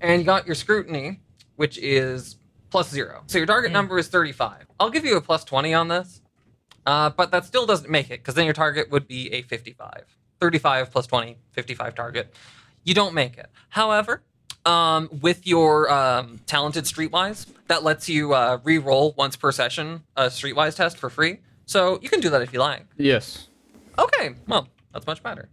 and 0.00 0.20
you 0.20 0.24
got 0.24 0.46
your 0.46 0.54
scrutiny, 0.54 1.20
which 1.56 1.76
is 1.78 2.36
plus 2.70 2.88
zero. 2.88 3.24
So 3.26 3.36
your 3.36 3.46
target 3.48 3.72
number 3.72 3.98
is 3.98 4.08
35. 4.08 4.66
I'll 4.78 4.90
give 4.90 5.04
you 5.04 5.16
a 5.16 5.20
plus 5.20 5.44
20 5.44 5.74
on 5.74 5.88
this, 5.88 6.22
uh, 6.86 7.10
but 7.10 7.32
that 7.32 7.44
still 7.46 7.66
doesn't 7.66 7.90
make 7.90 8.10
it 8.10 8.20
because 8.20 8.34
then 8.34 8.44
your 8.44 8.54
target 8.54 8.90
would 8.90 9.08
be 9.08 9.30
a 9.32 9.42
55. 9.42 10.04
35 10.40 10.90
plus 10.92 11.06
20, 11.08 11.36
55 11.50 11.94
target. 11.94 12.34
You 12.84 12.94
don't 12.94 13.12
make 13.12 13.36
it. 13.36 13.48
However, 13.70 14.22
um, 14.64 15.08
with 15.20 15.46
your 15.46 15.90
um, 15.90 16.40
talented 16.46 16.84
streetwise, 16.84 17.46
that 17.68 17.82
lets 17.82 18.08
you 18.08 18.34
uh, 18.34 18.58
re-roll 18.64 19.14
once 19.16 19.36
per 19.36 19.52
session 19.52 20.02
a 20.16 20.26
streetwise 20.26 20.76
test 20.76 20.98
for 20.98 21.10
free. 21.10 21.38
So 21.66 21.98
you 22.02 22.08
can 22.08 22.20
do 22.20 22.30
that 22.30 22.42
if 22.42 22.52
you 22.52 22.60
like. 22.60 22.86
Yes. 22.96 23.48
Okay, 23.98 24.34
well, 24.46 24.68
that's 24.92 25.06
much 25.06 25.22
better. 25.22 25.48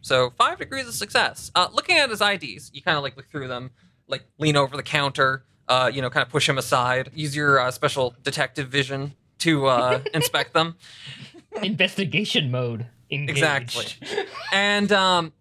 So 0.00 0.30
five 0.36 0.58
degrees 0.58 0.88
of 0.88 0.94
success. 0.94 1.52
Uh, 1.54 1.68
looking 1.72 1.96
at 1.96 2.10
his 2.10 2.20
IDs, 2.20 2.70
you 2.74 2.82
kind 2.82 2.96
of 2.96 3.02
like 3.02 3.16
look 3.16 3.30
through 3.30 3.48
them, 3.48 3.70
like 4.08 4.24
lean 4.38 4.56
over 4.56 4.76
the 4.76 4.82
counter, 4.82 5.44
uh, 5.68 5.90
you 5.92 6.02
know, 6.02 6.10
kind 6.10 6.26
of 6.26 6.30
push 6.30 6.48
him 6.48 6.58
aside. 6.58 7.10
Use 7.14 7.36
your 7.36 7.60
uh, 7.60 7.70
special 7.70 8.14
detective 8.22 8.68
vision 8.68 9.14
to 9.38 9.66
uh, 9.66 10.00
inspect 10.14 10.52
them. 10.52 10.76
Investigation 11.62 12.50
mode. 12.50 12.86
Engaged. 13.10 13.38
Exactly. 13.38 14.24
And 14.52 14.90
um, 14.90 15.32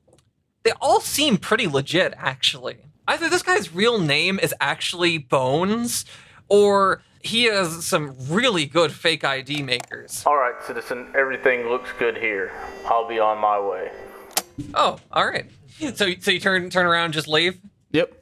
they 0.63 0.71
all 0.81 0.99
seem 0.99 1.37
pretty 1.37 1.67
legit, 1.67 2.13
actually. 2.17 2.77
Either 3.07 3.29
this 3.29 3.43
guy's 3.43 3.73
real 3.73 3.99
name 3.99 4.39
is 4.39 4.53
actually 4.61 5.17
Bones, 5.17 6.05
or 6.49 7.01
he 7.21 7.43
has 7.45 7.85
some 7.85 8.15
really 8.29 8.65
good 8.65 8.91
fake 8.91 9.23
ID 9.23 9.63
makers. 9.63 10.23
All 10.25 10.37
right, 10.37 10.55
citizen, 10.63 11.11
everything 11.15 11.67
looks 11.69 11.89
good 11.99 12.17
here. 12.17 12.51
I'll 12.85 13.07
be 13.07 13.19
on 13.19 13.37
my 13.39 13.59
way. 13.59 13.91
Oh, 14.73 14.97
all 15.11 15.25
right. 15.27 15.49
So, 15.95 16.13
so 16.19 16.31
you 16.31 16.39
turn 16.39 16.69
turn 16.69 16.85
around, 16.85 17.05
and 17.05 17.13
just 17.13 17.27
leave. 17.27 17.59
Yep. 17.91 18.13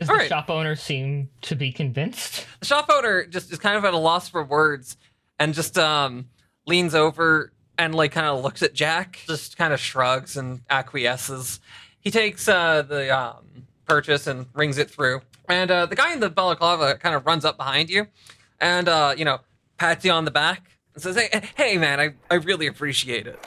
Does 0.00 0.08
All 0.08 0.16
the 0.16 0.20
right. 0.20 0.28
shop 0.28 0.50
owner 0.50 0.74
seem 0.74 1.28
to 1.42 1.54
be 1.54 1.70
convinced? 1.70 2.46
The 2.60 2.66
shop 2.66 2.86
owner 2.92 3.24
just 3.26 3.52
is 3.52 3.58
kind 3.58 3.76
of 3.76 3.84
at 3.84 3.94
a 3.94 3.98
loss 3.98 4.28
for 4.28 4.42
words 4.42 4.96
and 5.38 5.54
just 5.54 5.78
um 5.78 6.26
leans 6.66 6.94
over 6.94 7.52
and 7.78 7.94
like 7.94 8.12
kind 8.12 8.26
of 8.26 8.42
looks 8.42 8.62
at 8.62 8.72
Jack, 8.72 9.20
just 9.26 9.56
kind 9.56 9.72
of 9.72 9.78
shrugs 9.80 10.36
and 10.36 10.62
acquiesces. 10.70 11.60
He 12.00 12.10
takes 12.10 12.48
uh 12.48 12.82
the 12.82 13.16
um 13.16 13.44
purchase 13.86 14.26
and 14.26 14.46
rings 14.54 14.78
it 14.78 14.90
through. 14.90 15.22
And 15.48 15.70
uh 15.70 15.86
the 15.86 15.96
guy 15.96 16.12
in 16.12 16.20
the 16.20 16.30
balaclava 16.30 16.96
kind 16.96 17.14
of 17.14 17.26
runs 17.26 17.44
up 17.44 17.56
behind 17.56 17.90
you 17.90 18.06
and 18.60 18.88
uh 18.88 19.14
you 19.16 19.24
know, 19.24 19.40
pats 19.76 20.04
you 20.04 20.12
on 20.12 20.24
the 20.24 20.30
back 20.30 20.70
and 20.94 21.02
says, 21.02 21.16
"Hey, 21.16 21.42
hey 21.56 21.78
man, 21.78 22.00
I 22.00 22.14
I 22.30 22.36
really 22.36 22.66
appreciate 22.66 23.26
it." 23.26 23.38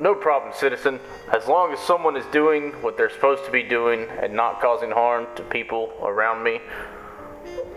No 0.00 0.14
problem, 0.14 0.52
citizen. 0.54 1.00
As 1.32 1.48
long 1.48 1.72
as 1.72 1.80
someone 1.80 2.16
is 2.16 2.24
doing 2.26 2.70
what 2.82 2.96
they're 2.96 3.10
supposed 3.10 3.44
to 3.44 3.50
be 3.50 3.64
doing 3.64 4.06
and 4.22 4.32
not 4.32 4.60
causing 4.60 4.90
harm 4.92 5.26
to 5.34 5.42
people 5.42 5.92
around 6.02 6.44
me, 6.44 6.60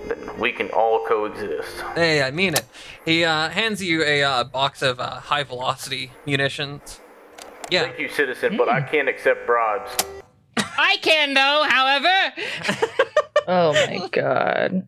then 0.07 0.39
we 0.39 0.51
can 0.51 0.69
all 0.69 1.03
coexist. 1.07 1.81
Hey, 1.95 2.21
I 2.21 2.29
mean 2.31 2.53
it. 2.53 2.65
He 3.05 3.23
uh 3.23 3.49
hands 3.49 3.83
you 3.83 4.03
a 4.03 4.23
uh, 4.23 4.43
box 4.43 4.81
of 4.81 4.99
uh, 4.99 5.19
high 5.19 5.43
velocity 5.43 6.11
munitions. 6.25 6.99
Yeah. 7.69 7.83
Thank 7.83 7.99
you, 7.99 8.09
citizen, 8.09 8.57
but 8.57 8.69
I 8.69 8.81
can't 8.81 9.07
accept 9.07 9.47
bribes. 9.47 9.91
I 10.77 10.97
can 11.01 11.33
though, 11.33 11.63
however. 11.67 12.33
Oh 13.47 13.73
my 13.73 14.07
god. 14.11 14.87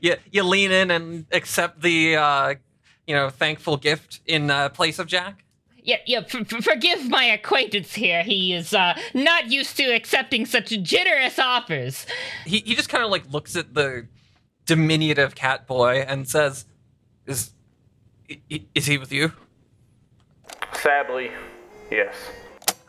you, 0.00 0.16
you 0.30 0.42
lean 0.42 0.72
in 0.72 0.90
and 0.90 1.26
accept 1.32 1.80
the 1.82 2.16
uh, 2.16 2.54
you 3.06 3.14
know 3.14 3.30
thankful 3.30 3.76
gift 3.76 4.20
in 4.26 4.50
uh, 4.50 4.68
place 4.70 4.98
of 4.98 5.06
Jack. 5.06 5.44
Yeah, 5.82 5.98
yeah. 6.06 6.18
F- 6.18 6.34
f- 6.52 6.64
forgive 6.64 7.08
my 7.08 7.24
acquaintance 7.24 7.94
here. 7.94 8.22
He 8.24 8.52
is 8.52 8.74
uh, 8.74 8.98
not 9.14 9.50
used 9.52 9.76
to 9.76 9.84
accepting 9.84 10.44
such 10.44 10.70
generous 10.82 11.38
offers. 11.38 12.06
He 12.44 12.58
he 12.66 12.74
just 12.74 12.88
kind 12.88 13.04
of 13.04 13.10
like 13.10 13.30
looks 13.32 13.54
at 13.54 13.74
the 13.74 14.08
diminutive 14.64 15.34
cat 15.36 15.66
boy 15.68 16.04
and 16.08 16.28
says, 16.28 16.64
"Is 17.26 17.52
i- 18.28 18.40
i- 18.52 18.64
is 18.74 18.86
he 18.86 18.98
with 18.98 19.12
you?" 19.12 19.32
Sadly, 20.72 21.30
yes. 21.90 22.14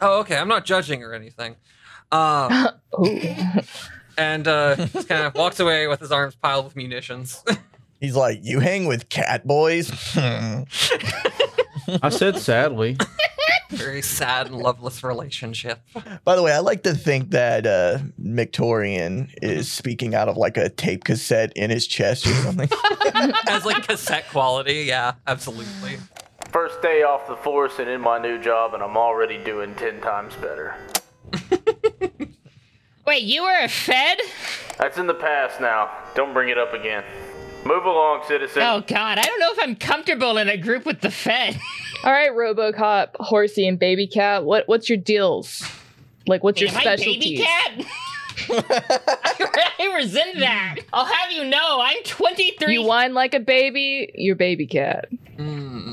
Oh, 0.02 0.20
okay. 0.20 0.38
I'm 0.38 0.48
not 0.48 0.66
judging 0.66 1.04
or 1.04 1.14
anything. 1.14 1.56
Um, 2.12 2.70
and 4.18 4.48
uh, 4.48 4.76
just 4.93 5.08
kind 5.08 5.26
of 5.26 5.36
walks 5.36 5.60
away 5.60 5.88
with 5.88 6.00
his 6.00 6.12
arms 6.12 6.36
piled 6.36 6.66
with 6.66 6.76
munitions. 6.76 7.43
He's 8.00 8.16
like, 8.16 8.39
you 8.43 8.60
hang 8.60 8.86
with 8.86 9.10
cat 9.10 9.48
boys? 9.48 9.89
Hmm. 10.14 10.64
I 12.04 12.10
said 12.10 12.38
sadly. 12.38 12.95
Very 13.72 14.04
sad 14.04 14.48
and 14.48 14.56
loveless 14.58 15.04
relationship. 15.04 15.82
By 16.24 16.36
the 16.36 16.43
way, 16.43 16.54
I 16.54 16.60
like 16.60 16.84
to 16.84 16.93
think 16.93 17.32
that 17.32 17.66
uh, 17.66 18.00
McTorian 18.22 19.34
is 19.41 19.72
speaking 19.72 20.14
out 20.14 20.30
of 20.30 20.38
like 20.38 20.58
a 20.58 20.70
tape 20.70 21.06
cassette 21.06 21.52
in 21.56 21.72
his 21.72 21.88
chest 21.88 22.28
or 22.28 22.34
something. 22.34 22.70
As 23.48 23.66
like 23.66 23.88
cassette 23.88 24.30
quality, 24.30 24.86
yeah, 24.88 25.14
absolutely. 25.26 25.98
First 26.52 26.82
day 26.82 27.04
off 27.04 27.28
the 27.28 27.36
force 27.36 27.80
and 27.80 27.89
in 27.89 28.02
my 28.02 28.20
new 28.20 28.41
job, 28.41 28.74
and 28.74 28.82
I'm 28.82 28.98
already 28.98 29.38
doing 29.43 29.76
10 29.76 30.02
times 30.02 30.34
better. 30.36 30.76
Wait, 33.06 33.24
you 33.24 33.43
were 33.43 33.60
a 33.64 33.68
Fed? 33.68 34.18
That's 34.78 34.98
in 34.98 35.08
the 35.08 35.14
past 35.14 35.60
now. 35.62 35.89
Don't 36.16 36.34
bring 36.34 36.50
it 36.50 36.58
up 36.58 36.74
again. 36.74 37.04
Move 37.66 37.86
along, 37.86 38.24
citizen. 38.28 38.62
Oh 38.64 38.82
God, 38.86 39.18
I 39.18 39.24
don't 39.24 39.39
know 39.39 39.52
if 39.52 39.60
I'm 39.62 39.76
comfortable 39.76 40.38
in 40.38 40.48
a 40.48 40.58
group 40.58 40.86
with 40.86 41.02
the 41.02 41.12
Fed. 41.12 41.60
All 42.04 42.12
right, 42.12 42.32
RoboCop, 42.32 43.10
Horsey, 43.20 43.68
and 43.68 43.78
Baby 43.78 44.08
Cat. 44.08 44.45
What 44.45 44.68
what's 44.68 44.89
your 44.89 44.98
deals? 44.98 45.64
Like, 46.28 46.43
what's 46.43 46.62
your 46.62 46.70
Am 46.70 46.78
I 46.78 46.95
baby 46.95 47.38
cat? 47.38 47.86
I 48.50 49.93
resent 49.95 50.39
that. 50.39 50.78
I'll 50.93 51.06
have 51.06 51.32
you 51.32 51.45
know, 51.45 51.80
I'm 51.82 52.04
23. 52.04 52.74
You 52.74 52.84
whine 52.84 53.14
like 53.14 53.34
a 53.34 53.39
baby, 53.39 54.12
you're 54.16 54.36
baby 54.36 54.68
cat. 54.68 55.10
Hmm. 55.38 55.87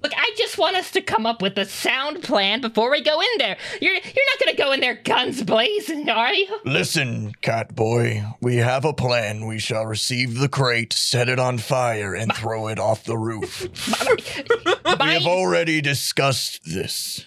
Look, 0.00 0.12
I 0.16 0.32
just 0.36 0.58
want 0.58 0.76
us 0.76 0.92
to 0.92 1.00
come 1.00 1.26
up 1.26 1.42
with 1.42 1.58
a 1.58 1.64
sound 1.64 2.22
plan 2.22 2.60
before 2.60 2.90
we 2.90 3.02
go 3.02 3.20
in 3.20 3.26
there. 3.38 3.56
You're 3.80 3.94
you're 3.94 4.02
not 4.02 4.38
gonna 4.44 4.56
go 4.56 4.72
in 4.72 4.80
there 4.80 4.94
guns 4.94 5.42
blazing, 5.42 6.08
are 6.08 6.32
you? 6.32 6.46
Listen, 6.64 7.32
Catboy, 7.42 8.36
we 8.40 8.56
have 8.56 8.84
a 8.84 8.92
plan. 8.92 9.46
We 9.46 9.58
shall 9.58 9.86
receive 9.86 10.38
the 10.38 10.48
crate, 10.48 10.92
set 10.92 11.28
it 11.28 11.40
on 11.40 11.58
fire, 11.58 12.14
and 12.14 12.32
throw 12.34 12.68
it 12.68 12.78
off 12.78 13.04
the 13.04 13.18
roof. 13.18 13.66
We 14.98 15.14
have 15.14 15.26
already 15.26 15.80
discussed 15.80 16.60
this. 16.64 17.24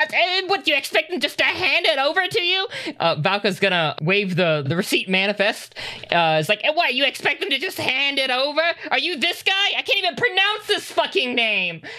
Uh, 0.00 0.04
uh, 0.04 0.46
what, 0.48 0.66
you 0.66 0.74
expect 0.76 1.10
them 1.10 1.20
just 1.20 1.38
to 1.38 1.44
hand 1.44 1.86
it 1.86 1.98
over 1.98 2.26
to 2.26 2.42
you? 2.42 2.66
Uh, 2.98 3.14
Valka's 3.16 3.60
gonna 3.60 3.94
wave 4.02 4.36
the, 4.36 4.64
the 4.66 4.76
receipt 4.76 5.08
manifest. 5.08 5.74
Uh, 6.10 6.38
it's 6.40 6.48
like, 6.48 6.60
"Eh, 6.64 6.70
what, 6.74 6.94
you 6.94 7.04
expect 7.04 7.40
them 7.40 7.50
to 7.50 7.58
just 7.58 7.78
hand 7.78 8.18
it 8.18 8.30
over? 8.30 8.62
Are 8.90 8.98
you 8.98 9.16
this 9.18 9.42
guy? 9.42 9.52
I 9.76 9.82
can't 9.82 9.98
even 9.98 10.16
pronounce 10.16 10.66
this 10.66 10.90
fucking 10.90 11.34
name. 11.34 11.82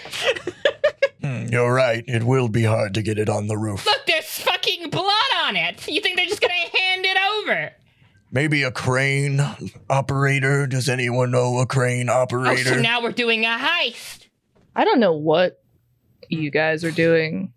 Hmm, 1.22 1.46
You're 1.50 1.72
right. 1.72 2.04
It 2.06 2.22
will 2.22 2.46
be 2.48 2.62
hard 2.62 2.94
to 2.94 3.02
get 3.02 3.18
it 3.18 3.28
on 3.28 3.48
the 3.48 3.56
roof. 3.56 3.84
Look, 3.86 4.06
there's 4.06 4.38
fucking 4.40 4.90
blood 4.90 5.10
on 5.44 5.56
it. 5.56 5.88
You 5.88 6.00
think 6.00 6.16
they're 6.16 6.26
just 6.26 6.40
gonna 6.42 6.52
hand 6.54 7.04
it 7.04 7.16
over? 7.40 7.72
Maybe 8.30 8.62
a 8.62 8.70
crane 8.70 9.40
operator. 9.90 10.66
Does 10.68 10.88
anyone 10.88 11.30
know 11.32 11.58
a 11.58 11.66
crane 11.66 12.08
Oh, 12.10 12.18
operator? 12.18 12.74
so 12.74 12.80
now 12.80 13.02
we're 13.02 13.10
doing 13.12 13.44
a 13.44 13.56
heist. 13.58 14.26
I 14.76 14.84
don't 14.84 15.00
know 15.00 15.14
what 15.14 15.60
you 16.28 16.50
guys 16.50 16.84
are 16.84 16.90
doing, 16.92 17.52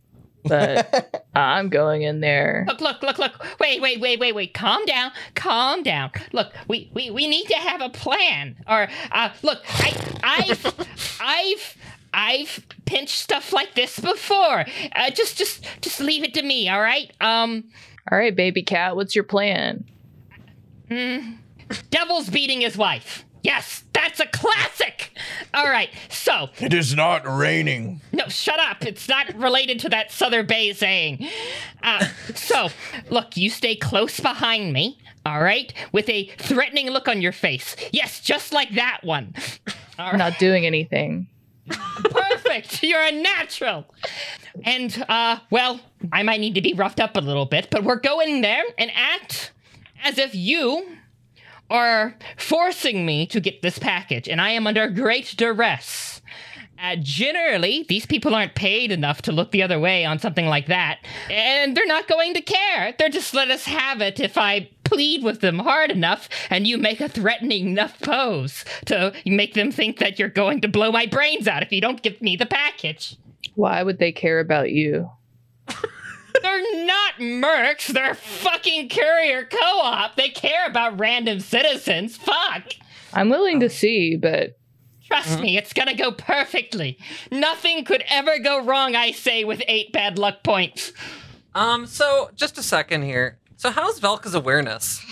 but 0.46 1.26
I'm 1.36 1.70
going 1.70 2.02
in 2.04 2.20
there. 2.22 2.66
Look, 2.68 2.82
look, 2.82 3.02
look, 3.02 3.18
look. 3.20 3.46
Wait, 3.60 3.82
wait, 3.82 4.00
wait, 4.00 4.20
wait, 4.20 4.34
wait. 4.34 4.54
Calm 4.54 4.86
down. 4.86 5.12
Calm 5.36 5.84
down. 5.84 6.12
Look, 6.34 6.52
we 6.68 6.90
we, 6.94 7.10
we 7.12 7.28
need 7.28 7.48
to 7.48 7.56
have 7.56 7.82
a 7.82 7.90
plan. 7.90 8.56
Or 8.68 8.88
uh 9.12 9.30
look, 9.44 9.60
I 9.68 9.94
I've 10.24 11.20
I've 11.22 11.78
I've 12.14 12.66
pinched 12.86 13.18
stuff 13.20 13.54
like 13.54 13.76
this 13.76 14.00
before. 14.00 14.66
Uh, 14.96 15.10
just 15.12 15.38
just 15.38 15.66
just 15.82 16.00
leave 16.00 16.24
it 16.24 16.34
to 16.36 16.42
me, 16.42 16.68
all 16.70 16.82
right? 16.82 17.12
Um 17.22 17.66
All 18.12 18.18
right, 18.18 18.36
baby 18.36 18.64
cat, 18.64 18.96
what's 18.96 19.14
your 19.16 19.24
plan? 19.26 19.86
mm, 20.90 21.38
Devil's 21.92 22.30
beating 22.30 22.62
his 22.62 22.76
wife. 22.78 23.26
Yes, 23.42 23.84
that's 23.94 24.20
a 24.20 24.26
classic. 24.28 25.12
All 25.54 25.66
right. 25.66 25.90
So, 26.10 26.50
it 26.60 26.74
is 26.74 26.96
not 26.96 27.26
raining. 27.26 28.02
No, 28.12 28.28
shut 28.28 28.60
up. 28.60 28.86
It's 28.86 29.08
not 29.08 29.34
related 29.36 29.80
to 29.82 29.90
that 29.90 30.12
Southern 30.12 30.46
Bay 30.46 30.74
saying. 30.74 31.28
Uh, 31.82 32.06
so, 32.36 32.70
look, 33.10 33.38
you 33.38 33.50
stay 33.50 33.76
close 33.76 34.20
behind 34.20 34.74
me, 34.74 35.00
all 35.26 35.42
right? 35.42 35.74
With 35.92 36.10
a 36.10 36.26
threatening 36.38 36.90
look 36.90 37.08
on 37.08 37.22
your 37.22 37.32
face. 37.32 37.76
Yes, 37.92 38.20
just 38.20 38.52
like 38.52 38.72
that 38.76 39.00
one. 39.04 39.34
All 39.98 40.12
I'm 40.12 40.18
not 40.18 40.38
doing 40.38 40.66
anything. 40.66 41.28
Perfect. 41.70 42.84
You're 42.84 43.02
a 43.02 43.12
natural. 43.12 43.86
And, 44.64 45.06
uh, 45.08 45.40
well, 45.50 45.80
I 46.12 46.24
might 46.24 46.40
need 46.40 46.56
to 46.56 46.62
be 46.62 46.74
roughed 46.74 47.00
up 47.00 47.16
a 47.16 47.22
little 47.22 47.46
bit, 47.46 47.68
but 47.70 47.84
we're 47.84 48.00
going 48.00 48.42
there 48.42 48.64
and 48.78 48.92
act 48.94 49.52
as 50.04 50.18
if 50.18 50.34
you 50.34 50.98
are 51.70 52.16
forcing 52.38 53.06
me 53.06 53.26
to 53.28 53.40
get 53.40 53.62
this 53.62 53.80
package, 53.80 54.28
and 54.28 54.42
I 54.42 54.52
am 54.52 54.68
under 54.68 54.88
great 54.90 55.36
duress. 55.38 56.22
Uh, 56.82 56.96
generally, 57.02 57.86
these 57.90 58.06
people 58.06 58.34
aren't 58.34 58.56
paid 58.56 58.92
enough 58.92 59.22
to 59.22 59.34
look 59.34 59.52
the 59.52 59.62
other 59.62 59.80
way 59.80 60.06
on 60.06 60.18
something 60.18 60.46
like 60.46 60.68
that, 60.68 61.00
and 61.30 61.76
they're 61.76 61.86
not 61.86 62.08
going 62.08 62.34
to 62.34 62.42
care. 62.42 62.96
They're 62.98 63.10
just 63.10 63.34
let 63.34 63.52
us 63.52 63.66
have 63.66 64.02
it 64.02 64.20
if 64.20 64.38
I 64.38 64.70
plead 64.90 65.24
with 65.24 65.42
them 65.42 65.60
hard 65.60 65.92
enough 65.92 66.28
and 66.50 66.66
you 66.66 66.78
make 66.78 67.00
a 67.00 67.08
threatening 67.08 67.70
enough 67.70 68.00
pose 68.00 68.66
to 68.86 69.14
make 69.26 69.54
them 69.54 69.72
think 69.72 70.00
that 70.00 70.18
you're 70.18 70.30
going 70.30 70.62
to 70.62 70.68
blow 70.68 70.92
my 70.92 71.06
brains 71.06 71.48
out 71.48 71.62
if 71.62 71.72
you 71.72 71.80
don't 71.80 72.02
give 72.02 72.20
me 72.22 72.36
the 72.36 72.46
package. 72.46 73.16
Why 73.54 73.84
would 73.84 74.00
they 74.00 74.12
care 74.12 74.40
about 74.40 74.72
you? 74.72 75.12
They're 76.42 76.86
not 76.86 77.16
mercs, 77.20 77.88
they're 77.88 78.14
fucking 78.16 78.90
courier 78.90 79.46
co 79.46 79.58
op. 79.82 80.16
They 80.16 80.30
care 80.30 80.66
about 80.68 81.00
random 81.00 81.40
citizens. 81.40 82.18
Fuck. 82.18 82.64
I'm 83.14 83.30
willing 83.30 83.60
to 83.62 83.70
see, 83.70 84.16
but 84.16 84.56
Trust 85.08 85.40
me, 85.40 85.58
it's 85.58 85.74
gonna 85.74 85.96
go 85.96 86.12
perfectly. 86.12 87.00
Nothing 87.32 87.84
could 87.84 88.04
ever 88.10 88.38
go 88.38 88.64
wrong, 88.64 88.96
I 88.96 89.10
say, 89.12 89.44
with 89.44 89.64
eight 89.68 89.92
bad 89.92 90.20
luck 90.20 90.44
points. 90.44 90.94
Um, 91.56 91.88
so 91.88 92.30
just 92.36 92.60
a 92.60 92.64
second 92.64 93.02
here. 93.02 93.40
So 93.58 93.72
how's 93.72 93.98
Valka's 94.00 94.36
awareness? 94.36 95.04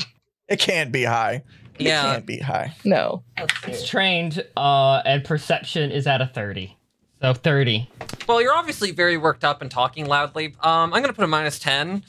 It 0.48 0.60
can't 0.60 0.92
be 0.92 1.04
high. 1.04 1.44
It 1.80 1.88
Yeah. 1.88 2.04
can't 2.04 2.26
be 2.28 2.38
high. 2.38 2.76
no. 2.86 3.24
It's 3.66 3.90
trained, 3.90 4.46
uh, 4.56 5.02
and 5.04 5.24
perception 5.24 5.92
is 5.92 6.06
at 6.06 6.22
a 6.22 6.28
30. 6.28 6.77
So 7.22 7.34
30. 7.34 7.90
Well, 8.28 8.42
you're 8.42 8.54
obviously 8.54 8.92
very 8.92 9.18
worked 9.18 9.44
up 9.44 9.62
and 9.62 9.72
talking 9.72 10.06
loudly. 10.06 10.56
Um, 10.62 10.94
I'm 10.94 11.02
gonna 11.02 11.14
put 11.14 11.24
a 11.24 11.28
minus 11.28 11.58
ten 11.60 12.04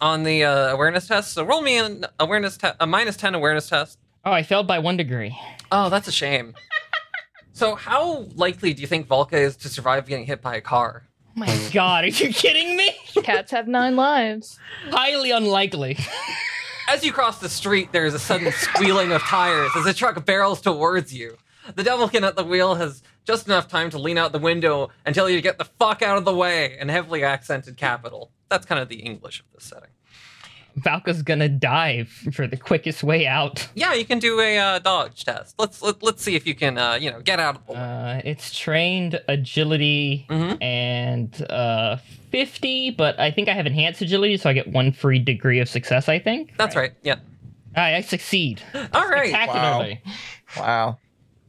on 0.00 0.22
the 0.24 0.44
uh, 0.44 0.72
awareness 0.72 1.06
test. 1.06 1.32
So 1.32 1.44
roll 1.44 1.62
me 1.62 1.78
an 1.78 2.06
awareness 2.18 2.56
test, 2.56 2.76
a 2.80 2.86
minus 2.86 3.16
ten 3.16 3.34
awareness 3.34 3.68
test. 3.68 3.98
Oh, 4.24 4.32
I 4.32 4.42
failed 4.42 4.66
by 4.66 4.78
one 4.78 4.96
degree. 4.96 5.38
Oh, 5.72 5.88
that's 5.88 6.08
a 6.08 6.12
shame. 6.12 6.54
so 7.52 7.74
how 7.74 8.26
likely 8.34 8.74
do 8.74 8.82
you 8.82 8.86
think 8.86 9.08
Valka 9.08 9.34
is 9.34 9.56
to 9.58 9.68
survive 9.68 10.06
getting 10.06 10.26
hit 10.26 10.42
by 10.42 10.56
a 10.56 10.60
car? 10.60 11.04
Oh 11.28 11.32
my 11.40 11.68
god, 11.72 12.04
are 12.04 12.08
you 12.08 12.32
kidding 12.32 12.76
me? 12.76 12.90
Cats 13.22 13.52
have 13.52 13.66
nine 13.66 13.96
lives. 13.96 14.58
Highly 14.90 15.30
unlikely. 15.30 15.96
As 16.88 17.04
you 17.04 17.12
cross 17.12 17.38
the 17.38 17.48
street, 17.48 17.92
there 17.92 18.04
is 18.04 18.14
a 18.14 18.18
sudden 18.18 18.50
squealing 18.52 19.12
of 19.12 19.22
tires 19.22 19.70
as 19.76 19.86
a 19.86 19.94
truck 19.94 20.26
barrels 20.26 20.60
towards 20.60 21.14
you. 21.14 21.36
The 21.76 21.84
devilkin 21.84 22.24
at 22.24 22.34
the 22.34 22.42
wheel 22.44 22.74
has 22.74 23.02
just 23.30 23.46
enough 23.46 23.68
time 23.68 23.90
to 23.90 23.98
lean 23.98 24.18
out 24.18 24.32
the 24.32 24.40
window 24.40 24.88
and 25.06 25.14
tell 25.14 25.30
you 25.30 25.36
to 25.36 25.42
get 25.42 25.56
the 25.56 25.64
fuck 25.64 26.02
out 26.02 26.18
of 26.18 26.24
the 26.24 26.34
way 26.34 26.76
in 26.80 26.88
heavily 26.88 27.22
accented 27.22 27.76
capital. 27.76 28.32
That's 28.48 28.66
kind 28.66 28.80
of 28.80 28.88
the 28.88 28.96
English 28.96 29.38
of 29.38 29.46
this 29.54 29.62
setting. 29.64 29.90
Valka's 30.76 31.22
gonna 31.22 31.48
dive 31.48 32.08
for 32.08 32.48
the 32.48 32.56
quickest 32.56 33.02
way 33.04 33.26
out. 33.28 33.68
Yeah, 33.76 33.92
you 33.94 34.04
can 34.04 34.18
do 34.18 34.40
a 34.40 34.58
uh, 34.58 34.78
dodge 34.80 35.24
test. 35.24 35.54
Let's 35.60 35.80
let, 35.82 36.02
let's 36.02 36.22
see 36.24 36.34
if 36.34 36.44
you 36.46 36.54
can 36.56 36.76
uh, 36.76 36.94
you 36.94 37.10
know 37.12 37.20
get 37.20 37.38
out 37.38 37.54
of 37.56 37.66
the 37.66 37.72
way. 37.74 37.78
Uh, 37.78 38.20
it's 38.24 38.56
trained 38.58 39.20
agility 39.28 40.26
Mhm. 40.28 40.58
and 40.62 41.46
uh, 41.50 41.96
50, 42.30 42.90
but 42.90 43.18
I 43.20 43.30
think 43.30 43.48
I 43.48 43.52
have 43.54 43.66
enhanced 43.66 44.00
agility, 44.02 44.36
so 44.38 44.50
I 44.50 44.52
get 44.54 44.68
one 44.68 44.90
free 44.92 45.18
degree 45.20 45.60
of 45.60 45.68
success, 45.68 46.08
I 46.08 46.18
think. 46.18 46.52
That's 46.56 46.74
right. 46.76 46.92
Yeah. 47.02 47.16
I, 47.76 47.96
I 47.96 48.00
succeed. 48.00 48.60
All 48.92 49.08
right. 49.08 49.28
Spectacularly. 49.30 50.02
Wow. 50.56 50.98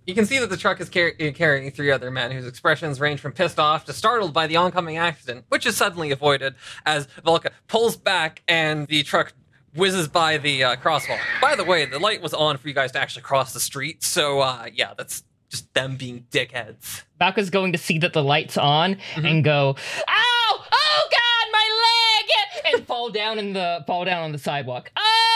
You 0.08 0.16
can 0.16 0.26
see 0.26 0.40
that 0.40 0.50
the 0.50 0.58
truck 0.58 0.82
is 0.82 0.90
car- 0.90 1.12
carrying 1.12 1.70
three 1.72 1.92
other 1.92 2.10
men 2.10 2.32
whose 2.32 2.48
expressions 2.48 3.00
range 3.00 3.20
from 3.20 3.34
pissed 3.34 3.60
off 3.60 3.86
to 3.86 3.94
startled 3.94 4.34
by 4.34 4.48
the 4.48 4.56
oncoming 4.56 4.98
accident, 4.98 5.46
which 5.50 5.66
is 5.66 5.78
suddenly 5.78 6.12
avoided 6.12 6.56
as 6.86 7.08
Valka 7.26 7.52
pulls 7.68 7.96
back 7.98 8.42
and 8.48 8.88
the 8.88 9.04
truck 9.04 9.34
whizzes 9.76 10.08
by 10.08 10.38
the 10.38 10.64
uh, 10.64 10.76
crosswalk. 10.78 11.20
By 11.42 11.56
the 11.56 11.64
way, 11.64 11.86
the 11.86 12.00
light 12.00 12.22
was 12.22 12.34
on 12.34 12.58
for 12.58 12.68
you 12.68 12.74
guys 12.74 12.92
to 12.94 13.00
actually 13.00 13.22
cross 13.22 13.54
the 13.54 13.60
street, 13.60 14.04
so 14.04 14.40
uh, 14.40 14.66
yeah, 14.74 14.94
that's 14.98 15.24
just 15.50 15.72
them 15.74 15.98
being 15.98 16.26
dickheads. 16.32 17.04
Valka's 17.20 17.50
going 17.50 17.72
to 17.74 17.78
see 17.78 18.00
that 18.00 18.14
the 18.14 18.24
light's 18.24 18.58
on 18.58 18.98
and 19.16 19.44
go, 19.44 19.76
"Ow! 20.08 20.64
Oh 20.74 21.10
God, 21.12 21.52
my 21.52 21.68
leg!" 21.84 22.74
and 22.74 22.88
fall 22.88 23.10
down 23.10 23.38
in 23.38 23.54
the 23.54 23.84
fall 23.86 24.06
down 24.06 24.24
on 24.24 24.32
the 24.32 24.40
sidewalk. 24.40 24.92
Oh 24.98 25.31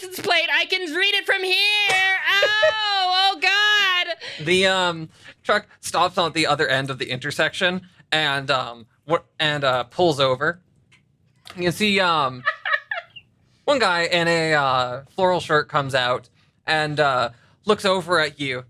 license 0.00 0.20
plate. 0.20 0.48
I 0.52 0.64
can 0.66 0.92
read 0.94 1.14
it 1.14 1.26
from 1.26 1.42
here. 1.42 2.18
Oh! 2.42 3.32
Oh 3.32 3.38
God! 3.40 4.44
The 4.44 4.66
um, 4.66 5.08
truck 5.42 5.66
stops 5.80 6.18
on 6.18 6.32
the 6.32 6.46
other 6.46 6.68
end 6.68 6.90
of 6.90 6.98
the 6.98 7.10
intersection 7.10 7.82
and 8.10 8.50
um, 8.50 8.86
wh- 9.08 9.22
and 9.38 9.64
uh, 9.64 9.84
pulls 9.84 10.20
over. 10.20 10.60
You 11.56 11.64
can 11.64 11.72
see 11.72 12.00
um, 12.00 12.42
one 13.64 13.78
guy 13.78 14.02
in 14.04 14.28
a 14.28 14.54
uh, 14.54 15.02
floral 15.14 15.40
shirt 15.40 15.68
comes 15.68 15.94
out 15.94 16.28
and 16.66 16.98
uh, 16.98 17.30
looks 17.66 17.84
over 17.84 18.18
at 18.20 18.40
you. 18.40 18.64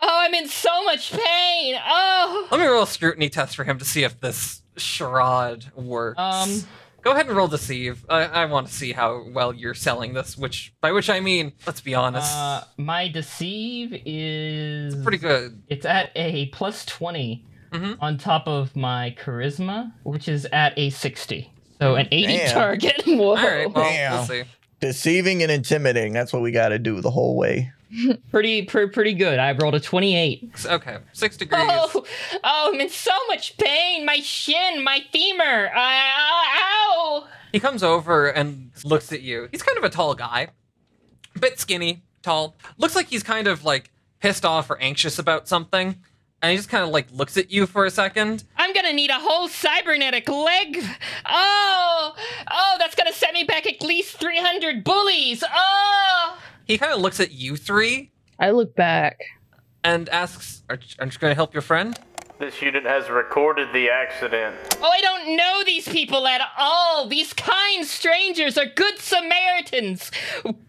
Oh, 0.00 0.18
I'm 0.20 0.34
in 0.34 0.48
so 0.48 0.84
much 0.84 1.12
pain. 1.12 1.76
Oh. 1.86 2.48
Let 2.50 2.60
me 2.60 2.66
roll 2.66 2.82
a 2.82 2.86
scrutiny 2.86 3.30
test 3.30 3.56
for 3.56 3.64
him 3.64 3.78
to 3.78 3.84
see 3.84 4.04
if 4.04 4.20
this 4.20 4.62
charade 4.76 5.66
works. 5.76 6.18
Um. 6.18 6.62
Go 7.04 7.12
ahead 7.12 7.26
and 7.26 7.36
roll 7.36 7.48
deceive. 7.48 8.04
I, 8.08 8.22
I 8.24 8.44
want 8.46 8.66
to 8.68 8.72
see 8.72 8.92
how 8.92 9.24
well 9.28 9.52
you're 9.52 9.74
selling 9.74 10.14
this. 10.14 10.38
Which, 10.38 10.72
by 10.80 10.90
which 10.92 11.10
I 11.10 11.20
mean, 11.20 11.52
let's 11.66 11.80
be 11.82 11.94
honest, 11.94 12.34
Uh, 12.34 12.62
my 12.78 13.08
deceive 13.08 13.92
is 14.06 14.94
pretty 15.02 15.18
good. 15.18 15.62
It's 15.68 15.84
at 15.84 16.10
a 16.16 16.46
plus 16.46 16.84
20 16.86 17.44
Mhm. 17.72 17.98
on 18.00 18.16
top 18.18 18.46
of 18.48 18.74
my 18.76 19.14
charisma, 19.20 19.92
which 20.04 20.28
is 20.28 20.46
at 20.46 20.72
a 20.78 20.90
60. 20.90 21.50
So 21.80 21.96
an 21.96 22.08
80 22.10 22.36
Damn. 22.38 22.54
target. 22.54 23.02
Whoa. 23.06 23.28
All 23.30 23.34
right, 23.36 23.70
well, 23.70 23.84
Damn. 23.84 24.12
we'll 24.12 24.24
see. 24.24 24.42
Deceiving 24.80 25.42
and 25.42 25.50
intimidating. 25.52 26.12
That's 26.12 26.32
what 26.32 26.40
we 26.40 26.52
got 26.52 26.68
to 26.68 26.78
do 26.78 27.00
the 27.00 27.10
whole 27.10 27.36
way. 27.36 27.70
pretty, 28.30 28.62
pretty, 28.62 28.90
pretty 28.92 29.14
good. 29.14 29.38
I 29.38 29.52
rolled 29.52 29.74
a 29.74 29.80
28. 29.80 30.66
Okay, 30.66 30.98
six 31.12 31.36
degrees. 31.38 31.62
Oh, 31.66 32.04
oh, 32.44 32.70
I'm 32.72 32.80
in 32.80 32.88
so 32.90 33.12
much 33.28 33.56
pain. 33.56 34.04
My 34.04 34.16
shin, 34.20 34.82
my 34.82 35.00
femur. 35.12 35.70
Uh, 35.74 35.78
ow. 35.78 37.26
He 37.52 37.60
comes 37.60 37.82
over 37.82 38.28
and 38.28 38.70
looks 38.84 39.12
at 39.12 39.22
you. 39.22 39.48
He's 39.52 39.62
kind 39.62 39.78
of 39.78 39.84
a 39.84 39.90
tall 39.90 40.14
guy, 40.14 40.48
a 41.36 41.38
bit 41.38 41.58
skinny, 41.60 42.02
tall. 42.22 42.56
Looks 42.78 42.96
like 42.96 43.08
he's 43.08 43.22
kind 43.22 43.46
of 43.46 43.64
like 43.64 43.90
pissed 44.20 44.44
off 44.44 44.70
or 44.70 44.78
anxious 44.78 45.18
about 45.18 45.46
something. 45.46 45.96
And 46.42 46.50
he 46.50 46.56
just 46.58 46.68
kind 46.68 46.84
of 46.84 46.90
like 46.90 47.06
looks 47.10 47.36
at 47.38 47.50
you 47.50 47.66
for 47.66 47.86
a 47.86 47.90
second. 47.90 48.44
I'm 48.56 48.74
gonna 48.74 48.92
need 48.92 49.08
a 49.10 49.18
whole 49.18 49.48
cybernetic 49.48 50.28
leg. 50.28 50.82
Oh, 51.24 52.14
oh, 52.50 52.76
that's 52.78 52.94
gonna 52.94 53.14
set 53.14 53.32
me 53.32 53.44
back 53.44 53.66
at 53.66 53.80
least 53.82 54.16
300 54.18 54.84
bullies. 54.84 55.42
Oh. 55.48 56.38
He 56.64 56.78
kind 56.78 56.92
of 56.92 57.00
looks 57.00 57.20
at 57.20 57.32
you 57.32 57.56
three 57.56 58.10
I 58.38 58.50
look 58.50 58.74
back. 58.74 59.20
and 59.82 60.08
asks, 60.08 60.62
Aren't 60.68 60.96
aren't 60.98 61.12
you 61.14 61.18
going 61.20 61.30
to 61.30 61.36
help 61.36 61.52
your 61.54 61.62
friend? 61.62 61.98
This 62.38 62.60
unit 62.60 62.84
has 62.84 63.08
recorded 63.08 63.68
the 63.72 63.88
accident. 63.90 64.56
Oh, 64.82 64.90
I 64.90 65.00
don't 65.00 65.36
know 65.36 65.62
these 65.64 65.86
people 65.88 66.26
at 66.26 66.40
all. 66.58 67.06
These 67.06 67.32
kind 67.32 67.86
strangers 67.86 68.58
are 68.58 68.66
good 68.66 68.98
Samaritans 68.98 70.10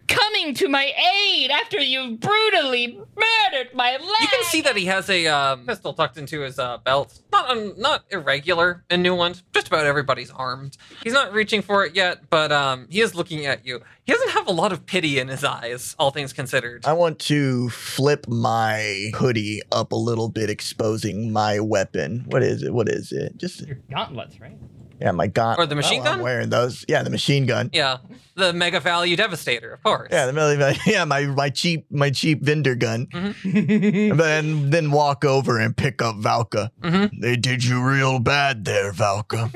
coming 0.06 0.54
to 0.54 0.68
my 0.68 0.92
aid 1.26 1.50
after 1.50 1.78
you 1.78 2.16
brutally 2.18 2.96
murdered 3.16 3.74
my 3.74 3.92
leg. 3.92 4.00
You 4.20 4.28
can 4.28 4.44
see 4.44 4.60
that 4.62 4.76
he 4.76 4.86
has 4.86 5.10
a 5.10 5.26
uh, 5.26 5.56
pistol 5.56 5.92
tucked 5.92 6.18
into 6.18 6.40
his 6.40 6.58
uh, 6.60 6.78
belt. 6.78 7.20
Not 7.32 7.50
um, 7.50 7.74
not 7.76 8.04
irregular 8.10 8.84
in 8.88 9.02
Newland. 9.02 9.42
Just 9.52 9.66
about 9.66 9.86
everybody's 9.86 10.30
armed. 10.30 10.76
He's 11.02 11.12
not 11.12 11.32
reaching 11.32 11.62
for 11.62 11.84
it 11.84 11.96
yet, 11.96 12.30
but 12.30 12.52
um, 12.52 12.86
he 12.88 13.00
is 13.00 13.14
looking 13.16 13.44
at 13.44 13.66
you. 13.66 13.82
He 14.06 14.12
doesn't 14.12 14.30
have 14.30 14.46
a 14.46 14.52
lot 14.52 14.70
of 14.72 14.86
pity 14.86 15.18
in 15.18 15.26
his 15.28 15.42
eyes, 15.42 15.96
all 15.98 16.10
things 16.12 16.32
considered. 16.32 16.86
I 16.86 16.92
want 16.92 17.18
to 17.20 17.68
flip 17.70 18.28
my 18.28 19.10
hoodie 19.16 19.62
up 19.72 19.90
a 19.92 19.96
little 19.96 20.28
bit, 20.28 20.48
exposing 20.48 21.32
my 21.32 21.58
weapon. 21.58 22.24
What 22.28 22.42
is 22.44 22.62
it? 22.62 22.72
What 22.72 22.88
is 22.88 23.10
it? 23.12 23.36
Just 23.36 23.66
Your 23.66 23.78
gauntlets, 23.90 24.40
right? 24.40 24.56
yeah, 25.00 25.10
my 25.10 25.26
gun. 25.26 25.56
Or 25.58 25.66
the 25.66 25.74
machine 25.74 26.02
Oh, 26.02 26.04
gun? 26.04 26.14
I'm 26.18 26.20
wearing 26.20 26.50
those. 26.50 26.84
Yeah, 26.88 27.02
the 27.02 27.10
machine 27.10 27.46
gun. 27.46 27.68
yeah, 27.72 27.96
the 28.36 28.52
Mega 28.52 28.78
Value 28.80 29.16
Devastator, 29.16 29.72
of 29.72 29.82
course. 29.82 30.08
Yeah, 30.12 30.26
the 30.26 30.32
milli- 30.32 30.78
yeah, 30.86 31.04
my 31.04 31.26
my 31.26 31.50
cheap 31.50 31.84
my 31.90 32.10
cheap 32.10 32.42
vendor 32.42 32.76
gun. 32.76 33.06
Mm-hmm. 33.08 34.16
But 34.16 34.24
then 34.24 34.70
then 34.70 34.90
walk 34.92 35.24
over 35.24 35.58
and 35.58 35.76
pick 35.76 36.00
up 36.00 36.14
Valka. 36.16 36.70
Mhm. 36.80 37.10
They 37.20 37.36
did 37.36 37.64
you 37.64 37.82
real 37.82 38.20
bad 38.20 38.64
there, 38.64 38.92
Valka. 38.92 39.52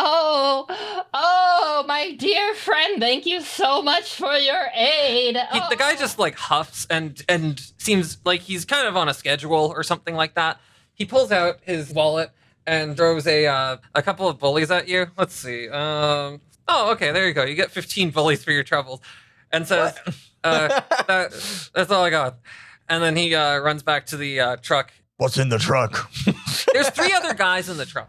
Oh, 0.00 0.66
oh, 1.12 1.84
my 1.88 2.12
dear 2.12 2.54
friend, 2.54 3.00
thank 3.00 3.26
you 3.26 3.40
so 3.40 3.82
much 3.82 4.14
for 4.14 4.32
your 4.34 4.68
aid. 4.72 5.36
He, 5.52 5.60
the 5.68 5.76
guy 5.76 5.96
just 5.96 6.20
like 6.20 6.36
huffs 6.36 6.86
and 6.88 7.20
and 7.28 7.60
seems 7.78 8.18
like 8.24 8.40
he's 8.42 8.64
kind 8.64 8.86
of 8.86 8.96
on 8.96 9.08
a 9.08 9.14
schedule 9.14 9.72
or 9.74 9.82
something 9.82 10.14
like 10.14 10.34
that. 10.34 10.60
He 10.94 11.04
pulls 11.04 11.32
out 11.32 11.58
his 11.62 11.92
wallet 11.92 12.30
and 12.64 12.96
throws 12.96 13.26
a 13.26 13.46
uh, 13.46 13.76
a 13.94 14.02
couple 14.02 14.28
of 14.28 14.38
bullies 14.38 14.70
at 14.70 14.88
you. 14.88 15.08
Let's 15.16 15.34
see. 15.34 15.68
Um, 15.68 16.40
oh, 16.68 16.92
okay, 16.92 17.10
there 17.10 17.26
you 17.26 17.34
go. 17.34 17.44
You 17.44 17.56
get 17.56 17.72
15 17.72 18.10
bullies 18.10 18.44
for 18.44 18.52
your 18.52 18.62
troubles, 18.62 19.00
and 19.50 19.66
says, 19.66 19.98
uh, 20.44 20.68
that, 21.08 21.70
"That's 21.74 21.90
all 21.90 22.04
I 22.04 22.10
got." 22.10 22.38
And 22.88 23.02
then 23.02 23.16
he 23.16 23.34
uh, 23.34 23.58
runs 23.58 23.82
back 23.82 24.06
to 24.06 24.16
the 24.16 24.38
uh, 24.40 24.56
truck. 24.56 24.92
What's 25.16 25.38
in 25.38 25.48
the 25.48 25.58
truck? 25.58 26.08
There's 26.72 26.90
three 26.90 27.12
other 27.12 27.34
guys 27.34 27.68
in 27.68 27.76
the 27.76 27.86
truck. 27.86 28.08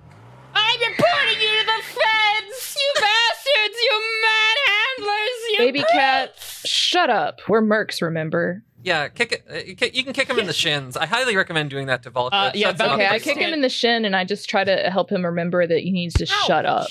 I'm 0.54 0.80
reporting 0.80 1.42
you 1.42 1.60
to 1.60 1.66
the 1.66 1.69
feds, 1.90 2.78
you 2.78 3.02
bastards, 3.02 3.78
you 3.82 4.04
manhandlers, 4.26 5.52
you 5.52 5.58
Baby 5.60 5.84
cat, 5.92 6.34
shut 6.66 7.10
up. 7.10 7.40
We're 7.48 7.62
mercs, 7.62 8.02
remember? 8.02 8.64
Yeah, 8.84 9.10
kick 9.10 9.32
it. 9.34 9.44
uh, 9.52 9.88
You 9.94 10.04
can 10.04 10.14
kick 10.14 10.30
him 10.30 10.40
in 10.40 10.46
the 10.48 10.54
shins. 10.54 10.96
I 10.96 11.06
highly 11.06 11.36
recommend 11.36 11.70
doing 11.70 11.88
that 11.88 12.02
to 12.04 12.12
Valka. 12.12 12.30
Uh, 12.32 12.52
yeah, 12.54 12.74
sets 12.74 12.82
Okay, 12.94 13.08
I 13.08 13.20
kick 13.20 13.38
him 13.38 13.54
in 13.54 13.62
the 13.62 13.68
shin 13.70 14.06
and 14.06 14.16
I 14.16 14.24
just 14.24 14.50
try 14.50 14.64
to 14.64 14.90
help 14.90 15.10
him 15.12 15.26
remember 15.26 15.68
that 15.68 15.80
he 15.80 15.92
needs 15.92 16.14
to 16.16 16.26
shut 16.26 16.66
up. 16.66 16.88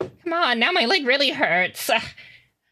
Come 0.00 0.32
on, 0.32 0.58
now 0.58 0.72
my 0.72 0.84
leg 0.86 1.06
really 1.06 1.30
hurts. 1.30 1.90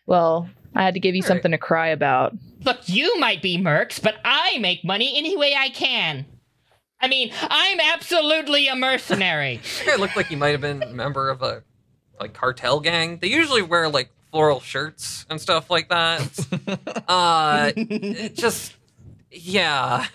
Well, 0.06 0.48
I 0.74 0.82
had 0.84 0.94
to 0.94 1.00
give 1.00 1.14
you 1.14 1.20
All 1.20 1.22
right. 1.24 1.28
something 1.28 1.52
to 1.52 1.58
cry 1.58 1.88
about. 1.88 2.34
Look, 2.64 2.88
you 2.88 3.18
might 3.20 3.40
be 3.42 3.56
mercs, 3.56 4.02
but 4.02 4.16
I 4.24 4.58
make 4.58 4.84
money 4.84 5.12
any 5.16 5.36
way 5.36 5.54
I 5.56 5.68
can. 5.68 6.26
I 7.00 7.08
mean, 7.08 7.32
I'm 7.42 7.80
absolutely 7.80 8.68
a 8.68 8.76
mercenary. 8.76 9.60
This 9.62 9.82
guy 9.86 9.96
looked 9.96 10.16
like 10.16 10.26
he 10.26 10.36
might 10.36 10.50
have 10.50 10.60
been 10.60 10.82
a 10.82 10.92
member 10.92 11.30
of 11.30 11.42
a 11.42 11.62
like 12.18 12.34
cartel 12.34 12.80
gang. 12.80 13.18
They 13.18 13.28
usually 13.28 13.62
wear 13.62 13.88
like 13.88 14.10
floral 14.30 14.60
shirts 14.60 15.24
and 15.30 15.40
stuff 15.40 15.70
like 15.70 15.88
that. 15.88 17.04
uh, 17.08 17.72
it 17.76 18.34
just 18.34 18.76
yeah. 19.30 20.06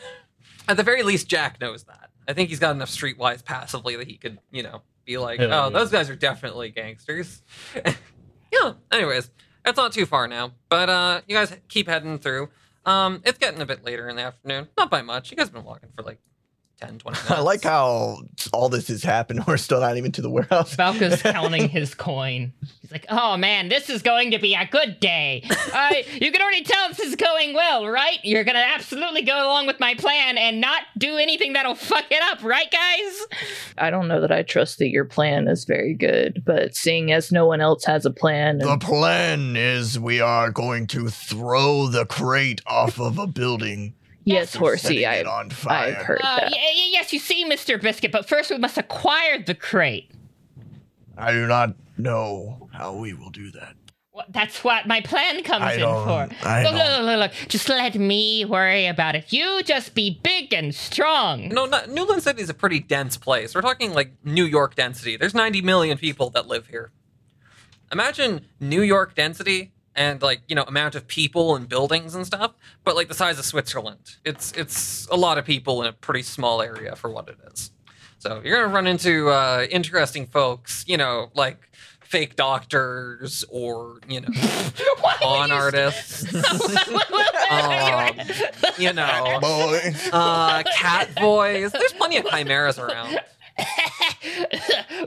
At 0.68 0.78
the 0.78 0.84
very 0.84 1.04
least, 1.04 1.28
Jack 1.28 1.60
knows 1.60 1.84
that. 1.86 2.10
I 2.28 2.34
think 2.34 2.50
he's 2.50 2.60
got 2.60 2.76
enough 2.76 2.90
streetwise 2.90 3.44
passively 3.44 3.96
that 3.96 4.08
he 4.08 4.18
could, 4.18 4.40
you 4.52 4.64
know, 4.64 4.82
be 5.06 5.18
like, 5.18 5.40
Hell 5.40 5.52
oh, 5.52 5.64
yeah. 5.66 5.70
those 5.70 5.92
guys 5.92 6.10
are 6.10 6.16
definitely 6.16 6.70
gangsters. 6.70 7.42
yeah. 8.52 8.74
Anyways, 8.92 9.30
that's 9.64 9.78
not 9.78 9.92
too 9.92 10.06
far 10.06 10.28
now, 10.28 10.52
but 10.70 10.90
uh, 10.90 11.22
you 11.28 11.36
guys 11.36 11.56
keep 11.68 11.88
heading 11.88 12.18
through. 12.18 12.50
Um, 12.86 13.22
it's 13.26 13.38
getting 13.38 13.62
a 13.62 13.66
bit 13.66 13.84
later 13.84 14.08
in 14.10 14.16
the 14.16 14.24
afternoon. 14.24 14.68
Not 14.78 14.90
by 14.90 15.02
much. 15.02 15.32
You 15.32 15.38
guys 15.38 15.48
have 15.48 15.54
been 15.54 15.64
walking 15.64 15.90
for 15.96 16.04
like 16.04 16.20
10, 16.80 17.00
20 17.00 17.18
minutes. 17.18 17.32
I 17.32 17.40
like 17.42 17.64
how 17.64 18.20
all 18.54 18.70
this 18.70 18.88
has 18.90 19.04
happened. 19.04 19.44
We're 19.48 19.58
still 19.58 19.80
not 19.80 19.98
even 19.98 20.12
to 20.14 20.22
the 20.22 20.30
warehouse. 20.30 20.76
Valka's 20.76 21.22
counting 21.22 21.70
his 21.70 21.94
coin. 21.94 22.54
He's 22.82 22.92
like, 22.92 23.06
oh 23.10 23.38
man, 23.38 23.70
this 23.70 23.90
is 23.90 24.02
going 24.02 24.32
to 24.32 24.40
be 24.40 24.54
a 24.54 24.68
good 24.68 25.00
day. 25.00 25.44
Uh, 25.74 25.94
you 26.14 26.32
can 26.32 26.42
already 26.42 26.64
tell 26.64 26.90
this 26.90 27.00
is 27.00 27.16
going 27.16 27.54
well, 27.54 27.88
right? 27.88 28.20
You're 28.24 28.44
gonna 28.44 28.60
absolutely 28.60 29.24
go 29.24 29.36
along 29.36 29.68
with 29.68 29.80
my 29.80 29.96
plan 29.96 30.38
and 30.38 30.62
not 30.62 30.84
do 30.98 31.18
anything 31.18 31.54
that'll 31.54 31.76
fuck 31.76 32.06
it 32.12 32.22
up, 32.24 32.44
right, 32.44 32.70
guys? 32.72 33.26
I 33.78 33.90
don't 33.90 34.08
know 34.08 34.22
that 34.22 34.32
I 34.32 34.44
trust 34.44 34.78
that 34.80 34.90
your 34.90 35.06
plan 35.06 35.48
is 35.48 35.66
very 35.66 35.94
good, 35.94 36.44
but 36.46 36.76
seeing 36.76 37.12
as 37.12 37.32
no 37.32 37.46
one 37.48 37.62
else 37.62 37.86
has 37.86 38.06
a 38.06 38.12
plan, 38.12 38.60
The 38.60 38.78
plan 38.78 39.56
is 39.58 40.00
we 40.00 40.22
are 40.22 40.52
going 40.52 40.88
to 40.88 41.10
throw 41.10 41.88
the 41.88 42.06
crate 42.06 42.62
off 42.68 43.00
of 43.00 43.18
a 43.18 43.28
building. 43.28 43.94
Yes, 44.26 44.50
setting 44.52 44.62
Horsey, 44.62 45.06
I, 45.06 45.16
it 45.16 45.28
on 45.28 45.50
fire. 45.50 45.96
I've 45.98 46.06
heard 46.06 46.20
Uh, 46.24 46.40
that. 46.42 46.52
y- 46.52 46.58
y- 46.58 46.90
yes, 46.92 47.14
you 47.14 47.20
see, 47.20 47.46
Mr. 47.46 47.82
Biscuit, 47.82 48.12
but 48.12 48.28
first 48.28 48.50
we 48.52 48.58
must 48.58 48.78
acquire 48.78 49.42
the 49.44 49.56
crate. 49.56 50.12
I 51.18 51.32
do 51.32 51.48
not 51.48 51.76
know 51.98 52.70
how 52.74 52.94
we 52.96 53.14
will 53.14 53.30
do 53.30 53.52
that. 53.52 53.76
Well, 54.12 54.26
that's 54.30 54.64
what 54.64 54.88
my 54.88 55.02
plan 55.02 55.44
comes 55.44 55.64
I 55.64 55.74
in 55.74 55.80
don't- 55.82 56.04
for. 56.06 56.48
I 56.48 56.64
look, 56.64 56.72
don't- 56.74 57.06
look, 57.06 57.20
look, 57.20 57.20
look, 57.42 57.50
just 57.50 57.68
let 57.68 57.96
me 57.96 58.46
worry 58.46 58.86
about 58.88 59.16
it. 59.16 59.32
You 59.34 59.62
just 59.64 59.94
be 59.94 60.20
big 60.24 60.54
and 60.54 60.74
strong. 60.74 61.50
No, 61.50 61.66
not, 61.66 61.90
Newland 61.90 62.24
City 62.24 62.42
is 62.42 62.50
a 62.50 62.54
pretty 62.54 62.80
dense 62.80 63.18
place. 63.18 63.54
We're 63.54 63.62
talking 63.62 63.94
like 63.94 64.14
New 64.24 64.46
York 64.46 64.76
density. 64.76 65.18
There's 65.18 65.36
90 65.36 65.62
million 65.62 65.98
people 65.98 66.30
that 66.32 66.48
live 66.48 66.68
here. 66.68 66.92
Imagine 67.92 68.46
New 68.60 68.82
York 68.82 69.16
density 69.16 69.72
and 69.96 70.22
like 70.22 70.42
you 70.48 70.56
know 70.56 70.64
amount 70.64 70.96
of 70.96 71.08
people 71.08 71.56
and 71.56 71.68
buildings 71.70 72.16
and 72.16 72.26
stuff, 72.26 72.52
but 72.84 72.96
like 72.96 73.08
the 73.08 73.14
size 73.14 73.40
of 73.40 73.46
Switzerland. 73.46 74.16
It's 74.24 74.52
it's 74.54 75.08
a 75.10 75.16
lot 75.16 75.38
of 75.38 75.46
people 75.46 75.82
in 75.82 75.88
a 75.88 75.94
pretty 75.94 76.22
small 76.24 76.62
area 76.62 76.96
for 76.96 77.10
what 77.10 77.30
it 77.30 77.38
is. 77.52 77.72
So 78.20 78.42
you're 78.44 78.62
gonna 78.62 78.74
run 78.74 78.88
into 78.88 79.30
uh, 79.30 79.66
interesting 79.70 80.26
folks, 80.26 80.84
you 80.88 80.98
know, 80.98 81.30
like 81.36 81.70
fake 82.02 82.36
doctors 82.36 83.44
or 83.50 84.00
you 84.08 84.22
know 84.22 84.28
Why 85.02 85.16
con 85.20 85.52
artists, 85.52 86.34
um, 87.50 88.20
you 88.78 88.94
know, 88.94 89.40
Boy. 89.42 89.94
uh, 90.12 90.64
cat 90.76 91.16
boys. 91.16 91.72
There's 91.72 91.94
plenty 91.94 92.18
of 92.18 92.26
chimeras 92.26 92.80
around. 92.80 93.20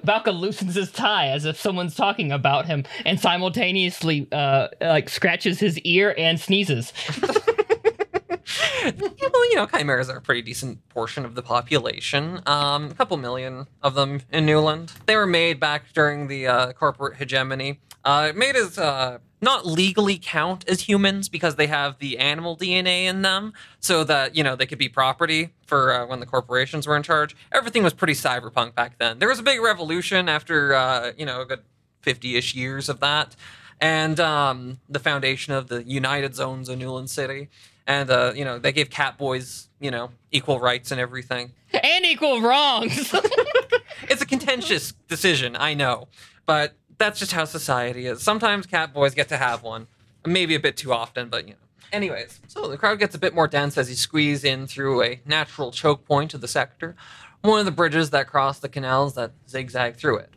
Valka 0.04 0.38
loosens 0.38 0.74
his 0.74 0.90
tie 0.90 1.28
as 1.28 1.44
if 1.44 1.60
someone's 1.60 1.94
talking 1.94 2.32
about 2.32 2.66
him 2.66 2.84
and 3.04 3.20
simultaneously 3.20 4.26
uh, 4.32 4.68
like 4.80 5.08
scratches 5.08 5.60
his 5.60 5.78
ear 5.80 6.14
and 6.16 6.40
sneezes. 6.40 6.92
Well, 8.98 9.50
you 9.50 9.56
know, 9.56 9.66
chimeras 9.66 10.08
are 10.08 10.16
a 10.16 10.20
pretty 10.22 10.40
decent 10.40 10.86
portion 10.88 11.24
of 11.26 11.34
the 11.34 11.42
population. 11.42 12.40
Um, 12.46 12.86
a 12.86 12.94
couple 12.94 13.16
million 13.18 13.66
of 13.82 13.94
them 13.94 14.22
in 14.32 14.46
Newland. 14.46 14.92
They 15.04 15.16
were 15.16 15.26
made 15.26 15.60
back 15.60 15.92
during 15.92 16.28
the 16.28 16.46
uh, 16.46 16.72
corporate 16.72 17.18
hegemony. 17.18 17.80
Uh, 18.04 18.32
made 18.34 18.56
as 18.56 18.78
uh, 18.78 19.18
not 19.40 19.66
legally 19.66 20.18
count 20.20 20.68
as 20.68 20.82
humans 20.82 21.28
because 21.28 21.56
they 21.56 21.66
have 21.66 21.98
the 21.98 22.18
animal 22.18 22.56
DNA 22.56 23.04
in 23.04 23.22
them, 23.22 23.52
so 23.80 24.04
that 24.04 24.34
you 24.34 24.42
know 24.42 24.56
they 24.56 24.66
could 24.66 24.78
be 24.78 24.88
property 24.88 25.50
for 25.66 25.92
uh, 25.92 26.06
when 26.06 26.20
the 26.20 26.26
corporations 26.26 26.86
were 26.86 26.96
in 26.96 27.02
charge. 27.02 27.36
Everything 27.52 27.82
was 27.82 27.94
pretty 27.94 28.14
cyberpunk 28.14 28.74
back 28.74 28.98
then. 28.98 29.18
There 29.18 29.28
was 29.28 29.38
a 29.38 29.42
big 29.42 29.60
revolution 29.60 30.28
after 30.28 30.74
uh, 30.74 31.12
you 31.16 31.26
know 31.26 31.42
a 31.42 31.46
good 31.46 31.62
fifty-ish 32.02 32.54
years 32.54 32.88
of 32.88 33.00
that, 33.00 33.36
and 33.80 34.18
um, 34.20 34.80
the 34.88 34.98
foundation 34.98 35.52
of 35.52 35.68
the 35.68 35.82
United 35.84 36.34
Zones 36.34 36.68
of 36.68 36.78
Newland 36.78 37.10
City 37.10 37.48
and 37.88 38.10
uh, 38.10 38.32
you 38.36 38.44
know 38.44 38.58
they 38.60 38.70
gave 38.70 38.90
cat 38.90 39.18
boys 39.18 39.68
you 39.80 39.90
know 39.90 40.10
equal 40.30 40.60
rights 40.60 40.92
and 40.92 41.00
everything 41.00 41.52
and 41.72 42.04
equal 42.04 42.40
wrongs. 42.40 43.12
it's 44.02 44.22
a 44.22 44.26
contentious 44.26 44.92
decision 45.08 45.56
i 45.58 45.74
know 45.74 46.06
but 46.46 46.74
that's 46.98 47.18
just 47.18 47.32
how 47.32 47.44
society 47.44 48.06
is. 48.06 48.22
Sometimes 48.22 48.66
cat 48.66 48.92
boys 48.92 49.14
get 49.14 49.28
to 49.28 49.36
have 49.36 49.62
one. 49.62 49.86
Maybe 50.26 50.54
a 50.54 50.60
bit 50.60 50.76
too 50.76 50.92
often 50.92 51.28
but 51.28 51.46
you 51.46 51.54
know. 51.54 51.60
Anyways 51.92 52.40
so 52.48 52.68
the 52.68 52.76
crowd 52.76 52.98
gets 52.98 53.14
a 53.14 53.18
bit 53.18 53.34
more 53.34 53.48
dense 53.48 53.78
as 53.78 53.88
you 53.88 53.96
squeeze 53.96 54.44
in 54.44 54.66
through 54.66 55.02
a 55.02 55.20
natural 55.24 55.70
choke 55.70 56.04
point 56.04 56.34
of 56.34 56.40
the 56.40 56.48
sector 56.48 56.94
one 57.42 57.60
of 57.60 57.64
the 57.64 57.72
bridges 57.72 58.10
that 58.10 58.26
cross 58.26 58.58
the 58.58 58.68
canals 58.68 59.14
that 59.14 59.32
zigzag 59.48 59.96
through 59.96 60.18
it. 60.18 60.30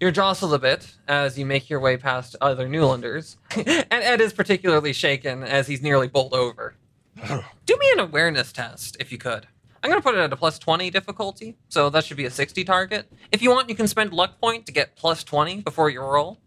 You're 0.00 0.10
jostled 0.10 0.54
a 0.54 0.58
bit 0.58 0.94
as 1.06 1.38
you 1.38 1.44
make 1.44 1.68
your 1.68 1.80
way 1.80 1.96
past 1.96 2.34
other 2.40 2.68
Newlanders, 2.68 3.36
and 3.56 3.86
Ed 3.90 4.20
is 4.20 4.32
particularly 4.32 4.92
shaken 4.92 5.42
as 5.42 5.66
he's 5.66 5.82
nearly 5.82 6.08
bowled 6.08 6.34
over. 6.34 6.74
Oh. 7.28 7.44
Do 7.66 7.76
me 7.76 7.90
an 7.92 8.00
awareness 8.00 8.52
test, 8.52 8.96
if 8.98 9.12
you 9.12 9.18
could. 9.18 9.46
I'm 9.82 9.90
going 9.90 10.00
to 10.00 10.04
put 10.06 10.14
it 10.14 10.18
at 10.20 10.32
a 10.32 10.36
plus 10.36 10.58
20 10.58 10.90
difficulty, 10.90 11.56
so 11.68 11.88
that 11.90 12.04
should 12.04 12.16
be 12.16 12.26
a 12.26 12.30
60 12.30 12.64
target. 12.64 13.10
If 13.32 13.40
you 13.42 13.50
want, 13.50 13.68
you 13.68 13.74
can 13.74 13.88
spend 13.88 14.12
luck 14.12 14.38
point 14.40 14.66
to 14.66 14.72
get 14.72 14.94
plus 14.96 15.24
20 15.24 15.62
before 15.62 15.88
you 15.90 16.00
roll. 16.00 16.38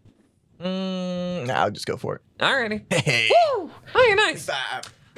Mm, 0.60 1.46
nah, 1.46 1.54
I'll 1.64 1.70
just 1.70 1.86
go 1.86 1.96
for 1.96 2.16
it. 2.16 2.22
Alrighty. 2.38 2.84
Hey. 3.04 3.28
Oh, 3.32 3.70
you're 3.96 4.16
nice. 4.16 4.48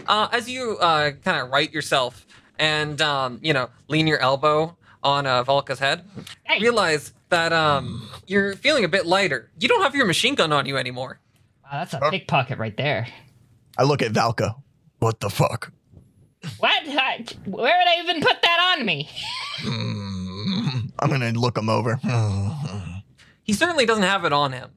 Uh, 0.06 0.28
as 0.32 0.48
you 0.48 0.76
uh, 0.80 1.10
kind 1.24 1.40
of 1.42 1.50
right 1.50 1.70
yourself 1.72 2.26
and 2.58 3.00
um, 3.02 3.38
you 3.42 3.52
know 3.52 3.68
lean 3.88 4.06
your 4.06 4.18
elbow 4.18 4.76
on 5.02 5.26
uh, 5.26 5.44
Valka's 5.44 5.78
head, 5.78 6.04
Hey. 6.44 6.60
realize 6.60 7.12
that 7.28 7.52
um, 7.52 8.08
you're 8.26 8.54
feeling 8.56 8.84
a 8.84 8.88
bit 8.88 9.04
lighter. 9.06 9.50
You 9.58 9.68
don't 9.68 9.82
have 9.82 9.94
your 9.94 10.06
machine 10.06 10.34
gun 10.34 10.52
on 10.52 10.64
you 10.66 10.76
anymore. 10.76 11.20
Wow, 11.64 11.70
that's 11.84 11.92
a 11.94 12.00
pickpocket 12.10 12.58
right 12.58 12.76
there. 12.76 13.06
I 13.78 13.82
look 13.84 14.00
at 14.02 14.12
Valka. 14.12 14.54
What 15.00 15.20
the 15.20 15.28
fuck? 15.30 15.72
What? 16.59 16.82
I- 16.86 17.24
Where 17.47 17.78
would 17.78 17.88
I 17.88 18.01
even 18.03 18.20
put 18.20 18.40
that 18.42 18.76
on 18.78 18.86
me? 18.86 19.09
I'm 20.99 21.11
gonna 21.11 21.32
look 21.32 21.57
him 21.59 21.68
over. 21.68 21.99
He 23.42 23.53
certainly 23.53 23.86
doesn't 23.86 24.03
have 24.03 24.24
it 24.24 24.32
on 24.32 24.53
him. 24.53 24.70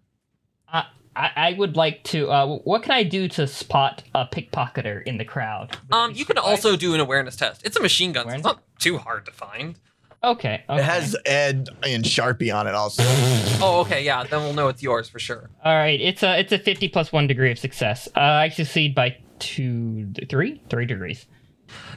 Uh, 0.72 0.84
I, 1.16 1.32
I 1.36 1.54
would 1.54 1.76
like 1.76 2.04
to. 2.06 2.30
Uh, 2.30 2.58
what 2.58 2.84
can 2.84 2.92
I 2.92 3.04
do 3.04 3.28
to 3.30 3.48
spot 3.48 4.04
a 4.14 4.26
pickpocketer 4.26 5.02
in 5.04 5.18
the 5.18 5.26
crowd? 5.26 5.76
Um, 5.92 6.12
you 6.14 6.26
can 6.26 6.38
also 6.38 6.76
do 6.76 6.94
an 6.94 7.00
awareness 7.00 7.36
test. 7.36 7.62
It's 7.66 7.78
a 7.78 7.82
machine 7.82 8.12
gun, 8.12 8.30
so 8.30 8.36
it's 8.36 8.44
not 8.44 8.62
too 8.80 8.98
hard 8.98 9.26
to 9.26 9.32
find. 9.32 9.80
Okay. 10.24 10.64
okay. 10.70 10.80
It 10.82 10.84
has 10.84 11.16
Ed 11.26 11.70
and 11.82 12.04
Sharpie 12.04 12.54
on 12.54 12.68
it 12.68 12.76
also. 12.76 13.04
Oh, 13.62 13.82
okay, 13.82 14.04
yeah, 14.06 14.24
then 14.24 14.42
we'll 14.42 14.54
know 14.54 14.68
it's 14.70 14.82
yours 14.84 15.10
for 15.10 15.20
sure. 15.20 15.50
All 15.66 15.76
right. 15.76 16.00
It's 16.00 16.24
a 16.24 16.40
it's 16.40 16.52
a 16.54 16.60
fifty 16.60 16.88
plus 16.88 17.12
one 17.12 17.28
degree 17.28 17.52
of 17.52 17.60
success. 17.60 18.08
Uh, 18.16 18.20
I 18.20 18.50
succeed 18.50 18.94
by 18.96 19.18
two, 19.40 20.12
three, 20.30 20.62
three 20.70 20.86
degrees. 20.86 21.26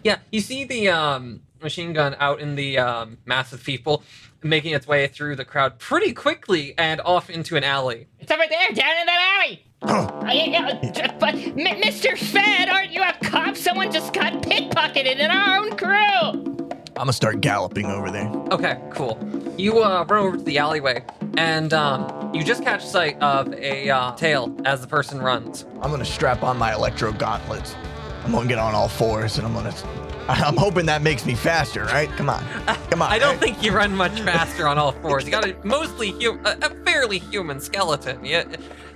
Yeah, 0.02 0.18
you 0.30 0.40
see 0.40 0.64
the 0.64 0.88
um, 0.88 1.42
machine 1.62 1.92
gun 1.92 2.16
out 2.18 2.40
in 2.40 2.54
the 2.56 2.78
um, 2.78 3.18
mass 3.24 3.52
of 3.52 3.62
people, 3.62 4.02
making 4.42 4.72
its 4.74 4.86
way 4.86 5.06
through 5.06 5.36
the 5.36 5.44
crowd 5.44 5.78
pretty 5.78 6.12
quickly 6.12 6.74
and 6.76 7.00
off 7.02 7.30
into 7.30 7.56
an 7.56 7.62
alley. 7.64 8.08
It's 8.18 8.30
over 8.32 8.42
there, 8.48 8.68
down 8.72 8.96
in 9.00 9.06
that 9.06 9.40
alley. 9.40 9.66
I- 9.82 10.80
I- 11.04 11.14
but 11.18 11.34
M- 11.34 11.56
Mr. 11.82 12.16
Fed, 12.18 12.68
aren't 12.68 12.92
you 12.92 13.02
a 13.02 13.12
cop? 13.24 13.56
Someone 13.56 13.92
just 13.92 14.12
got 14.12 14.32
pickpocketed 14.42 15.18
in 15.18 15.30
our 15.30 15.58
own 15.58 15.76
crew. 15.76 16.48
I'm 16.94 17.06
gonna 17.06 17.12
start 17.14 17.40
galloping 17.40 17.86
over 17.86 18.10
there. 18.10 18.28
Okay, 18.52 18.78
cool. 18.92 19.18
You 19.56 19.82
uh, 19.82 20.04
run 20.08 20.26
over 20.26 20.36
to 20.36 20.42
the 20.42 20.58
alleyway, 20.58 21.04
and 21.38 21.72
um, 21.72 22.32
you 22.34 22.44
just 22.44 22.62
catch 22.64 22.84
sight 22.84 23.18
of 23.22 23.52
a 23.54 23.88
uh, 23.88 24.12
tail 24.14 24.54
as 24.66 24.80
the 24.82 24.86
person 24.86 25.20
runs. 25.20 25.64
I'm 25.80 25.90
gonna 25.90 26.04
strap 26.04 26.42
on 26.42 26.58
my 26.58 26.74
electro 26.74 27.12
gauntlets. 27.12 27.74
I'm 28.24 28.32
gonna 28.32 28.48
get 28.48 28.58
on 28.58 28.74
all 28.74 28.88
fours 28.88 29.38
and 29.38 29.46
I'm 29.46 29.54
gonna. 29.54 29.74
I'm 30.28 30.56
hoping 30.56 30.86
that 30.86 31.02
makes 31.02 31.26
me 31.26 31.34
faster, 31.34 31.84
right? 31.86 32.08
Come 32.10 32.30
on, 32.30 32.44
come 32.90 33.02
on. 33.02 33.10
I 33.10 33.18
don't 33.18 33.30
right? 33.32 33.40
think 33.40 33.62
you 33.62 33.72
run 33.72 33.94
much 33.96 34.20
faster 34.20 34.68
on 34.68 34.78
all 34.78 34.92
fours. 34.92 35.24
You 35.24 35.30
got 35.32 35.44
a 35.46 35.56
mostly 35.64 36.10
hu- 36.12 36.38
a, 36.44 36.56
a 36.62 36.70
fairly 36.84 37.18
human 37.18 37.60
skeleton. 37.60 38.24
You, 38.24 38.44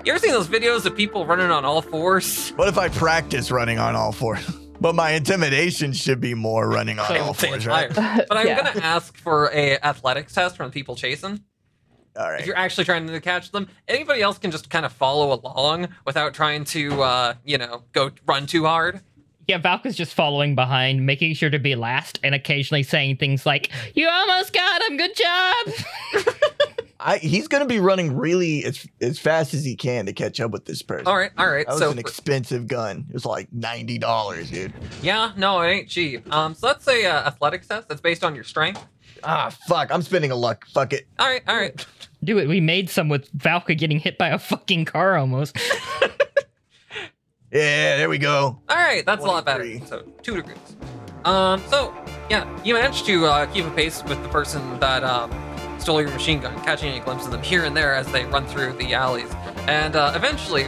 you 0.05 0.13
ever 0.13 0.21
seen 0.21 0.31
those 0.31 0.47
videos 0.47 0.87
of 0.87 0.97
people 0.97 1.27
running 1.27 1.51
on 1.51 1.65
all 1.65 1.83
fours? 1.83 2.51
What 2.51 2.69
if 2.69 2.79
I 2.79 2.89
practice 2.89 3.51
running 3.51 3.79
on 3.79 3.97
all 3.97 4.13
fours? 4.13 4.47
But 4.79 4.95
my 4.95 5.13
intimidation 5.13 5.95
should 5.95 6.21
be 6.21 6.35
more 6.35 6.69
running 6.69 6.99
on 6.99 7.17
all 7.17 7.33
fours, 7.33 7.67
right? 7.67 7.89
But 7.95 8.31
I'm 8.37 8.47
Yeah. 8.47 8.57
gonna 8.63 8.85
ask 8.85 9.17
for 9.17 9.51
a 9.55 9.79
athletics 9.79 10.35
test 10.35 10.55
from 10.59 10.69
the 10.69 10.73
people 10.75 10.95
chasing. 10.97 11.43
All 12.15 12.31
right. 12.31 12.41
If 12.41 12.47
you're 12.47 12.59
actually 12.59 12.85
trying 12.85 13.07
to 13.07 13.21
catch 13.23 13.53
them, 13.53 13.69
anybody 13.89 14.21
else 14.21 14.37
can 14.37 14.51
just 14.51 14.69
kind 14.69 14.85
of 14.85 14.93
follow 14.93 15.33
along 15.43 15.89
without 16.05 16.35
trying 16.35 16.65
to, 16.67 17.03
uh, 17.03 17.35
you 17.43 17.57
know, 17.57 17.85
go 17.93 18.11
run 18.27 18.45
too 18.45 18.67
hard. 18.67 19.01
Yeah, 19.49 19.59
Valka's 19.59 19.97
just 19.97 20.13
following 20.15 20.55
behind, 20.57 21.07
making 21.07 21.35
sure 21.35 21.51
to 21.51 21.59
be 21.59 21.77
last, 21.77 22.19
and 22.25 22.35
occasionally 22.35 22.83
saying 22.83 23.19
things 23.19 23.47
like, 23.47 23.71
"You 23.95 24.09
almost 24.09 24.53
got 24.53 24.83
him. 24.83 24.97
Good 24.97 25.15
job." 25.17 26.25
I, 27.01 27.19
he's 27.19 27.47
gonna 27.47 27.67
be 27.67 27.79
running 27.79 28.17
really 28.17 28.65
as 28.65 28.87
as 29.01 29.19
fast 29.19 29.55
as 29.55 29.65
he 29.65 29.77
can 29.77 30.07
to 30.07 30.13
catch 30.13 30.41
up 30.41 30.51
with 30.51 30.65
this 30.65 30.83
person. 30.83 31.07
All 31.07 31.17
right, 31.17 31.31
all 31.39 31.49
right. 31.49 31.67
That 31.67 31.75
was 31.75 31.81
so 31.81 31.91
an 31.91 31.99
expensive 31.99 32.67
gun. 32.67 33.07
It 33.09 33.15
was 33.15 33.27
like 33.27 33.53
ninety 33.53 33.99
dollars, 33.99 34.51
dude. 34.51 34.73
yeah, 35.03 35.33
no, 35.37 35.61
it 35.61 35.69
ain't 35.69 35.89
cheap. 35.89 36.33
Um, 36.35 36.55
so 36.55 36.67
that's 36.69 36.89
a 36.89 37.07
uh, 37.07 37.27
athletics 37.29 37.69
test 37.69 37.89
that's 37.89 38.01
based 38.01 38.25
on 38.25 38.35
your 38.35 38.45
strength. 38.45 38.85
Ah, 39.23 39.51
fuck! 39.69 39.93
I'm 39.93 40.03
spending 40.03 40.33
a 40.33 40.37
luck. 40.37 40.67
Fuck 40.69 40.93
it. 40.93 41.07
All 41.21 41.29
right, 41.29 41.43
all 41.47 41.57
right. 41.57 41.87
Do 42.25 42.39
it. 42.39 42.49
We 42.49 42.61
made 42.61 42.91
some 42.91 43.09
with 43.09 43.33
Valka 43.39 43.79
getting 43.79 44.01
hit 44.01 44.19
by 44.19 44.29
a 44.29 44.39
fucking 44.39 44.87
car 44.87 45.17
almost. 45.17 45.57
Yeah, 47.53 47.97
there 47.97 48.09
we 48.09 48.19
go. 48.19 48.61
All 48.69 48.77
right, 48.77 49.05
that's 49.07 49.25
a 49.25 49.27
lot 49.27 49.45
better. 49.45 49.63
23. 49.63 49.87
So 49.87 50.03
two 50.23 50.37
degrees. 50.37 50.77
Um, 51.25 51.63
so 51.69 51.95
yeah, 52.29 52.47
you 52.65 52.75
managed 52.75 53.07
to 53.07 53.27
uh, 53.27 53.47
keep 53.47 53.65
a 53.65 53.71
pace 53.71 54.03
with 54.05 54.21
the 54.23 54.29
person 54.29 54.79
that 54.81 55.05
um, 55.05 55.31
stole 55.79 56.01
your 56.01 56.11
machine 56.11 56.41
gun, 56.41 56.55
catching 56.63 56.97
a 56.99 57.05
glimpse 57.05 57.25
of 57.25 57.33
them 57.33 57.43
here 57.43 57.65
and 57.65 57.77
there 57.77 57.95
as 57.95 58.11
they 58.13 58.25
run 58.27 58.47
through 58.47 58.73
the 58.75 58.95
alleys, 58.95 59.31
and 59.69 59.97
uh, 59.97 60.13
eventually 60.15 60.65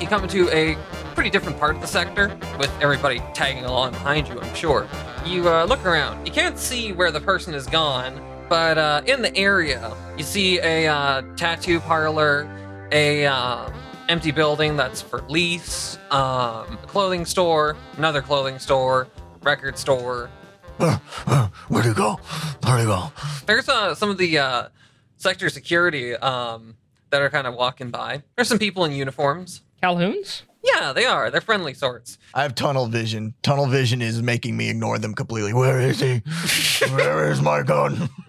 you 0.00 0.06
come 0.06 0.22
into 0.22 0.48
a 0.50 0.76
pretty 1.14 1.30
different 1.30 1.58
part 1.58 1.74
of 1.74 1.80
the 1.80 1.86
sector 1.86 2.28
with 2.58 2.70
everybody 2.80 3.20
tagging 3.34 3.64
along 3.64 3.92
behind 3.92 4.28
you. 4.28 4.40
I'm 4.40 4.54
sure. 4.54 4.88
You 5.26 5.48
uh, 5.48 5.64
look 5.64 5.84
around. 5.84 6.26
You 6.26 6.32
can't 6.32 6.58
see 6.58 6.92
where 6.92 7.10
the 7.10 7.20
person 7.20 7.54
is 7.54 7.66
gone, 7.66 8.20
but 8.48 8.78
uh, 8.78 9.02
in 9.06 9.22
the 9.22 9.36
area 9.36 9.94
you 10.16 10.24
see 10.24 10.58
a 10.60 10.88
uh, 10.88 11.22
tattoo 11.36 11.80
parlor, 11.80 12.48
a 12.90 13.26
um, 13.26 13.72
empty 14.12 14.30
building 14.30 14.76
that's 14.76 15.00
for 15.00 15.22
lease, 15.22 15.96
um, 16.10 16.76
a 16.82 16.86
clothing 16.86 17.24
store, 17.24 17.78
another 17.96 18.20
clothing 18.20 18.58
store, 18.58 19.08
record 19.42 19.78
store. 19.78 20.28
Where'd 20.76 21.86
he 21.86 21.94
go? 21.94 22.20
Where'd 22.62 22.80
he 22.80 22.84
go? 22.84 23.10
There's 23.46 23.70
uh, 23.70 23.94
some 23.94 24.10
of 24.10 24.18
the 24.18 24.38
uh, 24.38 24.68
sector 25.16 25.48
security 25.48 26.14
um, 26.14 26.76
that 27.08 27.22
are 27.22 27.30
kind 27.30 27.46
of 27.46 27.54
walking 27.54 27.90
by. 27.90 28.22
There's 28.36 28.48
some 28.48 28.58
people 28.58 28.84
in 28.84 28.92
uniforms. 28.92 29.62
Calhoun's? 29.80 30.42
Yeah, 30.64 30.92
they 30.92 31.04
are. 31.06 31.30
They're 31.30 31.40
friendly 31.40 31.74
sorts. 31.74 32.18
I 32.34 32.42
have 32.42 32.54
tunnel 32.54 32.86
vision. 32.86 33.34
Tunnel 33.42 33.66
vision 33.66 34.00
is 34.00 34.22
making 34.22 34.56
me 34.56 34.68
ignore 34.70 34.98
them 34.98 35.12
completely. 35.14 35.52
Where 35.52 35.80
is 35.80 35.98
he? 36.00 36.18
Where 36.94 37.30
is 37.30 37.42
my 37.42 37.62
gun? 37.62 38.08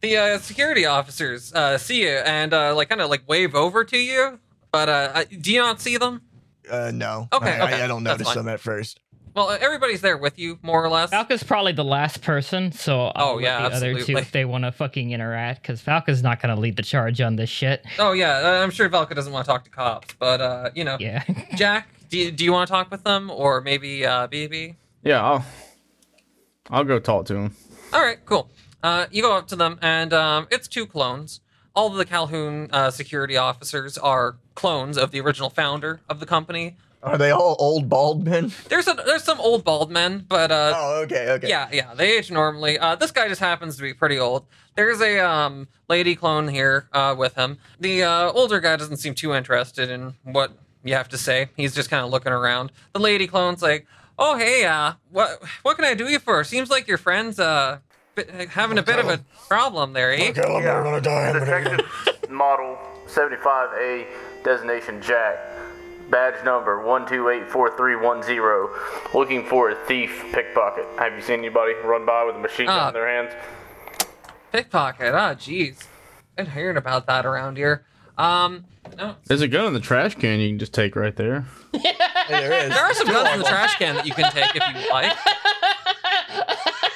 the 0.00 0.16
uh, 0.16 0.38
security 0.38 0.86
officers 0.86 1.52
uh, 1.52 1.78
see 1.78 2.02
you 2.02 2.08
and 2.10 2.52
uh, 2.54 2.74
like 2.76 2.88
kind 2.88 3.00
of 3.00 3.10
like 3.10 3.22
wave 3.28 3.54
over 3.54 3.84
to 3.84 3.98
you. 3.98 4.38
But 4.70 4.88
uh, 4.88 5.10
uh, 5.14 5.24
do 5.40 5.52
you 5.52 5.60
not 5.60 5.80
see 5.80 5.96
them? 5.96 6.22
Uh, 6.70 6.90
no. 6.94 7.28
Okay, 7.32 7.50
I, 7.50 7.58
I- 7.58 7.64
okay, 7.64 7.82
I, 7.82 7.86
don't 7.86 8.04
that's 8.04 8.18
notice 8.20 8.34
fine. 8.34 8.44
them 8.44 8.48
at 8.54 8.60
first. 8.60 9.00
Well, 9.34 9.48
uh, 9.48 9.58
everybody's 9.60 10.00
there 10.00 10.16
with 10.16 10.38
you, 10.38 10.58
more 10.62 10.84
or 10.84 10.88
less. 10.88 11.10
Valka's 11.10 11.42
probably 11.42 11.72
the 11.72 11.84
last 11.84 12.22
person, 12.22 12.70
so 12.70 13.06
I'll 13.16 13.34
Oh, 13.34 13.38
yeah, 13.38 13.68
the 13.68 13.74
other 13.76 14.00
two 14.00 14.16
if 14.16 14.30
they 14.30 14.44
want 14.44 14.62
to 14.64 14.70
fucking 14.72 15.10
interact, 15.10 15.62
because 15.62 15.82
Valka's 15.82 16.22
not 16.22 16.40
going 16.40 16.54
to 16.54 16.60
lead 16.60 16.76
the 16.76 16.82
charge 16.84 17.20
on 17.20 17.34
this 17.36 17.50
shit. 17.50 17.84
Oh 17.98 18.12
yeah, 18.12 18.38
uh, 18.38 18.62
I'm 18.62 18.70
sure 18.70 18.88
Valka 18.88 19.14
doesn't 19.14 19.32
want 19.32 19.44
to 19.44 19.50
talk 19.50 19.64
to 19.64 19.70
cops, 19.70 20.14
but 20.18 20.40
uh, 20.40 20.70
you 20.74 20.84
know, 20.84 20.96
Yeah. 21.00 21.24
Jack, 21.56 21.88
do 22.10 22.18
you, 22.18 22.30
do 22.30 22.44
you 22.44 22.52
want 22.52 22.68
to 22.68 22.72
talk 22.72 22.90
with 22.92 23.02
them 23.02 23.28
or 23.30 23.60
maybe 23.60 24.06
uh, 24.06 24.28
BB? 24.28 24.76
Yeah, 25.02 25.22
I'll 25.22 25.44
I'll 26.70 26.84
go 26.84 26.98
talk 27.00 27.26
to 27.26 27.34
him. 27.36 27.56
All 27.92 28.00
right, 28.02 28.24
cool. 28.24 28.48
Uh, 28.82 29.06
you 29.10 29.22
go 29.22 29.36
up 29.36 29.48
to 29.48 29.56
them, 29.56 29.78
and 29.82 30.12
um, 30.12 30.46
it's 30.50 30.68
two 30.68 30.86
clones. 30.86 31.40
All 31.74 31.88
of 31.90 31.94
the 31.96 32.04
Calhoun 32.04 32.68
uh, 32.72 32.90
security 32.90 33.36
officers 33.36 33.98
are 33.98 34.36
clones 34.54 34.96
of 34.96 35.10
the 35.10 35.20
original 35.20 35.50
founder 35.50 36.00
of 36.08 36.20
the 36.20 36.26
company. 36.26 36.76
Are 37.04 37.18
they 37.18 37.30
all 37.30 37.54
old 37.58 37.88
bald 37.88 38.24
men? 38.24 38.50
There's 38.68 38.88
a, 38.88 38.94
there's 38.94 39.22
some 39.24 39.38
old 39.40 39.62
bald 39.62 39.90
men, 39.90 40.24
but 40.28 40.50
uh, 40.50 40.72
Oh, 40.74 41.02
okay, 41.02 41.30
okay. 41.32 41.48
yeah, 41.48 41.68
yeah, 41.70 41.94
they 41.94 42.16
age 42.16 42.30
normally. 42.30 42.78
Uh, 42.78 42.94
this 42.96 43.10
guy 43.10 43.28
just 43.28 43.40
happens 43.40 43.76
to 43.76 43.82
be 43.82 43.92
pretty 43.92 44.18
old. 44.18 44.46
There's 44.74 45.00
a 45.02 45.18
um, 45.20 45.68
lady 45.88 46.16
clone 46.16 46.48
here 46.48 46.88
uh, 46.92 47.14
with 47.16 47.34
him. 47.34 47.58
The 47.78 48.02
uh, 48.04 48.32
older 48.32 48.58
guy 48.58 48.76
doesn't 48.76 48.96
seem 48.96 49.14
too 49.14 49.34
interested 49.34 49.90
in 49.90 50.14
what 50.24 50.52
you 50.82 50.94
have 50.94 51.08
to 51.10 51.18
say. 51.18 51.50
He's 51.56 51.74
just 51.74 51.90
kind 51.90 52.04
of 52.04 52.10
looking 52.10 52.32
around. 52.32 52.72
The 52.94 52.98
lady 53.00 53.26
clone's 53.26 53.62
like, 53.62 53.86
"Oh, 54.18 54.36
hey, 54.36 54.64
uh, 54.64 54.94
what 55.10 55.42
what 55.62 55.76
can 55.76 55.84
I 55.84 55.94
do 55.94 56.08
you 56.08 56.18
for? 56.18 56.42
Seems 56.42 56.70
like 56.70 56.88
your 56.88 56.98
friend's 56.98 57.38
uh 57.38 57.78
bi- 58.14 58.46
having 58.50 58.78
a 58.78 58.82
bit 58.82 58.98
of 58.98 59.08
a 59.08 59.20
problem 59.48 59.92
there, 59.92 60.10
eh?" 60.12 60.30
Okay, 60.30 60.42
I'm 60.42 60.62
never 60.64 60.82
gonna 60.82 61.00
die. 61.00 61.28
I'm 61.28 61.38
gonna 61.38 61.62
get- 61.62 61.76
Detective 61.76 62.30
Model 62.30 62.76
75A, 63.06 64.06
designation 64.42 65.00
Jack. 65.00 65.38
Badge 66.10 66.44
number 66.44 66.82
1284310. 66.84 68.68
Looking 69.14 69.44
for 69.46 69.70
a 69.70 69.74
thief 69.86 70.24
pickpocket. 70.32 70.84
Have 70.98 71.14
you 71.14 71.20
seen 71.22 71.38
anybody 71.40 71.72
run 71.84 72.04
by 72.06 72.24
with 72.24 72.36
a 72.36 72.38
machine 72.38 72.66
gun 72.66 72.78
Ah. 72.78 72.88
in 72.88 72.94
their 72.94 73.08
hands? 73.08 73.32
Pickpocket. 74.52 75.14
Ah, 75.14 75.34
jeez, 75.34 75.84
been 76.36 76.46
hearing 76.46 76.76
about 76.76 77.06
that 77.06 77.26
around 77.26 77.56
here. 77.56 77.84
Um, 78.16 78.64
no, 78.96 79.16
There's 79.26 79.40
a 79.40 79.48
gun 79.48 79.66
in 79.66 79.72
the 79.74 79.80
trash 79.80 80.14
can 80.14 80.38
you 80.38 80.50
can 80.50 80.58
just 80.60 80.72
take 80.72 80.94
right 80.94 81.16
there. 81.16 81.44
Hey, 81.72 81.96
there 82.28 82.52
is. 82.52 82.68
there 82.68 82.84
are 82.84 82.94
some 82.94 83.08
guns 83.08 83.30
in 83.34 83.38
the 83.40 83.44
trash 83.46 83.74
can 83.76 83.96
that 83.96 84.06
you 84.06 84.14
can 84.14 84.30
take 84.30 84.54
if 84.54 84.62
you 84.62 84.90
like. 84.92 85.12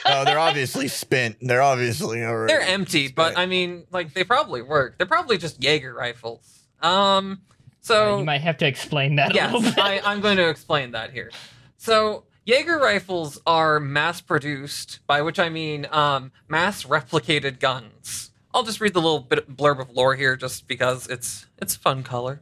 oh, 0.06 0.24
they're 0.24 0.38
obviously 0.38 0.86
spent. 0.86 1.36
They're 1.40 1.62
obviously 1.62 2.22
already. 2.22 2.52
They're 2.52 2.61
empty, 2.62 3.09
but. 3.09 3.36
I 3.36 3.46
mean, 3.46 3.84
like 3.90 4.14
they 4.14 4.22
probably 4.22 4.62
work. 4.62 4.96
They're 4.98 5.09
probably 5.09 5.38
just 5.38 5.61
Jaeger 5.61 5.92
rifles. 5.92 6.61
Um, 6.82 7.40
so 7.81 8.14
Uh, 8.14 8.18
you 8.18 8.24
might 8.24 8.41
have 8.41 8.57
to 8.59 8.66
explain 8.66 9.16
that 9.16 9.33
a 9.33 9.35
little 9.35 9.62
yes, 9.62 9.74
bit. 9.74 9.85
I, 9.85 10.01
I'm 10.05 10.20
going 10.20 10.37
to 10.37 10.49
explain 10.49 10.93
that 10.93 11.12
here. 11.12 11.31
So 11.76 12.24
Jaeger 12.45 12.79
rifles 12.79 13.41
are 13.47 13.79
mass 13.81 14.20
produced, 14.20 15.01
by 15.07 15.22
which 15.22 15.39
I 15.39 15.49
mean 15.49 15.87
um, 15.91 16.33
mass 16.49 16.85
replicated 16.85 17.61
guns. 17.61 18.31
I'll 18.55 18.62
just 18.62 18.81
read 18.81 18.95
the 18.95 19.01
little 19.01 19.20
bit 19.20 19.55
blurb 19.57 19.81
of 19.81 19.91
lore 19.91 20.14
here, 20.16 20.35
just 20.37 20.66
because 20.66 21.07
it's 21.09 21.47
it's 21.61 21.76
fun 21.76 22.03
color. 22.03 22.41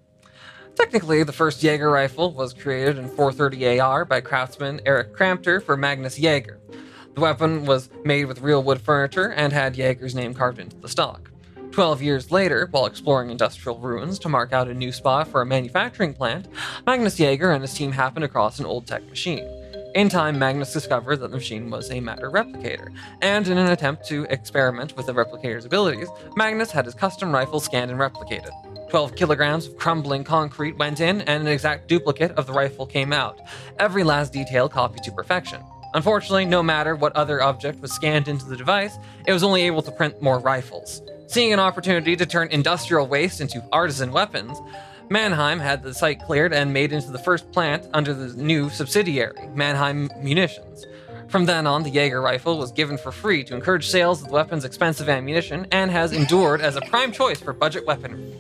Technically, 0.77 1.23
the 1.25 1.33
first 1.33 1.63
Jaeger 1.63 1.91
rifle 1.91 2.33
was 2.33 2.53
created 2.53 2.99
in 2.99 3.09
430 3.09 3.81
AR 3.81 4.05
by 4.05 4.21
craftsman 4.21 4.81
Eric 4.87 5.15
Crampter 5.15 5.61
for 5.61 5.77
Magnus 5.77 6.19
Jaeger. 6.19 6.61
The 7.15 7.21
weapon 7.23 7.65
was 7.65 7.89
made 8.05 8.27
with 8.27 8.43
real 8.43 8.63
wood 8.63 8.81
furniture 8.83 9.33
and 9.33 9.53
had 9.53 9.75
Jaeger's 9.77 10.15
name 10.15 10.35
carved 10.35 10.59
into 10.59 10.77
the 10.77 10.89
stock. 10.89 11.31
Twelve 11.77 12.01
years 12.01 12.31
later, 12.31 12.69
while 12.71 12.87
exploring 12.87 13.29
industrial 13.29 13.79
ruins 13.79 14.19
to 14.21 14.31
mark 14.31 14.55
out 14.55 14.67
a 14.67 14.73
new 14.73 14.91
spot 14.91 15.29
for 15.29 15.43
a 15.43 15.47
manufacturing 15.47 16.15
plant, 16.15 16.49
Magnus 16.87 17.21
Jaeger 17.21 17.51
and 17.51 17.61
his 17.61 17.75
team 17.75 17.93
happened 17.93 18.25
across 18.25 18.59
an 18.59 18.65
old 18.65 18.87
tech 18.87 19.07
machine. 19.11 19.47
In 19.95 20.09
time, 20.09 20.39
Magnus 20.39 20.73
discovered 20.73 21.17
that 21.17 21.31
the 21.31 21.37
machine 21.37 21.69
was 21.69 21.91
a 21.91 22.01
matter 22.01 22.31
replicator, 22.31 22.95
and 23.21 23.47
in 23.47 23.59
an 23.59 23.73
attempt 23.73 24.07
to 24.07 24.25
experiment 24.31 24.97
with 24.97 25.05
the 25.05 25.13
replicator's 25.13 25.67
abilities, 25.67 26.09
Magnus 26.35 26.71
had 26.71 26.87
his 26.87 26.95
custom 26.95 27.31
rifle 27.31 27.61
scanned 27.61 27.91
and 27.91 28.01
replicated. 28.01 28.53
12 28.89 29.15
kilograms 29.15 29.67
of 29.67 29.77
crumbling 29.77 30.25
concrete 30.25 30.79
went 30.79 31.01
in, 31.01 31.21
and 31.21 31.43
an 31.43 31.47
exact 31.47 31.89
duplicate 31.89 32.31
of 32.39 32.47
the 32.47 32.55
rifle 32.55 32.87
came 32.87 33.13
out, 33.13 33.39
every 33.79 34.03
last 34.03 34.33
detail 34.33 34.67
copied 34.67 35.03
to 35.03 35.13
perfection. 35.13 35.61
Unfortunately, 35.93 36.47
no 36.47 36.63
matter 36.63 36.97
what 36.97 37.15
other 37.15 37.43
object 37.43 37.83
was 37.83 37.93
scanned 37.93 38.29
into 38.29 38.47
the 38.47 38.57
device, 38.57 38.97
it 39.27 39.33
was 39.35 39.43
only 39.43 39.61
able 39.61 39.83
to 39.83 39.93
print 39.93 40.23
more 40.23 40.39
rifles. 40.39 41.03
Seeing 41.27 41.53
an 41.53 41.59
opportunity 41.61 42.17
to 42.17 42.25
turn 42.27 42.49
industrial 42.51 43.07
waste 43.07 43.41
into 43.41 43.63
artisan 43.73 44.13
weapons, 44.13 44.59
Mannheim 45.11 45.59
had 45.59 45.83
the 45.83 45.93
site 45.93 46.21
cleared 46.23 46.53
and 46.53 46.73
made 46.73 46.93
into 46.93 47.11
the 47.11 47.19
first 47.19 47.51
plant 47.53 47.87
under 47.93 48.15
the 48.15 48.35
new 48.41 48.71
subsidiary, 48.71 49.49
Mannheim 49.55 50.09
Munitions. 50.21 50.87
From 51.29 51.45
then 51.47 51.67
on, 51.67 51.83
the 51.83 51.91
Jaeger 51.91 52.21
rifle 52.23 52.57
was 52.59 52.71
given 52.71 52.97
for 52.97 53.11
free 53.11 53.43
to 53.45 53.55
encourage 53.55 53.89
sales 53.89 54.23
of 54.23 54.29
the 54.29 54.35
weapon's 54.35 54.65
expensive 54.65 55.09
ammunition 55.09 55.67
and 55.73 55.91
has 55.91 56.13
endured 56.13 56.61
as 56.61 56.77
a 56.77 56.81
prime 56.83 57.11
choice 57.11 57.41
for 57.41 57.53
budget 57.53 57.85
weaponry. 57.87 58.33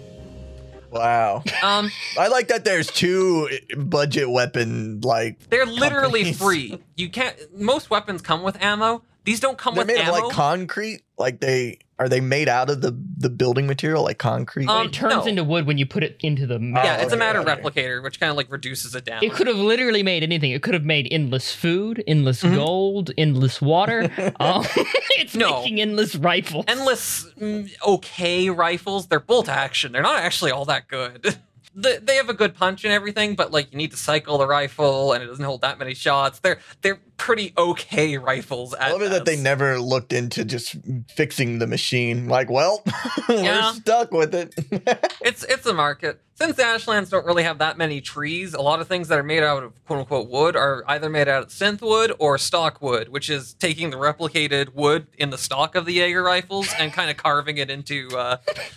wow. 0.92 1.42
Um, 1.64 1.90
I 2.18 2.28
like 2.28 2.46
that. 2.48 2.64
There's 2.64 2.86
two 2.86 3.48
budget 3.76 4.30
weapon 4.30 5.00
like 5.00 5.48
they're 5.50 5.66
literally 5.66 6.20
Companies. 6.32 6.38
free. 6.38 6.82
You 6.94 7.08
can't. 7.10 7.36
Most 7.58 7.90
weapons 7.90 8.22
come 8.22 8.44
with 8.44 8.62
ammo. 8.62 9.02
These 9.26 9.40
don't 9.40 9.58
come 9.58 9.74
they're 9.74 9.84
with 9.84 9.94
made 9.94 10.02
ammo. 10.02 10.16
of 10.16 10.24
like 10.24 10.32
concrete. 10.32 11.02
Like 11.18 11.40
they 11.40 11.78
are 11.98 12.08
they 12.08 12.20
made 12.20 12.48
out 12.48 12.70
of 12.70 12.80
the 12.82 12.96
the 13.18 13.28
building 13.28 13.66
material 13.66 14.02
like 14.04 14.18
concrete? 14.18 14.68
Um, 14.68 14.86
it 14.86 14.92
turns 14.92 15.14
no. 15.14 15.24
into 15.26 15.44
wood 15.44 15.66
when 15.66 15.78
you 15.78 15.84
put 15.86 16.02
it 16.04 16.16
into 16.20 16.46
the 16.46 16.58
matter. 16.58 16.86
yeah, 16.86 16.96
Oh, 17.00 17.02
it's 17.02 17.12
a 17.12 17.16
matter 17.16 17.40
okay. 17.40 17.56
replicator, 17.56 18.02
which 18.02 18.20
kind 18.20 18.30
of 18.30 18.36
like 18.36 18.50
reduces 18.52 18.94
it 18.94 19.04
down. 19.04 19.22
It 19.24 19.32
could 19.32 19.46
have 19.48 19.56
literally 19.56 20.02
made 20.02 20.22
anything. 20.22 20.52
It 20.52 20.62
could 20.62 20.74
have 20.74 20.84
made 20.84 21.08
endless 21.10 21.52
food, 21.54 22.04
endless 22.06 22.42
Mhm. 22.42 22.54
gold, 22.54 23.10
endless 23.18 23.60
water. 23.60 24.10
um, 24.40 24.64
it's 25.18 25.34
No. 25.34 25.60
making 25.62 25.80
endless 25.80 26.14
rifles. 26.16 26.64
endless 26.68 27.26
mm, 27.40 27.70
okay 27.86 28.48
rifles 28.50 29.06
they're 29.08 29.18
bolt 29.20 29.48
action 29.48 29.90
they're 29.92 30.02
not 30.02 30.18
actually 30.20 30.50
all 30.50 30.64
that 30.66 30.86
good 30.88 31.36
The- 31.78 32.00
they 32.02 32.16
have 32.16 32.30
a 32.30 32.34
good 32.34 32.54
punch 32.54 32.84
and 32.84 32.92
everything 32.92 33.34
but 33.34 33.52
like 33.52 33.70
you 33.72 33.76
need 33.76 33.90
to 33.90 33.96
cycle 33.98 34.38
the 34.38 34.46
rifle 34.46 35.12
and 35.12 35.22
it 35.22 35.26
doesn't 35.26 35.44
hold 35.44 35.60
that 35.60 35.78
many 35.78 35.92
shots 35.94 36.38
they're 36.38 36.58
they're 36.80 37.00
pretty 37.16 37.52
okay 37.56 38.18
rifles 38.18 38.74
I 38.74 38.92
love 38.92 39.02
it 39.02 39.10
that 39.10 39.24
they 39.24 39.36
never 39.36 39.78
looked 39.80 40.12
into 40.12 40.44
just 40.44 40.76
fixing 41.08 41.58
the 41.58 41.66
machine. 41.66 42.28
Like, 42.28 42.50
well, 42.50 42.82
we're 43.28 43.42
Yeah. 43.42 43.72
stuck 43.72 44.10
with 44.12 44.34
it. 44.34 44.54
it's 45.22 45.42
it's 45.44 45.64
a 45.66 45.72
market 45.74 46.20
since 46.34 46.56
the 46.56 46.64
ashlands 46.64 47.08
don't 47.08 47.24
really 47.24 47.42
have 47.44 47.58
that 47.58 47.78
many 47.78 48.00
trees 48.02 48.52
a 48.52 48.60
lot 48.60 48.80
of 48.80 48.86
things 48.88 49.08
that 49.08 49.18
are 49.18 49.22
made 49.22 49.42
out 49.42 49.62
of 49.62 49.72
quote 49.86 50.00
unquote 50.00 50.28
wood 50.28 50.54
are 50.54 50.84
either 50.88 51.08
made 51.08 51.28
out 51.28 51.44
of 51.44 51.48
synth 51.48 51.80
wood 51.80 52.12
or 52.18 52.36
stock 52.36 52.82
wood 52.82 53.08
which 53.08 53.30
is 53.30 53.54
taking 53.54 53.88
the 53.90 53.96
replicated 53.96 54.74
wood 54.74 55.06
in 55.16 55.30
the 55.30 55.38
stock 55.38 55.74
of 55.74 55.86
the 55.86 55.94
jaeger 55.94 56.22
rifles 56.22 56.68
and 56.78 56.92
kind 56.92 57.10
of 57.10 57.16
carving 57.16 57.56
it 57.56 57.70
into 57.70 58.08
uh, 58.16 58.36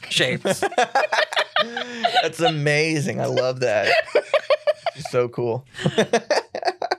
shapes 0.09 0.63
That's 2.23 2.39
amazing. 2.39 3.19
I 3.19 3.25
love 3.25 3.59
that. 3.59 3.91
It's 4.99 5.09
so 5.11 5.27
cool. 5.29 5.65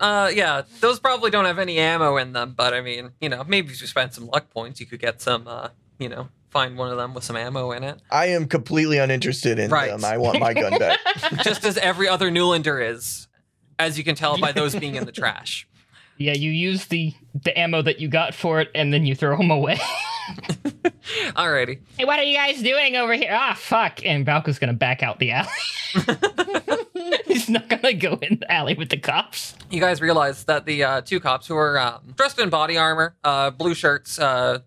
Uh, 0.01 0.31
yeah, 0.35 0.63
those 0.81 0.99
probably 0.99 1.31
don't 1.31 1.45
have 1.45 1.59
any 1.59 1.77
ammo 1.77 2.17
in 2.17 2.33
them, 2.33 2.55
but 2.57 2.73
I 2.73 2.81
mean, 2.81 3.11
you 3.21 3.29
know, 3.29 3.45
maybe 3.47 3.71
if 3.71 3.83
you 3.83 3.87
spend 3.87 4.15
some 4.15 4.29
luck 4.29 4.49
points, 4.49 4.81
you 4.81 4.87
could 4.87 4.99
get 4.99 5.21
some, 5.21 5.47
uh, 5.47 5.69
you 5.99 6.09
know, 6.09 6.31
find 6.49 6.79
one 6.79 6.91
of 6.91 6.97
them 6.97 7.13
with 7.13 7.23
some 7.23 7.37
ammo 7.37 7.71
in 7.73 7.85
it. 7.85 8.01
I 8.11 8.29
am 8.29 8.47
completely 8.47 8.97
uninterested 8.97 9.59
in 9.59 9.71
Right. 9.71 9.91
them. 9.91 10.03
I 10.03 10.17
want 10.17 10.41
my 10.41 10.55
gun 10.55 10.79
back. 10.79 10.99
Just 11.45 11.67
as 11.67 11.77
every 11.77 12.09
other 12.09 12.31
Newlander 12.31 12.83
is, 12.95 13.29
as 13.79 13.99
you 13.99 14.05
can 14.05 14.15
tell 14.15 14.39
by 14.39 14.53
those 14.53 14.75
being 14.75 14.95
in 14.95 15.05
the 15.05 15.13
trash. 15.13 15.69
Yeah, 16.17 16.33
you 16.33 16.51
use 16.51 16.87
the 16.87 17.13
the 17.35 17.59
ammo 17.59 17.83
that 17.83 18.01
you 18.01 18.09
got 18.09 18.35
for 18.35 18.59
it, 18.63 18.71
and 18.75 18.95
then 18.95 19.05
you 19.05 19.15
throw 19.15 19.37
them 19.37 19.51
away. 19.51 19.79
Alrighty. 21.37 21.81
hey, 21.99 22.07
what 22.07 22.19
are 22.19 22.23
you 22.23 22.37
guys 22.37 22.63
doing 22.63 22.97
over 22.97 23.13
here? 23.13 23.33
Ah, 23.39 23.53
fuck! 23.55 24.03
And 24.05 24.25
Valka's 24.25 24.59
gonna 24.59 24.73
back 24.73 25.03
out 25.03 25.19
the 25.19 25.33
alley. 25.33 26.79
He's 27.27 27.49
not 27.49 27.69
gonna 27.69 27.95
go 27.95 28.19
in 28.23 28.39
the 28.41 28.53
alley 28.53 28.75
with 28.75 28.91
the 28.91 28.97
cops. 28.97 29.55
You 29.71 29.81
guys 29.81 30.01
realize 30.01 30.45
that 30.45 30.67
the 30.67 30.85
uh, 30.85 31.01
two 31.01 31.21
cops 31.21 31.47
who 31.47 31.57
are 31.57 31.79
um, 31.79 32.15
dressed 32.17 32.39
in 32.39 32.51
body 32.51 32.77
armor, 32.77 33.17
uh, 33.25 33.51
blue 33.51 33.75
shirts, 33.75 34.19
uh, 34.19 34.61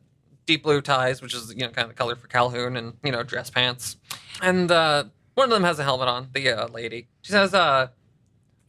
deep 0.46 0.64
blue 0.64 0.82
ties, 0.82 1.22
which 1.22 1.34
is 1.34 1.54
you 1.54 1.62
know 1.62 1.70
kind 1.70 1.86
of 1.86 1.90
the 1.90 1.96
color 1.96 2.16
for 2.16 2.28
Calhoun, 2.28 2.76
and 2.76 2.94
you 3.04 3.12
know 3.12 3.24
dress 3.24 3.50
pants, 3.50 3.98
and 4.42 4.72
uh, 4.72 5.06
one 5.36 5.46
of 5.46 5.52
them 5.52 5.64
has 5.64 5.80
a 5.80 5.84
helmet 5.84 6.08
on. 6.08 6.30
The 6.34 6.50
uh, 6.50 6.68
lady. 6.68 7.08
She 7.22 7.32
says, 7.32 7.54
uh, 7.54 7.88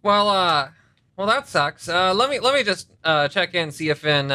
"Well, 0.02 0.26
well 1.16 1.26
that 1.26 1.48
sucks. 1.48 1.88
Let 1.88 2.30
me 2.30 2.40
let 2.40 2.54
me 2.54 2.62
just 2.62 2.90
check 3.30 3.54
in 3.54 3.72
see 3.72 3.90
if 3.90 4.04
in 4.04 4.32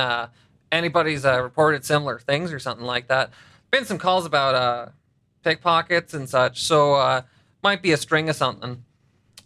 anybody's 0.71 1.25
reported 1.25 1.85
similar 1.85 2.19
things 2.19 2.51
or 2.51 2.59
something 2.59 2.85
like 2.85 3.07
that. 3.07 3.31
Been 3.71 3.85
some 3.85 3.97
calls 3.97 4.25
about 4.25 4.93
pickpockets 5.43 6.13
and 6.13 6.29
such, 6.29 6.63
so 6.63 7.23
might 7.63 7.81
be 7.81 7.91
a 7.91 7.97
string 7.97 8.29
of 8.29 8.35
something." 8.35 8.83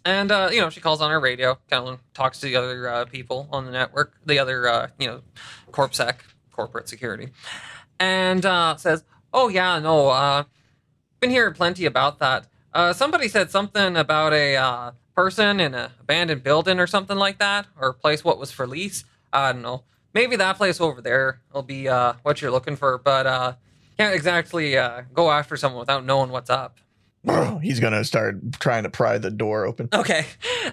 And 0.04 0.30
uh, 0.30 0.50
you 0.52 0.60
know, 0.60 0.68
she 0.68 0.80
calls 0.80 1.00
on 1.00 1.10
her 1.10 1.18
radio, 1.18 1.58
kind 1.70 1.88
of 1.88 1.98
talks 2.12 2.40
to 2.40 2.46
the 2.46 2.56
other 2.56 2.88
uh, 2.88 3.04
people 3.06 3.48
on 3.50 3.64
the 3.64 3.72
network, 3.72 4.12
the 4.26 4.38
other 4.38 4.68
uh, 4.68 4.88
you 4.98 5.06
know, 5.06 5.20
corpsec, 5.70 6.16
corporate 6.52 6.88
security, 6.88 7.30
and 7.98 8.44
uh, 8.44 8.76
says, 8.76 9.04
"Oh 9.32 9.48
yeah, 9.48 9.78
no, 9.78 10.10
uh, 10.10 10.44
been 11.20 11.30
hearing 11.30 11.54
plenty 11.54 11.86
about 11.86 12.18
that. 12.18 12.46
Uh, 12.74 12.92
somebody 12.92 13.28
said 13.28 13.50
something 13.50 13.96
about 13.96 14.34
a 14.34 14.56
uh, 14.56 14.90
person 15.14 15.58
in 15.58 15.74
a 15.74 15.92
abandoned 16.00 16.42
building 16.42 16.78
or 16.78 16.86
something 16.86 17.16
like 17.16 17.38
that, 17.38 17.66
or 17.80 17.94
place 17.94 18.22
what 18.22 18.38
was 18.38 18.50
for 18.52 18.66
lease. 18.66 19.04
I 19.32 19.52
don't 19.52 19.62
know. 19.62 19.84
Maybe 20.12 20.36
that 20.36 20.58
place 20.58 20.82
over 20.82 21.00
there 21.00 21.40
will 21.52 21.62
be 21.62 21.86
what 21.86 22.42
you're 22.42 22.50
looking 22.50 22.76
for, 22.76 22.98
but 22.98 23.58
can't 23.96 24.14
exactly 24.14 24.72
go 25.14 25.30
after 25.30 25.56
someone 25.56 25.80
without 25.80 26.04
knowing 26.04 26.30
what's 26.30 26.50
up." 26.50 26.78
He's 27.62 27.80
gonna 27.80 28.04
start 28.04 28.52
trying 28.60 28.82
to 28.84 28.90
pry 28.90 29.18
the 29.18 29.30
door 29.30 29.64
open. 29.64 29.88
Okay. 29.92 30.26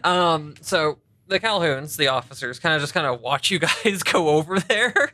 Um, 0.03 0.55
so 0.61 0.99
the 1.27 1.39
Calhouns, 1.39 1.95
the 1.97 2.07
officers, 2.09 2.59
kind 2.59 2.75
of 2.75 2.81
just 2.81 2.93
kind 2.93 3.07
of 3.07 3.21
watch 3.21 3.49
you 3.51 3.59
guys 3.85 4.03
go 4.03 4.29
over 4.29 4.59
there. 4.59 5.11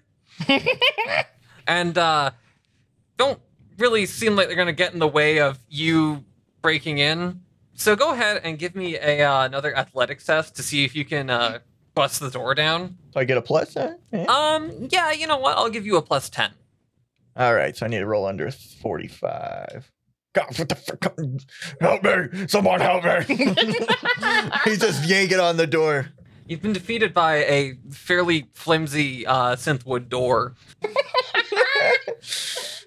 and 1.68 1.98
uh, 1.98 2.32
don't 3.18 3.40
really 3.78 4.06
seem 4.06 4.36
like 4.36 4.48
they're 4.48 4.56
going 4.56 4.68
to 4.68 4.74
get 4.74 4.94
in 4.94 5.00
the 5.00 5.08
way 5.08 5.40
of 5.40 5.60
you 5.70 6.24
breaking 6.62 6.98
in. 7.00 7.42
So 7.74 7.96
go 7.96 8.12
ahead 8.14 8.42
and 8.44 8.58
give 8.58 8.76
me 8.76 8.96
a 8.98 9.22
uh, 9.24 9.46
another 9.46 9.76
athletics 9.78 10.26
test 10.26 10.56
to 10.56 10.64
see 10.64 10.84
if 10.84 10.96
you 10.96 11.06
can 11.06 11.30
uh, 11.30 11.60
bust 11.94 12.20
the 12.20 12.32
door 12.32 12.56
down. 12.56 12.98
So 13.14 13.20
I 13.20 13.24
get 13.24 13.38
a 13.38 13.42
plus. 13.42 13.76
eh? 13.78 13.94
Eh. 14.14 14.26
Um, 14.26 14.88
yeah, 14.90 15.12
you 15.12 15.28
know 15.28 15.38
what? 15.38 15.58
I'll 15.58 15.70
give 15.70 15.86
you 15.86 15.98
a 15.98 16.02
plus 16.02 16.30
10. 16.30 16.52
All 17.36 17.54
right, 17.54 17.78
so 17.78 17.86
I 17.86 17.90
need 17.90 18.00
to 18.00 18.08
roll 18.08 18.26
under 18.26 18.50
forty-five. 18.50 19.92
God, 20.38 20.60
what 20.60 20.70
the 20.70 20.76
fuck? 20.76 21.04
Help 21.82 22.04
me! 22.04 22.48
Someone 22.48 22.80
help 22.80 23.04
me! 23.04 23.36
He's 24.66 24.78
just 24.80 25.10
yanking 25.10 25.40
on 25.40 25.58
the 25.58 25.66
door. 25.66 26.10
You've 26.46 26.62
been 26.62 26.74
defeated 26.74 27.12
by 27.12 27.38
a 27.38 27.74
fairly 27.90 28.48
flimsy 28.54 29.26
uh, 29.26 29.56
synthwood 29.56 30.10
door. 30.10 30.54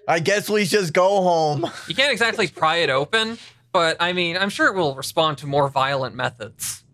I 0.06 0.20
guess 0.20 0.48
we 0.48 0.64
just 0.64 0.92
go 0.92 1.22
home. 1.22 1.68
You 1.88 1.96
can't 1.96 2.12
exactly 2.12 2.46
pry 2.46 2.76
it 2.76 2.90
open, 2.90 3.36
but 3.72 3.96
I 3.98 4.12
mean, 4.12 4.36
I'm 4.36 4.48
sure 4.48 4.68
it 4.68 4.76
will 4.76 4.94
respond 4.94 5.38
to 5.38 5.48
more 5.48 5.68
violent 5.68 6.14
methods. 6.14 6.84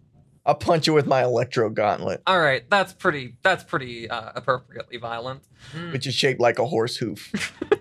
I'll 0.46 0.54
punch 0.54 0.86
you 0.86 0.94
with 0.94 1.06
my 1.06 1.22
electro 1.22 1.68
gauntlet, 1.68 2.22
All 2.26 2.40
right, 2.40 2.64
that's 2.70 2.94
pretty. 2.94 3.36
That's 3.42 3.62
pretty 3.62 4.08
uh, 4.08 4.32
appropriately 4.34 4.96
violent. 4.96 5.42
which 5.92 6.06
is 6.06 6.14
shaped 6.14 6.40
like 6.40 6.58
a 6.58 6.64
horse 6.64 6.96
hoof. 6.96 7.52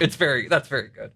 It's 0.00 0.16
very. 0.16 0.48
That's 0.48 0.68
very 0.68 0.88
good. 0.88 1.12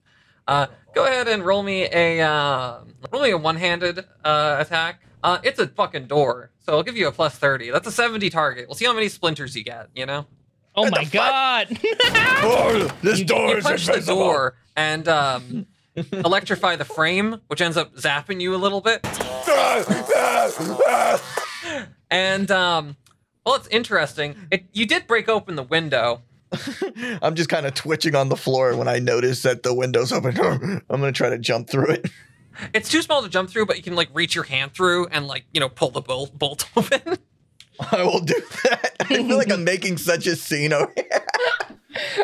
Uh, 0.46 0.66
go 0.94 1.04
ahead 1.06 1.28
and 1.28 1.44
roll 1.44 1.62
me 1.62 1.88
a 1.92 2.20
uh, 2.20 2.80
roll 3.12 3.22
me 3.22 3.30
a 3.30 3.38
one-handed 3.38 4.04
uh, 4.24 4.56
attack. 4.60 5.00
Uh, 5.22 5.38
it's 5.42 5.58
a 5.58 5.66
fucking 5.66 6.06
door, 6.06 6.50
so 6.60 6.74
I'll 6.74 6.82
give 6.82 6.96
you 6.96 7.08
a 7.08 7.12
plus 7.12 7.36
thirty. 7.36 7.70
That's 7.70 7.86
a 7.88 7.92
seventy 7.92 8.30
target. 8.30 8.68
We'll 8.68 8.76
see 8.76 8.84
how 8.84 8.92
many 8.92 9.08
splinters 9.08 9.56
you 9.56 9.64
get. 9.64 9.88
You 9.94 10.06
know. 10.06 10.26
Oh 10.74 10.82
What 10.82 10.90
my 10.92 11.04
god! 11.04 11.78
Oh, 12.48 12.94
this 13.02 13.22
door 13.22 13.48
You 13.52 13.56
is 13.56 13.64
punch 13.64 13.86
the 13.86 13.94
invisible. 13.94 14.18
door 14.20 14.54
and 14.76 15.08
um, 15.08 15.66
electrify 16.12 16.76
the 16.76 16.84
frame, 16.84 17.40
which 17.48 17.60
ends 17.62 17.76
up 17.78 17.94
zapping 17.96 18.40
you 18.42 18.54
a 18.54 18.58
little 18.58 18.82
bit. 18.82 19.00
And 22.10 22.50
um, 22.52 22.96
well, 23.44 23.56
it's 23.56 23.66
interesting. 23.68 24.36
It, 24.50 24.64
you 24.72 24.86
did 24.86 25.06
break 25.08 25.28
open 25.28 25.56
the 25.56 25.62
window. 25.64 26.22
I'm 27.22 27.34
just 27.34 27.48
kind 27.48 27.66
of 27.66 27.74
twitching 27.74 28.14
on 28.14 28.28
the 28.28 28.36
floor 28.36 28.76
when 28.76 28.88
I 28.88 28.98
notice 28.98 29.42
that 29.42 29.62
the 29.62 29.74
window's 29.74 30.12
open. 30.12 30.38
I'm 30.40 31.00
gonna 31.00 31.12
try 31.12 31.30
to 31.30 31.38
jump 31.38 31.68
through 31.68 31.90
it. 31.90 32.10
It's 32.72 32.88
too 32.88 33.02
small 33.02 33.22
to 33.22 33.28
jump 33.28 33.50
through, 33.50 33.66
but 33.66 33.76
you 33.76 33.82
can 33.82 33.94
like 33.94 34.08
reach 34.14 34.34
your 34.34 34.44
hand 34.44 34.72
through 34.72 35.06
and 35.08 35.26
like 35.26 35.44
you 35.52 35.60
know 35.60 35.68
pull 35.68 35.90
the 35.90 36.00
bolt, 36.00 36.38
bolt 36.38 36.68
open. 36.76 37.18
I 37.92 38.04
will 38.04 38.20
do 38.20 38.40
that. 38.64 38.96
I 39.00 39.04
feel 39.04 39.36
like 39.36 39.52
I'm 39.52 39.64
making 39.64 39.98
such 39.98 40.26
a 40.26 40.34
scene 40.36 40.72
over 40.72 40.92
here. 40.96 41.75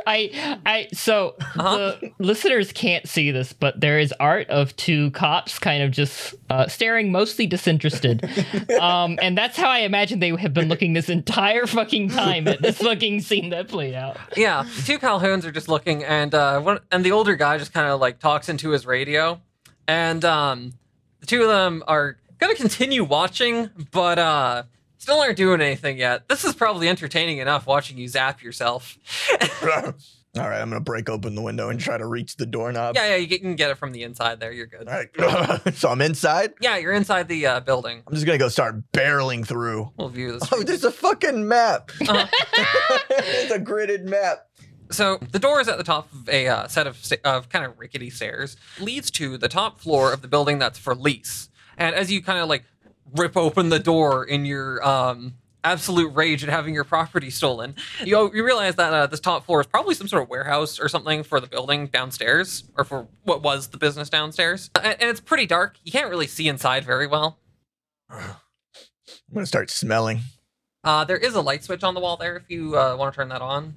I 0.06 0.58
I 0.66 0.88
so 0.92 1.34
Uh-huh. 1.40 1.76
the 2.00 2.12
listeners 2.18 2.72
can't 2.72 3.08
see 3.08 3.30
this, 3.30 3.52
but 3.52 3.80
there 3.80 3.98
is 3.98 4.12
art 4.20 4.48
of 4.48 4.74
two 4.76 5.10
cops 5.12 5.58
kind 5.58 5.82
of 5.82 5.90
just 5.90 6.34
uh, 6.50 6.66
staring, 6.68 7.10
mostly 7.12 7.46
disinterested. 7.46 8.24
um, 8.80 9.18
and 9.22 9.36
that's 9.36 9.56
how 9.56 9.68
I 9.68 9.78
imagine 9.80 10.18
they 10.20 10.30
have 10.36 10.54
been 10.54 10.68
looking 10.68 10.92
this 10.92 11.08
entire 11.08 11.66
fucking 11.66 12.10
time 12.10 12.46
at 12.48 12.60
this 12.62 12.78
fucking 12.78 13.20
scene 13.20 13.50
that 13.50 13.68
played 13.68 13.94
out. 13.94 14.16
yeah, 14.36 14.64
two 14.84 14.98
Calhouns 14.98 15.44
are 15.44 15.52
just 15.52 15.68
looking, 15.68 16.04
and 16.04 16.34
uh, 16.34 16.60
one, 16.60 16.80
and 16.90 17.04
the 17.04 17.12
older 17.12 17.36
guy 17.36 17.58
just 17.58 17.72
kind 17.72 17.88
of 17.88 18.00
like 18.00 18.18
talks 18.18 18.48
into 18.48 18.70
his 18.70 18.86
radio, 18.86 19.40
and 19.88 20.24
um, 20.24 20.72
the 21.20 21.26
two 21.26 21.42
of 21.42 21.48
them 21.48 21.82
are 21.86 22.16
gonna 22.38 22.54
continue 22.54 23.04
watching, 23.04 23.70
but 23.92 24.18
uh, 24.18 24.62
still 25.02 25.20
aren't 25.20 25.36
doing 25.36 25.60
anything 25.60 25.98
yet. 25.98 26.28
This 26.28 26.44
is 26.44 26.54
probably 26.54 26.88
entertaining 26.88 27.38
enough 27.38 27.66
watching 27.66 27.98
you 27.98 28.06
zap 28.06 28.40
yourself. 28.40 28.96
All 29.64 30.48
right, 30.48 30.62
I'm 30.62 30.70
gonna 30.70 30.80
break 30.80 31.10
open 31.10 31.34
the 31.34 31.42
window 31.42 31.68
and 31.68 31.78
try 31.78 31.98
to 31.98 32.06
reach 32.06 32.36
the 32.36 32.46
doorknob. 32.46 32.94
yeah, 32.94 33.08
yeah, 33.08 33.16
you 33.16 33.38
can 33.38 33.54
get 33.54 33.70
it 33.70 33.76
from 33.76 33.92
the 33.92 34.04
inside. 34.04 34.40
There, 34.40 34.52
you're 34.52 34.66
good. 34.66 34.88
All 34.88 34.94
right. 34.94 35.74
so 35.74 35.90
I'm 35.90 36.00
inside. 36.00 36.54
Yeah, 36.60 36.78
you're 36.78 36.92
inside 36.92 37.28
the 37.28 37.46
uh, 37.46 37.60
building. 37.60 38.02
I'm 38.06 38.14
just 38.14 38.24
gonna 38.24 38.38
go 38.38 38.48
start 38.48 38.76
barreling 38.92 39.46
through. 39.46 39.90
We'll 39.98 40.08
view 40.08 40.32
this. 40.32 40.48
Oh, 40.52 40.62
there's 40.62 40.84
a 40.84 40.92
fucking 40.92 41.46
map. 41.46 41.90
Uh-huh. 42.00 42.26
it's 43.10 43.52
a 43.52 43.58
gridded 43.58 44.04
map. 44.04 44.46
So 44.90 45.18
the 45.32 45.38
door 45.38 45.60
is 45.60 45.68
at 45.68 45.78
the 45.78 45.84
top 45.84 46.10
of 46.12 46.28
a 46.28 46.48
uh, 46.48 46.68
set 46.68 46.86
of 46.86 46.96
sta- 46.96 47.20
of 47.24 47.48
kind 47.48 47.66
of 47.66 47.78
rickety 47.78 48.08
stairs, 48.08 48.56
leads 48.80 49.10
to 49.12 49.36
the 49.36 49.48
top 49.48 49.80
floor 49.80 50.12
of 50.12 50.22
the 50.22 50.28
building 50.28 50.58
that's 50.58 50.78
for 50.78 50.94
lease. 50.94 51.50
And 51.76 51.94
as 51.94 52.10
you 52.12 52.22
kind 52.22 52.38
of 52.38 52.48
like 52.48 52.64
rip 53.16 53.36
open 53.36 53.68
the 53.68 53.78
door 53.78 54.24
in 54.24 54.44
your 54.44 54.86
um, 54.86 55.34
absolute 55.64 56.08
rage 56.14 56.42
at 56.42 56.50
having 56.50 56.74
your 56.74 56.84
property 56.84 57.30
stolen, 57.30 57.74
you 58.04 58.30
you 58.34 58.44
realize 58.44 58.74
that 58.76 58.92
uh, 58.92 59.06
this 59.06 59.20
top 59.20 59.44
floor 59.46 59.60
is 59.60 59.66
probably 59.66 59.94
some 59.94 60.08
sort 60.08 60.22
of 60.22 60.28
warehouse 60.28 60.80
or 60.80 60.88
something 60.88 61.22
for 61.22 61.40
the 61.40 61.46
building 61.46 61.86
downstairs, 61.86 62.64
or 62.76 62.84
for 62.84 63.06
what 63.22 63.42
was 63.42 63.68
the 63.68 63.76
business 63.78 64.08
downstairs. 64.10 64.70
And, 64.76 64.96
and 65.00 65.10
it's 65.10 65.20
pretty 65.20 65.46
dark. 65.46 65.76
You 65.84 65.92
can't 65.92 66.10
really 66.10 66.26
see 66.26 66.48
inside 66.48 66.84
very 66.84 67.06
well. 67.06 67.38
I'm 68.10 68.20
gonna 69.34 69.46
start 69.46 69.70
smelling. 69.70 70.20
Uh, 70.84 71.04
there 71.04 71.16
is 71.16 71.34
a 71.34 71.40
light 71.40 71.62
switch 71.62 71.84
on 71.84 71.94
the 71.94 72.00
wall 72.00 72.16
there 72.16 72.36
if 72.36 72.42
you 72.48 72.76
uh, 72.76 72.96
want 72.96 73.14
to 73.14 73.16
turn 73.16 73.28
that 73.28 73.40
on. 73.40 73.76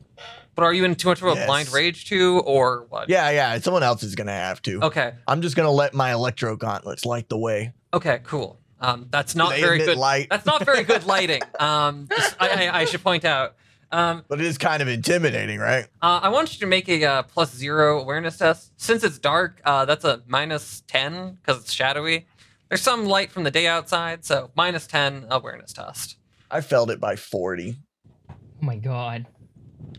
But 0.55 0.63
are 0.63 0.73
you 0.73 0.85
in 0.85 0.95
too 0.95 1.09
much 1.09 1.21
of 1.21 1.27
a 1.27 1.33
Yes. 1.35 1.45
blind 1.45 1.71
rage 1.71 2.05
too, 2.09 2.41
or 2.45 2.87
what? 2.89 3.09
Yeah, 3.09 3.29
yeah. 3.29 3.59
Someone 3.59 3.83
else 3.83 4.01
is 4.03 4.15
gonna 4.15 4.31
have 4.31 4.61
to. 4.63 4.81
Okay. 4.81 5.13
I'm 5.27 5.41
just 5.41 5.55
gonna 5.55 5.71
let 5.71 5.93
my 5.93 6.11
electro 6.13 6.55
gauntlets 6.55 7.05
light 7.05 7.29
the 7.29 7.37
way. 7.37 7.73
Okay, 7.93 8.21
cool. 8.23 8.59
Um, 8.79 9.07
that's 9.09 9.35
not 9.35 9.51
They 9.51 9.61
very 9.61 9.79
good. 9.79 9.97
light. 9.97 10.27
That's 10.29 10.45
not 10.45 10.65
very 10.65 10.83
good 10.83 11.05
lighting. 11.05 11.41
Um, 11.59 12.07
just- 12.09 12.35
I, 12.39 12.67
I, 12.67 12.79
I 12.81 12.85
should 12.85 13.03
point 13.03 13.25
out. 13.25 13.55
Um, 13.91 14.23
But 14.27 14.41
it 14.41 14.45
is 14.47 14.57
kind 14.57 14.81
of 14.81 14.87
intimidating, 14.87 15.59
right? 15.59 15.85
uh, 16.01 16.19
I 16.23 16.29
want 16.29 16.53
you 16.53 16.59
to 16.59 16.65
make 16.65 16.89
a 16.89 17.03
uh, 17.05 17.23
plus 17.23 17.55
zero 17.55 17.99
awareness 18.01 18.37
test. 18.37 18.73
Since 18.77 19.03
it's 19.03 19.17
dark, 19.19 19.61
uh, 19.63 19.85
that's 19.85 20.03
a 20.03 20.21
minus 20.27 20.81
ten 20.87 21.35
because 21.41 21.61
it's 21.61 21.71
shadowy. 21.71 22.25
There's 22.67 22.81
some 22.81 23.05
light 23.05 23.31
from 23.31 23.43
the 23.43 23.51
day 23.51 23.67
outside, 23.67 24.25
so 24.25 24.51
minus 24.55 24.87
ten 24.87 25.27
awareness 25.29 25.71
test. 25.71 26.17
I 26.51 26.61
felt 26.61 26.89
it 26.89 26.99
by 26.99 27.15
40. 27.15 27.77
Oh 28.29 28.33
my 28.59 28.75
god. 28.75 29.27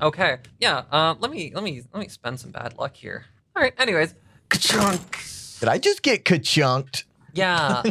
Okay, 0.03 0.39
yeah. 0.61 0.83
Uh, 0.91 1.15
let 1.21 1.31
me 1.31 1.53
let 1.55 1.63
me 1.65 1.83
let 1.95 2.01
me 2.01 2.09
spend 2.09 2.39
some 2.41 2.51
bad 2.51 2.77
luck 2.77 2.95
here. 2.97 3.25
All 3.55 3.63
right. 3.63 3.73
Anyways, 3.79 4.15
ka-chunk. 4.51 5.19
Did 5.61 5.69
I 5.69 5.79
just 5.79 6.03
get 6.03 6.25
ka-chunked? 6.25 7.05
Yeah. 7.37 7.83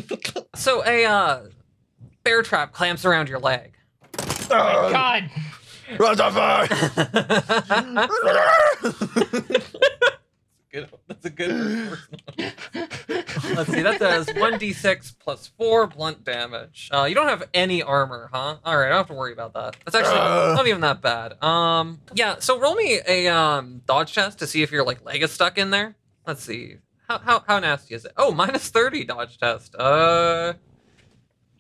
so 0.56 0.84
a 0.86 1.06
uh, 1.06 1.42
bear 2.24 2.42
trap 2.44 2.74
clamps 2.74 3.06
around 3.06 3.30
your 3.30 3.40
leg. 3.40 3.74
Oh 4.52 4.84
my 4.84 4.92
god. 4.92 5.30
What 5.98 6.18
the 6.18 6.32
fuck? 6.32 6.70
good. 10.72 10.90
That's 11.08 11.26
a 11.26 11.30
good. 11.30 11.98
Let's 13.56 13.72
see. 13.72 13.82
That 13.82 13.98
does 14.00 14.28
one 14.36 14.58
d 14.58 14.74
six 14.74 15.12
plus 15.12 15.52
four 15.58 15.88
blunt 15.88 16.24
damage. 16.24 16.90
Uh, 16.92 17.04
you 17.04 17.14
don't 17.16 17.28
have 17.28 17.44
any 17.54 17.84
armor, 17.84 18.30
huh? 18.34 18.58
All 18.66 18.78
right, 18.78 18.88
I 18.88 18.90
don't 18.90 18.98
have 18.98 19.08
to 19.08 19.14
worry 19.14 19.34
about 19.34 19.54
that. 19.54 19.76
That's 19.86 19.96
actually 19.96 20.20
Uh. 20.20 20.54
not 20.56 20.68
even 20.68 20.82
that 20.82 21.02
bad. 21.02 21.42
Um, 21.44 22.02
yeah. 22.14 22.38
So 22.40 22.60
roll 22.60 22.76
me 22.76 23.00
a 23.08 23.28
um 23.28 23.82
dodge 23.86 24.14
test 24.14 24.40
to 24.40 24.48
see 24.48 24.64
if 24.64 24.72
your 24.72 24.84
like 24.84 25.06
leg 25.06 25.22
is 25.24 25.32
stuck 25.32 25.58
in 25.58 25.70
there. 25.70 25.96
Let's 26.26 26.44
see. 26.44 26.78
How 27.08 27.20
how 27.20 27.44
how 27.48 27.60
nasty 27.60 27.96
is 27.96 28.06
it? 28.06 28.12
Oh, 28.18 28.32
minus 28.32 28.70
thirty 28.70 29.04
dodge 29.04 29.38
test. 29.38 29.76
Uh, 29.76 30.54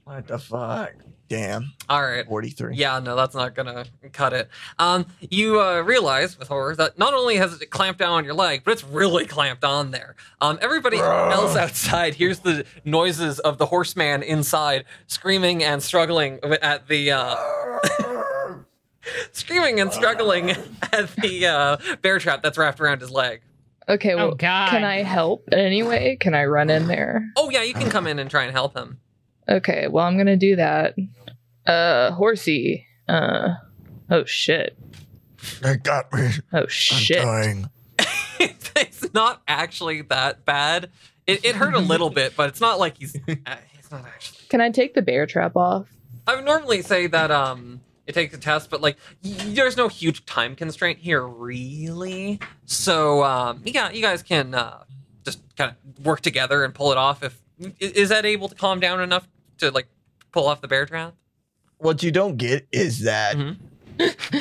what 0.03 0.27
the 0.27 0.39
fuck? 0.39 0.93
Damn. 1.27 1.73
all 1.89 2.03
right. 2.03 2.23
43. 2.27 2.75
Yeah, 2.75 2.99
no, 2.99 3.15
that's 3.15 3.33
not 3.33 3.55
gonna 3.55 3.85
cut 4.13 4.31
it. 4.33 4.47
Um, 4.77 5.07
you 5.19 5.59
uh, 5.59 5.81
realize 5.81 6.37
with 6.37 6.49
horror 6.49 6.75
that 6.75 6.99
not 6.99 7.15
only 7.15 7.37
has 7.37 7.59
it 7.59 7.71
clamped 7.71 7.99
down 7.99 8.11
on 8.11 8.25
your 8.25 8.35
leg, 8.35 8.61
but 8.63 8.73
it's 8.73 8.83
really 8.83 9.25
clamped 9.25 9.63
on 9.63 9.89
there. 9.89 10.15
Um, 10.39 10.59
everybody 10.61 10.99
else 10.99 11.55
outside 11.55 12.13
hears 12.13 12.39
the 12.39 12.63
noises 12.83 13.39
of 13.39 13.57
the 13.57 13.65
horseman 13.65 14.21
inside 14.21 14.85
screaming 15.07 15.63
and 15.63 15.81
struggling 15.81 16.39
at 16.61 16.87
the 16.87 17.11
uh, 17.11 17.35
screaming 19.31 19.79
and 19.79 19.91
struggling 19.91 20.51
at 20.51 21.09
the 21.15 21.47
uh, 21.47 21.77
bear 22.03 22.19
trap 22.19 22.43
that's 22.43 22.57
wrapped 22.59 22.79
around 22.79 23.01
his 23.01 23.09
leg. 23.09 23.41
Okay, 23.87 24.13
Oh, 24.13 24.17
well, 24.17 24.31
God. 24.35 24.69
can 24.69 24.83
I 24.83 25.03
help 25.03 25.47
in 25.51 25.59
any 25.59 25.83
way? 25.83 26.17
Can 26.19 26.33
I 26.33 26.45
run 26.45 26.69
in 26.69 26.87
there? 26.87 27.29
Oh 27.37 27.49
yeah, 27.49 27.61
you 27.63 27.73
can 27.73 27.89
come 27.89 28.07
in 28.07 28.17
and 28.19 28.29
try 28.29 28.43
and 28.43 28.51
help 28.51 28.75
him. 28.75 28.99
Okay, 29.47 29.87
well, 29.87 30.05
I'm 30.05 30.17
gonna 30.17 30.37
do 30.37 30.55
that. 30.55 30.95
Uh, 31.67 32.11
horsey. 32.11 32.87
Uh, 33.07 33.49
oh 34.09 34.25
shit. 34.25 34.77
They 35.61 35.77
got 35.77 36.11
me. 36.13 36.29
Oh 36.53 36.61
I'm 36.61 36.67
shit. 36.67 37.21
dying. 37.21 37.69
it's 38.39 39.13
not 39.13 39.41
actually 39.47 40.01
that 40.03 40.45
bad. 40.45 40.89
It, 41.27 41.45
it 41.45 41.55
hurt 41.55 41.75
a 41.75 41.79
little 41.79 42.09
bit, 42.09 42.35
but 42.35 42.49
it's 42.49 42.61
not 42.61 42.79
like 42.79 42.97
he's. 42.97 43.15
Uh, 43.15 43.55
it's 43.77 43.91
not 43.91 44.05
actually. 44.05 44.47
Can 44.49 44.61
I 44.61 44.71
take 44.71 44.95
the 44.95 45.01
bear 45.03 45.25
trap 45.27 45.55
off? 45.55 45.87
I 46.27 46.35
would 46.35 46.45
normally 46.45 46.81
say 46.81 47.05
that 47.07 47.29
um 47.29 47.81
it 48.07 48.13
takes 48.13 48.33
a 48.35 48.37
test, 48.37 48.69
but 48.69 48.81
like 48.81 48.97
y- 49.23 49.35
there's 49.47 49.77
no 49.77 49.87
huge 49.87 50.25
time 50.25 50.55
constraint 50.55 50.99
here, 50.99 51.25
really. 51.25 52.39
So 52.65 53.23
um 53.23 53.61
yeah, 53.65 53.91
you 53.91 54.01
guys 54.01 54.21
can 54.23 54.53
uh, 54.55 54.83
just 55.23 55.41
kind 55.57 55.71
of 55.71 56.05
work 56.05 56.21
together 56.21 56.63
and 56.63 56.73
pull 56.73 56.91
it 56.91 56.97
off. 56.97 57.23
If 57.23 57.39
is 57.79 58.09
that 58.09 58.25
able 58.25 58.49
to 58.49 58.55
calm 58.55 58.79
down 58.79 59.01
enough 59.01 59.27
to 59.59 59.71
like 59.71 59.87
pull 60.31 60.47
off 60.47 60.61
the 60.61 60.67
bear 60.67 60.85
trap? 60.85 61.13
What 61.77 62.03
you 62.03 62.11
don't 62.11 62.37
get 62.37 62.67
is 62.71 63.01
that 63.01 63.35
Mhm. 63.35 63.57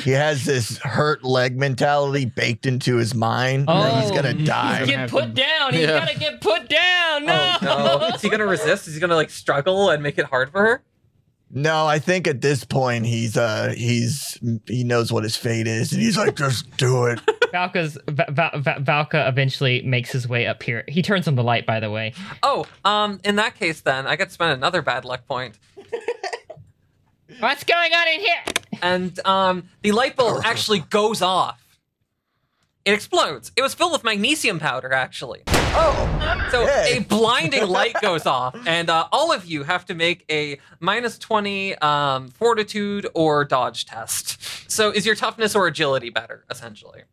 he 0.03 0.11
has 0.11 0.43
this 0.45 0.77
hurt 0.79 1.23
leg 1.23 1.57
mentality 1.57 2.25
baked 2.25 2.65
into 2.65 2.97
his 2.97 3.13
mind. 3.15 3.67
that 3.69 4.01
he's 4.03 4.11
Oh, 4.11 4.15
gonna 4.15 4.33
die. 4.33 4.79
he's 4.79 4.87
die. 4.89 4.95
Get 4.95 5.09
put 5.09 5.33
down. 5.33 5.73
He's 5.73 5.81
Yeah. 5.83 5.99
gotta 6.05 6.19
get 6.19 6.41
put 6.41 6.67
down. 6.69 7.25
No. 7.25 7.57
Oh 7.61 7.97
no! 8.01 8.07
Is 8.15 8.21
he 8.21 8.29
gonna 8.29 8.45
resist? 8.45 8.87
Is 8.87 8.95
he 8.95 8.99
gonna 8.99 9.15
like 9.15 9.29
struggle 9.29 9.89
and 9.91 10.03
make 10.03 10.17
it 10.17 10.25
hard 10.25 10.51
for 10.51 10.61
her? 10.61 10.83
No, 11.57 11.87
I 11.87 11.99
think 11.99 12.27
at 12.27 12.41
this 12.41 12.65
point 12.65 13.05
he's 13.05 13.37
uh 13.37 13.73
he's 13.75 14.37
he 14.67 14.83
knows 14.83 15.11
what 15.11 15.23
his 15.23 15.37
fate 15.37 15.67
is, 15.67 15.93
and 15.93 16.01
he's 16.01 16.17
like, 16.17 16.35
just 16.35 16.75
do 16.75 17.05
it. 17.05 17.19
Valka's 17.53 17.97
Va- 18.09 18.25
Va- 18.29 18.51
Va- 18.57 18.79
Valka 18.81 19.27
eventually 19.29 19.81
makes 19.83 20.11
his 20.11 20.27
way 20.27 20.45
up 20.47 20.61
here. 20.61 20.83
He 20.89 21.01
turns 21.01 21.29
on 21.29 21.35
the 21.35 21.43
light, 21.43 21.65
by 21.65 21.79
the 21.79 21.89
way. 21.89 22.13
Oh, 22.43 22.65
um, 22.83 23.21
in 23.23 23.37
that 23.37 23.55
case, 23.55 23.79
then 23.79 24.05
I 24.05 24.17
get 24.17 24.27
to 24.27 24.33
spend 24.33 24.51
another 24.51 24.81
bad 24.81 25.05
luck 25.05 25.25
point. 25.27 25.57
What's 27.39 27.63
going 27.63 27.93
on 27.93 28.07
in 28.09 28.19
here? 28.19 28.43
and 28.81 29.17
um, 29.25 29.69
the 29.81 29.93
light 29.93 30.17
bulb 30.17 30.41
actually 30.43 30.79
goes 30.79 31.21
off. 31.21 31.61
It 32.83 32.93
explodes. 32.93 33.51
It 33.55 33.61
was 33.61 33.73
filled 33.73 33.93
with 33.93 34.03
magnesium 34.03 34.59
powder, 34.59 34.91
actually. 34.93 35.43
Oh, 35.77 36.47
So 36.51 36.65
Hey. 36.65 36.97
a 36.97 37.01
blinding 37.01 37.67
light 37.67 37.95
goes 38.01 38.25
off, 38.25 38.55
and 38.65 38.89
uh, 38.89 39.07
all 39.11 39.31
of 39.33 39.45
you 39.45 39.63
have 39.63 39.85
to 39.85 39.93
make 39.95 40.23
a 40.31 40.57
minus 40.79 41.17
20 41.17 41.75
um, 41.79 42.29
fortitude 42.29 43.07
or 43.13 43.43
dodge 43.45 43.85
test. 43.85 44.41
So 44.71 44.91
is 44.91 45.05
your 45.05 45.15
toughness 45.15 45.55
or 45.55 45.67
agility 45.67 46.09
better, 46.09 46.45
essentially? 46.49 47.03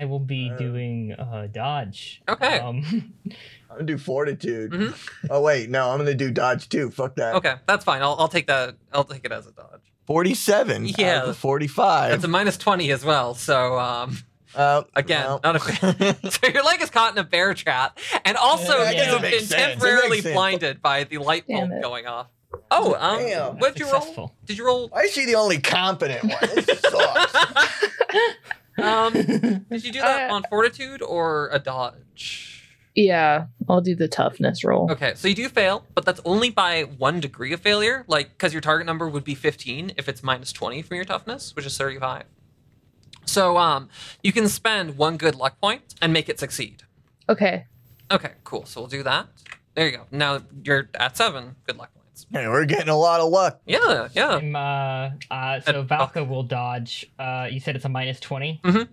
I 0.00 0.04
will 0.04 0.20
be 0.20 0.52
doing 0.58 1.12
uh, 1.14 1.48
dodge. 1.50 2.22
Okay. 2.28 2.60
Um, 2.60 3.12
I'm 3.70 3.76
gonna 3.76 3.82
do 3.84 3.98
fortitude. 3.98 4.70
Mhm. 4.70 5.08
Oh 5.28 5.42
wait, 5.42 5.68
no, 5.70 5.90
I'm 5.90 5.98
gonna 5.98 6.14
do 6.14 6.30
dodge 6.30 6.68
too. 6.68 6.90
Fuck 6.90 7.16
that. 7.16 7.34
Okay, 7.34 7.56
that's 7.66 7.84
fine. 7.84 8.00
I'll, 8.02 8.14
I'll 8.18 8.28
take 8.28 8.46
that. 8.46 8.76
I'll 8.92 9.02
take 9.04 9.24
it 9.24 9.32
as 9.32 9.46
a 9.48 9.52
dodge. 9.52 9.80
47 10.06 10.86
Yeah. 10.86 10.94
yeah 10.98 11.18
out 11.22 11.28
of 11.28 11.36
45 11.36 12.14
It's 12.14 12.24
a 12.24 12.28
minus 12.28 12.56
20 12.56 12.90
as 12.92 13.04
well. 13.04 13.34
So, 13.34 13.78
um, 13.78 14.16
uh, 14.54 14.82
again, 14.94 15.24
well. 15.24 15.40
not 15.44 15.56
a 15.56 15.58
fan. 15.60 16.16
so 16.30 16.46
your 16.48 16.64
leg 16.64 16.80
is 16.82 16.90
caught 16.90 17.12
in 17.12 17.18
a 17.18 17.24
bear 17.24 17.54
trap, 17.54 17.98
and 18.24 18.36
also 18.36 18.78
Yeah, 18.82 19.12
you've 19.12 19.22
been 19.22 19.40
sense. 19.40 19.72
Temporarily 19.72 20.20
blinded 20.20 20.80
by 20.82 21.04
the 21.04 21.18
light 21.18 21.46
bulb 21.46 21.70
Damn 21.70 21.80
going 21.80 22.06
off. 22.06 22.28
Oh, 22.70 22.94
um, 22.98 23.18
Damn. 23.20 23.58
what 23.58 23.74
did 23.74 23.80
you 23.80 23.90
roll? 23.92 24.00
Successful. 24.00 24.34
Did 24.46 24.58
you 24.58 24.66
roll? 24.66 24.88
why 24.88 25.02
is 25.02 25.12
she 25.12 25.26
the 25.26 25.34
only 25.34 25.60
competent 25.60 26.22
one 26.24 26.48
this 26.54 26.80
sucks 26.80 27.34
Um, 28.78 29.12
did 29.12 29.84
you 29.84 29.92
do 29.92 30.00
that 30.00 30.30
Uh, 30.30 30.34
on 30.34 30.44
fortitude 30.48 31.02
or 31.02 31.48
a 31.52 31.58
dodge? 31.58 32.54
Yeah, 32.94 33.46
I'll 33.68 33.80
do 33.80 33.94
the 33.94 34.08
toughness 34.08 34.64
roll. 34.64 34.90
Okay, 34.90 35.12
so 35.14 35.28
you 35.28 35.34
do 35.34 35.48
fail, 35.48 35.84
but 35.94 36.04
that's 36.04 36.20
only 36.24 36.50
by 36.50 36.82
one 36.82 37.20
degree 37.20 37.52
of 37.52 37.60
failure. 37.60 38.04
Like, 38.08 38.30
because 38.30 38.52
your 38.52 38.60
target 38.60 38.86
number 38.86 39.08
would 39.08 39.24
be 39.24 39.34
15 39.36 39.92
if 39.96 40.08
it's 40.08 40.22
minus 40.22 40.52
20 40.52 40.82
from 40.82 40.96
your 40.96 41.04
toughness, 41.04 41.54
which 41.54 41.66
is 41.66 41.76
35. 41.76 42.24
So, 43.28 43.58
um, 43.58 43.88
you 44.22 44.32
can 44.32 44.48
spend 44.48 44.96
one 44.96 45.16
good 45.16 45.34
luck 45.34 45.60
point 45.60 45.94
and 46.00 46.12
make 46.12 46.28
it 46.28 46.40
succeed. 46.40 46.82
Okay. 47.28 47.66
Okay, 48.10 48.32
cool. 48.44 48.64
So 48.64 48.80
we'll 48.80 48.88
do 48.88 49.02
that. 49.02 49.26
There 49.74 49.86
you 49.86 49.96
go. 49.98 50.06
Now 50.10 50.40
you're 50.64 50.88
at 50.94 51.16
seven 51.16 51.54
good 51.66 51.76
luck 51.76 51.90
points. 51.94 52.26
hey, 52.32 52.48
we're 52.48 52.64
getting 52.64 52.88
a 52.88 52.96
lot 52.96 53.20
of 53.20 53.30
luck 53.30 53.60
Yeah, 53.66 54.08
yeah. 54.12 54.36
I'm, 54.36 54.56
uh, 54.56 55.10
uh, 55.30 55.60
so 55.60 55.84
Valka 55.84 56.26
will 56.26 56.42
dodge. 56.42 57.06
Uh, 57.18 57.48
you 57.50 57.60
said 57.60 57.76
it's 57.76 57.84
a 57.84 57.88
minus 57.88 58.18
20? 58.18 58.60
Mhm. 58.64 58.88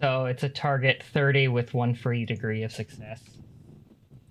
So 0.00 0.24
it's 0.26 0.42
a 0.42 0.48
target 0.48 1.02
30 1.12 1.48
with 1.48 1.74
one 1.74 1.94
free 1.94 2.24
degree 2.24 2.62
of 2.62 2.72
success. 2.72 3.20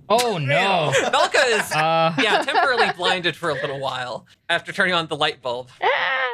Oh 0.09 0.37
no! 0.37 0.91
Valka 1.11 1.59
is 1.59 1.71
Uh, 1.75 2.13
yeah 2.21 2.41
temporarily 2.43 2.91
blinded 2.95 3.35
for 3.35 3.49
a 3.49 3.53
little 3.53 3.79
while 3.79 4.25
after 4.49 4.71
turning 4.71 4.93
on 4.93 5.07
the 5.07 5.15
light 5.15 5.41
bulb. 5.41 5.69
Ah! 5.81 5.87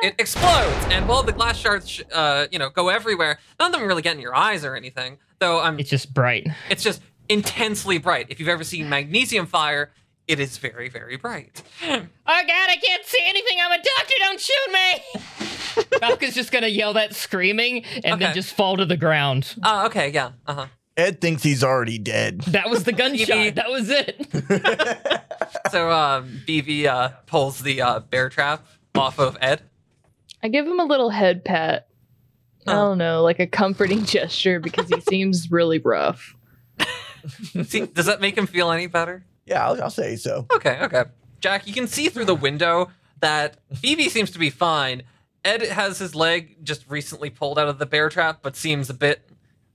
It 0.04 0.16
explodes, 0.20 0.86
and 0.92 1.08
while 1.08 1.24
the 1.24 1.32
glass 1.32 1.58
shards, 1.58 2.02
uh, 2.12 2.48
you 2.52 2.60
know, 2.60 2.70
go 2.70 2.90
everywhere, 2.90 3.40
none 3.60 3.74
of 3.74 3.80
them 3.80 3.88
really 3.88 4.02
get 4.02 4.16
in 4.16 4.22
your 4.22 4.36
eyes 4.36 4.66
or 4.66 4.76
anything. 4.76 5.18
Though 5.40 5.60
I'm, 5.62 5.80
it's 5.80 5.90
just 5.90 6.14
bright. 6.14 6.48
it's 6.70 6.84
just 6.84 7.02
intensely 7.30 7.98
bright. 8.00 8.28
If 8.30 8.40
you've 8.40 8.50
ever 8.50 8.64
seen 8.66 8.90
magnesium 8.90 9.46
fire, 9.46 9.92
it 10.28 10.40
is 10.40 10.58
very, 10.58 10.90
very 10.90 11.16
bright. 11.18 11.64
Oh 11.84 11.98
god, 12.26 12.70
I 12.70 12.78
can't 12.86 13.06
see 13.06 13.20
anything. 13.26 13.58
I'm 13.62 13.72
a 13.72 13.78
doctor. 13.78 14.14
Don't 14.20 14.40
shoot 14.40 14.72
me. 14.74 15.84
Valka's 16.00 16.36
just 16.36 16.52
gonna 16.52 16.68
yell 16.68 16.94
that 16.94 17.16
screaming 17.16 17.84
and 18.04 18.22
then 18.22 18.34
just 18.34 18.54
fall 18.54 18.78
to 18.78 18.86
the 18.86 18.98
ground. 18.98 19.56
Oh, 19.64 19.86
okay, 19.88 20.10
yeah, 20.12 20.32
uh 20.46 20.54
huh. 20.54 20.66
Ed 20.96 21.20
thinks 21.22 21.42
he's 21.44 21.64
already 21.64 21.98
dead 21.98 22.42
That 22.42 22.70
was 22.70 22.84
the 22.84 22.92
gunshot. 22.94 23.28
BB. 23.30 23.56
that 23.56 23.70
was 23.70 23.90
it. 23.90 25.20
So 25.72 25.90
um, 25.92 26.42
BB 26.48 26.86
uh, 26.86 27.10
pulls 27.26 27.60
the 27.62 27.82
uh, 27.82 28.00
bear 28.02 28.30
trap 28.30 28.66
off 28.96 29.20
of 29.20 29.38
Ed. 29.42 29.62
I 30.44 30.48
give 30.50 30.68
him 30.68 30.80
a 30.80 30.84
little 30.86 31.10
head 31.10 31.44
pat. 31.44 31.88
I 32.68 32.74
don't 32.74 32.98
know, 33.00 33.24
like 33.24 33.40
a 33.40 33.48
comforting 33.48 34.04
gesture 34.06 34.60
because 34.60 34.88
he 34.90 35.02
seems 35.02 35.50
really 35.52 35.80
rough. 35.80 36.36
See, 37.66 37.86
does 37.88 38.06
that 38.06 38.22
make 38.22 38.38
him 38.38 38.46
feel 38.48 38.72
any 38.72 38.88
better? 38.88 39.26
yeah 39.46 39.66
I'll, 39.68 39.82
I'll 39.84 39.90
say 39.90 40.16
so 40.16 40.46
Okay, 40.54 40.78
okay. 40.84 41.04
Jack, 41.42 41.68
you 41.68 41.74
can 41.74 41.88
see 41.88 42.08
through 42.10 42.26
the 42.26 42.36
window 42.36 42.90
that 43.20 43.58
Phoebe 43.76 44.10
seems 44.10 44.32
to 44.32 44.40
be 44.40 44.50
fine. 44.50 45.04
Ed 45.44 45.62
has 45.64 45.98
his 46.00 46.14
leg 46.16 46.58
just 46.64 46.86
recently 46.90 47.30
pulled 47.30 47.58
out 47.60 47.68
of 47.68 47.80
the 47.80 47.86
bear 47.86 48.10
trap, 48.10 48.40
but 48.42 48.56
seems 48.56 48.90
a 48.90 48.94
bit 48.94 49.30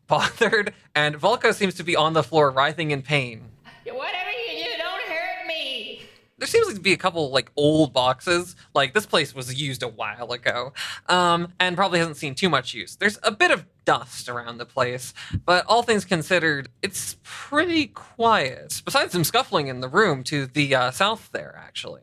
bothered. 0.08 0.74
And 0.94 1.14
Valka 1.16 1.54
seems 1.54 1.74
to 1.74 1.84
be 1.84 1.94
on 1.94 2.14
the 2.14 2.22
floor, 2.22 2.50
writhing 2.50 2.90
in 2.90 3.02
pain. 3.02 3.50
Whatever 3.84 4.30
you 4.30 4.64
do, 4.64 4.70
don't 4.78 5.02
hurt 5.02 5.46
me. 5.46 6.02
There 6.38 6.48
seems 6.48 6.74
to 6.74 6.80
be 6.80 6.92
a 6.92 6.96
couple 6.96 7.30
like 7.30 7.50
old 7.56 7.92
boxes. 7.92 8.56
Like 8.74 8.94
this 8.94 9.06
place 9.06 9.34
was 9.34 9.60
used 9.60 9.82
a 9.82 9.88
while 9.88 10.32
ago, 10.32 10.72
um, 11.08 11.52
and 11.60 11.76
probably 11.76 11.98
hasn't 11.98 12.16
seen 12.16 12.34
too 12.34 12.48
much 12.48 12.74
use. 12.74 12.96
There's 12.96 13.18
a 13.22 13.30
bit 13.30 13.50
of 13.50 13.66
dust 13.84 14.28
around 14.28 14.58
the 14.58 14.66
place, 14.66 15.14
but 15.46 15.64
all 15.66 15.82
things 15.82 16.04
considered, 16.04 16.68
it's 16.82 17.16
pretty 17.22 17.86
quiet. 17.86 18.82
Besides 18.84 19.12
some 19.12 19.24
scuffling 19.24 19.68
in 19.68 19.80
the 19.80 19.88
room 19.88 20.22
to 20.24 20.46
the 20.46 20.74
uh, 20.74 20.90
south 20.90 21.30
there, 21.32 21.58
actually. 21.58 22.02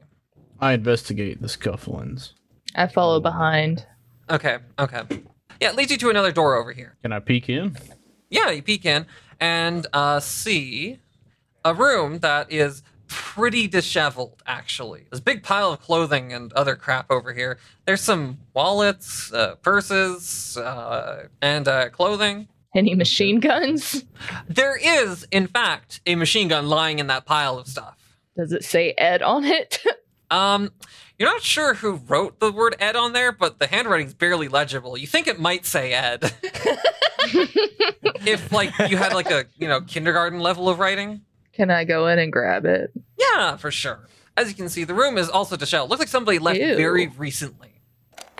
I 0.59 0.73
investigate 0.73 1.41
the 1.41 1.47
scufflings. 1.47 2.31
I 2.75 2.87
follow 2.87 3.19
behind. 3.19 3.85
Okay, 4.29 4.57
okay. 4.79 5.03
Yeah, 5.59 5.69
it 5.69 5.75
leads 5.75 5.91
you 5.91 5.97
to 5.97 6.09
another 6.09 6.31
door 6.31 6.55
over 6.55 6.71
here. 6.73 6.95
Can 7.01 7.11
I 7.11 7.19
peek 7.19 7.49
in? 7.49 7.77
Yeah, 8.29 8.51
you 8.51 8.61
peek 8.61 8.85
in 8.85 9.05
and 9.39 9.87
uh, 9.93 10.19
see 10.19 10.99
a 11.63 11.73
room 11.73 12.19
that 12.19 12.51
is 12.51 12.83
pretty 13.07 13.67
disheveled, 13.67 14.41
actually. 14.45 15.05
There's 15.09 15.19
a 15.19 15.23
big 15.23 15.43
pile 15.43 15.71
of 15.73 15.81
clothing 15.81 16.33
and 16.33 16.51
other 16.53 16.75
crap 16.75 17.09
over 17.11 17.33
here. 17.33 17.59
There's 17.85 18.01
some 18.01 18.39
wallets, 18.53 19.31
uh, 19.31 19.55
purses, 19.55 20.57
uh, 20.57 21.27
and 21.41 21.67
uh, 21.67 21.89
clothing. 21.89 22.47
Any 22.75 22.93
machine 22.95 23.39
guns? 23.39 24.03
There 24.49 24.75
is, 24.75 25.25
in 25.31 25.47
fact, 25.47 26.01
a 26.05 26.15
machine 26.15 26.49
gun 26.49 26.67
lying 26.67 26.99
in 26.99 27.07
that 27.07 27.25
pile 27.25 27.57
of 27.57 27.67
stuff. 27.67 27.97
Does 28.35 28.51
it 28.51 28.65
say 28.65 28.93
Ed 28.97 29.21
on 29.21 29.45
it? 29.45 29.83
Um, 30.31 30.71
you're 31.17 31.29
not 31.31 31.41
sure 31.41 31.75
who 31.75 31.95
wrote 32.07 32.39
the 32.39 32.51
word 32.51 32.75
Ed 32.79 32.95
on 32.95 33.13
there, 33.13 33.31
but 33.31 33.59
the 33.59 33.67
handwriting's 33.67 34.13
barely 34.13 34.47
legible. 34.47 34.97
You 34.97 35.07
think 35.07 35.27
it 35.27 35.39
might 35.39 35.65
say 35.65 35.93
Ed. 35.93 36.33
if 38.25 38.51
like 38.51 38.71
you 38.89 38.97
had 38.97 39.13
like 39.13 39.31
a 39.31 39.45
you 39.57 39.67
know 39.67 39.81
kindergarten 39.81 40.39
level 40.39 40.69
of 40.69 40.79
writing. 40.79 41.21
Can 41.53 41.71
I 41.71 41.85
go 41.85 42.07
in 42.07 42.19
and 42.19 42.31
grab 42.31 42.65
it? 42.65 42.91
Yeah, 43.17 43.55
for 43.55 43.71
sure. 43.71 44.07
As 44.35 44.49
you 44.49 44.55
can 44.55 44.67
see, 44.67 44.83
the 44.83 44.93
room 44.93 45.17
is 45.17 45.29
also 45.29 45.55
disheveled. 45.55 45.89
Looks 45.89 45.99
like 45.99 46.09
somebody 46.09 46.39
left 46.39 46.59
Ew. 46.59 46.75
very 46.75 47.07
recently. 47.07 47.81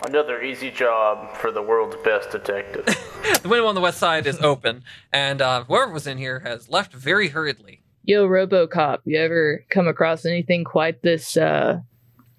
Another 0.06 0.42
easy 0.44 0.70
job 0.70 1.34
for 1.38 1.52
the 1.52 1.62
world's 1.62 1.96
best 2.04 2.32
detective. 2.32 2.86
The 3.42 3.50
window 3.50 3.68
on 3.68 3.76
the 3.76 3.82
west 3.82 3.98
side 3.98 4.28
is 4.28 4.40
open, 4.42 4.84
and 5.12 5.42
uh, 5.42 5.64
whoever 5.64 5.92
was 5.92 6.06
in 6.06 6.20
here 6.20 6.42
has 6.42 6.70
left 6.70 6.94
very 6.94 7.30
hurriedly. 7.30 7.82
Yo, 8.04 8.28
Robocop, 8.28 9.00
you 9.06 9.20
ever 9.20 9.64
come 9.70 9.88
across 9.88 10.26
anything 10.26 10.64
quite 10.64 11.02
this 11.02 11.38
uh 11.38 11.80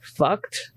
fucked? 0.06 0.72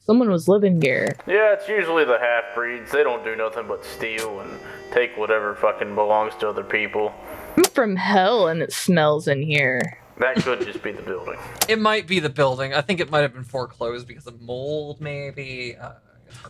Someone 0.00 0.30
was 0.30 0.48
living 0.48 0.82
here. 0.82 1.16
yeah, 1.26 1.54
it's 1.54 1.66
usually 1.68 2.04
the 2.04 2.18
half 2.18 2.54
breeds. 2.54 2.92
They 2.92 3.02
don't 3.02 3.24
do 3.24 3.34
nothing 3.36 3.66
but 3.66 3.84
steal 3.84 4.40
and 4.40 4.60
take 4.92 5.16
whatever 5.16 5.54
fucking 5.54 5.94
belongs 5.94 6.34
to 6.40 6.48
other 6.48 6.62
people. 6.64 7.14
I'm 7.56 7.64
from 7.64 7.96
hell 7.96 8.48
and 8.48 8.60
it 8.62 8.72
smells 8.72 9.28
in 9.28 9.42
here. 9.42 9.80
That 10.18 10.36
could 10.36 10.60
just 10.66 10.82
be 10.82 10.92
the 10.92 11.02
building. 11.02 11.38
It 11.68 11.80
might 11.80 12.06
be 12.06 12.20
the 12.20 12.28
building. 12.28 12.74
I 12.74 12.82
think 12.82 13.00
it 13.00 13.10
might 13.10 13.22
have 13.22 13.32
been 13.32 13.44
foreclosed 13.44 14.06
because 14.06 14.26
of 14.26 14.38
mold, 14.42 15.00
maybe. 15.00 15.76
Uh, 15.80 15.92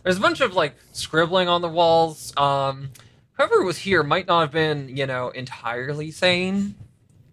there's 0.03 0.17
a 0.17 0.21
bunch 0.21 0.41
of 0.41 0.53
like 0.53 0.75
scribbling 0.91 1.47
on 1.47 1.61
the 1.61 1.69
walls. 1.69 2.33
Um, 2.35 2.89
whoever 3.37 3.63
was 3.63 3.77
here 3.77 4.03
might 4.03 4.27
not 4.27 4.41
have 4.41 4.51
been, 4.51 4.89
you 4.95 5.05
know, 5.05 5.29
entirely 5.29 6.11
sane. 6.11 6.75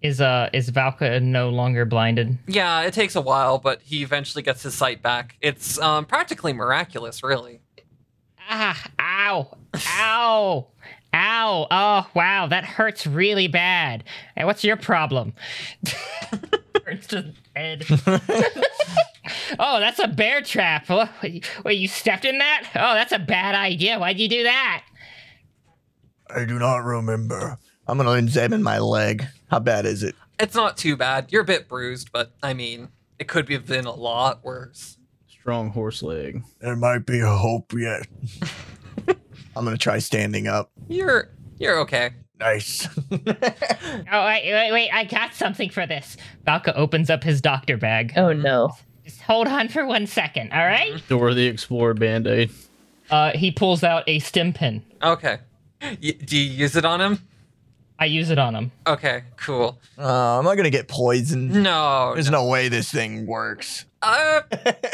Is 0.02 0.20
uh 0.20 0.50
is 0.52 0.70
Valka 0.70 1.22
no 1.22 1.48
longer 1.50 1.84
blinded? 1.84 2.36
Yeah, 2.48 2.82
it 2.82 2.92
takes 2.92 3.14
a 3.14 3.20
while, 3.20 3.58
but 3.58 3.80
he 3.82 4.02
eventually 4.02 4.42
gets 4.42 4.62
his 4.62 4.74
sight 4.74 5.00
back. 5.00 5.36
It's 5.40 5.78
um, 5.78 6.06
practically 6.06 6.52
miraculous, 6.52 7.22
really. 7.22 7.60
Ah, 8.50 8.84
ow, 9.00 9.56
ow, 9.98 10.66
ow. 11.14 11.66
Oh, 11.70 12.10
wow, 12.14 12.46
that 12.48 12.64
hurts 12.64 13.06
really 13.06 13.46
bad. 13.46 14.02
Hey, 14.36 14.44
what's 14.44 14.64
your 14.64 14.76
problem? 14.76 15.34
Turns 16.84 17.06
to 17.08 17.32
Ed. 17.54 17.84
oh, 19.58 19.78
that's 19.78 20.00
a 20.00 20.08
bear 20.08 20.42
trap. 20.42 20.88
What, 20.88 21.10
wait, 21.64 21.78
you 21.78 21.86
stepped 21.86 22.24
in 22.24 22.38
that? 22.38 22.68
Oh, 22.74 22.94
that's 22.94 23.12
a 23.12 23.20
bad 23.20 23.54
idea. 23.54 23.98
Why'd 23.98 24.18
you 24.18 24.28
do 24.28 24.42
that? 24.42 24.84
I 26.28 26.44
do 26.44 26.58
not 26.58 26.78
remember. 26.78 27.58
I'm 27.86 27.98
gonna 27.98 28.12
examine 28.12 28.62
my 28.62 28.78
leg. 28.78 29.26
How 29.52 29.58
bad 29.58 29.84
is 29.84 30.02
it? 30.02 30.14
It's 30.40 30.54
not 30.54 30.78
too 30.78 30.96
bad. 30.96 31.30
You're 31.30 31.42
a 31.42 31.44
bit 31.44 31.68
bruised, 31.68 32.10
but 32.10 32.32
I 32.42 32.54
mean, 32.54 32.88
it 33.18 33.28
could 33.28 33.50
have 33.50 33.66
been 33.66 33.84
a 33.84 33.92
lot 33.94 34.42
worse. 34.42 34.96
Strong 35.28 35.72
horse 35.72 36.02
leg. 36.02 36.42
There 36.60 36.74
might 36.74 37.04
be 37.04 37.20
a 37.20 37.28
hope 37.28 37.74
yet. 37.74 38.06
I'm 39.54 39.64
gonna 39.66 39.76
try 39.76 39.98
standing 39.98 40.48
up. 40.48 40.70
You're 40.88 41.28
you're 41.58 41.80
okay. 41.80 42.12
Nice. 42.40 42.88
Oh, 44.10 44.26
wait, 44.26 44.50
wait, 44.52 44.72
wait, 44.72 44.90
I 44.90 45.04
got 45.04 45.34
something 45.34 45.68
for 45.68 45.86
this. 45.86 46.16
Valka 46.46 46.72
opens 46.74 47.10
up 47.10 47.22
his 47.22 47.40
doctor 47.42 47.76
bag. 47.76 48.14
Oh 48.16 48.32
no. 48.32 48.72
Just 49.04 49.20
hold 49.20 49.48
on 49.48 49.68
for 49.68 49.84
one 49.84 50.06
second, 50.06 50.50
all 50.52 50.64
right? 50.64 50.94
Dora 51.08 51.34
the 51.34 51.46
Explorer 51.46 51.92
band 51.94 52.26
aid. 52.26 52.50
Uh, 53.10 53.32
he 53.34 53.50
pulls 53.50 53.84
out 53.84 54.04
a 54.06 54.18
stim 54.20 54.54
pen. 54.54 54.82
Okay. 55.02 55.38
Y- 55.82 56.16
do 56.24 56.38
you 56.38 56.50
use 56.50 56.74
it 56.74 56.84
on 56.86 57.00
him? 57.02 57.18
I 58.02 58.06
use 58.06 58.30
it 58.30 58.38
on 58.38 58.56
him. 58.56 58.72
Okay, 58.84 59.22
cool. 59.36 59.78
Uh, 59.96 60.36
I'm 60.36 60.44
not 60.44 60.56
gonna 60.56 60.70
get 60.70 60.88
poisoned. 60.88 61.52
No. 61.62 62.10
There's 62.14 62.32
no 62.32 62.46
way 62.46 62.68
this 62.68 62.90
thing 62.90 63.26
works. 63.26 63.84
Uh, 64.02 64.40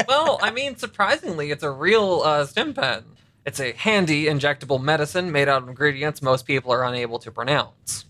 well, 0.07 0.39
I 0.43 0.51
mean, 0.51 0.77
surprisingly, 0.77 1.51
it's 1.51 1.63
a 1.63 1.71
real 1.71 2.21
uh, 2.23 2.45
stim 2.45 2.75
pen. 2.75 3.05
It's 3.47 3.61
a 3.61 3.73
handy 3.73 4.27
injectable 4.27 4.79
medicine 4.79 5.33
made 5.33 5.49
out 5.49 5.63
of 5.63 5.71
ingredients 5.71 6.21
most 6.21 6.45
people 6.45 6.71
are 6.71 6.85
unable 6.85 7.19
to 7.21 7.33
pronounce. 7.33 8.05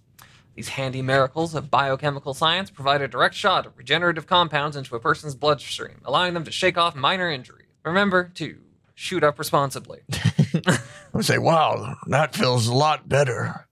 These 0.57 0.71
handy 0.71 1.01
miracles 1.01 1.55
of 1.55 1.71
biochemical 1.71 2.35
science 2.35 2.69
provide 2.69 3.01
a 3.01 3.07
direct 3.07 3.37
shot 3.37 3.67
of 3.67 3.79
regenerative 3.79 4.27
compounds 4.27 4.77
into 4.77 4.97
a 4.97 5.01
person's 5.01 5.37
bloodstream, 5.37 6.01
allowing 6.05 6.35
them 6.35 6.43
to 6.43 6.51
shake 6.51 6.77
off 6.77 6.97
minor 6.97 7.31
injuries. 7.31 7.69
Remember 7.85 8.33
to 8.35 8.59
shoot 8.97 9.23
up 9.23 9.39
responsibly. 9.39 10.01
I 11.15 11.21
say, 11.21 11.39
wow, 11.39 11.95
that 12.09 12.35
feels 12.35 12.67
a 12.67 12.75
lot 12.75 13.09
better. 13.09 13.68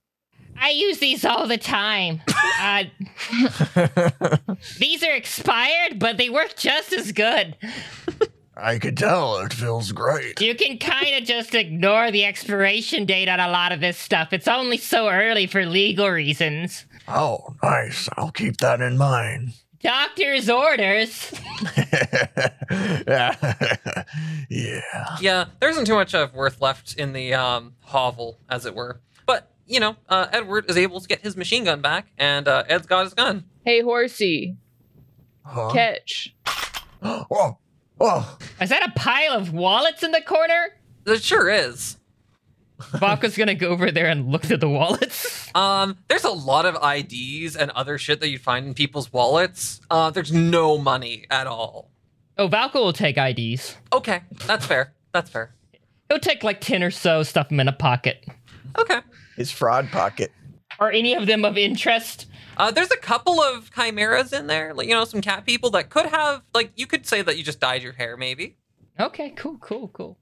I 0.59 0.69
use 0.71 0.99
these 0.99 1.23
all 1.23 1.47
the 1.47 1.57
time. 1.57 2.21
Uh, 2.59 2.85
these 4.79 5.03
are 5.03 5.13
expired, 5.13 5.99
but 5.99 6.17
they 6.17 6.29
work 6.29 6.55
just 6.55 6.93
as 6.93 7.11
good. 7.11 7.55
I 8.55 8.79
could 8.79 8.97
tell 8.97 9.37
it 9.37 9.53
feels 9.53 9.91
great. 9.91 10.41
You 10.41 10.55
can 10.55 10.79
kind 10.79 11.15
of 11.15 11.23
just 11.23 11.53
ignore 11.53 12.09
the 12.09 12.25
expiration 12.25 13.05
date 13.05 13.29
on 13.29 13.39
a 13.39 13.49
lot 13.49 13.71
of 13.71 13.81
this 13.81 13.97
stuff. 13.97 14.33
It's 14.33 14.47
only 14.47 14.77
so 14.77 15.09
early 15.09 15.45
for 15.45 15.65
legal 15.65 16.09
reasons. 16.09 16.85
Oh, 17.07 17.55
nice. 17.61 18.09
I'll 18.17 18.31
keep 18.31 18.57
that 18.57 18.81
in 18.81 18.97
mind. 18.97 19.53
Doctor's 19.79 20.49
orders. 20.49 21.31
yeah. 23.07 23.35
Yeah, 25.21 25.45
there 25.59 25.69
isn't 25.69 25.85
too 25.85 25.93
much 25.93 26.15
of 26.15 26.33
worth 26.33 26.59
left 26.59 26.95
in 26.95 27.13
the 27.13 27.35
um, 27.35 27.73
hovel, 27.81 28.39
as 28.49 28.65
it 28.65 28.73
were. 28.73 29.01
But, 29.67 29.73
you 29.73 29.79
know, 29.79 29.95
uh, 30.09 30.27
Edward 30.31 30.65
is 30.69 30.77
able 30.77 30.99
to 31.01 31.07
get 31.07 31.21
his 31.21 31.35
machine 31.37 31.63
gun 31.65 31.81
back, 31.81 32.07
and 32.17 32.47
uh, 32.47 32.63
Ed's 32.67 32.87
got 32.87 33.03
his 33.03 33.13
gun. 33.13 33.45
Hey, 33.65 33.81
horsey, 33.81 34.55
Huh? 35.45 35.71
catch. 35.71 36.33
Oh, 36.99 37.57
oh. 37.99 38.37
Is 38.59 38.69
that 38.69 38.87
a 38.87 38.91
pile 38.99 39.33
of 39.33 39.53
wallets 39.53 40.01
in 40.01 40.11
the 40.11 40.21
corner? 40.21 40.69
It 41.05 41.21
sure 41.21 41.47
is. 41.47 41.97
Vodka's 42.79 43.37
gonna 43.37 43.53
go 43.53 43.67
over 43.69 43.91
there 43.91 44.07
and 44.07 44.31
look 44.31 44.49
at 44.49 44.59
the 44.59 44.69
wallets. 44.69 45.43
Um, 45.55 45.97
there's 46.07 46.23
a 46.23 46.29
lot 46.29 46.67
of 46.67 46.75
IDs 46.83 47.55
and 47.55 47.71
other 47.71 47.97
shit 47.97 48.19
that 48.19 48.29
you 48.29 48.37
find 48.37 48.67
in 48.67 48.73
people's 48.75 49.11
wallets. 49.11 49.81
Uh, 49.89 50.11
there's 50.11 50.31
no 50.31 50.77
money 50.77 51.25
at 51.31 51.47
all. 51.47 51.89
Oh, 52.37 52.47
Valka 52.47 52.75
will 52.75 52.93
take 52.93 53.17
IDs. 53.17 53.75
Okay, 53.91 54.21
that's 54.45 54.67
fair. 54.67 54.93
That's 55.13 55.31
fair. 55.31 55.55
He'll 56.09 56.19
take 56.19 56.43
like 56.43 56.61
10 56.61 56.83
or 56.83 56.91
so, 56.91 57.23
stuff 57.23 57.49
them 57.49 57.59
in 57.59 57.67
a 57.67 57.71
pocket. 57.73 58.23
Okay. 58.77 58.99
His 59.37 59.51
fraud 59.51 59.89
pocket. 59.91 60.33
Are 60.79 60.91
any 60.91 61.13
of 61.15 61.25
them 61.27 61.45
of 61.45 61.57
interest? 61.57 62.25
Uh, 62.57 62.71
there's 62.71 62.91
a 62.91 62.97
couple 62.97 63.39
of 63.39 63.71
chimeras 63.73 64.33
in 64.33 64.47
there, 64.47 64.73
like 64.73 64.87
you 64.89 64.93
know, 64.93 65.05
some 65.05 65.21
cat 65.21 65.45
people 65.45 65.69
that 65.71 65.89
could 65.89 66.07
have, 66.07 66.41
like, 66.53 66.71
you 66.75 66.85
could 66.87 67.05
say 67.05 67.21
that 67.21 67.37
you 67.37 67.43
just 67.43 67.59
dyed 67.59 67.81
your 67.83 67.93
hair, 67.93 68.17
maybe. 68.17 68.57
Okay, 68.99 69.29
cool, 69.31 69.57
cool, 69.59 69.87
cool. 69.89 70.17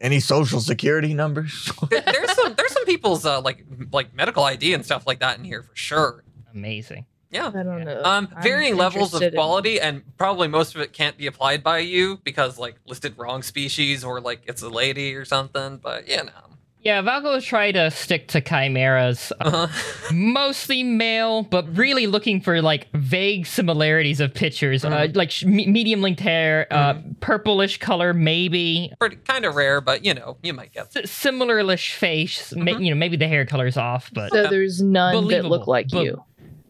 Any 0.00 0.20
social 0.20 0.60
security 0.60 1.14
numbers? 1.14 1.72
There- 1.90 2.02
there's 2.02 2.32
some, 2.32 2.54
there's 2.54 2.72
some 2.72 2.84
people's 2.84 3.24
uh, 3.24 3.40
like, 3.40 3.64
like 3.90 4.14
medical 4.14 4.44
ID 4.44 4.74
and 4.74 4.84
stuff 4.84 5.06
like 5.06 5.20
that 5.20 5.38
in 5.38 5.44
here 5.44 5.62
for 5.62 5.74
sure. 5.74 6.24
Amazing. 6.54 7.06
Yeah. 7.30 7.48
I 7.48 7.62
don't 7.62 7.84
know. 7.84 8.02
Um, 8.04 8.28
varying 8.42 8.76
levels 8.76 9.12
of 9.14 9.22
interested 9.22 9.34
in- 9.34 9.38
quality, 9.38 9.80
and 9.80 10.02
probably 10.18 10.48
most 10.48 10.74
of 10.74 10.80
it 10.82 10.92
can't 10.92 11.16
be 11.16 11.26
applied 11.26 11.62
by 11.62 11.78
you 11.78 12.18
because, 12.22 12.58
like, 12.58 12.76
listed 12.86 13.14
wrong 13.16 13.42
species 13.42 14.04
or 14.04 14.20
like 14.20 14.42
it's 14.46 14.62
a 14.62 14.68
lady 14.68 15.14
or 15.14 15.24
something. 15.24 15.78
But 15.78 16.06
you 16.08 16.18
know, 16.18 16.55
Yeah, 16.86 17.02
Valka 17.02 17.24
will 17.24 17.40
try 17.42 17.72
to 17.72 17.90
stick 17.90 18.28
to 18.28 18.40
chimeras. 18.40 19.32
uh, 19.40 19.66
uh, 19.66 20.12
mostly 20.12 20.84
male, 20.84 21.42
but 21.42 21.76
really 21.76 22.06
looking 22.06 22.40
for 22.40 22.62
like 22.62 22.86
vague 22.94 23.44
similarities 23.46 24.20
of 24.20 24.32
pictures, 24.32 24.84
uh, 24.84 25.08
like 25.14 25.32
sh- 25.32 25.44
medium 25.46 26.00
length 26.00 26.20
hair, 26.20 26.68
uh, 26.70 26.94
purplish 27.18 27.78
color, 27.78 28.14
maybe 28.14 28.92
kind 29.24 29.44
of 29.44 29.56
rare, 29.56 29.80
but 29.80 30.04
you 30.04 30.14
know, 30.14 30.36
you 30.44 30.52
might 30.54 30.72
get. 30.72 30.96
S- 30.96 31.10
similar-ish 31.10 31.94
face. 31.94 32.54
ma- 32.56 32.78
you 32.78 32.90
know, 32.90 32.96
maybe 32.96 33.16
the 33.16 33.26
hair 33.26 33.44
color's 33.44 33.76
off, 33.76 34.08
but 34.12 34.30
So 34.30 34.46
there's 34.46 34.80
none 34.80 35.26
that 35.26 35.44
look 35.44 35.66
like 35.66 35.88
but- 35.90 36.04
you. 36.04 36.22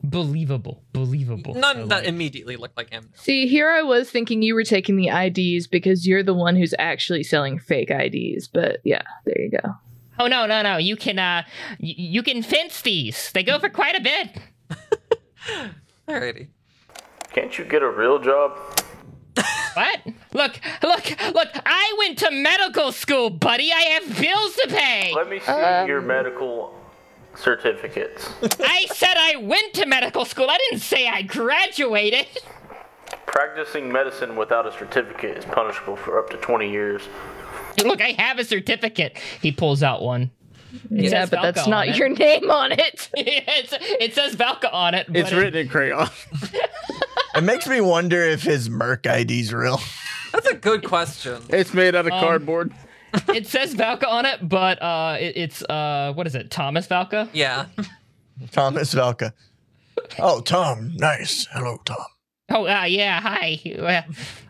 believable, 0.03 0.83
believable. 0.95 1.59
I 1.59 1.61
None 1.61 1.89
that 1.89 2.07
immediately 2.07 2.57
look 2.57 2.73
like 2.75 2.89
him. 2.89 3.11
See, 3.17 3.47
here 3.49 3.69
I 3.69 3.83
was 3.83 4.09
thinking 4.11 4.41
you 4.41 4.55
were 4.55 4.64
taking 4.64 4.97
the 4.97 5.09
IDs 5.11 5.67
because 5.67 6.07
you're 6.07 6.23
the 6.23 6.33
one 6.33 6.57
who's 6.57 6.73
actually 6.79 7.23
selling 7.23 7.59
fake 7.59 7.91
IDs. 7.91 8.49
But 8.49 8.79
yeah, 8.83 9.03
there 9.27 9.39
you 9.39 9.51
go. 9.51 9.75
Oh 10.19 10.27
no, 10.27 10.47
no, 10.47 10.62
no! 10.62 10.77
You 10.79 10.97
can 10.97 11.19
uh, 11.19 11.43
y- 11.81 11.95
you 11.97 12.23
can 12.23 12.43
fence 12.43 12.81
these. 12.83 13.31
They 13.33 13.43
go 13.43 13.59
for 13.59 13.69
quite 13.69 13.97
a 13.97 14.01
bit. 14.01 14.31
Alrighty. 16.09 16.49
Can't 17.33 17.57
you 17.59 17.64
get 17.64 17.83
a 17.83 17.91
real 17.91 18.19
job? 18.19 18.59
What? 19.75 20.01
Look, 20.33 20.59
look, 20.83 21.05
look! 21.35 21.49
I 21.67 21.95
went 21.99 22.19
to 22.21 22.31
medical 22.31 22.93
school, 22.93 23.29
buddy. 23.29 23.71
I 23.73 23.81
have 24.01 24.19
bills 24.19 24.57
to 24.57 24.69
pay. 24.69 25.12
Let 25.14 25.29
me 25.29 25.39
see 25.41 25.53
Um. 25.53 25.87
your 25.87 26.01
medical 26.01 26.75
certificates. 27.35 28.27
I 28.61 28.87
said 28.95 29.14
I 29.19 29.37
went 29.37 29.75
to 29.75 29.85
medical 29.87 30.25
school. 30.25 30.47
I 30.49 30.57
didn't 30.71 30.81
say 30.83 31.07
I 31.09 31.21
graduated. 31.23 32.27
Practicing 33.27 33.93
medicine 33.93 34.35
without 34.37 34.67
a 34.67 34.73
certificate 34.73 35.37
is 35.37 35.45
punishable 35.45 35.97
for 35.97 36.19
up 36.19 36.31
to 36.31 36.39
20 36.39 36.71
years. 36.71 37.03
Look, 37.85 38.01
I 38.01 38.14
have 38.18 38.39
a 38.39 38.45
certificate. 38.45 39.18
He 39.43 39.53
pulls 39.53 39.83
out 39.83 40.03
one. 40.03 40.31
It 40.91 41.05
yeah, 41.05 41.11
says 41.11 41.31
but 41.31 41.43
that's 41.43 41.66
not 41.66 41.89
it. 41.89 41.97
your 41.97 42.09
name 42.11 42.51
on 42.51 42.72
it. 42.72 43.09
it's, 43.14 43.72
it 43.81 44.14
says 44.14 44.37
Valka 44.37 44.72
on 44.72 44.95
it. 44.95 45.07
It's 45.14 45.31
but 45.31 45.39
it- 45.39 45.43
written 45.43 45.61
in 45.62 45.68
crayon. 45.68 46.09
It 47.35 47.43
makes 47.45 47.66
me 47.66 47.81
wonder 47.81 48.20
if 48.22 48.43
his 48.43 48.68
Merc 48.70 49.07
ID's 49.07 49.53
real. 49.55 49.81
That's 50.33 50.47
a 50.49 50.55
good 50.55 50.85
question. 50.85 51.43
It's 51.49 51.72
made 51.74 51.95
out 51.95 52.07
of 52.07 52.12
Um, 52.12 52.20
cardboard. 52.20 52.72
it 53.35 53.47
says 53.47 53.74
Valka 53.74 54.07
on 54.09 54.27
it, 54.27 54.47
but 54.47 54.83
uh, 54.83 55.16
it, 55.20 55.37
it's 55.37 55.62
uh, 55.62 56.12
what 56.14 56.27
is 56.27 56.35
it? 56.35 56.51
Thomas 56.51 56.87
Valka. 56.87 57.29
Yeah. 57.33 57.66
Thomas 58.53 58.95
Valka. 58.95 59.33
Oh, 60.18 60.41
Tom. 60.41 60.93
Nice. 60.97 61.47
Hello, 61.53 61.79
Tom. 61.85 61.97
Oh, 62.49 62.66
uh, 62.66 62.84
yeah. 62.84 63.20
Hi. 63.20 63.61
Well, 63.78 64.05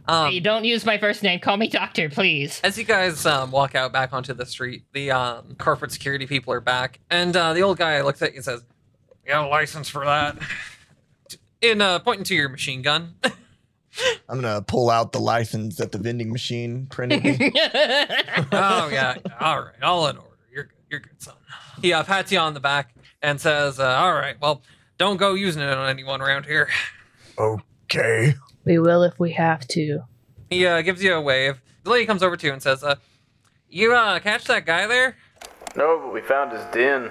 Um, 0.08 0.30
hey, 0.30 0.40
don't 0.40 0.64
use 0.64 0.84
my 0.84 0.98
first 0.98 1.22
name. 1.22 1.40
Call 1.40 1.56
me 1.56 1.66
Doctor, 1.68 2.08
please. 2.10 2.60
As 2.62 2.78
you 2.78 2.84
guys 2.84 3.24
um, 3.26 3.50
walk 3.50 3.74
out 3.74 3.92
back 3.92 4.12
onto 4.12 4.34
the 4.34 4.46
street, 4.46 4.84
the 4.92 5.10
um, 5.10 5.56
corporate 5.58 5.90
security 5.92 6.26
people 6.26 6.52
are 6.52 6.60
back, 6.60 7.00
and 7.10 7.34
uh, 7.36 7.52
the 7.54 7.62
old 7.62 7.78
guy 7.78 8.00
looks 8.02 8.22
at 8.22 8.30
you 8.32 8.36
and 8.36 8.44
says, 8.44 8.62
"You 9.24 9.32
got 9.32 9.46
a 9.46 9.48
license 9.48 9.88
for 9.88 10.04
that?" 10.04 10.36
In 11.60 11.80
uh, 11.80 11.98
pointing 12.00 12.24
to 12.24 12.34
your 12.34 12.48
machine 12.48 12.82
gun. 12.82 13.14
I'm 14.28 14.40
gonna 14.42 14.60
pull 14.62 14.90
out 14.90 15.10
the 15.12 15.18
license 15.20 15.76
that 15.76 15.90
the 15.90 15.98
vending 15.98 16.30
machine 16.30 16.86
printed 16.86 17.24
me. 17.24 17.38
oh 18.52 18.88
yeah, 18.92 19.16
all 19.40 19.62
right, 19.62 19.82
all 19.82 20.06
in 20.08 20.18
order. 20.18 20.28
You're 20.52 20.64
good. 20.64 20.74
You're 20.90 21.00
good, 21.00 21.20
son. 21.22 21.34
He 21.80 21.92
uh, 21.94 22.04
pats 22.04 22.30
you 22.30 22.38
on 22.38 22.52
the 22.54 22.60
back 22.60 22.94
and 23.22 23.40
says, 23.40 23.80
uh, 23.80 23.88
"All 23.88 24.12
right, 24.12 24.36
well, 24.40 24.62
don't 24.98 25.16
go 25.16 25.32
using 25.34 25.62
it 25.62 25.70
on 25.70 25.88
anyone 25.88 26.20
around 26.20 26.44
here." 26.44 26.68
Okay. 27.86 28.34
We 28.64 28.78
will 28.78 29.02
if 29.02 29.18
we 29.18 29.32
have 29.32 29.66
to. 29.68 30.02
He 30.50 30.66
uh, 30.66 30.82
gives 30.82 31.02
you 31.02 31.14
a 31.14 31.20
wave. 31.20 31.60
The 31.84 31.90
lady 31.90 32.06
comes 32.06 32.22
over 32.22 32.36
to 32.36 32.46
you 32.46 32.52
and 32.52 32.62
says, 32.62 32.82
uh, 32.84 32.96
"You 33.68 33.94
uh, 33.94 34.18
catch 34.20 34.44
that 34.44 34.66
guy 34.66 34.86
there?" 34.86 35.16
No, 35.76 35.98
but 36.00 36.12
we 36.12 36.20
found 36.20 36.52
his 36.52 36.64
den. 36.72 37.10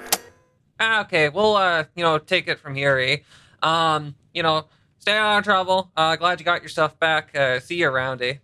Ah, 0.80 1.02
okay, 1.02 1.30
we'll 1.30 1.56
uh, 1.56 1.86
you 1.96 2.04
know, 2.04 2.18
take 2.18 2.48
it 2.48 2.60
from 2.60 2.76
here, 2.76 2.98
eh? 2.98 3.18
Um, 3.62 4.16
you 4.34 4.44
know, 4.44 4.66
stay 5.00 5.14
out 5.18 5.38
of 5.40 5.44
trouble. 5.44 5.92
Uh, 5.96 6.16
glad 6.18 6.40
you 6.40 6.46
got 6.46 6.62
your 6.62 6.70
stuff 6.70 7.00
back. 7.00 7.36
Uh, 7.36 7.60
see 7.60 7.76
you 7.76 7.88
around, 7.88 8.22
eh? 8.22 8.36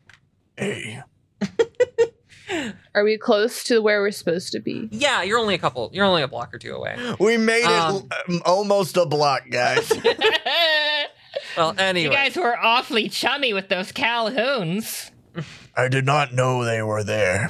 Hey. 0.57 1.01
Are 2.93 3.03
we 3.05 3.17
close 3.17 3.63
to 3.65 3.81
where 3.81 4.01
we're 4.01 4.11
supposed 4.11 4.51
to 4.51 4.59
be? 4.59 4.89
Yeah, 4.91 5.23
you're 5.23 5.39
only 5.39 5.55
a 5.55 5.57
couple. 5.57 5.89
You're 5.93 6.03
only 6.05 6.21
a 6.21 6.27
block 6.27 6.53
or 6.53 6.57
two 6.57 6.75
away. 6.75 6.97
We 7.19 7.37
made 7.37 7.63
Um, 7.63 7.95
it 7.95 8.29
um, 8.29 8.41
almost 8.45 8.97
a 8.97 9.05
block, 9.05 9.43
guys. 9.49 9.89
Well, 11.57 11.75
anyway. 11.77 12.03
you 12.03 12.09
guys 12.11 12.35
were 12.35 12.57
awfully 12.57 13.09
chummy 13.09 13.53
with 13.53 13.69
those 13.69 13.91
Calhouns. 13.91 15.11
I 15.75 15.87
did 15.87 16.05
not 16.05 16.33
know 16.33 16.63
they 16.63 16.81
were 16.81 17.03
there. 17.03 17.49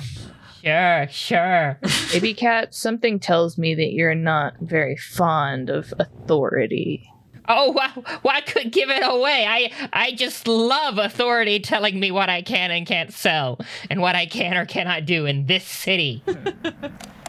Sure, 0.64 1.07
sure. 1.10 1.80
Baby 2.11 2.34
cat, 2.34 2.76
something 2.76 3.19
tells 3.19 3.57
me 3.57 3.73
that 3.76 3.94
you're 3.94 4.15
not 4.15 4.53
very 4.60 4.95
fond 4.95 5.69
of 5.69 5.94
authority. 5.98 7.11
Oh 7.49 7.72
wow! 7.72 7.91
Well, 8.22 8.36
I 8.36 8.41
could 8.41 8.72
give 8.72 8.90
it 8.91 9.02
away. 9.03 9.45
I 9.48 9.72
I 9.91 10.11
just 10.11 10.48
love 10.48 10.99
authority 10.99 11.60
telling 11.60 11.99
me 11.99 12.11
what 12.11 12.30
I 12.30 12.44
can 12.44 12.69
and 12.69 12.86
can't 12.86 13.11
sell, 13.11 13.60
and 13.90 13.99
what 13.99 14.15
I 14.15 14.28
can 14.28 14.56
or 14.56 14.65
cannot 14.65 15.06
do 15.06 15.26
in 15.26 15.48
this 15.48 15.64
city. 15.64 16.23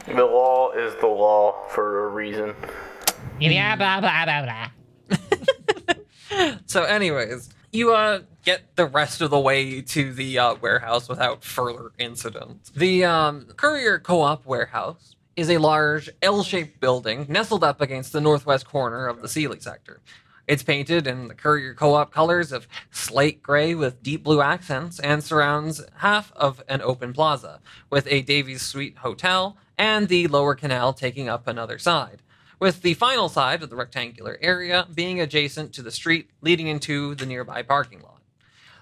The 0.07 0.25
law 0.25 0.73
is 0.73 0.95
the 0.97 1.07
law 1.07 1.69
for 1.69 2.07
a 2.07 2.09
reason. 2.09 2.55
Yeah, 3.39 3.77
blah 3.77 4.01
blah 4.01 4.25
blah 4.25 4.43
blah. 4.43 5.95
so 6.67 6.85
anyways, 6.85 7.51
you 7.73 7.95
uh 7.95 8.21
get 8.45 8.77
the 8.77 8.87
rest 8.87 9.21
of 9.21 9.31
the 9.31 9.39
way 9.39 9.81
to 9.81 10.13
the 10.13 10.39
uh, 10.39 10.55
warehouse 10.57 11.09
without 11.09 11.45
further 11.45 11.93
incident. 11.99 12.71
The 12.75 13.05
um, 13.05 13.47
Courier 13.57 13.99
Co-op 13.99 14.45
warehouse 14.45 15.15
is 15.37 15.49
a 15.49 15.59
large 15.59 16.11
L-shaped 16.21 16.81
building 16.81 17.27
nestled 17.29 17.65
up 17.65 17.81
against 17.81 18.13
the 18.13 18.21
northwest 18.21 18.67
corner 18.67 19.07
of 19.07 19.23
the 19.23 19.29
Sealy 19.29 19.61
sector. 19.61 20.01
It's 20.49 20.65
painted 20.65 21.07
in 21.07 21.29
the 21.29 21.35
Courier 21.35 21.73
Co-op 21.75 22.13
colors 22.13 22.51
of 22.51 22.67
slate 22.91 23.43
gray 23.43 23.75
with 23.75 24.03
deep 24.03 24.25
blue 24.25 24.43
accents 24.43 24.99
and 24.99 25.23
surrounds 25.23 25.83
half 25.99 26.33
of 26.35 26.63
an 26.69 26.83
open 26.83 27.13
plaza 27.13 27.61
with 27.91 28.07
a 28.11 28.23
Davies 28.23 28.63
Suite 28.63 28.99
hotel 28.99 29.57
and 29.79 30.09
the 30.09 30.27
lower 30.27 30.55
canal 30.55 30.93
taking 30.93 31.29
up 31.29 31.47
another 31.47 31.79
side 31.79 32.23
with 32.63 32.83
the 32.83 32.95
final 32.95 33.29
side 33.29 33.61
of 33.61 33.71
the 33.71 33.75
rectangular 33.75 34.39
area 34.41 34.87
being 34.95 35.21
adjacent 35.21 35.73
to 35.73 35.83
the 35.83 35.91
street 35.91 36.31
leading 36.43 36.69
into 36.69 37.13
the 37.17 37.27
nearby 37.27 37.61
parking 37.61 38.01
lot. 38.03 38.23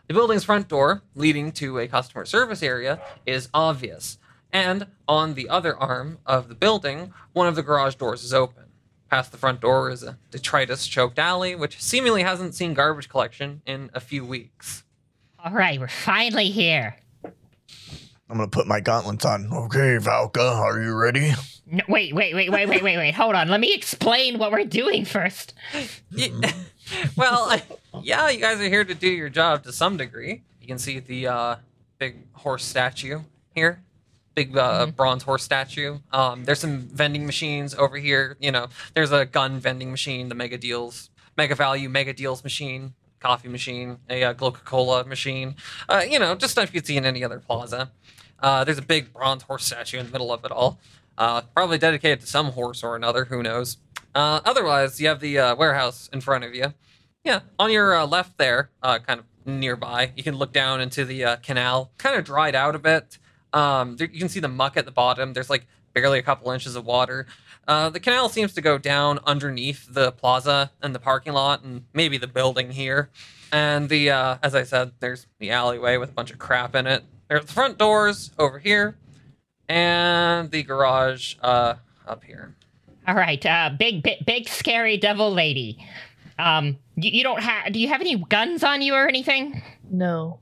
The 0.07 0.13
building's 0.13 0.45
front 0.45 0.69
door, 0.69 1.03
leading 1.15 1.51
to 1.53 1.79
a 1.79 1.89
customer 1.89 2.27
service 2.27 2.63
area, 2.63 3.01
is 3.25 3.49
obvious. 3.55 4.19
And 4.53 4.87
on 5.09 5.33
the 5.33 5.49
other 5.49 5.75
arm 5.75 6.19
of 6.27 6.49
the 6.49 6.55
building, 6.55 7.15
one 7.33 7.49
of 7.49 7.55
the 7.55 7.63
garage 7.63 7.95
doors 7.95 8.23
is 8.23 8.35
open. 8.35 8.65
Past 9.11 9.33
the 9.33 9.39
front 9.39 9.63
door 9.63 9.89
is 9.89 10.03
a 10.03 10.19
detritus 10.31 10.87
choked 10.87 11.19
alley, 11.19 11.55
which 11.55 11.81
seemingly 11.81 12.23
hasn't 12.23 12.55
seen 12.55 12.75
garbage 12.75 13.09
collection 13.09 13.63
in 13.65 13.89
a 13.95 14.01
few 14.01 14.27
weeks. 14.27 14.85
All 15.43 15.53
right, 15.53 15.81
we're 15.81 15.89
finally 15.89 16.51
here. 16.51 16.97
I'm 17.25 18.37
gonna 18.37 18.47
put 18.47 18.67
my 18.67 18.81
gauntlets 18.81 19.25
on. 19.25 19.51
Okay, 19.51 19.97
Valka, 19.97 20.55
are 20.55 20.83
you 20.83 20.95
ready? 20.95 21.33
No, 21.71 21.85
wait, 21.89 22.15
wait, 22.15 22.35
wait, 22.35 22.51
wait, 22.51 22.69
wait, 22.69 22.83
wait, 22.83 22.97
wait. 22.97 23.15
Hold 23.15 23.37
on. 23.37 23.49
Let 23.49 23.61
me 23.61 23.73
explain 23.73 24.39
what 24.39 24.51
we're 24.51 24.65
doing 24.65 25.05
first. 25.05 25.55
Ye- 26.11 26.33
well, 27.17 27.61
yeah, 28.03 28.29
you 28.29 28.41
guys 28.41 28.59
are 28.61 28.69
here 28.69 28.85
to 28.85 28.95
do 28.95 29.09
your 29.09 29.29
job 29.29 29.63
to 29.65 29.73
some 29.73 29.97
degree. 29.97 30.43
You 30.61 30.67
can 30.67 30.79
see 30.79 30.99
the 30.99 31.29
uh, 31.29 31.57
big 31.99 32.17
horse 32.33 32.65
statue 32.65 33.21
here, 33.55 33.83
big 34.35 34.57
uh, 34.57 34.87
bronze 34.87 35.23
horse 35.23 35.45
statue. 35.45 35.99
Um, 36.13 36.45
there's 36.45 36.59
some 36.59 36.81
vending 36.81 37.25
machines 37.25 37.75
over 37.75 37.97
here. 37.97 38.37
You 38.41 38.51
know, 38.51 38.67
there's 38.95 39.13
a 39.13 39.25
gun 39.25 39.61
vending 39.61 39.93
machine, 39.93 40.29
the 40.29 40.35
Mega 40.35 40.59
Deals, 40.59 41.11
Mega 41.37 41.55
Value 41.55 41.89
Mega 41.89 42.13
Deals 42.13 42.43
machine, 42.43 42.95
coffee 43.21 43.49
machine, 43.49 43.99
a 44.09 44.25
uh, 44.25 44.35
Coca 44.35 44.63
Cola 44.65 45.05
machine. 45.05 45.55
Uh, 45.89 46.03
you 46.09 46.19
know, 46.19 46.35
just 46.35 46.53
stuff 46.53 46.75
you'd 46.75 46.87
see 46.87 46.97
in 46.97 47.05
any 47.05 47.23
other 47.23 47.39
plaza. 47.39 47.93
Uh, 48.41 48.65
there's 48.65 48.79
a 48.79 48.83
big 48.83 49.13
bronze 49.13 49.43
horse 49.45 49.67
statue 49.67 49.99
in 49.99 50.07
the 50.07 50.13
middle 50.13 50.33
of 50.33 50.45
it 50.45 50.51
all. 50.51 50.81
Uh, 51.21 51.43
probably 51.55 51.77
dedicated 51.77 52.19
to 52.19 52.27
some 52.27 52.53
horse 52.53 52.83
or 52.83 52.97
another. 52.97 53.27
Who 53.27 53.43
knows? 53.43 53.77
Uh, 54.15 54.41
otherwise, 54.43 54.99
you 55.03 55.07
have 55.07 55.21
the 55.21 55.39
uh, 55.39 55.55
warehouse 55.55 56.09
in 56.15 56.23
front 56.23 56.45
of 56.45 56.55
you. 56.55 56.73
Yeah, 57.25 57.41
on 57.59 57.71
your 57.71 57.95
uh, 57.95 58.07
left 58.07 58.39
there, 58.39 58.71
uh, 58.83 59.01
kind 59.01 59.21
of 59.21 59.27
nearby, 59.45 60.13
you 60.17 60.23
can 60.23 60.37
look 60.37 60.51
down 60.51 60.81
into 60.81 61.05
the 61.05 61.23
uh, 61.23 61.37
canal. 61.37 61.91
Kind 61.99 62.17
of 62.17 62.25
dried 62.25 62.55
out 62.55 62.75
a 62.75 62.79
bit. 62.79 63.19
Um, 63.53 63.99
there, 63.99 64.09
you 64.11 64.19
can 64.19 64.31
see 64.31 64.41
the 64.41 64.49
muck 64.49 64.79
at 64.79 64.87
the 64.87 64.91
bottom. 64.91 65.35
There's 65.35 65.51
like 65.51 65.67
barely 65.93 66.19
a 66.19 66.23
couple 66.23 66.51
inches 66.53 66.75
of 66.75 66.87
water. 66.87 67.27
The 67.67 68.01
canal 68.01 68.31
seems 68.31 68.55
to 68.55 68.63
go 68.63 68.79
down 68.79 69.21
underneath 69.27 69.93
the 69.93 70.13
plaza 70.13 70.73
and 70.83 70.95
the 70.95 70.99
parking 70.99 71.35
lot 71.35 71.63
and 71.63 71.85
maybe 71.93 72.17
the 72.17 72.27
building 72.27 72.71
here. 72.71 73.11
And 73.53 73.91
the, 73.91 74.11
as 74.11 74.55
I 74.55 74.63
said, 74.65 74.93
there's 75.01 75.27
the 75.39 75.51
alleyway 75.51 75.99
with 75.99 76.09
a 76.09 76.13
bunch 76.13 76.33
of 76.33 76.39
crap 76.39 76.75
in 76.75 76.87
it. 76.87 77.05
There's 77.29 77.45
the 77.45 77.53
front 77.53 77.79
doors 77.79 78.33
over 78.39 78.59
here, 78.59 78.97
and 79.71 80.51
the 80.51 80.65
garage 80.65 81.37
uh, 81.43 81.75
up 82.07 82.25
here. 82.25 82.55
All 83.07 83.15
right, 83.15 83.45
uh, 83.47 83.71
big, 83.79 84.03
big, 84.03 84.27
big, 84.27 84.49
scary 84.49 84.97
devil 84.97 85.33
lady. 85.33 85.79
Um, 86.39 86.77
you, 86.97 87.11
you 87.13 87.23
don't 87.23 87.41
have? 87.41 87.73
Do 87.73 87.79
you 87.79 87.89
have 87.89 88.01
any 88.01 88.17
guns 88.17 88.65
on 88.65 88.83
you 88.83 88.95
or 88.95 89.09
anything? 89.09 89.63
No. 89.89 90.41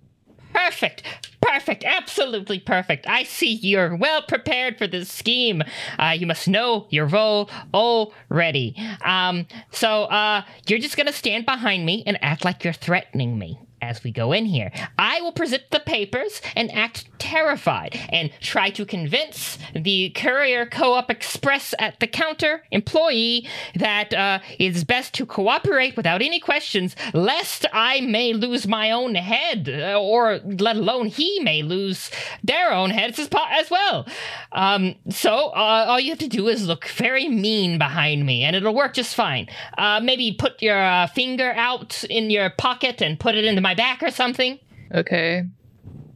Perfect. 0.55 1.03
Perfect. 1.43 1.85
Absolutely 1.85 2.59
perfect. 2.59 3.07
I 3.07 3.23
see 3.23 3.53
you're 3.53 3.95
well 3.95 4.23
prepared 4.23 4.79
for 4.79 4.87
this 4.87 5.11
scheme. 5.11 5.63
Uh, 5.99 6.15
you 6.19 6.27
must 6.27 6.49
know 6.49 6.87
your 6.91 7.07
role 7.07 7.51
already. 7.75 8.75
Um, 9.05 9.47
so 9.71 10.05
uh, 10.05 10.43
you're 10.67 10.79
just 10.79 10.97
gonna 10.97 11.13
stand 11.13 11.45
behind 11.45 11.85
me 11.85 12.03
and 12.07 12.19
act 12.23 12.45
like 12.45 12.65
you're 12.65 12.73
threatening 12.73 13.39
me. 13.39 13.59
As 13.81 14.03
we 14.03 14.11
go 14.11 14.33
in 14.33 14.47
here, 14.47 14.73
I 14.99 15.21
will 15.21 15.33
present 15.33 15.71
the 15.71 15.81
papers 15.81 16.43
and 16.57 16.71
act 16.73 17.07
terrified 17.19 17.99
and 18.11 18.31
try 18.41 18.71
to 18.71 18.85
convince 18.85 19.59
the 19.75 20.11
Courier 20.11 20.67
Co 20.67 20.95
op 20.95 21.11
Express 21.11 21.75
at 21.79 22.01
the 22.01 22.07
counter 22.07 22.63
employee 22.71 23.47
that 23.75 24.13
uh, 24.15 24.41
it's 24.59 24.85
best 24.85 25.15
to 25.15 25.27
cooperate 25.27 25.97
without 25.97 26.23
any 26.23 26.41
questions, 26.41 26.97
lest 27.15 27.67
I 27.73 28.01
may 28.01 28.33
lose 28.33 28.67
my 28.67 28.91
own 28.91 29.15
head, 29.15 29.69
uh, 29.69 30.01
or 30.01 30.41
let 30.45 30.77
alone 30.77 31.07
he 31.07 31.41
may 31.41 31.63
lose 31.63 32.11
their 32.43 32.73
own 32.73 32.91
heads 32.91 33.19
as, 33.19 33.29
as 33.51 33.71
well. 33.71 34.07
Um, 34.53 34.97
so 35.11 35.49
uh, 35.49 35.87
all 35.89 36.01
you 36.01 36.11
have 36.11 36.19
to 36.19 36.29
do 36.29 36.49
is 36.49 36.67
look 36.67 36.87
very 36.89 37.29
mean 37.29 37.79
behind 37.79 38.27
me, 38.27 38.43
and 38.43 38.57
it'll 38.57 38.75
work 38.75 38.95
just 38.95 39.15
fine. 39.15 39.49
Uh, 39.77 40.01
maybe 40.03 40.33
put 40.33 40.61
your 40.63 40.83
uh, 40.83 41.07
finger 41.07 41.53
out 41.53 42.05
in 42.05 42.31
your 42.31 42.51
pocket 42.51 43.01
and 43.01 43.21
put 43.21 43.35
it 43.35 43.45
into 43.45 43.61
my 43.61 43.68
back 43.75 44.03
or 44.03 44.11
something 44.11 44.59
Okay. 44.95 45.45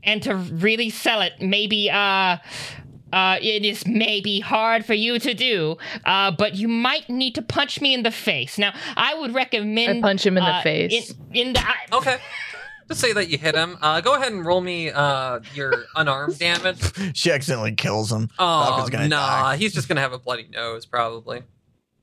and 0.02 0.22
to 0.22 0.34
really 0.36 0.90
sell 0.90 1.20
it 1.20 1.34
maybe 1.40 1.90
uh 1.90 2.38
uh, 3.12 3.36
it 3.42 3.62
is 3.64 3.86
maybe 3.86 4.40
hard 4.40 4.86
for 4.86 4.94
you 4.94 5.18
to 5.18 5.34
do, 5.34 5.76
uh, 6.06 6.30
but 6.30 6.54
you 6.54 6.66
might 6.66 7.10
need 7.10 7.34
to 7.34 7.42
punch 7.42 7.78
me 7.78 7.92
in 7.92 8.02
the 8.04 8.10
face. 8.10 8.56
Now, 8.56 8.72
I 8.96 9.14
would 9.14 9.34
recommend 9.34 9.98
I 9.98 10.00
punch 10.00 10.24
him 10.24 10.38
in 10.38 10.44
the 10.44 10.50
uh, 10.50 10.62
face. 10.62 11.10
In, 11.10 11.48
in 11.48 11.52
the 11.52 11.60
eye. 11.60 11.86
Okay. 11.92 12.16
Just 12.88 13.00
say 13.00 13.12
that 13.12 13.28
you 13.28 13.38
hit 13.38 13.54
him. 13.54 13.76
Uh, 13.80 14.00
go 14.00 14.14
ahead 14.14 14.32
and 14.32 14.44
roll 14.44 14.60
me 14.60 14.90
uh, 14.90 15.40
your 15.54 15.84
unarmed 15.94 16.38
damage. 16.38 16.80
She 17.14 17.30
accidentally 17.30 17.72
kills 17.72 18.10
him. 18.10 18.30
Oh, 18.38 18.64
Falcon's 18.64 18.90
gonna 18.90 19.08
nah. 19.08 19.42
die. 19.42 19.56
He's 19.56 19.74
just 19.74 19.88
going 19.88 19.96
to 19.96 20.02
have 20.02 20.12
a 20.12 20.18
bloody 20.18 20.48
nose, 20.50 20.86
probably. 20.86 21.42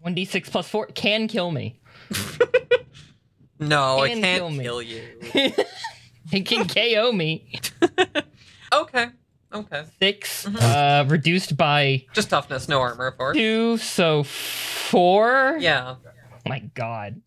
One 0.01 0.13
d 0.13 0.25
six 0.25 0.49
plus 0.49 0.67
four 0.67 0.85
can 0.87 1.27
kill 1.27 1.51
me. 1.51 1.79
No, 3.59 3.99
I 3.99 4.09
Can 4.09 4.21
can't 4.21 4.39
kill 4.39 4.49
me. 4.51 4.63
kill 4.63 4.81
you. 4.81 5.03
It 6.31 6.45
can 6.45 6.67
KO 6.67 7.11
me. 7.11 7.59
Okay. 8.71 9.07
Okay. 9.51 9.83
6 9.99 10.45
Mm-hmm. 10.45 10.55
uh, 10.61 11.03
reduced 11.11 11.57
by 11.57 12.05
Just 12.13 12.29
toughness, 12.29 12.69
no 12.69 12.79
armor, 12.81 13.07
of 13.07 13.17
course. 13.17 13.35
two, 13.35 13.77
so 13.77 14.21
four. 14.23 15.57
Yeah. 15.59 15.95
my 16.45 16.59
God, 16.75 17.21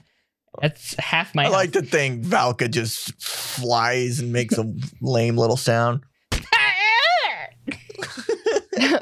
that's 0.61 0.95
half 1.01 1.35
my. 1.35 1.47
I 1.47 1.49
like 1.49 1.73
to 1.73 1.83
think 1.83 2.25
Valka 2.25 2.71
just 2.71 3.21
flies 3.21 4.21
and 4.21 4.33
makes 4.33 4.57
a 4.57 4.73
lame 5.01 5.37
little 5.37 5.57
sound. 5.57 6.03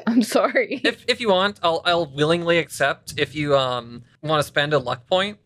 I'm 0.07 0.23
sorry. 0.23 0.81
If 0.85 1.05
if 1.09 1.20
you 1.20 1.28
want, 1.31 1.61
I'll 1.62 1.82
I'll 1.85 2.07
willingly 2.07 2.59
accept 2.59 3.15
if 3.19 3.35
you 3.35 3.57
um 3.57 4.02
want 4.23 4.40
to 4.40 4.47
spend 4.47 4.73
a 4.73 4.78
luck 4.78 5.07
point 5.07 5.39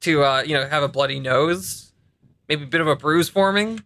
to 0.00 0.22
uh 0.24 0.42
you 0.42 0.54
know 0.54 0.66
have 0.66 0.82
a 0.82 0.88
bloody 0.88 1.20
nose, 1.20 1.92
maybe 2.48 2.64
a 2.64 2.66
bit 2.66 2.80
of 2.80 2.86
a 2.86 2.96
bruise 2.96 3.28
forming. 3.28 3.82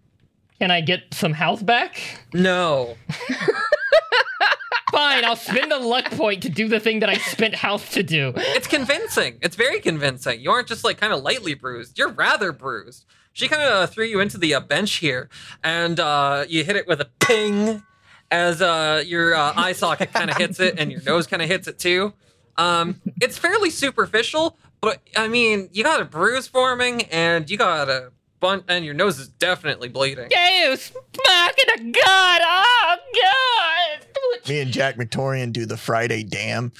Can 0.58 0.70
I 0.70 0.80
get 0.80 1.12
some 1.12 1.32
health 1.32 1.66
back? 1.66 2.00
No. 2.32 2.94
Fine, 4.92 5.24
I'll 5.24 5.36
spend 5.36 5.72
a 5.72 5.78
luck 5.78 6.10
point 6.10 6.42
to 6.42 6.50
do 6.50 6.68
the 6.68 6.78
thing 6.78 7.00
that 7.00 7.08
I 7.08 7.14
spent 7.16 7.54
health 7.54 7.92
to 7.92 8.02
do. 8.02 8.34
It's 8.36 8.66
convincing. 8.66 9.38
It's 9.40 9.56
very 9.56 9.80
convincing. 9.80 10.40
You 10.40 10.50
aren't 10.50 10.68
just 10.68 10.84
like 10.84 10.98
kind 10.98 11.14
of 11.14 11.22
lightly 11.22 11.54
bruised. 11.54 11.98
You're 11.98 12.10
rather 12.10 12.52
bruised. 12.52 13.06
She 13.32 13.48
kind 13.48 13.62
of 13.62 13.88
threw 13.88 14.04
you 14.04 14.20
into 14.20 14.36
the 14.36 14.54
uh, 14.54 14.60
bench 14.60 14.96
here, 14.96 15.30
and 15.64 15.98
uh, 15.98 16.44
you 16.46 16.62
hit 16.62 16.76
it 16.76 16.86
with 16.86 17.00
a 17.00 17.08
ping 17.20 17.82
as 18.30 18.60
uh, 18.60 19.02
your 19.06 19.34
uh, 19.34 19.54
eye 19.56 19.72
socket 19.72 20.12
kind 20.12 20.30
of 20.30 20.36
hits 20.36 20.60
it, 20.60 20.78
and 20.78 20.92
your 20.92 21.02
nose 21.02 21.26
kind 21.26 21.40
of 21.42 21.48
hits 21.48 21.66
it 21.66 21.78
too. 21.78 22.12
Um, 22.58 23.00
it's 23.20 23.38
fairly 23.38 23.70
superficial, 23.70 24.58
but 24.82 25.00
I 25.16 25.28
mean, 25.28 25.70
you 25.72 25.82
got 25.82 26.02
a 26.02 26.04
bruise 26.04 26.46
forming, 26.46 27.02
and 27.04 27.48
you 27.48 27.56
got 27.56 27.88
a 27.88 28.12
bun, 28.40 28.64
and 28.68 28.84
your 28.84 28.92
nose 28.92 29.18
is 29.18 29.28
definitely 29.28 29.88
bleeding. 29.88 30.28
You 30.30 30.76
fucking 30.76 31.92
god! 31.92 32.40
Oh 32.44 32.96
god! 33.14 34.48
Me 34.48 34.60
and 34.60 34.72
Jack 34.72 34.96
McTorian 34.96 35.52
do 35.52 35.64
the 35.64 35.76
Friday 35.78 36.24
Damn. 36.24 36.72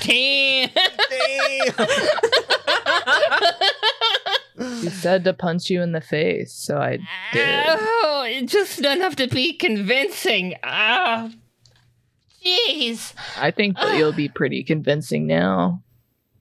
Damn! 0.00 0.70
Damn. 1.10 1.86
He 4.82 4.90
said 4.90 5.24
to 5.24 5.32
punch 5.32 5.70
you 5.70 5.82
in 5.82 5.92
the 5.92 6.00
face, 6.00 6.52
so 6.52 6.76
I 6.78 6.98
did. 7.32 7.66
Oh, 7.68 8.24
it's 8.26 8.52
just 8.52 8.78
enough 8.78 9.16
to 9.16 9.26
be 9.26 9.54
convincing. 9.54 10.54
Ah, 10.62 11.30
jeez. 12.44 13.14
I 13.38 13.50
think 13.50 13.76
that 13.76 13.96
you'll 13.96 14.12
be 14.12 14.28
pretty 14.28 14.62
convincing 14.62 15.26
now. 15.26 15.82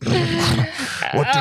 what 1.13 1.33
do 1.33 1.39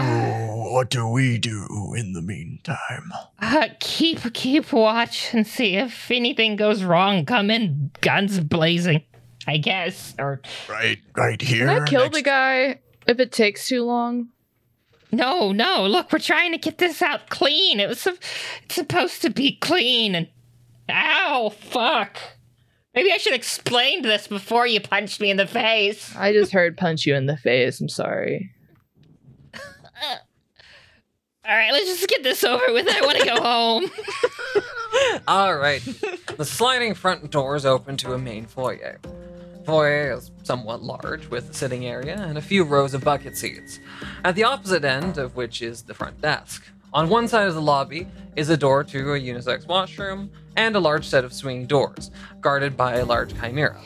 what 0.73 0.91
do 0.91 1.07
we 1.09 1.39
do 1.39 1.95
in 1.97 2.13
the 2.13 2.23
meantime? 2.23 3.13
Uh, 3.39 3.69
keep 3.81 4.33
keep 4.35 4.73
watch 4.73 5.33
and 5.33 5.47
see 5.47 5.77
if 5.77 6.11
anything 6.11 6.57
goes 6.57 6.83
wrong. 6.83 7.25
Come 7.25 7.51
in, 7.51 7.91
guns 8.01 8.41
blazing. 8.41 9.03
I 9.47 9.57
guess, 9.57 10.15
or 10.19 10.43
Right, 10.69 10.99
right 11.17 11.41
here. 11.41 11.69
Can 11.69 11.83
I 11.83 11.87
kill 11.87 12.03
next- 12.03 12.17
the 12.17 12.23
guy 12.23 12.81
if 13.07 13.19
it 13.21 13.33
takes 13.33 13.67
too 13.69 13.85
long? 13.85 14.29
no, 15.11 15.53
no. 15.53 15.87
Look, 15.87 16.13
we're 16.13 16.19
trying 16.19 16.53
to 16.53 16.59
get 16.59 16.77
this 16.79 17.01
out 17.01 17.31
clean. 17.31 17.81
It 17.81 17.89
was 17.89 18.01
sup- 18.01 18.19
it's 18.65 18.75
supposed 18.75 19.23
to 19.23 19.31
be 19.31 19.57
clean. 19.57 20.15
And 20.15 20.29
ow, 20.91 21.49
fuck. 21.49 22.19
Maybe 22.99 23.13
I 23.13 23.19
should 23.19 23.33
explain 23.33 24.03
this 24.03 24.27
before 24.27 24.67
you 24.67 24.81
punched 24.81 25.21
me 25.21 25.31
in 25.31 25.37
the 25.37 25.47
face. 25.47 26.13
I 26.17 26.33
just 26.33 26.51
heard 26.51 26.77
punch 26.77 27.07
you 27.07 27.15
in 27.15 27.27
the 27.27 27.37
face. 27.37 27.81
I'm 27.81 27.89
sorry. 27.89 28.51
All 29.55 30.17
right, 31.47 31.71
let's 31.71 31.87
just 31.87 32.09
get 32.09 32.25
this 32.25 32.43
over 32.43 32.65
with. 32.73 32.89
I 32.89 33.01
want 33.03 33.19
to 33.21 33.25
go 33.25 33.41
home. 33.41 33.89
All 35.29 35.57
right. 35.57 35.81
the 36.37 36.45
sliding 36.45 36.95
front 36.95 37.31
doors 37.31 37.65
open 37.65 37.97
to 37.99 38.15
a 38.15 38.19
main 38.19 38.47
foyer. 38.47 38.99
Foyer 39.65 40.15
is 40.15 40.33
somewhat 40.43 40.83
large, 40.83 41.29
with 41.29 41.51
a 41.51 41.55
sitting 41.55 41.87
area 41.87 42.17
and 42.17 42.37
a 42.37 42.43
few 42.43 42.65
rows 42.65 42.95
of 42.95 43.05
bucket 43.05 43.37
seats, 43.37 43.79
at 44.25 44.35
the 44.35 44.43
opposite 44.43 44.85
end 44.85 45.19
of 45.19 45.37
which 45.37 45.63
is 45.63 45.83
the 45.83 45.95
front 45.95 46.21
desk. 46.21 46.65
On 46.95 47.11
one 47.11 47.29
side 47.29 47.49
of 47.49 47.55
the 47.55 47.61
lobby 47.61 48.07
is 48.35 48.49
a 48.49 48.57
door 48.57 48.83
to 48.83 49.13
a 49.13 49.21
unisex 49.21 49.67
washroom 49.67 50.31
and 50.57 50.75
a 50.75 50.81
large 50.81 51.07
set 51.07 51.23
of 51.23 51.35
swinging 51.35 51.67
doors, 51.67 52.11
guarded 52.41 52.79
by 52.79 52.97
a 52.97 53.05
large 53.05 53.39
chimera. 53.39 53.79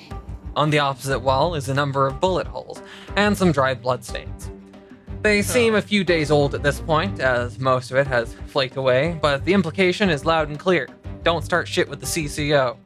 On 0.54 0.70
the 0.70 0.78
opposite 0.78 1.18
wall 1.18 1.56
is 1.56 1.68
a 1.68 1.74
number 1.74 2.06
of 2.06 2.20
bullet 2.20 2.46
holes 2.46 2.80
and 3.16 3.36
some 3.36 3.50
dried 3.50 3.82
bloodstains. 3.82 4.50
They 5.22 5.42
seem 5.42 5.74
a 5.74 5.82
few 5.82 6.04
days 6.04 6.30
old 6.30 6.54
at 6.54 6.62
this 6.62 6.80
point, 6.80 7.18
as 7.18 7.58
most 7.58 7.90
of 7.90 7.96
it 7.96 8.06
has 8.06 8.34
flaked 8.46 8.76
away, 8.76 9.18
but 9.20 9.44
the 9.44 9.52
implication 9.52 10.08
is 10.08 10.24
loud 10.24 10.48
and 10.48 10.58
clear. 10.58 10.88
Don't 11.24 11.44
start 11.44 11.66
shit 11.66 11.88
with 11.88 12.00
the 12.00 12.06
CCO. 12.06 12.76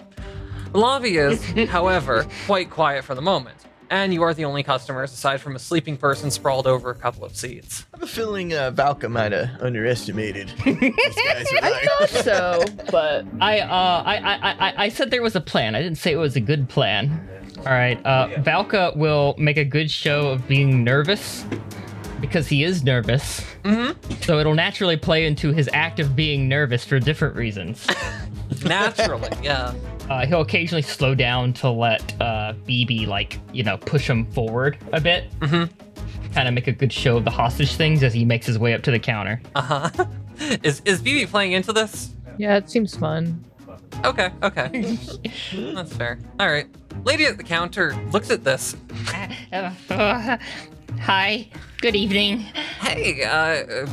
The 0.73 0.79
lobby 0.79 1.19
is, 1.19 1.43
however, 1.69 2.27
quite 2.47 2.71
quiet 2.71 3.05
for 3.05 3.15
the 3.15 3.23
moment, 3.23 3.66
and 3.91 4.13
you 4.13 4.23
are 4.23 4.35
the 4.35 4.45
only 4.45 4.63
customers 4.63 5.13
aside 5.13 5.41
from 5.41 5.57
a 5.57 5.59
sleeping 5.59 5.97
person 5.97 6.31
sprawled 6.31 6.67
over 6.67 6.91
a 6.91 6.95
couple 6.95 7.25
of 7.25 7.37
seats. 7.37 7.87
I 7.95 7.99
have 7.99 8.03
a 8.05 8.07
feeling 8.07 8.53
uh, 8.53 8.73
Valka 8.73 9.11
might 9.11 9.33
have 9.33 9.61
underestimated 9.61 10.49
these 10.65 10.81
guys. 10.81 11.53
Are 11.53 11.59
I 11.63 11.71
like, 11.71 11.89
thought 11.99 12.25
so, 12.25 12.65
but 12.91 13.27
I, 13.41 13.61
uh, 13.61 14.03
I, 14.05 14.17
I, 14.17 14.39
I, 14.69 14.75
I 14.85 14.89
said 14.89 15.11
there 15.11 15.23
was 15.23 15.37
a 15.37 15.41
plan. 15.41 15.75
I 15.75 15.83
didn't 15.83 15.99
say 15.99 16.13
it 16.13 16.17
was 16.17 16.37
a 16.37 16.41
good 16.41 16.69
plan. 16.69 17.29
All 17.59 17.73
right, 17.73 17.99
uh, 18.05 18.29
Valka 18.39 18.95
will 18.97 19.35
make 19.39 19.57
a 19.57 19.65
good 19.65 19.91
show 19.91 20.29
of 20.29 20.47
being 20.47 20.85
nervous 20.85 21.45
because 22.21 22.49
he 22.49 22.65
is 22.65 22.85
nervous. 22.85 23.41
Mm-hmm. 23.65 24.23
So 24.23 24.39
it'll 24.39 24.55
naturally 24.55 24.97
play 24.97 25.27
into 25.27 25.53
his 25.53 25.69
act 25.73 25.99
of 26.01 26.15
being 26.15 26.49
nervous 26.49 26.85
for 26.85 26.99
different 26.99 27.35
reasons. 27.37 27.87
Naturally, 28.65 29.31
yeah. 29.43 29.75
Uh, 30.09 30.25
he'll 30.27 30.41
occasionally 30.41 30.83
slow 30.83 31.15
down 31.15 31.53
to 31.53 31.71
let 31.71 32.15
uh, 32.21 32.55
BB, 32.67 33.07
like, 33.07 33.41
you 33.53 33.63
know, 33.65 33.77
push 33.77 34.09
him 34.09 34.25
forward 34.33 34.79
a 34.93 35.01
bit. 35.01 35.31
Mm-hmm. 35.41 36.33
Kind 36.33 36.49
of 36.49 36.55
make 36.55 36.67
a 36.69 36.73
good 36.73 36.93
show 36.93 37.17
of 37.17 37.25
the 37.25 37.31
hostage 37.31 37.75
things 37.75 38.03
as 38.03 38.13
he 38.15 38.25
makes 38.25 38.47
his 38.47 38.59
way 38.59 38.75
up 38.75 38.83
to 38.83 38.91
the 38.91 38.99
counter. 38.99 39.41
Uh 39.55 39.63
huh. 39.63 40.07
is 40.63 40.81
is 40.85 41.01
BB 41.01 41.29
playing 41.29 41.53
into 41.53 41.73
this? 41.73 42.15
yeah, 42.39 42.57
it 42.57 42.71
seems 42.71 42.97
fun. 42.97 43.45
Okay, 44.05 44.31
okay. 44.43 44.99
That's 45.75 45.95
fair. 45.95 46.19
All 46.39 46.49
right. 46.49 46.67
Lady 47.05 47.25
at 47.25 47.37
the 47.37 47.45
counter 47.45 47.95
looks 48.13 48.31
at 48.31 48.45
this. 48.45 48.77
Uh, 49.53 49.73
uh, 49.91 50.39
hi, 51.01 51.49
good 51.81 51.97
evening. 51.97 52.41
Hey, 52.81 53.23
uh, 53.23 53.85
uh, 53.85 53.87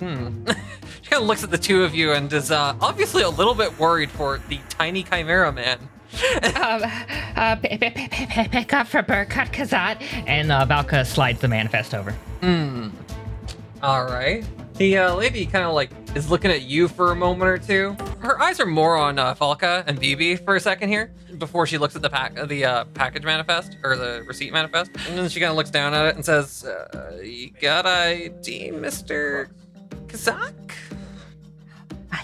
hmm. 0.00 0.44
she 1.06 1.10
kind 1.10 1.22
of 1.22 1.28
looks 1.28 1.44
at 1.44 1.52
the 1.52 1.58
two 1.58 1.84
of 1.84 1.94
you 1.94 2.10
and 2.14 2.32
is 2.32 2.50
uh, 2.50 2.74
obviously 2.80 3.22
a 3.22 3.28
little 3.28 3.54
bit 3.54 3.78
worried 3.78 4.10
for 4.10 4.40
the 4.48 4.58
tiny 4.68 5.04
chimera 5.04 5.52
man. 5.52 5.78
Um, 6.56 6.82
uh, 7.36 7.54
p- 7.56 7.76
p- 7.78 7.90
p- 7.90 8.08
p- 8.26 8.48
pick 8.48 8.72
up 8.72 8.86
for 8.88 9.02
Burkut 9.02 9.52
Kazat. 9.52 10.00
And 10.26 10.50
uh, 10.50 10.64
Valka 10.66 11.06
slides 11.06 11.40
the 11.40 11.46
manifest 11.48 11.94
over. 11.94 12.12
All 13.82 14.04
right. 14.06 14.44
The 14.74 14.96
uh, 14.98 15.14
lady 15.14 15.44
kind 15.46 15.64
of 15.64 15.74
like 15.74 15.90
is 16.16 16.28
looking 16.30 16.50
at 16.50 16.62
you 16.62 16.88
for 16.88 17.12
a 17.12 17.16
moment 17.16 17.48
or 17.50 17.58
two. 17.58 17.96
Her 18.20 18.40
eyes 18.40 18.58
are 18.58 18.66
more 18.66 18.96
on 18.96 19.18
uh, 19.18 19.34
Valka 19.34 19.84
and 19.86 20.00
BB 20.00 20.44
for 20.44 20.56
a 20.56 20.60
second 20.60 20.88
here 20.88 21.12
before 21.38 21.66
she 21.66 21.76
looks 21.78 21.94
at 21.94 22.02
the 22.02 22.10
pack, 22.10 22.34
the 22.48 22.64
uh, 22.64 22.84
package 22.94 23.22
manifest 23.24 23.76
or 23.84 23.96
the 23.96 24.24
receipt 24.26 24.52
manifest, 24.52 24.90
and 25.08 25.18
then 25.18 25.28
she 25.28 25.38
kind 25.38 25.50
of 25.50 25.56
looks 25.56 25.70
down 25.70 25.92
at 25.94 26.06
it 26.06 26.14
and 26.16 26.24
says, 26.24 26.64
uh, 26.64 27.18
"You 27.22 27.50
got 27.60 27.84
ID, 27.86 28.70
Mister 28.70 29.50
Kazak?" 30.06 30.52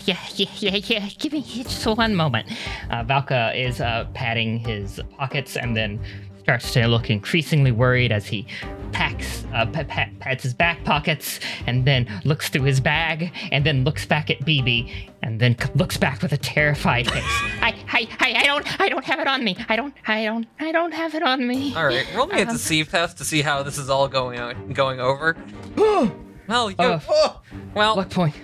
Yeah, 0.04 0.18
yeah, 0.34 0.48
yeah, 0.58 0.76
yeah. 0.76 1.08
Give 1.18 1.32
me 1.32 1.42
just 1.42 1.86
one 1.86 2.14
moment. 2.14 2.48
Uh, 2.90 3.04
Valka 3.04 3.56
is 3.56 3.80
uh, 3.80 4.06
patting 4.14 4.58
his 4.58 5.00
pockets 5.16 5.56
and 5.56 5.76
then 5.76 6.00
starts 6.40 6.72
to 6.72 6.86
look 6.88 7.08
increasingly 7.08 7.70
worried 7.70 8.10
as 8.10 8.26
he 8.26 8.44
packs, 8.90 9.44
uh, 9.54 9.64
pa- 9.66 9.84
pa- 9.84 10.08
pats 10.18 10.42
his 10.42 10.52
back 10.52 10.82
pockets 10.84 11.38
and 11.66 11.84
then 11.84 12.06
looks 12.24 12.48
through 12.48 12.62
his 12.62 12.80
bag 12.80 13.32
and 13.52 13.64
then 13.64 13.84
looks 13.84 14.04
back 14.04 14.28
at 14.28 14.40
BB 14.40 15.08
and 15.22 15.38
then 15.40 15.56
c- 15.56 15.68
looks 15.76 15.96
back 15.96 16.20
with 16.20 16.32
a 16.32 16.36
terrified 16.36 17.08
face. 17.08 17.22
I, 17.60 17.74
I, 17.92 18.08
I, 18.18 18.34
I 18.40 18.46
don't, 18.46 18.80
I 18.80 18.88
don't 18.88 19.04
have 19.04 19.20
it 19.20 19.28
on 19.28 19.44
me. 19.44 19.56
I 19.68 19.76
don't, 19.76 19.94
I 20.08 20.24
don't, 20.24 20.46
I 20.58 20.72
don't 20.72 20.92
have 20.92 21.14
it 21.14 21.22
on 21.22 21.46
me. 21.46 21.74
All 21.76 21.86
right, 21.86 22.06
roll 22.14 22.26
me 22.26 22.40
a 22.40 22.44
deceive 22.44 22.90
test 22.90 23.18
to 23.18 23.24
see 23.24 23.42
how 23.42 23.62
this 23.62 23.78
is 23.78 23.88
all 23.88 24.08
going 24.08 24.40
on, 24.40 24.72
going 24.72 24.98
over. 24.98 25.36
well, 26.52 26.70
you, 26.70 26.76
Uh, 26.78 27.00
oh, 27.08 27.40
well, 27.74 27.96
luck 27.96 28.10
point. 28.10 28.34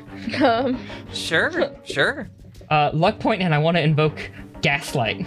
Um, 0.43 0.78
sure, 1.12 1.70
sure. 1.85 2.28
Uh, 2.70 2.90
luck 2.93 3.18
point, 3.18 3.40
and 3.43 3.55
I 3.55 3.59
want 3.59 3.76
to 3.76 3.82
invoke 3.82 4.30
gaslight. 4.62 5.24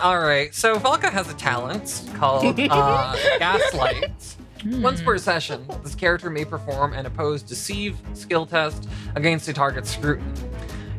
All 0.00 0.18
right, 0.20 0.54
so 0.54 0.78
Valka 0.78 1.10
has 1.10 1.30
a 1.30 1.34
talent 1.34 2.08
called 2.14 2.58
uh, 2.58 3.16
Gaslight. 3.38 4.36
Once 4.66 5.00
per 5.00 5.16
session, 5.18 5.66
this 5.82 5.94
character 5.94 6.28
may 6.30 6.44
perform 6.44 6.92
an 6.92 7.06
opposed 7.06 7.46
deceive 7.48 7.96
skill 8.12 8.44
test 8.46 8.88
against 9.16 9.48
a 9.48 9.52
target's 9.54 9.90
scrutiny. 9.90 10.30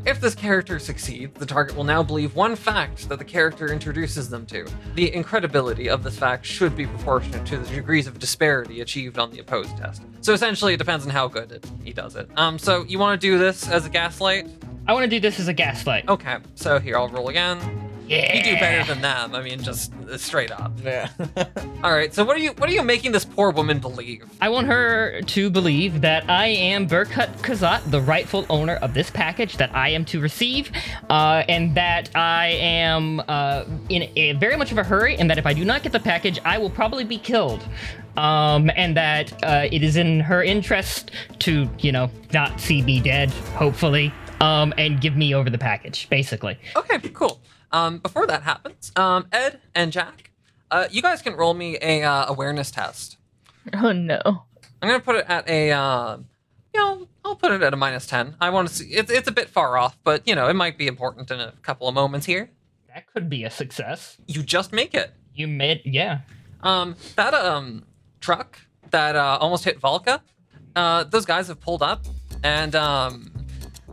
If 0.04 0.20
this 0.20 0.34
character 0.34 0.80
succeeds, 0.80 1.38
the 1.38 1.46
target 1.46 1.76
will 1.76 1.84
now 1.84 2.02
believe 2.02 2.36
one 2.36 2.56
fact 2.56 3.08
that 3.08 3.20
the 3.20 3.26
character 3.26 3.72
introduces 3.72 4.30
them 4.30 4.48
to. 4.48 4.68
The 4.96 5.14
incredibility 5.14 5.90
of 5.90 6.04
this 6.04 6.18
fact 6.18 6.44
should 6.44 6.76
be 6.76 6.88
proportionate 6.88 7.46
to 7.48 7.60
the 7.60 7.68
degrees 7.68 8.08
of 8.08 8.18
disparity 8.18 8.82
achieved 8.82 9.20
on 9.20 9.30
the 9.30 9.40
opposed 9.40 9.78
test. 9.78 10.02
So 10.22 10.34
essentially, 10.34 10.74
it 10.74 10.78
depends 10.78 11.06
on 11.06 11.12
how 11.12 11.28
good 11.28 11.52
it, 11.52 11.70
he 11.84 11.94
does 11.94 12.16
it. 12.16 12.28
Um, 12.36 12.58
so 12.58 12.84
you 12.86 12.98
want 12.98 13.22
to 13.22 13.28
do 13.28 13.38
this 13.38 13.68
as 13.70 13.86
a 13.86 13.90
gaslight? 13.90 14.48
I 14.88 14.94
want 14.94 15.04
to 15.04 15.10
do 15.10 15.20
this 15.20 15.40
as 15.40 15.48
a 15.48 15.54
gaslight. 15.54 16.10
Okay, 16.10 16.38
so 16.56 16.80
here 16.80 16.98
I'll 16.98 17.10
roll 17.10 17.30
again. 17.30 17.91
Yeah. 18.12 18.36
You 18.36 18.44
do 18.44 18.54
better 18.60 18.94
than 18.94 19.02
them. 19.02 19.36
I 19.36 19.42
mean, 19.42 19.62
just 19.62 19.94
uh, 20.10 20.18
straight 20.18 20.52
up. 20.52 20.72
yeah. 20.84 21.10
All 21.84 21.92
right. 21.92 22.14
So 22.14 22.24
what 22.26 22.36
are 22.36 22.40
you 22.40 22.52
what 22.54 22.70
are 22.70 22.74
you 22.74 22.84
making 22.84 23.12
this 23.12 23.26
poor 23.26 23.52
woman 23.52 23.80
believe? 23.80 24.26
I 24.42 24.50
want 24.50 24.68
her 24.68 25.22
to 25.22 25.50
believe 25.50 26.02
that 26.02 26.30
I 26.30 26.48
am 26.48 26.88
Burkut 26.88 27.30
Kazat, 27.38 27.90
the 27.90 28.02
rightful 28.02 28.46
owner 28.50 28.76
of 28.76 28.94
this 28.94 29.10
package 29.10 29.58
that 29.58 29.74
I 29.76 29.90
am 29.90 30.06
to 30.06 30.20
receive, 30.20 30.72
uh, 31.10 31.44
and 31.48 31.74
that 31.76 32.10
I 32.16 32.48
am 32.48 33.22
uh, 33.28 33.66
in 33.90 34.10
a 34.16 34.34
very 34.34 34.58
much 34.58 34.72
of 34.72 34.78
a 34.78 34.84
hurry, 34.84 35.16
and 35.18 35.30
that 35.30 35.38
if 35.38 35.46
I 35.46 35.54
do 35.54 35.64
not 35.66 35.84
get 35.84 35.92
the 35.92 36.00
package, 36.00 36.40
I 36.46 36.58
will 36.58 36.70
probably 36.70 37.04
be 37.04 37.18
killed. 37.18 37.66
Um, 38.18 38.70
and 38.76 38.98
that 38.98 39.32
uh, 39.42 39.70
it 39.72 39.84
is 39.84 39.96
in 39.96 40.20
her 40.20 40.44
interest 40.44 41.12
to, 41.40 41.70
you 41.80 41.94
know, 41.94 42.12
not 42.34 42.60
see 42.60 42.82
me 42.82 43.00
dead, 43.00 43.32
hopefully, 43.56 44.12
um, 44.42 44.74
and 44.78 45.00
give 45.00 45.16
me 45.16 45.34
over 45.34 45.50
the 45.50 45.58
package, 45.58 46.10
basically. 46.10 46.58
Okay. 46.76 47.00
Cool. 47.14 47.40
Um, 47.72 48.00
before 48.00 48.28
that 48.28 48.44
happens, 48.44 48.92
um, 48.96 49.28
Ed 49.32 49.62
and 49.74 49.92
Jack, 49.92 50.32
uh, 50.70 50.88
you 50.92 51.02
guys 51.02 51.22
can 51.22 51.36
roll 51.36 51.54
me 51.54 51.78
a 51.82 52.04
uh, 52.04 52.26
awareness 52.28 52.72
test. 52.72 53.18
oh 53.74 53.92
no. 53.92 54.22
I'm 54.82 54.90
gonna 54.90 55.00
put 55.00 55.16
it 55.16 55.26
at 55.28 55.48
a, 55.48 55.72
uh, 55.72 56.18
you 56.74 56.80
know, 56.80 57.08
I'll 57.24 57.36
put 57.36 57.52
it 57.52 57.62
at 57.62 57.74
a 57.74 57.78
minus 57.78 58.08
ten. 58.08 58.36
I 58.42 58.50
want 58.50 58.68
to 58.68 58.74
see. 58.74 58.86
It's 58.88 59.12
it's 59.12 59.28
a 59.28 59.32
bit 59.32 59.50
far 59.50 59.78
off, 59.78 59.98
but 60.04 60.28
you 60.28 60.36
know, 60.36 60.48
it 60.48 60.56
might 60.56 60.78
be 60.78 60.88
important 60.88 61.30
in 61.30 61.40
a 61.40 61.54
couple 61.62 61.88
of 61.88 61.94
moments 61.94 62.26
here. 62.26 62.50
That 62.94 63.12
could 63.14 63.30
be 63.30 63.44
a 63.44 63.50
success. 63.50 64.18
You 64.28 64.44
just 64.44 64.74
make 64.74 64.94
it. 64.94 65.14
You 65.34 65.48
made, 65.48 65.82
yeah. 65.86 66.22
Um, 66.62 66.96
that 67.16 67.34
um 67.34 67.84
truck 68.20 68.60
that 68.92 69.16
uh, 69.16 69.38
almost 69.40 69.64
hit 69.64 69.80
Valka, 69.80 70.22
uh, 70.76 71.04
those 71.06 71.26
guys 71.26 71.48
have 71.48 71.60
pulled 71.60 71.84
up 71.84 72.06
and 72.44 72.76
um, 72.76 73.32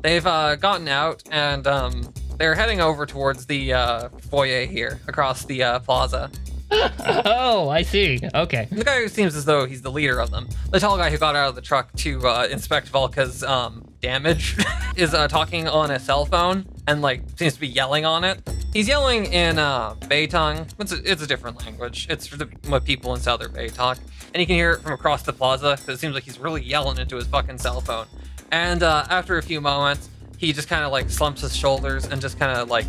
they've 0.02 0.26
uh, 0.26 0.56
gotten 0.56 0.88
out 0.88 1.22
and 1.30 1.66
um, 1.66 2.12
they're 2.38 2.54
heading 2.54 2.80
over 2.80 3.04
towards 3.06 3.46
the 3.46 3.72
uh, 3.72 4.08
foyer 4.30 4.64
here 4.66 5.00
across 5.08 5.44
the 5.44 5.62
uh, 5.62 5.78
plaza. 5.80 6.30
Oh, 6.70 7.70
I 7.70 7.80
see. 7.80 8.20
Okay. 8.34 8.68
The 8.70 8.84
guy 8.84 9.00
who 9.00 9.08
seems 9.08 9.34
as 9.34 9.46
though 9.46 9.64
he's 9.64 9.80
the 9.80 9.90
leader 9.90 10.18
of 10.20 10.30
them, 10.30 10.46
the 10.70 10.78
tall 10.78 10.98
guy 10.98 11.08
who 11.08 11.16
got 11.16 11.34
out 11.34 11.48
of 11.48 11.54
the 11.54 11.62
truck 11.62 11.90
to 11.96 12.20
uh, 12.28 12.46
inspect 12.50 12.88
Valka's 12.88 13.42
um, 13.42 13.88
damage, 14.02 14.54
is 14.96 15.14
uh, 15.14 15.28
talking 15.28 15.66
on 15.66 15.90
a 15.90 15.98
cell 15.98 16.26
phone 16.26 16.66
and 16.86 17.00
like 17.00 17.22
seems 17.36 17.54
to 17.54 17.60
be 17.60 17.68
yelling 17.68 18.04
on 18.04 18.22
it. 18.22 18.46
He's 18.74 18.86
yelling 18.86 19.32
in 19.32 19.58
uh, 19.58 19.94
Bay 20.08 20.26
tongue. 20.26 20.66
It's 20.78 20.92
a, 20.92 21.10
it's 21.10 21.22
a 21.22 21.26
different 21.26 21.56
language. 21.64 22.06
It's 22.10 22.26
for 22.26 22.36
the, 22.36 22.50
what 22.66 22.84
people 22.84 23.14
in 23.14 23.20
Southern 23.22 23.52
Bay 23.52 23.68
talk, 23.68 23.96
and 24.34 24.40
you 24.40 24.46
can 24.46 24.56
hear 24.56 24.72
it 24.72 24.82
from 24.82 24.92
across 24.92 25.22
the 25.22 25.32
plaza. 25.32 25.78
'cause 25.78 25.88
it 25.88 25.98
seems 26.00 26.12
like 26.12 26.24
he's 26.24 26.38
really 26.38 26.62
yelling 26.62 26.98
into 26.98 27.16
his 27.16 27.26
fucking 27.28 27.56
cell 27.58 27.80
phone. 27.80 28.06
And 28.52 28.82
uh, 28.82 29.06
after 29.08 29.38
a 29.38 29.42
few 29.42 29.62
moments, 29.62 30.10
he 30.38 30.52
just 30.52 30.68
kind 30.68 30.84
of 30.84 30.90
like 30.92 31.10
slumps 31.10 31.42
his 31.42 31.54
shoulders 31.54 32.06
and 32.06 32.20
just 32.20 32.38
kind 32.38 32.56
of 32.58 32.68
like 32.70 32.86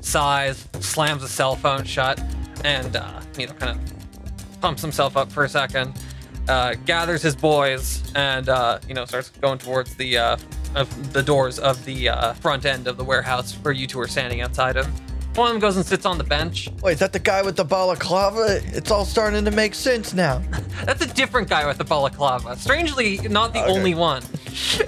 sighs, 0.00 0.68
slams 0.80 1.22
the 1.22 1.28
cell 1.28 1.56
phone 1.56 1.84
shut, 1.84 2.20
and 2.64 2.94
uh, 2.96 3.20
you 3.38 3.46
know, 3.46 3.52
kind 3.54 3.76
of 3.78 4.60
pumps 4.60 4.82
himself 4.82 5.16
up 5.16 5.32
for 5.32 5.44
a 5.44 5.48
second, 5.48 5.92
uh, 6.48 6.74
gathers 6.86 7.22
his 7.22 7.34
boys, 7.34 8.02
and 8.14 8.48
uh, 8.48 8.78
you 8.86 8.94
know 8.94 9.04
starts 9.06 9.30
going 9.30 9.58
towards 9.58 9.94
the 9.96 10.16
uh, 10.18 10.36
of 10.76 11.12
the 11.12 11.22
doors 11.22 11.58
of 11.58 11.84
the 11.84 12.08
uh, 12.10 12.32
front 12.34 12.64
end 12.64 12.86
of 12.86 12.96
the 12.96 13.04
warehouse 13.04 13.54
where 13.62 13.72
you 13.74 13.86
two 13.86 13.98
are 14.00 14.08
standing 14.08 14.40
outside 14.40 14.76
of. 14.76 14.86
One 15.36 15.46
of 15.46 15.52
them 15.54 15.60
goes 15.60 15.76
and 15.76 15.86
sits 15.86 16.04
on 16.06 16.18
the 16.18 16.24
bench. 16.24 16.68
Wait, 16.82 16.94
is 16.94 16.98
that 16.98 17.12
the 17.12 17.18
guy 17.20 17.40
with 17.42 17.54
the 17.56 17.64
balaclava? 17.64 18.60
It's 18.76 18.90
all 18.90 19.04
starting 19.04 19.44
to 19.44 19.52
make 19.52 19.74
sense 19.76 20.12
now. 20.12 20.42
That's 20.84 21.02
a 21.02 21.06
different 21.06 21.48
guy 21.48 21.66
with 21.66 21.78
the 21.78 21.84
balaclava. 21.84 22.56
Strangely, 22.56 23.16
not 23.28 23.52
the 23.52 23.62
Okay. 23.62 23.72
only 23.72 23.94
one. 23.94 24.22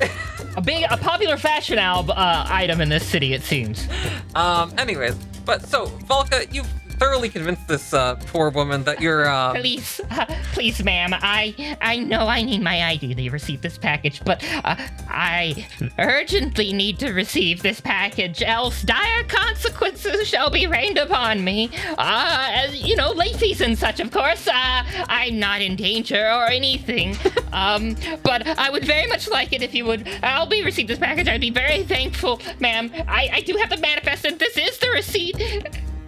A 0.57 0.61
big, 0.61 0.85
a 0.91 0.97
popular 0.97 1.37
fashion 1.37 1.79
alb, 1.79 2.11
uh, 2.11 2.47
item 2.49 2.81
in 2.81 2.89
this 2.89 3.07
city, 3.07 3.33
it 3.33 3.43
seems. 3.43 3.89
Um, 4.35 4.73
anyways, 4.79 5.15
but 5.47 5.63
so 5.67 5.87
Valka, 5.87 6.53
you've 6.53 6.69
thoroughly 7.03 7.29
convince 7.29 7.59
this 7.65 7.93
uh, 7.93 8.15
poor 8.27 8.49
woman 8.51 8.85
that 8.85 9.01
you're. 9.01 9.27
Uh, 9.27 9.55
Please, 9.55 10.01
uh, 10.11 10.25
please, 10.53 10.85
ma'am. 10.85 11.13
I 11.13 11.77
I 11.81 11.97
know 11.99 12.29
I 12.29 12.43
need 12.43 12.63
my 12.63 12.81
ID 12.91 13.15
to 13.17 13.31
receive 13.31 13.61
this 13.61 13.77
package, 13.77 14.23
but 14.25 14.43
uh, 14.65 14.77
I 15.09 15.67
urgently 15.99 16.73
need 16.73 17.01
to 17.01 17.13
receive 17.13 17.63
this 17.63 17.81
package, 17.81 18.41
else 18.43 18.83
dire 18.83 19.25
consequences 19.25 20.29
shall 20.29 20.49
be 20.49 20.69
rained 20.69 20.97
upon 20.97 21.43
me. 21.43 21.71
Uh, 21.99 22.51
as 22.53 22.77
you 22.77 22.95
know, 22.95 23.11
late 23.11 23.35
fees 23.35 23.61
and 23.61 23.77
such, 23.77 23.99
of 23.99 24.13
course. 24.13 24.47
Uh, 24.47 24.85
I'm 25.09 25.41
not 25.41 25.61
in 25.61 25.75
danger 25.75 26.31
or 26.31 26.47
anything. 26.47 27.17
um, 27.53 27.97
but 28.23 28.47
I 28.47 28.71
would 28.71 28.85
very 28.85 29.09
much 29.09 29.29
like 29.29 29.53
it 29.53 29.63
if 29.63 29.75
you 29.75 29.85
would. 29.87 30.09
I'll 30.23 30.47
be 30.47 30.63
receive 30.63 30.87
this 30.87 31.01
package. 31.01 31.27
I'd 31.27 31.41
be 31.41 31.51
very 31.51 31.83
thankful, 31.83 32.41
ma'am. 32.61 32.93
I 33.09 33.29
I 33.33 33.41
do 33.41 33.57
have 33.57 33.71
the 33.71 33.79
manifest, 33.79 34.25
and 34.25 34.39
this 34.39 34.57
is 34.57 34.79
the 34.79 34.91
receipt. 34.91 35.37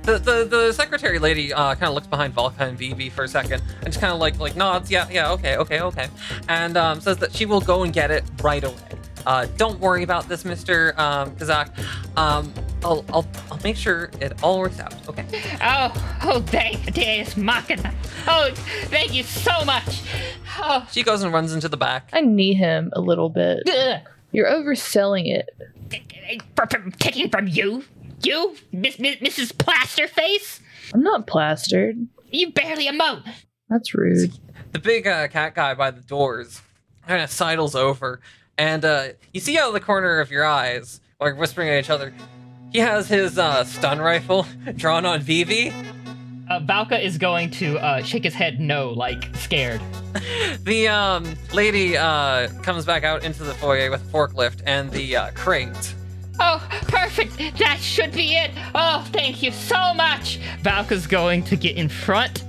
The, 0.04 0.18
the 0.18 0.44
the 0.44 0.72
secretary 0.72 1.18
lady 1.18 1.52
uh, 1.52 1.74
kind 1.74 1.84
of 1.88 1.94
looks 1.94 2.06
behind 2.06 2.34
Valka 2.34 2.60
and 2.60 2.78
BB 2.78 3.10
for 3.12 3.24
a 3.24 3.28
second 3.28 3.62
and 3.78 3.86
just 3.86 4.00
kind 4.00 4.12
of 4.12 4.20
like 4.20 4.38
like 4.38 4.54
nods. 4.56 4.90
Yeah, 4.90 5.08
yeah, 5.10 5.32
okay, 5.32 5.56
okay, 5.56 5.80
okay, 5.80 6.08
and 6.48 6.76
um, 6.76 7.00
says 7.00 7.16
that 7.18 7.34
she 7.34 7.46
will 7.46 7.60
go 7.62 7.82
and 7.84 7.92
get 7.92 8.10
it 8.10 8.22
right 8.42 8.62
away. 8.62 8.76
Uh, 9.26 9.46
don't 9.56 9.80
worry 9.80 10.02
about 10.02 10.28
this, 10.28 10.44
Mister 10.44 10.92
um, 11.00 11.34
Kazak. 11.36 11.70
Um, 12.18 12.52
I'll, 12.84 13.02
I'll 13.08 13.26
I'll 13.50 13.60
make 13.64 13.76
sure 13.76 14.10
it 14.20 14.34
all 14.42 14.58
works 14.58 14.78
out. 14.78 14.92
Okay. 15.08 15.24
Oh, 15.62 16.18
oh, 16.24 16.40
thank 16.42 16.92
Deus 16.92 17.34
Machina. 17.36 17.94
Oh, 18.26 18.50
thank 18.84 19.14
you 19.14 19.22
so 19.22 19.64
much. 19.64 20.02
Oh, 20.58 20.86
She 20.92 21.02
goes 21.02 21.22
and 21.22 21.32
runs 21.32 21.54
into 21.54 21.68
the 21.70 21.78
back. 21.78 22.10
I 22.12 22.20
knee 22.20 22.52
him 22.52 22.90
a 22.92 23.00
little 23.00 23.30
bit. 23.30 23.62
ugh. 23.66 24.00
You're 24.32 24.50
overselling 24.50 25.26
it. 25.34 25.48
From- 26.56 26.68
from- 26.68 26.92
taking 26.92 27.30
from 27.30 27.46
you? 27.48 27.84
You, 28.24 28.56
Miss, 28.72 28.98
Miss, 28.98 29.16
Mrs. 29.16 29.52
Plasterface? 29.52 30.60
I'm 30.92 31.02
not 31.02 31.26
plastered. 31.26 32.06
You 32.30 32.52
barely 32.52 32.86
emote. 32.86 33.22
That's 33.68 33.94
rude. 33.94 34.32
the 34.72 34.78
big 34.78 35.06
uh, 35.06 35.28
cat 35.28 35.54
guy 35.54 35.74
by 35.74 35.90
the 35.90 36.00
doors 36.00 36.60
kind 37.06 37.22
of 37.22 37.30
sidles 37.30 37.74
over, 37.74 38.20
and 38.56 38.84
uh, 38.84 39.08
you 39.32 39.40
see 39.40 39.58
out 39.58 39.68
of 39.68 39.74
the 39.74 39.80
corner 39.80 40.20
of 40.20 40.30
your 40.30 40.44
eyes, 40.44 41.00
like 41.20 41.38
whispering 41.38 41.68
at 41.68 41.78
each 41.78 41.90
other, 41.90 42.14
he 42.72 42.78
has 42.78 43.08
his 43.08 43.38
uh, 43.38 43.64
stun 43.64 44.00
rifle 44.00 44.46
drawn 44.76 45.04
on 45.06 45.20
BB. 45.22 45.72
Uh, 46.50 46.60
Valka 46.60 47.02
is 47.02 47.16
going 47.18 47.50
to 47.50 47.78
uh, 47.78 48.02
shake 48.02 48.24
his 48.24 48.34
head 48.34 48.60
no, 48.60 48.90
like 48.90 49.34
scared. 49.36 49.80
The 50.60 50.88
um, 50.88 51.34
lady 51.52 51.96
uh, 51.96 52.48
comes 52.62 52.86
back 52.86 53.02
out 53.04 53.24
into 53.24 53.42
the 53.42 53.52
foyer 53.54 53.90
with 53.90 54.00
a 54.00 54.04
forklift 54.06 54.62
and 54.64 54.90
the 54.90 55.16
uh, 55.16 55.30
crate. 55.32 55.94
Oh, 56.40 56.66
perfect. 56.88 57.36
That 57.58 57.78
should 57.80 58.12
be 58.12 58.34
it. 58.36 58.50
Oh, 58.74 59.06
thank 59.12 59.42
you 59.42 59.52
so 59.52 59.94
much. 59.94 60.38
Valka's 60.62 61.06
going 61.06 61.42
to 61.44 61.56
get 61.56 61.76
in 61.76 61.88
front, 61.88 62.44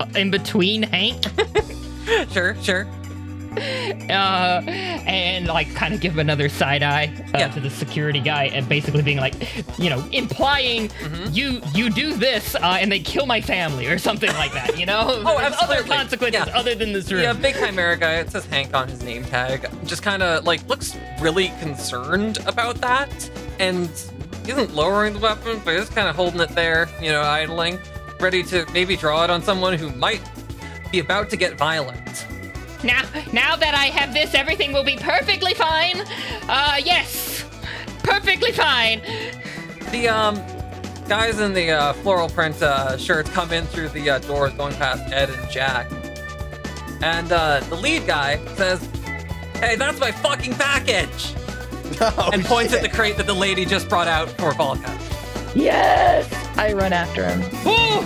uh, 0.00 0.06
in 0.14 0.30
between 0.30 0.82
Hank, 0.84 1.24
Sure, 2.32 2.54
sure. 2.62 2.86
uh, 4.10 4.62
and 5.06 5.46
like 5.46 5.72
kind 5.74 5.94
of 5.94 6.00
give 6.00 6.12
him 6.12 6.18
another 6.20 6.48
side 6.48 6.82
eye 6.82 7.12
uh, 7.34 7.38
Yeah. 7.38 7.48
to 7.48 7.60
the 7.60 7.70
security 7.70 8.20
guy, 8.20 8.44
and 8.46 8.68
basically 8.68 9.02
being 9.02 9.18
like, 9.18 9.34
you 9.78 9.90
know, 9.90 10.06
implying 10.12 10.88
Mm-hmm. 10.88 11.32
you 11.32 11.60
you 11.74 11.90
do 11.90 12.14
this, 12.14 12.54
uh, 12.54 12.78
and 12.80 12.90
they 12.90 12.98
kill 13.00 13.26
my 13.26 13.40
family 13.40 13.86
or 13.86 13.98
something 13.98 14.32
like 14.34 14.52
that. 14.52 14.78
You 14.78 14.86
know? 14.86 15.22
Oh, 15.26 15.38
There's 15.38 15.54
Other 15.60 15.82
consequences 15.82 16.46
Yeah. 16.46 16.56
other 16.58 16.74
than 16.74 16.92
this 16.92 17.10
room. 17.10 17.22
Yeah, 17.22 17.32
big 17.32 17.54
chimera 17.54 17.96
guy. 17.96 18.14
It 18.16 18.30
says 18.30 18.44
Hank 18.46 18.74
on 18.74 18.88
his 18.88 19.02
name 19.02 19.24
tag. 19.24 19.66
Just 19.84 20.02
kind 20.02 20.22
of 20.22 20.44
like 20.44 20.66
looks 20.68 20.96
really 21.20 21.48
concerned 21.60 22.38
about 22.46 22.76
that, 22.80 23.30
and 23.58 23.88
isn't 24.46 24.74
lowering 24.74 25.12
the 25.14 25.18
weapon, 25.20 25.60
but 25.64 25.76
he's 25.78 25.88
kind 25.88 26.08
of 26.08 26.14
holding 26.16 26.40
it 26.40 26.50
there, 26.50 26.88
you 27.02 27.10
know, 27.10 27.22
idling, 27.22 27.78
ready 28.20 28.42
to 28.44 28.64
maybe 28.72 28.96
draw 28.96 29.24
it 29.24 29.30
on 29.30 29.42
someone 29.42 29.74
who 29.76 29.90
might 29.90 30.20
be 30.92 31.00
about 31.00 31.28
to 31.30 31.36
get 31.36 31.58
violent. 31.58 32.26
Now, 32.84 33.02
now 33.32 33.56
that 33.56 33.74
I 33.74 33.86
have 33.86 34.12
this, 34.12 34.34
everything 34.34 34.72
will 34.72 34.84
be 34.84 34.96
perfectly 34.96 35.54
fine. 35.54 36.00
Uh, 36.48 36.76
yes, 36.82 37.44
perfectly 38.02 38.52
fine. 38.52 39.00
The 39.90 40.08
um 40.08 40.42
guys 41.08 41.38
in 41.40 41.52
the 41.54 41.70
uh, 41.70 41.92
floral 41.94 42.28
print 42.28 42.60
uh, 42.62 42.96
shirts 42.96 43.30
come 43.30 43.52
in 43.52 43.64
through 43.66 43.88
the 43.90 44.10
uh, 44.10 44.18
doors, 44.20 44.52
going 44.54 44.74
past 44.74 45.12
Ed 45.12 45.30
and 45.30 45.50
Jack, 45.50 45.90
and 47.02 47.30
uh, 47.32 47.60
the 47.68 47.76
lead 47.76 48.06
guy 48.06 48.44
says, 48.56 48.86
"Hey, 49.54 49.76
that's 49.76 49.98
my 50.00 50.12
fucking 50.12 50.54
package," 50.54 51.34
Oh, 52.00 52.30
and 52.32 52.44
points 52.44 52.74
at 52.74 52.82
the 52.82 52.88
crate 52.88 53.16
that 53.16 53.26
the 53.26 53.34
lady 53.34 53.64
just 53.64 53.88
brought 53.88 54.08
out 54.08 54.28
for 54.30 54.52
Valka. 54.52 54.92
Yes! 55.54 56.30
I 56.58 56.72
run 56.72 56.92
after 56.92 57.24
him. 57.26 57.40
Woo! 57.64 58.02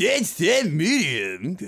Dead 0.00 0.24
set 0.24 0.72
medium. 0.72 1.58